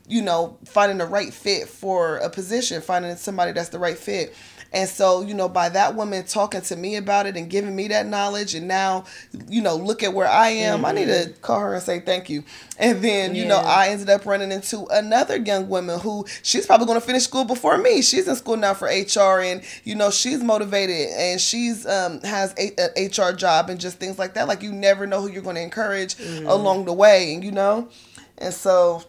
you 0.07 0.21
know 0.21 0.57
finding 0.65 0.97
the 0.97 1.05
right 1.05 1.33
fit 1.33 1.67
for 1.67 2.17
a 2.17 2.29
position 2.29 2.81
finding 2.81 3.15
somebody 3.15 3.51
that's 3.51 3.69
the 3.69 3.79
right 3.79 3.97
fit 3.97 4.35
and 4.71 4.87
so, 4.87 5.21
you 5.21 5.33
know, 5.33 5.49
by 5.49 5.69
that 5.69 5.95
woman 5.95 6.23
talking 6.25 6.61
to 6.61 6.75
me 6.75 6.95
about 6.95 7.25
it 7.25 7.35
and 7.35 7.49
giving 7.49 7.75
me 7.75 7.87
that 7.87 8.05
knowledge, 8.05 8.53
and 8.53 8.67
now, 8.67 9.05
you 9.47 9.61
know, 9.61 9.75
look 9.75 10.03
at 10.03 10.13
where 10.13 10.27
I 10.27 10.49
am, 10.49 10.77
mm-hmm. 10.77 10.85
I 10.85 10.91
need 10.91 11.05
to 11.05 11.11
mm-hmm. 11.11 11.41
call 11.41 11.59
her 11.59 11.73
and 11.73 11.81
say 11.81 11.99
thank 11.99 12.29
you. 12.29 12.43
And 12.77 13.01
then, 13.01 13.33
you 13.33 13.43
yeah. 13.43 13.49
know, 13.49 13.57
I 13.57 13.89
ended 13.89 14.09
up 14.09 14.25
running 14.25 14.51
into 14.51 14.85
another 14.91 15.37
young 15.37 15.69
woman 15.69 15.99
who 15.99 16.25
she's 16.43 16.67
probably 16.67 16.85
going 16.85 16.99
to 16.99 17.05
finish 17.05 17.23
school 17.23 17.45
before 17.45 17.77
me. 17.77 18.01
She's 18.01 18.27
in 18.27 18.35
school 18.35 18.57
now 18.57 18.75
for 18.75 18.87
HR, 18.87 19.41
and 19.41 19.63
you 19.83 19.95
know, 19.95 20.11
she's 20.11 20.43
motivated 20.43 21.09
and 21.09 21.41
she's 21.41 21.85
um 21.87 22.21
has 22.21 22.53
a, 22.57 22.71
a 22.79 23.07
HR 23.07 23.33
job 23.33 23.69
and 23.69 23.79
just 23.79 23.97
things 23.99 24.19
like 24.19 24.35
that. 24.35 24.47
Like 24.47 24.61
you 24.61 24.71
never 24.71 25.07
know 25.07 25.21
who 25.21 25.31
you're 25.31 25.41
going 25.41 25.55
to 25.55 25.61
encourage 25.61 26.15
mm-hmm. 26.15 26.47
along 26.47 26.85
the 26.85 26.93
way, 26.93 27.33
and 27.33 27.43
you 27.43 27.51
know. 27.51 27.89
And 28.37 28.53
so 28.53 29.03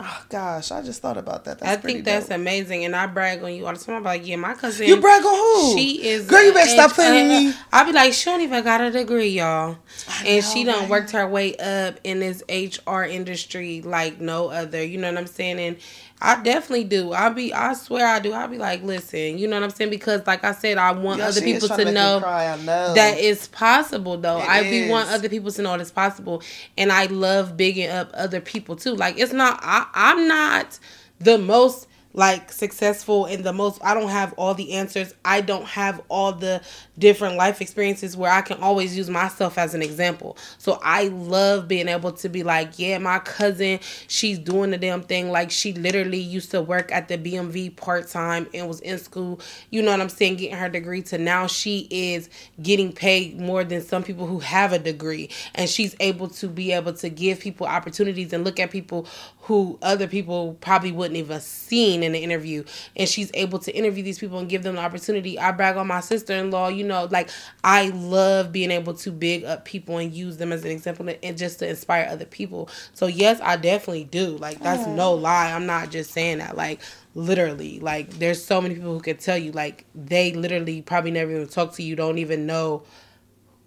Oh 0.00 0.24
gosh, 0.28 0.70
I 0.70 0.80
just 0.80 1.02
thought 1.02 1.16
about 1.16 1.44
that. 1.46 1.58
That's 1.58 1.76
I 1.76 1.80
think 1.80 2.04
that's 2.04 2.28
dope. 2.28 2.38
amazing, 2.38 2.84
and 2.84 2.94
I 2.94 3.06
brag 3.06 3.42
on 3.42 3.52
you 3.52 3.66
all 3.66 3.72
the 3.72 3.80
time. 3.80 3.96
I'm 3.96 4.04
like, 4.04 4.24
yeah, 4.24 4.36
my 4.36 4.54
cousin. 4.54 4.86
You 4.86 5.00
brag 5.00 5.24
on 5.24 5.34
who? 5.34 5.76
She 5.76 6.06
is. 6.06 6.26
Girl, 6.26 6.44
you 6.44 6.52
better 6.52 6.70
stop 6.70 6.92
playing 6.92 7.26
uh, 7.26 7.40
me. 7.50 7.54
I'll 7.72 7.84
be 7.84 7.92
like, 7.92 8.12
she 8.12 8.26
don't 8.26 8.40
even 8.40 8.62
got 8.62 8.80
a 8.80 8.92
degree, 8.92 9.30
y'all, 9.30 9.78
and 10.24 10.36
know, 10.36 10.40
she 10.40 10.62
done 10.62 10.88
worked 10.88 11.10
her 11.10 11.26
way 11.26 11.56
up 11.56 11.98
in 12.04 12.20
this 12.20 12.44
HR 12.48 13.02
industry 13.02 13.82
like 13.82 14.20
no 14.20 14.50
other. 14.50 14.84
You 14.84 14.98
know 14.98 15.10
what 15.10 15.18
I'm 15.18 15.26
saying? 15.26 15.58
And 15.58 15.76
I 16.20 16.42
definitely 16.42 16.84
do. 16.84 17.12
I'll 17.12 17.32
be. 17.32 17.52
I 17.54 17.74
swear 17.74 18.06
I 18.06 18.18
do. 18.18 18.32
I'll 18.32 18.48
be 18.48 18.58
like, 18.58 18.82
listen, 18.82 19.38
you 19.38 19.46
know 19.46 19.56
what 19.56 19.62
I'm 19.62 19.70
saying? 19.70 19.90
Because 19.90 20.26
like 20.26 20.42
I 20.42 20.52
said, 20.52 20.76
I 20.76 20.90
want 20.92 21.20
other 21.20 21.40
people 21.40 21.68
to, 21.68 21.76
to 21.76 21.92
know, 21.92 22.18
know, 22.18 22.94
that 22.94 23.18
it's 23.18 23.46
possible. 23.48 24.16
Though 24.16 24.38
it 24.38 24.48
I 24.48 24.62
is. 24.62 24.86
be 24.86 24.90
want 24.90 25.08
other 25.10 25.28
people 25.28 25.52
to 25.52 25.62
know 25.62 25.74
it's 25.74 25.90
possible, 25.90 26.42
and 26.76 26.90
I 26.90 27.06
love 27.06 27.56
bigging 27.56 27.88
up 27.88 28.10
other 28.14 28.40
people 28.40 28.74
too. 28.74 28.94
Like 28.94 29.18
it's 29.18 29.32
not. 29.32 29.60
I, 29.62 29.86
I'm 29.94 30.26
not 30.26 30.78
the 31.20 31.38
most 31.38 31.87
like 32.14 32.50
successful 32.50 33.26
and 33.26 33.44
the 33.44 33.52
most 33.52 33.80
I 33.84 33.94
don't 33.94 34.08
have 34.08 34.32
all 34.34 34.54
the 34.54 34.72
answers. 34.72 35.14
I 35.24 35.40
don't 35.40 35.66
have 35.66 36.00
all 36.08 36.32
the 36.32 36.62
different 36.98 37.36
life 37.36 37.60
experiences 37.60 38.16
where 38.16 38.30
I 38.32 38.40
can 38.40 38.58
always 38.60 38.96
use 38.96 39.08
myself 39.10 39.58
as 39.58 39.74
an 39.74 39.82
example. 39.82 40.36
So 40.58 40.80
I 40.82 41.08
love 41.08 41.68
being 41.68 41.88
able 41.88 42.12
to 42.12 42.28
be 42.28 42.42
like, 42.42 42.78
yeah, 42.78 42.98
my 42.98 43.18
cousin, 43.20 43.80
she's 44.08 44.38
doing 44.38 44.70
the 44.70 44.78
damn 44.78 45.02
thing 45.02 45.30
like 45.30 45.50
she 45.50 45.72
literally 45.74 46.18
used 46.18 46.50
to 46.52 46.62
work 46.62 46.90
at 46.92 47.08
the 47.08 47.18
BMV 47.18 47.76
part-time 47.76 48.48
and 48.54 48.66
was 48.66 48.80
in 48.80 48.98
school, 48.98 49.40
you 49.70 49.82
know 49.82 49.90
what 49.90 50.00
I'm 50.00 50.08
saying, 50.08 50.36
getting 50.36 50.56
her 50.56 50.68
degree 50.68 51.02
to 51.02 51.18
now 51.18 51.46
she 51.46 51.86
is 51.90 52.28
getting 52.62 52.92
paid 52.92 53.38
more 53.38 53.64
than 53.64 53.82
some 53.82 54.02
people 54.02 54.26
who 54.26 54.40
have 54.40 54.72
a 54.72 54.78
degree 54.78 55.30
and 55.54 55.68
she's 55.68 55.94
able 56.00 56.28
to 56.28 56.48
be 56.48 56.72
able 56.72 56.92
to 56.94 57.08
give 57.08 57.40
people 57.40 57.66
opportunities 57.66 58.32
and 58.32 58.44
look 58.44 58.58
at 58.58 58.70
people 58.70 59.06
who 59.42 59.78
other 59.82 60.06
people 60.06 60.56
probably 60.60 60.92
wouldn't 60.92 61.16
even 61.16 61.40
seen 61.40 61.97
in 62.02 62.12
the 62.12 62.18
interview 62.18 62.64
and 62.96 63.08
she's 63.08 63.30
able 63.34 63.58
to 63.58 63.74
interview 63.74 64.02
these 64.02 64.18
people 64.18 64.38
and 64.38 64.48
give 64.48 64.62
them 64.62 64.76
the 64.76 64.80
opportunity 64.80 65.38
i 65.38 65.50
brag 65.52 65.76
on 65.76 65.86
my 65.86 66.00
sister-in-law 66.00 66.68
you 66.68 66.84
know 66.84 67.08
like 67.10 67.30
i 67.64 67.88
love 67.90 68.52
being 68.52 68.70
able 68.70 68.94
to 68.94 69.10
big 69.10 69.44
up 69.44 69.64
people 69.64 69.98
and 69.98 70.12
use 70.12 70.36
them 70.36 70.52
as 70.52 70.64
an 70.64 70.70
example 70.70 71.08
and 71.22 71.38
just 71.38 71.58
to 71.58 71.68
inspire 71.68 72.06
other 72.10 72.26
people 72.26 72.68
so 72.94 73.06
yes 73.06 73.40
i 73.42 73.56
definitely 73.56 74.04
do 74.04 74.36
like 74.38 74.58
that's 74.60 74.86
oh. 74.86 74.94
no 74.94 75.14
lie 75.14 75.52
i'm 75.52 75.66
not 75.66 75.90
just 75.90 76.10
saying 76.10 76.38
that 76.38 76.56
like 76.56 76.80
literally 77.14 77.80
like 77.80 78.10
there's 78.18 78.42
so 78.42 78.60
many 78.60 78.74
people 78.74 78.92
who 78.92 79.00
can 79.00 79.16
tell 79.16 79.38
you 79.38 79.50
like 79.52 79.84
they 79.94 80.32
literally 80.32 80.82
probably 80.82 81.10
never 81.10 81.30
even 81.30 81.48
talk 81.48 81.72
to 81.72 81.82
you 81.82 81.96
don't 81.96 82.18
even 82.18 82.46
know 82.46 82.82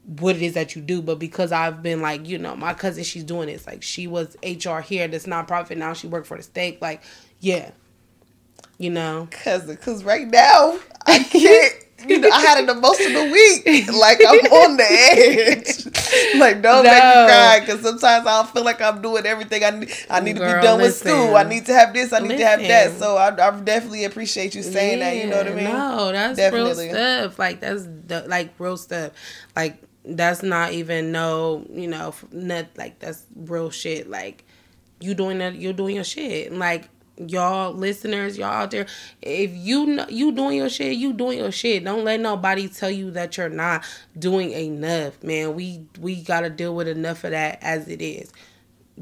what 0.06 0.36
it 0.36 0.42
is 0.42 0.54
that 0.54 0.76
you 0.76 0.82
do, 0.82 1.02
but 1.02 1.20
because 1.20 1.52
I've 1.52 1.84
been 1.84 2.02
like, 2.02 2.28
you 2.28 2.38
know, 2.38 2.56
my 2.56 2.74
cousin, 2.74 3.04
she's 3.04 3.24
doing 3.24 3.48
this. 3.48 3.68
Like 3.68 3.84
she 3.84 4.08
was 4.08 4.36
HR 4.44 4.80
here, 4.80 5.08
this 5.08 5.26
nonprofit. 5.26 5.78
Now 5.78 5.94
she 5.94 6.08
worked 6.08 6.28
for 6.28 6.38
the 6.38 6.44
state. 6.44 6.82
Like, 6.82 7.04
yeah, 7.40 7.72
you 8.82 8.90
know, 8.90 9.28
cause 9.44 9.70
cause 9.78 10.04
right 10.04 10.28
now 10.28 10.80
I 11.06 11.20
can't. 11.20 11.76
you 12.10 12.18
know, 12.18 12.30
I 12.30 12.42
had 12.42 12.64
an 12.64 12.76
emotional 12.76 13.30
week. 13.32 13.92
Like 13.94 14.20
I'm 14.28 14.40
on 14.52 14.78
the 14.78 14.88
edge. 14.90 15.86
like 16.40 16.64
don't 16.64 16.84
no. 16.84 16.90
make 16.90 17.04
me 17.04 17.26
cry 17.28 17.60
because 17.60 17.82
sometimes 17.82 18.26
I 18.26 18.42
don't 18.42 18.50
feel 18.50 18.64
like 18.64 18.82
I'm 18.82 19.00
doing 19.04 19.28
everything 19.28 19.64
I 19.64 19.70
need. 19.70 19.94
I 20.10 20.20
need 20.20 20.38
Girl, 20.38 20.50
to 20.50 20.58
be 20.58 20.64
done 20.64 20.80
listen. 20.80 21.12
with 21.12 21.20
school. 21.20 21.36
I 21.36 21.44
need 21.44 21.68
to 21.68 21.76
have 21.76 21.94
this. 21.94 22.12
I 22.12 22.22
need 22.22 22.30
listen. 22.30 22.40
to 22.40 22.48
have 22.48 22.62
that. 22.62 22.98
So 22.98 23.18
I, 23.18 23.28
I 23.28 23.60
definitely 23.60 24.06
appreciate 24.06 24.56
you 24.56 24.64
saying 24.64 24.98
yeah, 24.98 25.12
that. 25.12 25.18
You 25.18 25.30
know 25.30 25.38
what 25.38 25.48
I 25.48 25.54
mean? 25.54 25.64
No, 25.66 26.12
that's 26.12 26.38
definitely. 26.38 26.86
real 26.88 26.96
stuff. 26.96 27.38
Like 27.38 27.60
that's 27.60 27.84
the, 27.84 28.26
like 28.28 28.56
real 28.58 28.78
stuff. 28.78 29.12
Like 29.56 29.84
that's 30.04 30.42
not 30.42 30.72
even 30.72 31.12
no, 31.12 31.68
you 31.70 31.88
know, 31.88 32.16
not 32.32 32.66
like 32.78 32.98
that's 32.98 33.28
real 33.36 33.70
shit. 33.70 34.10
Like 34.10 34.44
you 35.00 35.14
doing 35.14 35.38
that, 35.38 35.54
you're 35.54 35.72
doing 35.72 35.94
your 35.94 36.04
shit. 36.04 36.52
Like 36.52 36.90
y'all 37.18 37.74
listeners, 37.74 38.38
y'all 38.38 38.48
out 38.48 38.72
there, 38.72 38.88
if 39.22 39.52
you 39.54 39.86
know 39.86 40.06
you 40.10 40.32
doing 40.32 40.58
your 40.58 40.70
shit, 40.70 40.98
you 40.98 41.14
doing 41.14 41.40
your 41.40 41.52
shit. 41.52 41.84
Don't 41.84 42.04
let 42.04 42.20
nobody 42.20 42.68
tell 42.68 42.92
you 42.92 43.12
that 43.12 43.38
you're 43.38 43.50
not 43.50 43.84
doing 44.18 44.52
enough, 44.52 45.22
man. 45.24 45.56
We 45.56 45.86
we 46.00 46.22
gotta 46.22 46.50
deal 46.50 46.76
with 46.76 46.88
enough 46.88 47.24
of 47.24 47.32
that 47.32 47.60
as 47.62 47.88
it 47.88 48.02
is. 48.02 48.32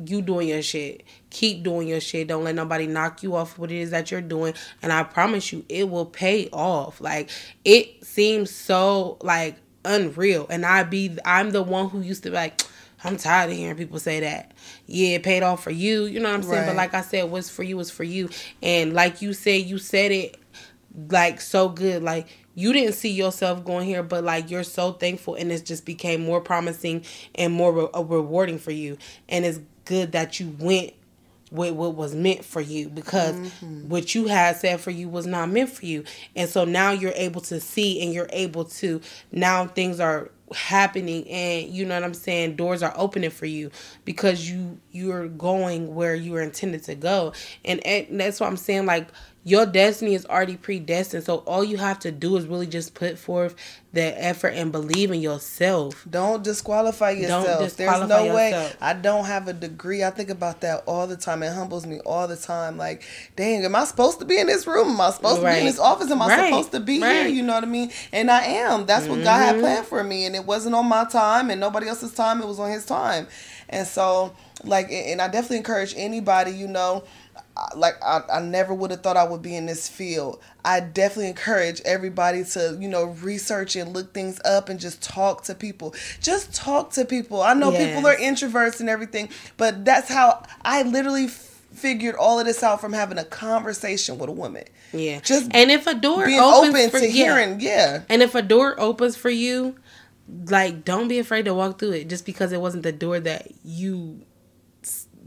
You 0.06 0.22
doing 0.22 0.48
your 0.48 0.62
shit. 0.62 1.04
Keep 1.30 1.64
doing 1.64 1.88
your 1.88 2.00
shit. 2.00 2.28
Don't 2.28 2.44
let 2.44 2.56
nobody 2.56 2.88
knock 2.88 3.24
you 3.24 3.36
off 3.36 3.58
what 3.58 3.72
it 3.72 3.78
is 3.78 3.92
that 3.92 4.12
you're 4.12 4.22
doing. 4.22 4.54
And 4.82 4.94
I 4.94 5.04
promise 5.04 5.52
you, 5.52 5.66
it 5.68 5.90
will 5.90 6.06
pay 6.06 6.48
off. 6.52 7.02
Like 7.02 7.30
it 7.66 8.06
seems 8.06 8.52
so 8.52 9.18
like 9.22 9.58
unreal. 9.86 10.48
And 10.50 10.66
I 10.66 10.84
be 10.84 11.18
I'm 11.26 11.52
the 11.52 11.64
one 11.64 11.90
who 11.90 12.02
used 12.02 12.24
to 12.24 12.32
like, 12.32 12.62
I'm 13.04 13.18
tired 13.18 13.52
of 13.52 13.58
hearing 13.58 13.78
people 13.78 14.00
say 14.00 14.20
that. 14.22 14.54
Yeah, 14.92 15.16
it 15.16 15.24
paid 15.24 15.44
off 15.44 15.64
for 15.64 15.72
you. 15.72 16.06
You 16.06 16.20
know 16.20 16.30
what 16.30 16.36
I'm 16.36 16.44
saying? 16.44 16.62
Right. 16.62 16.68
But 16.68 16.76
like 16.76 16.94
I 16.94 17.02
said, 17.02 17.30
what's 17.30 17.50
for 17.50 17.64
you 17.64 17.78
was 17.78 17.92
for 17.92 18.04
you. 18.04 18.30
And 18.62 18.94
like 18.94 19.22
you 19.22 19.34
said, 19.34 19.66
you 19.66 19.78
said 19.78 20.12
it 20.12 20.38
like 21.10 21.42
so 21.42 21.70
good. 21.70 22.02
Like 22.02 22.28
you 22.56 22.74
didn't 22.74 22.94
see 22.94 23.12
yourself 23.12 23.64
going 23.64 23.88
here, 23.88 24.04
but 24.04 24.24
like 24.24 24.50
you're 24.50 24.64
so 24.64 24.92
thankful, 24.92 25.36
and 25.36 25.52
it 25.52 25.64
just 25.66 25.86
became 25.86 26.22
more 26.22 26.42
promising 26.42 27.06
and 27.36 27.54
more 27.54 27.72
re- 27.72 27.88
uh, 27.94 28.04
rewarding 28.04 28.58
for 28.58 28.72
you. 28.72 28.98
And 29.28 29.46
it's 29.46 29.60
good 29.86 30.12
that 30.14 30.40
you 30.40 30.56
went 30.60 30.94
with 31.52 31.74
what 31.74 31.96
was 31.96 32.14
meant 32.14 32.46
for 32.46 32.62
you 32.62 32.90
because 32.90 33.36
mm-hmm. 33.36 33.90
what 33.90 34.14
you 34.14 34.28
had 34.28 34.56
said 34.58 34.80
for 34.80 34.92
you 34.92 35.10
was 35.10 35.26
not 35.26 35.50
meant 35.50 35.70
for 35.70 35.86
you. 35.86 36.04
And 36.36 36.50
so 36.50 36.66
now 36.66 36.92
you're 36.92 37.14
able 37.16 37.42
to 37.42 37.60
see 37.60 38.02
and 38.02 38.14
you're 38.14 38.30
able 38.32 38.66
to 38.66 39.02
now 39.32 39.66
things 39.66 40.00
are 40.00 40.30
happening 40.56 41.28
and 41.30 41.68
you 41.70 41.86
know 41.86 41.96
what 41.96 42.04
I'm 42.04 42.14
saying 42.14 42.56
doors 42.56 42.82
are 42.84 42.94
opening 42.96 43.30
for 43.30 43.46
you 43.46 43.72
because 44.06 44.50
you 44.50 44.80
you're 44.92 45.28
going 45.28 45.94
where 45.96 46.16
you 46.16 46.32
were 46.34 46.42
intended 46.42 46.84
to 46.84 46.96
go. 46.96 47.34
And, 47.66 47.86
and 47.86 48.20
that's 48.20 48.40
what 48.40 48.48
I'm 48.48 48.58
saying 48.58 48.86
like 48.86 49.08
your 49.50 49.66
destiny 49.66 50.14
is 50.14 50.26
already 50.28 50.58
predestined. 50.58 51.24
So 51.24 51.38
all 51.38 51.64
you 51.64 51.78
have 51.78 52.00
to 52.00 52.12
do 52.12 52.38
is 52.38 52.46
really 52.46 52.68
just 52.68 52.94
put 52.94 53.18
forth 53.18 53.56
the 53.92 54.24
effort 54.24 54.50
and 54.50 54.72
believe 54.72 55.10
in 55.10 55.20
yourself. 55.20 56.06
Don't 56.08 56.44
disqualify 56.44 57.12
yourself. 57.12 57.46
Don't 57.46 57.64
disqualify 57.64 58.08
There's 58.08 58.10
no 58.10 58.24
yourself. 58.26 58.74
way. 58.74 58.78
I 58.80 58.94
don't 58.94 59.26
have 59.26 59.48
a 59.48 59.54
degree. 59.54 60.04
I 60.04 60.12
think 60.12 60.30
about 60.30 60.62
that 60.62 60.84
all 60.86 61.08
the 61.08 61.18
time. 61.18 61.42
It 61.42 61.52
humbles 61.54 61.88
me 61.88 62.00
all 62.02 62.28
the 62.28 62.36
time. 62.36 62.78
Like, 62.78 63.04
dang, 63.36 63.66
am 63.66 63.76
I 63.76 63.86
supposed 63.86 64.20
to 64.20 64.26
be 64.26 64.38
in 64.38 64.46
this 64.46 64.68
room? 64.68 64.90
Am 64.90 65.02
I 65.02 65.10
supposed 65.10 65.42
right. 65.42 65.50
to 65.50 65.56
be 65.56 65.60
in 65.62 65.66
this 65.66 65.80
office? 65.80 66.12
Am 66.12 66.22
I 66.22 66.28
right. 66.28 66.50
supposed 66.50 66.72
to 66.74 66.80
be 66.80 67.02
right. 67.02 67.26
here? 67.26 67.28
You 67.28 67.42
know 67.42 67.56
what 67.56 67.64
I 67.64 67.68
mean? 67.68 67.92
And 68.12 68.30
I 68.30 68.44
am. 68.44 68.86
That's 68.86 69.08
what 69.08 69.16
mm-hmm. 69.16 69.24
God 69.24 69.40
had 69.40 69.54
mm-hmm. 69.54 69.62
planned 69.62 69.88
for 69.88 70.04
me. 70.04 70.28
And 70.28 70.36
it 70.36 70.46
wasn't 70.46 70.76
on 70.76 70.86
my 70.86 71.06
time 71.06 71.50
and 71.50 71.60
nobody 71.60 71.88
else's 71.88 72.14
time. 72.14 72.42
It 72.42 72.48
was 72.48 72.60
on 72.60 72.70
his 72.70 72.86
time. 72.86 73.28
And 73.70 73.88
so, 73.88 74.36
like, 74.64 74.92
and 74.92 75.22
I 75.22 75.28
definitely 75.28 75.58
encourage 75.58 75.94
anybody, 75.96 76.52
you 76.52 76.68
know, 76.68 77.04
like 77.76 77.96
I, 78.04 78.22
I 78.32 78.42
never 78.42 78.74
would 78.74 78.92
have 78.92 79.02
thought 79.02 79.18
I 79.18 79.24
would 79.24 79.42
be 79.42 79.56
in 79.56 79.66
this 79.66 79.88
field. 79.88 80.42
I 80.64 80.80
definitely 80.80 81.30
encourage 81.30 81.82
everybody 81.82 82.44
to, 82.44 82.78
you 82.80 82.88
know, 82.88 83.06
research 83.06 83.76
and 83.76 83.94
look 83.94 84.14
things 84.14 84.40
up 84.46 84.70
and 84.70 84.80
just 84.80 85.02
talk 85.02 85.44
to 85.46 85.56
people. 85.56 85.96
Just 86.22 86.54
talk 86.54 86.92
to 86.94 87.06
people. 87.06 87.42
I 87.42 87.54
know 87.54 87.72
yes. 87.72 87.96
people 87.96 88.10
are 88.10 88.16
introverts 88.16 88.80
and 88.80 88.90
everything, 88.90 89.30
but 89.58 89.86
that's 89.86 90.10
how 90.10 90.44
I 90.64 90.84
literally 90.84 91.28
figured 91.28 92.16
all 92.16 92.40
of 92.40 92.46
this 92.46 92.64
out 92.64 92.82
from 92.82 92.94
having 92.94 93.18
a 93.18 93.26
conversation 93.26 94.18
with 94.18 94.30
a 94.30 94.34
woman. 94.34 94.64
Yeah. 94.92 95.20
Just 95.22 95.52
and 95.54 95.72
if 95.72 95.88
a 95.88 95.94
door 95.94 96.26
being 96.26 96.40
open 96.40 96.90
for, 96.90 97.00
to 97.00 97.08
hearing, 97.08 97.60
yeah. 97.60 97.94
yeah. 97.94 98.02
And 98.10 98.22
if 98.22 98.36
a 98.36 98.42
door 98.42 98.80
opens 98.80 99.16
for 99.16 99.30
you, 99.30 99.76
like 100.50 100.86
don't 100.86 101.08
be 101.08 101.20
afraid 101.20 101.46
to 101.46 101.54
walk 101.54 101.80
through 101.80 101.92
it 101.92 102.10
just 102.10 102.26
because 102.26 102.52
it 102.52 102.62
wasn't 102.62 102.84
the 102.84 102.92
door 102.92 103.20
that 103.20 103.52
you 103.64 104.22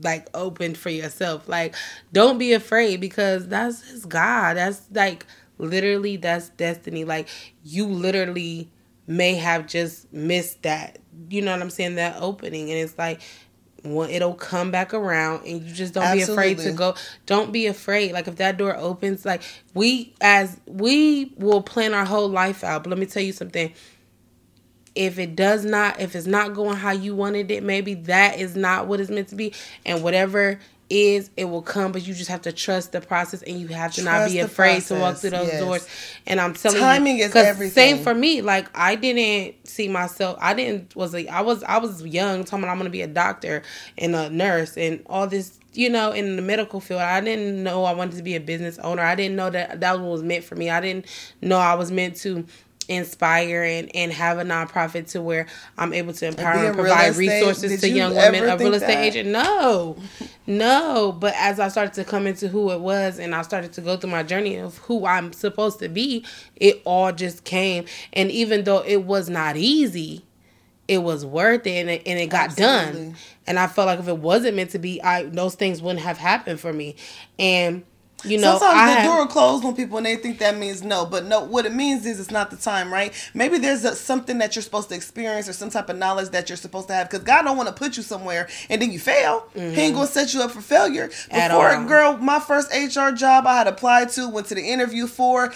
like 0.03 0.29
opened 0.35 0.77
for 0.77 0.91
yourself. 0.91 1.49
Like, 1.49 1.75
don't 2.13 2.39
be 2.39 2.53
afraid 2.53 3.01
because 3.01 3.49
that's 3.49 3.91
just 3.91 4.09
God. 4.09 4.57
That's 4.57 4.83
like 4.93 5.27
literally 5.59 6.17
that's 6.17 6.51
destiny. 6.51 7.05
Like 7.05 7.29
you 7.65 7.87
literally 7.87 8.71
may 9.07 9.35
have 9.35 9.67
just 9.67 10.13
missed 10.13 10.63
that. 10.63 10.99
You 11.29 11.43
know 11.43 11.53
what 11.53 11.63
I'm 11.63 11.71
saying? 11.71 11.97
That 11.97 12.17
opening. 12.21 12.71
And 12.71 12.79
it's 12.79 12.99
like 12.99 13.21
well, 13.85 14.09
it'll 14.09 14.35
come 14.35 14.71
back 14.71 14.95
around 14.95 15.45
and 15.47 15.63
you 15.63 15.75
just 15.75 15.95
don't 15.95 16.05
Absolutely. 16.05 16.27
be 16.27 16.53
afraid 16.53 16.59
to 16.71 16.73
go 16.73 16.95
don't 17.27 17.53
be 17.53 17.67
afraid 17.67 18.13
like 18.13 18.29
if 18.29 18.37
that 18.37 18.57
door 18.57 18.77
opens 18.77 19.25
like 19.25 19.43
we 19.75 20.15
as 20.21 20.61
we 20.67 21.33
will 21.37 21.63
plan 21.63 21.93
our 21.93 22.05
whole 22.05 22.29
life 22.29 22.63
out 22.63 22.85
but 22.85 22.91
let 22.91 22.99
me 22.99 23.07
tell 23.07 23.23
you 23.23 23.33
something 23.33 23.73
if 24.95 25.19
it 25.19 25.35
does 25.37 25.65
not 25.65 26.01
if 26.01 26.15
it's 26.15 26.27
not 26.27 26.55
going 26.55 26.77
how 26.77 26.91
you 26.91 27.15
wanted 27.15 27.51
it 27.51 27.63
maybe 27.63 27.95
that 27.95 28.39
is 28.39 28.57
not 28.57 28.87
what 28.87 29.01
it's 29.01 29.11
meant 29.11 29.29
to 29.29 29.37
be 29.37 29.53
and 29.87 30.03
whatever 30.03 30.59
is 30.91 31.31
it 31.39 31.47
will 31.47 31.63
come 31.63 31.91
but 31.91 32.07
you 32.07 32.13
just 32.13 32.29
have 32.29 32.43
to 32.43 32.53
trust 32.53 32.93
the 32.93 33.01
process 33.01 33.43
and 33.43 33.59
you 33.59 33.69
have 33.69 33.93
to 33.93 34.03
trust 34.03 34.21
not 34.21 34.31
be 34.31 34.39
afraid 34.41 34.75
process. 34.75 34.89
to 34.89 35.01
walk 35.01 35.17
through 35.17 35.31
those 35.31 35.47
yes. 35.47 35.61
doors 35.61 35.89
and 36.27 36.39
i'm 36.39 36.53
telling 36.53 36.79
timing 36.79 37.17
you 37.17 37.25
is 37.25 37.35
everything 37.35 37.97
same 37.97 38.05
for 38.05 38.15
me 38.15 38.43
like 38.43 38.69
i 38.75 38.95
didn't 38.95 39.55
see 39.67 39.89
myself 39.89 40.37
i 40.41 40.53
didn't 40.53 40.95
was 40.95 41.15
like 41.15 41.27
i 41.29 41.41
was 41.41 41.63
i 41.65 41.79
was 41.79 42.05
young 42.05 42.45
talking 42.45 42.69
i'm 42.69 42.77
gonna 42.77 42.91
be 42.91 43.01
a 43.01 43.07
doctor 43.07 43.63
and 43.97 44.15
a 44.15 44.29
nurse 44.29 44.77
and 44.77 45.03
all 45.07 45.27
this 45.27 45.59
you 45.75 45.89
know, 45.89 46.13
in 46.13 46.37
the 46.37 46.43
medical 46.43 46.81
field. 46.81 47.01
I 47.01 47.21
didn't 47.21 47.63
know 47.63 47.85
I 47.85 47.95
wanted 47.95 48.17
to 48.17 48.23
be 48.23 48.37
a 48.37 48.41
business 48.41 48.79
owner. 48.81 49.03
I 49.03 49.15
didn't 49.15 49.37
know 49.37 49.51
that 49.51 49.81
that 49.81 50.01
was 50.01 50.23
meant 50.23 50.45
for 50.45 50.55
me. 50.55 50.71
I 50.71 50.81
didn't 50.81 51.07
know 51.41 51.57
I 51.57 51.75
was 51.75 51.91
meant 51.91 52.17
to 52.17 52.45
inspire 52.89 53.63
and, 53.63 53.95
and 53.95 54.13
have 54.13 54.39
a 54.39 54.43
nonprofit 54.43 55.11
to 55.13 55.23
where 55.23 55.47
I'm 55.79 55.93
able 55.93 56.13
to 56.15 56.27
empower 56.27 56.67
and 56.67 56.75
provide 56.75 57.17
resources 57.17 57.81
to 57.81 57.89
young 57.89 58.15
women. 58.15 58.49
A 58.49 58.57
real 58.57 58.75
estate 58.75 58.87
that? 58.89 59.05
agent? 59.05 59.29
No, 59.31 59.97
no. 60.47 61.13
But 61.19 61.35
as 61.37 61.61
I 61.61 61.69
started 61.69 61.95
to 61.95 62.05
come 62.05 62.27
into 62.27 62.49
who 62.49 62.71
it 62.71 62.81
was 62.81 63.19
and 63.19 63.35
I 63.35 63.43
started 63.43 63.73
to 63.75 63.81
go 63.81 63.97
through 63.97 64.11
my 64.11 64.23
journey 64.23 64.57
of 64.57 64.79
who 64.79 65.07
I'm 65.07 65.33
supposed 65.33 65.79
to 65.81 65.89
be, 65.89 66.25
it 66.57 66.83
all 66.85 67.13
just 67.13 67.45
came. 67.45 67.85
And 68.13 68.31
even 68.31 68.65
though 68.65 68.83
it 68.85 69.05
was 69.05 69.29
not 69.29 69.57
easy, 69.57 70.25
it 70.89 70.99
was 70.99 71.25
worth 71.25 71.67
it 71.67 71.81
and 71.81 71.91
it, 71.91 72.03
and 72.07 72.19
it 72.19 72.29
got 72.29 72.51
Absolutely. 72.51 73.03
done. 73.05 73.17
And 73.47 73.59
I 73.59 73.67
felt 73.67 73.87
like 73.87 73.99
if 73.99 74.09
it 74.09 74.19
wasn't 74.19 74.57
meant 74.57 74.71
to 74.71 74.79
be, 74.79 75.03
I 75.03 75.25
those 75.25 75.55
things 75.55 75.81
wouldn't 75.81 76.05
have 76.05 76.19
happened 76.19 76.61
for 76.61 76.73
me. 76.73 76.97
And 77.39 77.85
you 78.25 78.39
know, 78.39 78.59
sometimes 78.59 78.99
I 78.99 79.03
the 79.03 79.09
door 79.09 79.27
closed 79.27 79.65
on 79.65 79.75
people 79.75 79.97
and 79.97 80.07
they 80.07 80.17
think 80.17 80.39
that 80.39 80.57
means 80.57 80.83
no, 80.83 81.07
but 81.07 81.25
no. 81.25 81.43
What 81.45 81.67
it 81.67 81.73
means 81.73 82.07
is 82.07 82.21
it's 82.21 82.31
not 82.31 82.51
the 82.51 82.57
time, 82.57 82.93
right? 82.93 83.13
Maybe 83.35 83.59
there's 83.59 83.85
a, 83.85 83.95
something 83.95 84.39
that 84.39 84.55
you're 84.55 84.63
supposed 84.63 84.89
to 84.91 84.95
experience 84.95 85.49
or 85.49 85.53
some 85.53 85.71
type 85.71 85.89
of 85.89 85.97
knowledge 85.97 86.31
that 86.31 86.49
you're 86.49 86.57
supposed 86.57 86.89
to 86.89 86.95
have 86.95 87.11
because 87.11 87.25
God 87.25 87.43
don't 87.43 87.57
want 87.57 87.69
to 87.69 87.75
put 87.75 87.97
you 87.97 88.03
somewhere 88.03 88.49
and 88.69 88.81
then 88.81 88.91
you 88.91 88.99
fail. 88.99 89.49
Mm-hmm. 89.55 89.75
He 89.75 89.81
ain't 89.81 89.95
gonna 89.95 90.07
set 90.07 90.35
you 90.35 90.43
up 90.43 90.51
for 90.51 90.61
failure. 90.61 91.11
Before, 91.31 91.85
girl, 91.87 92.17
my 92.19 92.39
first 92.39 92.73
HR 92.73 93.11
job 93.11 93.47
I 93.47 93.57
had 93.57 93.67
applied 93.67 94.11
to, 94.11 94.29
went 94.29 94.47
to 94.49 94.55
the 94.55 94.63
interview 94.63 95.07
for 95.07 95.53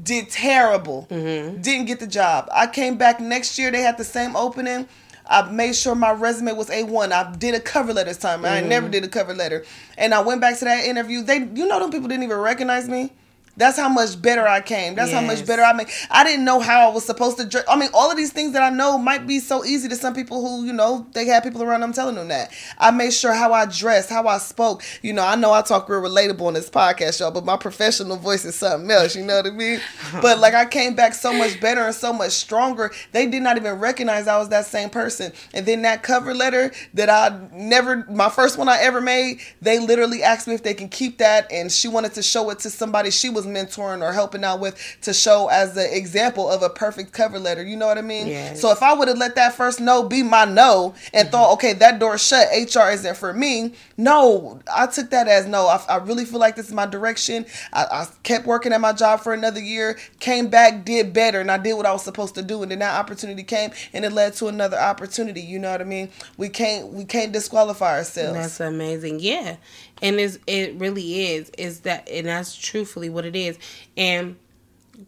did 0.00 0.30
terrible. 0.30 1.06
Mm-hmm. 1.10 1.60
Didn't 1.60 1.86
get 1.86 2.00
the 2.00 2.06
job. 2.06 2.48
I 2.52 2.66
came 2.66 2.96
back 2.96 3.20
next 3.20 3.58
year. 3.58 3.70
They 3.70 3.82
had 3.82 3.98
the 3.98 4.04
same 4.04 4.36
opening. 4.36 4.88
I 5.26 5.50
made 5.50 5.74
sure 5.76 5.94
my 5.94 6.12
resume 6.12 6.52
was 6.52 6.68
A1. 6.68 7.12
I 7.12 7.34
did 7.36 7.54
a 7.54 7.60
cover 7.60 7.92
letter 7.92 8.10
this 8.10 8.18
time. 8.18 8.42
Mm-hmm. 8.42 8.54
I 8.54 8.60
never 8.60 8.88
did 8.88 9.04
a 9.04 9.08
cover 9.08 9.34
letter. 9.34 9.64
And 9.96 10.12
I 10.14 10.20
went 10.20 10.40
back 10.40 10.58
to 10.58 10.64
that 10.64 10.84
interview. 10.84 11.22
They 11.22 11.38
you 11.38 11.66
know 11.66 11.78
them 11.78 11.90
people 11.90 12.08
didn't 12.08 12.24
even 12.24 12.38
recognize 12.38 12.88
me. 12.88 13.12
That's 13.56 13.76
how 13.76 13.88
much 13.88 14.20
better 14.20 14.48
I 14.48 14.60
came. 14.62 14.94
That's 14.94 15.10
yes. 15.10 15.20
how 15.20 15.26
much 15.26 15.46
better 15.46 15.62
I 15.62 15.74
made. 15.74 15.88
I 16.10 16.24
didn't 16.24 16.44
know 16.44 16.60
how 16.60 16.88
I 16.88 16.92
was 16.92 17.04
supposed 17.04 17.36
to 17.36 17.44
dress. 17.44 17.64
I 17.68 17.76
mean, 17.76 17.90
all 17.92 18.10
of 18.10 18.16
these 18.16 18.32
things 18.32 18.52
that 18.54 18.62
I 18.62 18.74
know 18.74 18.96
might 18.96 19.26
be 19.26 19.40
so 19.40 19.64
easy 19.64 19.88
to 19.88 19.96
some 19.96 20.14
people 20.14 20.40
who, 20.40 20.64
you 20.64 20.72
know, 20.72 21.06
they 21.12 21.26
have 21.26 21.42
people 21.42 21.62
around 21.62 21.80
them 21.80 21.92
telling 21.92 22.14
them 22.14 22.28
that. 22.28 22.50
I 22.78 22.90
made 22.90 23.12
sure 23.12 23.34
how 23.34 23.52
I 23.52 23.66
dressed, 23.66 24.08
how 24.08 24.26
I 24.26 24.38
spoke. 24.38 24.82
You 25.02 25.12
know, 25.12 25.24
I 25.24 25.34
know 25.34 25.52
I 25.52 25.60
talk 25.62 25.88
real 25.88 26.00
relatable 26.00 26.42
on 26.42 26.54
this 26.54 26.70
podcast, 26.70 27.20
y'all, 27.20 27.30
but 27.30 27.44
my 27.44 27.58
professional 27.58 28.16
voice 28.16 28.44
is 28.44 28.54
something 28.54 28.90
else. 28.90 29.14
You 29.14 29.24
know 29.24 29.36
what 29.36 29.46
I 29.46 29.50
mean? 29.50 29.80
but 30.22 30.38
like 30.38 30.54
I 30.54 30.64
came 30.64 30.94
back 30.94 31.12
so 31.12 31.32
much 31.32 31.60
better 31.60 31.82
and 31.82 31.94
so 31.94 32.12
much 32.12 32.32
stronger. 32.32 32.90
They 33.12 33.26
did 33.26 33.42
not 33.42 33.58
even 33.58 33.74
recognize 33.78 34.28
I 34.28 34.38
was 34.38 34.48
that 34.48 34.64
same 34.64 34.88
person. 34.88 35.32
And 35.52 35.66
then 35.66 35.82
that 35.82 36.02
cover 36.02 36.32
letter 36.32 36.72
that 36.94 37.10
I 37.10 37.38
never, 37.52 38.06
my 38.08 38.30
first 38.30 38.56
one 38.56 38.68
I 38.68 38.78
ever 38.80 39.02
made, 39.02 39.40
they 39.60 39.78
literally 39.78 40.22
asked 40.22 40.48
me 40.48 40.54
if 40.54 40.62
they 40.62 40.74
can 40.74 40.88
keep 40.88 41.18
that, 41.18 41.50
and 41.52 41.70
she 41.70 41.88
wanted 41.88 42.14
to 42.14 42.22
show 42.22 42.48
it 42.50 42.58
to 42.60 42.70
somebody 42.70 43.10
she 43.10 43.28
was 43.28 43.41
was 43.44 43.52
mentoring 43.52 44.02
or 44.02 44.12
helping 44.12 44.44
out 44.44 44.60
with 44.60 44.96
to 45.02 45.12
show 45.12 45.48
as 45.48 45.74
the 45.74 45.96
example 45.96 46.50
of 46.50 46.62
a 46.62 46.68
perfect 46.68 47.12
cover 47.12 47.38
letter. 47.38 47.62
You 47.62 47.76
know 47.76 47.86
what 47.86 47.98
I 47.98 48.02
mean? 48.02 48.26
Yes. 48.26 48.60
So 48.60 48.70
if 48.70 48.82
I 48.82 48.92
would 48.92 49.08
have 49.08 49.18
let 49.18 49.34
that 49.36 49.54
first 49.54 49.80
no 49.80 50.02
be 50.02 50.22
my 50.22 50.44
no 50.44 50.94
and 51.12 51.26
mm-hmm. 51.26 51.30
thought, 51.30 51.52
okay, 51.54 51.72
that 51.74 51.98
door 51.98 52.18
shut, 52.18 52.48
HR 52.52 52.90
isn't 52.90 53.16
for 53.16 53.32
me. 53.32 53.74
No, 53.96 54.60
I 54.72 54.86
took 54.86 55.10
that 55.10 55.28
as 55.28 55.46
no. 55.46 55.66
I, 55.66 55.82
I 55.88 55.96
really 55.98 56.24
feel 56.24 56.40
like 56.40 56.56
this 56.56 56.68
is 56.68 56.72
my 56.72 56.86
direction. 56.86 57.46
I, 57.72 57.84
I 57.84 58.06
kept 58.22 58.46
working 58.46 58.72
at 58.72 58.80
my 58.80 58.92
job 58.92 59.20
for 59.20 59.32
another 59.32 59.60
year, 59.60 59.98
came 60.18 60.48
back, 60.48 60.84
did 60.84 61.12
better, 61.12 61.40
and 61.40 61.50
I 61.50 61.58
did 61.58 61.74
what 61.74 61.86
I 61.86 61.92
was 61.92 62.02
supposed 62.02 62.34
to 62.36 62.42
do. 62.42 62.62
And 62.62 62.70
then 62.70 62.80
that 62.80 62.98
opportunity 62.98 63.42
came, 63.42 63.70
and 63.92 64.04
it 64.04 64.12
led 64.12 64.34
to 64.34 64.48
another 64.48 64.78
opportunity. 64.78 65.40
You 65.40 65.58
know 65.58 65.70
what 65.70 65.80
I 65.80 65.84
mean? 65.84 66.10
We 66.36 66.48
can't 66.48 66.88
we 66.88 67.04
can't 67.04 67.32
disqualify 67.32 67.98
ourselves. 67.98 68.34
That's 68.34 68.60
amazing. 68.60 69.20
Yeah, 69.20 69.56
and 70.02 70.20
it's, 70.20 70.38
it 70.46 70.74
really 70.74 71.30
is 71.30 71.50
is 71.56 71.80
that 71.80 72.08
and 72.10 72.26
that's 72.26 72.54
truthfully 72.54 73.08
what 73.08 73.24
it 73.24 73.36
is 73.36 73.58
and 73.96 74.36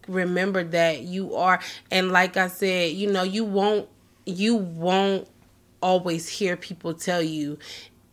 remember 0.08 0.64
that 0.64 1.02
you 1.02 1.34
are 1.36 1.60
and 1.90 2.10
like 2.10 2.36
i 2.36 2.48
said 2.48 2.92
you 2.92 3.10
know 3.10 3.22
you 3.22 3.44
won't 3.44 3.88
you 4.24 4.54
won't 4.54 5.28
always 5.82 6.28
hear 6.28 6.56
people 6.56 6.94
tell 6.94 7.22
you 7.22 7.58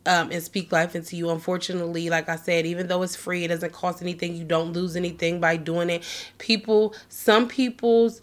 um, 0.05 0.31
and 0.31 0.41
speak 0.43 0.71
life 0.71 0.95
into 0.95 1.15
you. 1.15 1.29
Unfortunately, 1.29 2.09
like 2.09 2.27
I 2.27 2.35
said, 2.35 2.65
even 2.65 2.87
though 2.87 3.03
it's 3.03 3.15
free, 3.15 3.43
it 3.43 3.49
doesn't 3.49 3.71
cost 3.71 4.01
anything. 4.01 4.35
You 4.35 4.43
don't 4.43 4.73
lose 4.73 4.95
anything 4.95 5.39
by 5.39 5.57
doing 5.57 5.89
it. 5.89 6.03
People, 6.37 6.95
some 7.09 7.47
people's 7.47 8.21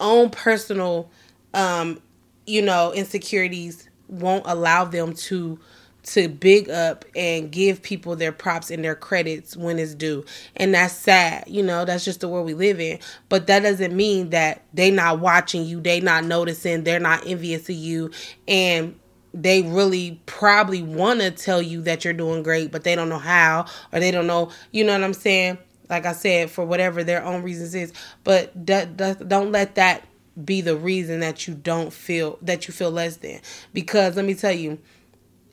own 0.00 0.30
personal, 0.30 1.10
um, 1.54 2.00
you 2.46 2.62
know, 2.62 2.92
insecurities 2.92 3.88
won't 4.08 4.44
allow 4.46 4.84
them 4.84 5.14
to 5.14 5.58
to 6.04 6.28
big 6.28 6.68
up 6.68 7.04
and 7.14 7.50
give 7.52 7.82
people 7.82 8.16
their 8.16 8.32
props 8.32 8.70
and 8.70 8.84
their 8.84 8.94
credits 8.94 9.56
when 9.56 9.78
it's 9.78 9.94
due. 9.94 10.24
And 10.56 10.74
that's 10.74 10.94
sad. 10.94 11.44
You 11.46 11.62
know, 11.62 11.84
that's 11.84 12.04
just 12.04 12.20
the 12.20 12.28
world 12.28 12.46
we 12.46 12.54
live 12.54 12.80
in. 12.80 12.98
But 13.28 13.46
that 13.46 13.60
doesn't 13.60 13.94
mean 13.94 14.30
that 14.30 14.62
they 14.74 14.90
not 14.90 15.20
watching 15.20 15.64
you, 15.64 15.80
they 15.80 16.00
not 16.00 16.24
noticing, 16.24 16.84
they're 16.84 16.98
not 16.98 17.26
envious 17.26 17.68
of 17.68 17.76
you 17.76 18.10
and 18.48 18.98
they 19.34 19.62
really 19.62 20.20
probably 20.26 20.82
want 20.82 21.20
to 21.20 21.30
tell 21.30 21.62
you 21.62 21.80
that 21.82 22.04
you're 22.04 22.12
doing 22.12 22.42
great, 22.42 22.70
but 22.70 22.84
they 22.84 22.94
don't 22.94 23.08
know 23.08 23.18
how 23.18 23.64
or 23.92 23.98
they 23.98 24.10
don't 24.10 24.26
know, 24.26 24.50
you 24.72 24.84
know 24.84 24.92
what 24.92 25.04
I'm 25.04 25.14
saying? 25.14 25.56
Like 25.88 26.04
I 26.04 26.12
said, 26.12 26.50
for 26.50 26.64
whatever 26.64 27.02
their 27.02 27.24
own 27.24 27.42
reasons 27.42 27.74
is. 27.74 27.92
But 28.24 28.66
don't 28.66 29.52
let 29.52 29.76
that 29.76 30.04
be 30.44 30.60
the 30.62 30.76
reason 30.76 31.20
that 31.20 31.46
you 31.46 31.54
don't 31.54 31.92
feel 31.92 32.38
that 32.42 32.66
you 32.66 32.74
feel 32.74 32.90
less 32.90 33.16
than. 33.16 33.40
Because 33.72 34.16
let 34.16 34.24
me 34.24 34.34
tell 34.34 34.52
you, 34.52 34.78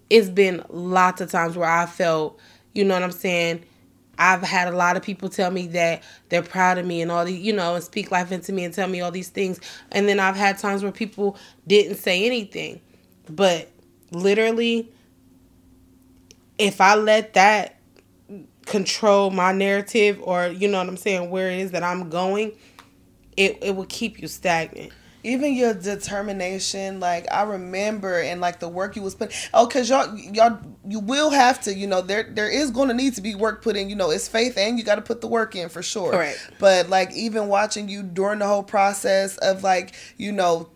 it's 0.10 0.30
been 0.30 0.64
lots 0.70 1.22
of 1.22 1.32
times 1.32 1.56
where 1.56 1.70
I 1.70 1.86
felt, 1.86 2.40
you 2.74 2.84
know 2.84 2.94
what 2.94 3.04
I'm 3.04 3.12
saying? 3.12 3.64
I've 4.18 4.42
had 4.42 4.68
a 4.68 4.76
lot 4.76 4.98
of 4.98 5.04
people 5.04 5.30
tell 5.30 5.50
me 5.50 5.68
that 5.68 6.04
they're 6.28 6.44
proud 6.44 6.78
of 6.78 6.86
me 6.86 7.02
and 7.02 7.12
all 7.12 7.24
these, 7.24 7.40
you 7.40 7.54
know, 7.54 7.76
and 7.76 7.84
speak 7.84 8.12
life 8.12 8.32
into 8.32 8.52
me 8.52 8.66
and 8.66 8.74
tell 8.74 8.88
me 8.88 9.00
all 9.00 9.12
these 9.12 9.30
things. 9.30 9.62
And 9.92 10.10
then 10.10 10.20
I've 10.20 10.36
had 10.36 10.58
times 10.58 10.84
where 10.84 10.92
people 10.92 11.38
didn't 11.68 11.96
say 11.96 12.26
anything. 12.26 12.82
But 13.30 13.70
literally, 14.12 14.92
if 16.58 16.82
I 16.82 16.96
let 16.96 17.36
that 17.36 17.80
control 18.66 19.32
my 19.32 19.54
narrative 19.54 20.20
or, 20.22 20.48
you 20.48 20.68
know 20.68 20.80
what 20.80 20.88
I'm 20.88 20.98
saying, 20.98 21.30
where 21.30 21.50
it 21.50 21.60
is 21.60 21.72
that 21.72 21.84
I'm 21.84 22.10
going, 22.10 22.52
it, 23.38 23.58
it 23.62 23.76
will 23.76 23.86
keep 23.86 24.20
you 24.22 24.28
stagnant 24.28 24.92
even 25.24 25.54
your 25.54 25.74
determination 25.74 27.00
like 27.00 27.26
i 27.32 27.44
remember 27.44 28.20
and 28.20 28.40
like 28.40 28.60
the 28.60 28.68
work 28.68 28.96
you 28.96 29.02
was 29.02 29.16
putting 29.16 29.36
oh 29.54 29.68
because 29.68 29.90
y'all 29.90 30.16
y'all 30.18 30.60
you 30.88 31.00
will 31.00 31.30
have 31.30 31.60
to 31.60 31.74
you 31.74 31.88
know 31.88 32.02
there 32.02 32.24
there 32.32 32.50
is 32.50 32.72
going 32.72 32.88
to 32.88 32.94
need 32.94 33.14
to 33.14 33.22
be 33.22 33.36
work 33.36 33.62
put 33.62 33.76
in 33.76 33.90
you 33.90 33.96
know 33.96 34.10
it's 34.10 34.28
faith 34.28 34.58
and 34.58 34.78
you 34.78 34.84
got 34.84 34.96
to 34.96 35.02
put 35.02 35.22
the 35.22 35.28
work 35.28 35.56
in 35.56 35.70
for 35.70 35.84
sure 35.84 36.12
right 36.12 36.38
but 36.60 36.90
like 36.90 37.12
even 37.14 37.48
watching 37.48 37.90
you 37.90 38.02
during 38.04 38.40
the 38.40 38.48
whole 38.48 38.64
process 38.64 39.38
of 39.38 39.64
like 39.64 39.94
you 40.18 40.32
know 40.32 40.70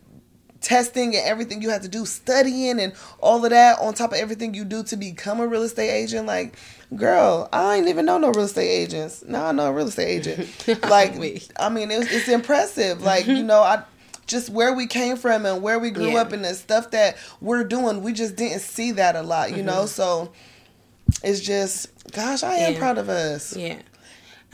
testing 0.63 1.15
and 1.15 1.25
everything 1.27 1.61
you 1.61 1.69
have 1.69 1.81
to 1.83 1.87
do, 1.87 2.05
studying 2.05 2.79
and 2.79 2.93
all 3.19 3.43
of 3.43 3.51
that 3.51 3.77
on 3.79 3.93
top 3.93 4.13
of 4.13 4.17
everything 4.17 4.53
you 4.53 4.65
do 4.65 4.81
to 4.83 4.97
become 4.97 5.39
a 5.39 5.45
real 5.45 5.61
estate 5.61 5.91
agent. 5.91 6.25
Like, 6.25 6.55
girl, 6.95 7.49
I 7.53 7.75
ain't 7.75 7.87
even 7.87 8.05
know 8.05 8.17
no 8.17 8.29
real 8.29 8.45
estate 8.45 8.69
agents. 8.69 9.23
Now 9.27 9.47
I 9.47 9.51
know 9.51 9.67
a 9.67 9.73
real 9.73 9.89
estate 9.89 10.27
agent. 10.27 10.49
Like, 10.89 11.13
I 11.57 11.69
mean, 11.69 11.91
it's, 11.91 12.11
it's 12.11 12.27
impressive. 12.29 13.03
Like, 13.03 13.25
mm-hmm. 13.25 13.35
you 13.35 13.43
know, 13.43 13.61
I 13.61 13.83
just 14.27 14.49
where 14.49 14.73
we 14.73 14.87
came 14.87 15.17
from 15.17 15.45
and 15.45 15.61
where 15.61 15.79
we 15.79 15.91
grew 15.91 16.11
yeah. 16.11 16.21
up 16.21 16.31
and 16.31 16.43
the 16.43 16.53
stuff 16.53 16.91
that 16.91 17.17
we're 17.41 17.63
doing, 17.63 18.03
we 18.03 18.13
just 18.13 18.35
didn't 18.35 18.61
see 18.61 18.91
that 18.91 19.15
a 19.15 19.21
lot, 19.21 19.49
you 19.49 19.57
mm-hmm. 19.57 19.65
know? 19.67 19.85
So 19.85 20.31
it's 21.23 21.41
just, 21.41 21.89
gosh, 22.11 22.43
I 22.43 22.55
am 22.55 22.75
proud 22.75 22.97
of 22.97 23.09
us. 23.09 23.55
Yeah 23.55 23.79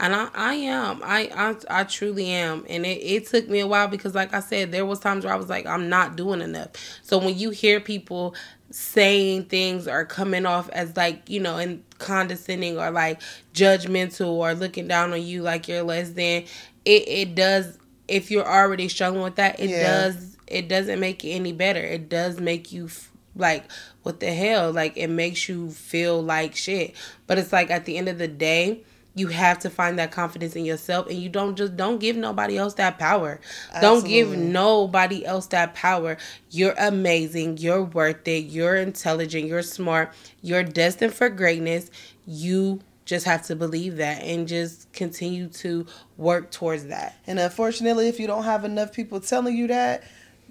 and 0.00 0.14
I, 0.16 0.28
I 0.34 0.54
am 0.54 1.02
I, 1.04 1.30
I 1.34 1.80
I 1.80 1.84
truly 1.84 2.30
am 2.30 2.64
and 2.68 2.84
it, 2.86 2.98
it 2.98 3.26
took 3.26 3.48
me 3.48 3.60
a 3.60 3.66
while 3.66 3.86
because 3.86 4.14
like 4.14 4.32
I 4.32 4.40
said 4.40 4.72
there 4.72 4.86
was 4.86 4.98
times 4.98 5.24
where 5.24 5.32
I 5.32 5.36
was 5.36 5.48
like 5.48 5.66
I'm 5.66 5.88
not 5.88 6.16
doing 6.16 6.40
enough 6.40 6.70
so 7.02 7.18
when 7.18 7.38
you 7.38 7.50
hear 7.50 7.80
people 7.80 8.34
saying 8.70 9.44
things 9.44 9.86
or 9.86 10.04
coming 10.04 10.46
off 10.46 10.68
as 10.70 10.96
like 10.96 11.28
you 11.28 11.38
know 11.38 11.58
and 11.58 11.84
condescending 11.98 12.78
or 12.78 12.90
like 12.90 13.20
judgmental 13.52 14.28
or 14.28 14.54
looking 14.54 14.88
down 14.88 15.12
on 15.12 15.22
you 15.22 15.42
like 15.42 15.68
you're 15.68 15.82
less 15.82 16.10
than 16.10 16.44
it, 16.84 17.08
it 17.08 17.34
does 17.34 17.78
if 18.10 18.30
you're 18.30 18.46
already 18.46 18.88
struggling 18.88 19.22
with 19.22 19.36
that 19.36 19.58
it 19.60 19.70
yeah. 19.70 19.82
does 19.82 20.36
it 20.50 20.68
doesn't 20.68 21.00
make 21.00 21.24
it 21.24 21.30
any 21.30 21.52
better. 21.52 21.80
It 21.80 22.08
does 22.08 22.40
make 22.40 22.72
you 22.72 22.90
like 23.36 23.64
what 24.02 24.20
the 24.20 24.32
hell? 24.32 24.72
Like 24.72 24.96
it 24.96 25.08
makes 25.08 25.48
you 25.48 25.70
feel 25.70 26.22
like 26.22 26.56
shit. 26.56 26.94
But 27.26 27.38
it's 27.38 27.52
like 27.52 27.70
at 27.70 27.84
the 27.84 27.96
end 27.96 28.08
of 28.08 28.18
the 28.18 28.28
day 28.28 28.82
you 29.14 29.28
have 29.28 29.58
to 29.60 29.70
find 29.70 29.98
that 29.98 30.12
confidence 30.12 30.54
in 30.54 30.64
yourself 30.64 31.08
and 31.08 31.18
you 31.18 31.28
don't 31.28 31.56
just 31.56 31.76
don't 31.76 31.98
give 31.98 32.16
nobody 32.16 32.56
else 32.56 32.74
that 32.74 32.98
power. 32.98 33.40
Absolutely. 33.72 33.80
don't 33.80 34.08
give 34.08 34.38
nobody 34.38 35.24
else 35.24 35.46
that 35.46 35.74
power. 35.74 36.16
You're 36.50 36.74
amazing. 36.78 37.58
You're 37.58 37.84
worth 37.84 38.26
it. 38.26 38.46
You're 38.46 38.76
intelligent. 38.76 39.46
You're 39.46 39.62
smart. 39.62 40.12
You're 40.42 40.64
destined 40.64 41.14
for 41.14 41.28
greatness. 41.28 41.90
You 42.26 42.80
just 43.10 43.26
have 43.26 43.42
to 43.42 43.56
believe 43.56 43.96
that 43.96 44.22
and 44.22 44.46
just 44.46 44.90
continue 44.92 45.48
to 45.48 45.84
work 46.16 46.52
towards 46.52 46.86
that 46.86 47.16
and 47.26 47.40
unfortunately 47.40 48.06
if 48.06 48.20
you 48.20 48.26
don't 48.28 48.44
have 48.44 48.64
enough 48.64 48.92
people 48.92 49.18
telling 49.20 49.56
you 49.56 49.66
that 49.66 50.04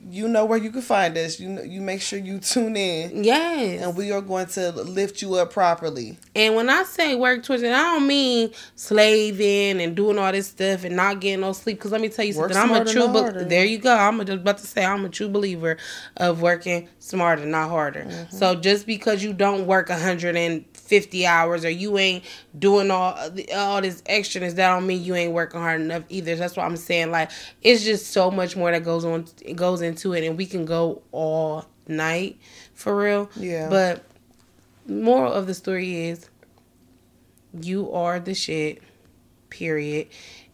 you 0.09 0.27
know 0.27 0.45
where 0.45 0.57
you 0.57 0.71
can 0.71 0.81
find 0.81 1.17
us. 1.17 1.39
You 1.39 1.49
know, 1.49 1.61
you 1.61 1.81
make 1.81 2.01
sure 2.01 2.19
you 2.19 2.39
tune 2.39 2.75
in. 2.75 3.23
Yes. 3.23 3.81
And 3.81 3.95
we 3.95 4.11
are 4.11 4.21
going 4.21 4.47
to 4.47 4.71
lift 4.71 5.21
you 5.21 5.35
up 5.35 5.51
properly. 5.51 6.17
And 6.35 6.55
when 6.55 6.69
I 6.69 6.83
say 6.83 7.15
work 7.15 7.43
towards 7.43 7.63
it, 7.63 7.71
I 7.71 7.83
don't 7.93 8.07
mean 8.07 8.51
slaving 8.75 9.81
and 9.81 9.95
doing 9.95 10.17
all 10.17 10.31
this 10.31 10.47
stuff 10.47 10.83
and 10.83 10.95
not 10.95 11.19
getting 11.19 11.41
no 11.41 11.53
sleep. 11.53 11.77
Because 11.77 11.91
let 11.91 12.01
me 12.01 12.09
tell 12.09 12.25
you 12.25 12.37
work 12.37 12.53
something. 12.53 12.77
I'm 12.77 12.87
a 12.87 12.91
true. 12.91 13.07
Be- 13.07 13.43
there 13.45 13.65
you 13.65 13.77
go. 13.77 13.95
I'm 13.95 14.19
just 14.19 14.41
about 14.41 14.57
to 14.59 14.67
say 14.67 14.85
I'm 14.85 15.05
a 15.05 15.09
true 15.09 15.29
believer 15.29 15.77
of 16.17 16.41
working 16.41 16.87
smarter, 16.99 17.45
not 17.45 17.69
harder. 17.69 18.05
Mm-hmm. 18.05 18.35
So 18.35 18.55
just 18.55 18.85
because 18.85 19.23
you 19.23 19.33
don't 19.33 19.67
work 19.67 19.89
150 20.89 21.25
hours 21.25 21.63
or 21.63 21.69
you 21.69 21.97
ain't 21.97 22.23
doing 22.57 22.89
all 22.91 23.15
all 23.53 23.81
this 23.81 24.01
extraness, 24.03 24.55
that 24.55 24.69
don't 24.69 24.87
mean 24.87 25.03
you 25.03 25.15
ain't 25.15 25.33
working 25.33 25.59
hard 25.59 25.81
enough 25.81 26.03
either. 26.09 26.35
That's 26.35 26.57
what 26.57 26.65
I'm 26.65 26.77
saying. 26.77 27.11
Like 27.11 27.31
it's 27.61 27.83
just 27.83 28.07
so 28.07 28.31
much 28.31 28.55
more 28.55 28.71
that 28.71 28.83
goes 28.83 29.05
on. 29.05 29.27
It 29.41 29.55
goes 29.55 29.81
into 29.81 30.13
it, 30.13 30.25
and 30.25 30.37
we 30.37 30.45
can 30.45 30.65
go 30.65 31.01
all 31.11 31.65
night 31.87 32.39
for 32.73 32.95
real. 32.95 33.29
Yeah. 33.35 33.69
But 33.69 34.03
moral 34.87 35.31
of 35.31 35.47
the 35.47 35.53
story 35.53 36.07
is, 36.07 36.29
you 37.61 37.91
are 37.93 38.19
the 38.19 38.33
shit. 38.33 38.81
Period. 39.49 40.07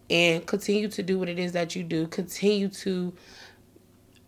And 0.10 0.46
continue 0.46 0.88
to 0.90 1.02
do 1.02 1.18
what 1.18 1.30
it 1.30 1.40
is 1.40 1.54
that 1.54 1.76
you 1.76 1.84
do. 1.84 2.08
Continue 2.08 2.70
to 2.70 3.12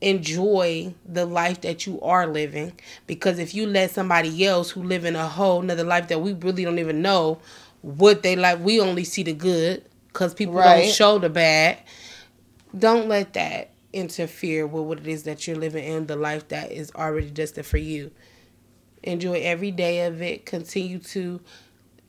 enjoy 0.01 0.93
the 1.05 1.25
life 1.25 1.61
that 1.61 1.85
you 1.85 1.99
are 2.01 2.27
living. 2.27 2.73
Because 3.07 3.39
if 3.39 3.53
you 3.53 3.65
let 3.67 3.91
somebody 3.91 4.45
else 4.45 4.69
who 4.71 4.83
live 4.83 5.05
in 5.05 5.15
a 5.15 5.27
whole 5.27 5.61
nother 5.61 5.83
life 5.83 6.07
that 6.09 6.21
we 6.21 6.33
really 6.33 6.63
don't 6.63 6.79
even 6.79 7.01
know 7.01 7.39
what 7.81 8.23
they 8.23 8.35
like 8.35 8.59
we 8.59 8.79
only 8.79 9.03
see 9.03 9.23
the 9.23 9.33
good 9.33 9.83
because 10.07 10.33
people 10.33 10.55
right. 10.55 10.83
don't 10.83 10.93
show 10.93 11.19
the 11.19 11.29
bad. 11.29 11.77
Don't 12.77 13.07
let 13.07 13.33
that 13.33 13.71
interfere 13.93 14.67
with 14.67 14.83
what 14.83 14.99
it 14.99 15.07
is 15.07 15.23
that 15.23 15.47
you're 15.47 15.55
living 15.55 15.83
in 15.83 16.07
the 16.07 16.15
life 16.15 16.47
that 16.49 16.71
is 16.71 16.91
already 16.95 17.29
destined 17.29 17.65
for 17.65 17.77
you. 17.77 18.11
Enjoy 19.03 19.39
every 19.39 19.71
day 19.71 20.05
of 20.05 20.21
it. 20.21 20.45
Continue 20.45 20.99
to 20.99 21.39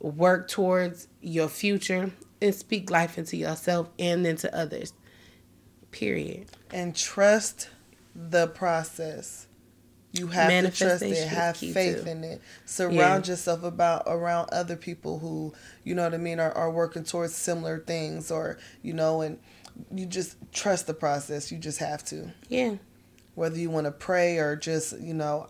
work 0.01 0.48
towards 0.48 1.06
your 1.20 1.48
future 1.48 2.10
and 2.40 2.55
speak 2.55 2.90
life 2.90 3.19
into 3.19 3.36
yourself 3.36 3.89
and 3.98 4.27
into 4.27 4.55
others. 4.56 4.93
Period. 5.90 6.48
And 6.70 6.94
trust 6.97 7.69
the 8.19 8.49
process. 8.49 9.47
You 10.12 10.27
have 10.28 10.51
to 10.51 10.70
trust 10.70 11.03
it, 11.03 11.28
have 11.28 11.57
faith 11.57 12.05
too. 12.05 12.11
in 12.11 12.24
it. 12.24 12.43
Surround 12.65 13.27
yeah. 13.27 13.32
yourself 13.32 13.62
about 13.62 14.05
around 14.07 14.49
other 14.53 14.74
people 14.74 15.19
who, 15.19 15.53
you 15.85 15.95
know 15.95 16.03
what 16.03 16.15
I 16.15 16.19
mean, 16.19 16.40
are, 16.40 16.53
are 16.53 16.70
working 16.70 17.05
towards 17.05 17.35
similar 17.35 17.78
things 17.78 18.31
or, 18.31 18.59
you 18.82 18.95
know, 18.95 19.20
and 19.20 19.39
you 19.93 20.07
just 20.07 20.36
trust 20.53 20.86
the 20.86 20.95
process. 20.95 21.53
You 21.53 21.59
just 21.59 21.78
have 21.78 22.05
to. 22.07 22.32
Yeah. 22.49 22.77
Whether 23.35 23.59
you 23.59 23.70
want 23.70 23.85
to 23.85 23.93
pray 23.93 24.39
or 24.39 24.57
just, 24.57 24.99
you 24.99 25.15
know, 25.15 25.49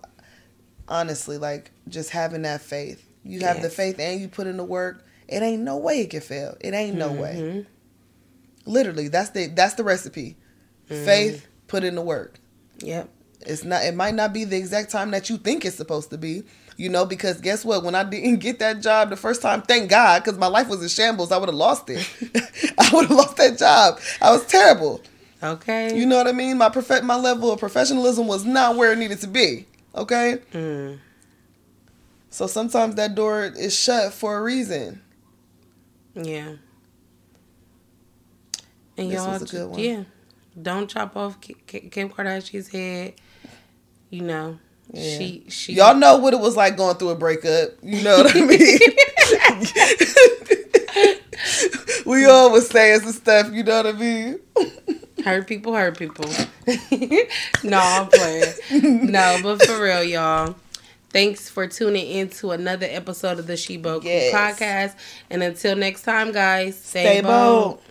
honestly, 0.89 1.39
like 1.39 1.71
just 1.89 2.11
having 2.11 2.43
that 2.43 2.61
faith. 2.61 3.07
You 3.23 3.41
have 3.41 3.57
yes. 3.57 3.65
the 3.65 3.71
faith 3.71 4.01
and 4.01 4.21
you 4.21 4.29
put 4.29 4.47
in 4.47 4.57
the 4.57 4.65
work, 4.65 5.07
it 5.29 5.43
ain't 5.43 5.63
no 5.63 5.77
way 5.77 6.01
it 6.01 6.11
can 6.11 6.21
fail. 6.21 6.57
It 6.61 6.75
ain't 6.75 6.97
no 6.97 7.11
mm-hmm. 7.11 7.21
way. 7.21 7.67
Literally, 8.67 9.09
that's 9.09 9.31
the 9.31 9.47
that's 9.47 9.75
the 9.75 9.85
recipe. 9.85 10.37
Mm-hmm. 10.91 11.05
Faith, 11.05 11.47
put 11.69 11.85
in 11.85 11.95
the 11.95 12.03
work. 12.03 12.41
Yep. 12.79 13.09
It's 13.43 13.65
not. 13.65 13.85
It 13.85 13.95
might 13.95 14.15
not 14.15 14.33
be 14.33 14.45
the 14.45 14.57
exact 14.57 14.91
time 14.91 15.11
that 15.13 15.31
you 15.31 15.37
think 15.37 15.65
it's 15.65 15.77
supposed 15.77 16.11
to 16.11 16.19
be. 16.19 16.43
You 16.77 16.89
know, 16.89 17.05
because 17.05 17.41
guess 17.41 17.65
what? 17.65 17.83
When 17.83 17.95
I 17.95 18.05
didn't 18.05 18.37
get 18.41 18.59
that 18.61 18.81
job 18.81 19.11
the 19.11 19.17
first 19.17 19.43
time, 19.43 19.63
thank 19.63 19.91
God, 19.91 20.23
because 20.23 20.39
my 20.39 20.47
life 20.47 20.69
was 20.69 20.83
in 20.83 20.89
shambles. 20.89 21.33
I 21.33 21.39
would 21.39 21.49
have 21.49 21.57
lost 21.57 21.89
it. 21.89 22.09
I 22.79 22.91
would 22.93 23.07
have 23.07 23.17
lost 23.17 23.37
that 23.37 23.59
job. 23.59 24.01
I 24.21 24.31
was 24.33 24.45
terrible. 24.47 25.01
Okay. 25.43 25.97
You 25.97 26.05
know 26.07 26.17
what 26.17 26.27
I 26.27 26.33
mean? 26.33 26.59
My 26.59 26.69
prof- 26.69 27.03
my 27.05 27.17
level 27.17 27.53
of 27.53 27.61
professionalism 27.61 28.27
was 28.27 28.45
not 28.45 28.77
where 28.77 28.93
it 28.93 28.99
needed 28.99 29.21
to 29.21 29.29
be. 29.29 29.67
Okay. 29.95 30.39
Mm. 30.53 30.99
So 32.31 32.47
sometimes 32.47 32.97
that 32.97 33.15
door 33.15 33.45
is 33.45 33.77
shut 33.77 34.13
for 34.13 34.37
a 34.37 34.43
reason. 34.43 35.01
Yeah. 36.15 36.55
And 38.97 39.11
this 39.11 39.15
y'all, 39.15 39.31
was 39.31 39.43
a 39.43 39.47
good 39.47 39.71
one. 39.71 39.79
yeah 39.79 40.03
don't 40.61 40.89
chop 40.89 41.17
off 41.17 41.41
Kim 41.41 42.11
Kardashian's 42.11 42.69
head. 42.69 43.15
You 44.11 44.23
know, 44.23 44.59
yeah. 44.93 45.19
she 45.19 45.45
she. 45.49 45.75
Y'all 45.75 45.95
know 45.95 46.17
what 46.17 46.35
it 46.35 46.41
was 46.41 46.57
like 46.57 46.77
going 46.77 46.97
through 46.97 47.11
a 47.11 47.17
breakup. 47.17 47.71
You 47.83 48.03
know 48.03 48.19
what 48.19 48.35
I 48.35 48.41
mean. 48.41 48.79
we 52.07 52.25
all 52.25 52.51
was 52.51 52.69
saying 52.69 53.01
some 53.01 53.13
stuff. 53.13 53.53
You 53.53 53.63
know 53.65 53.83
what 53.83 53.87
I 53.87 53.93
mean. 53.93 54.41
hurt 55.25 55.47
people, 55.47 55.75
hurt 55.75 55.99
people. 55.99 56.25
no, 57.65 57.79
I'm 57.81 58.09
playing. 58.09 59.11
No, 59.11 59.39
but 59.43 59.63
for 59.65 59.83
real, 59.83 60.05
y'all. 60.05 60.57
Thanks 61.11 61.49
for 61.49 61.67
tuning 61.67 62.07
in 62.07 62.29
to 62.31 62.51
another 62.51 62.87
episode 62.89 63.39
of 63.39 63.47
the 63.47 63.57
She 63.57 63.79
Bold 63.79 64.05
yes. 64.05 64.35
podcast. 64.35 64.95
And 65.31 65.43
until 65.43 65.75
next 65.75 66.03
time, 66.03 66.33
guys, 66.33 66.79
stay, 66.79 67.03
stay 67.03 67.21
bold. 67.23 67.77
bold. 67.77 67.83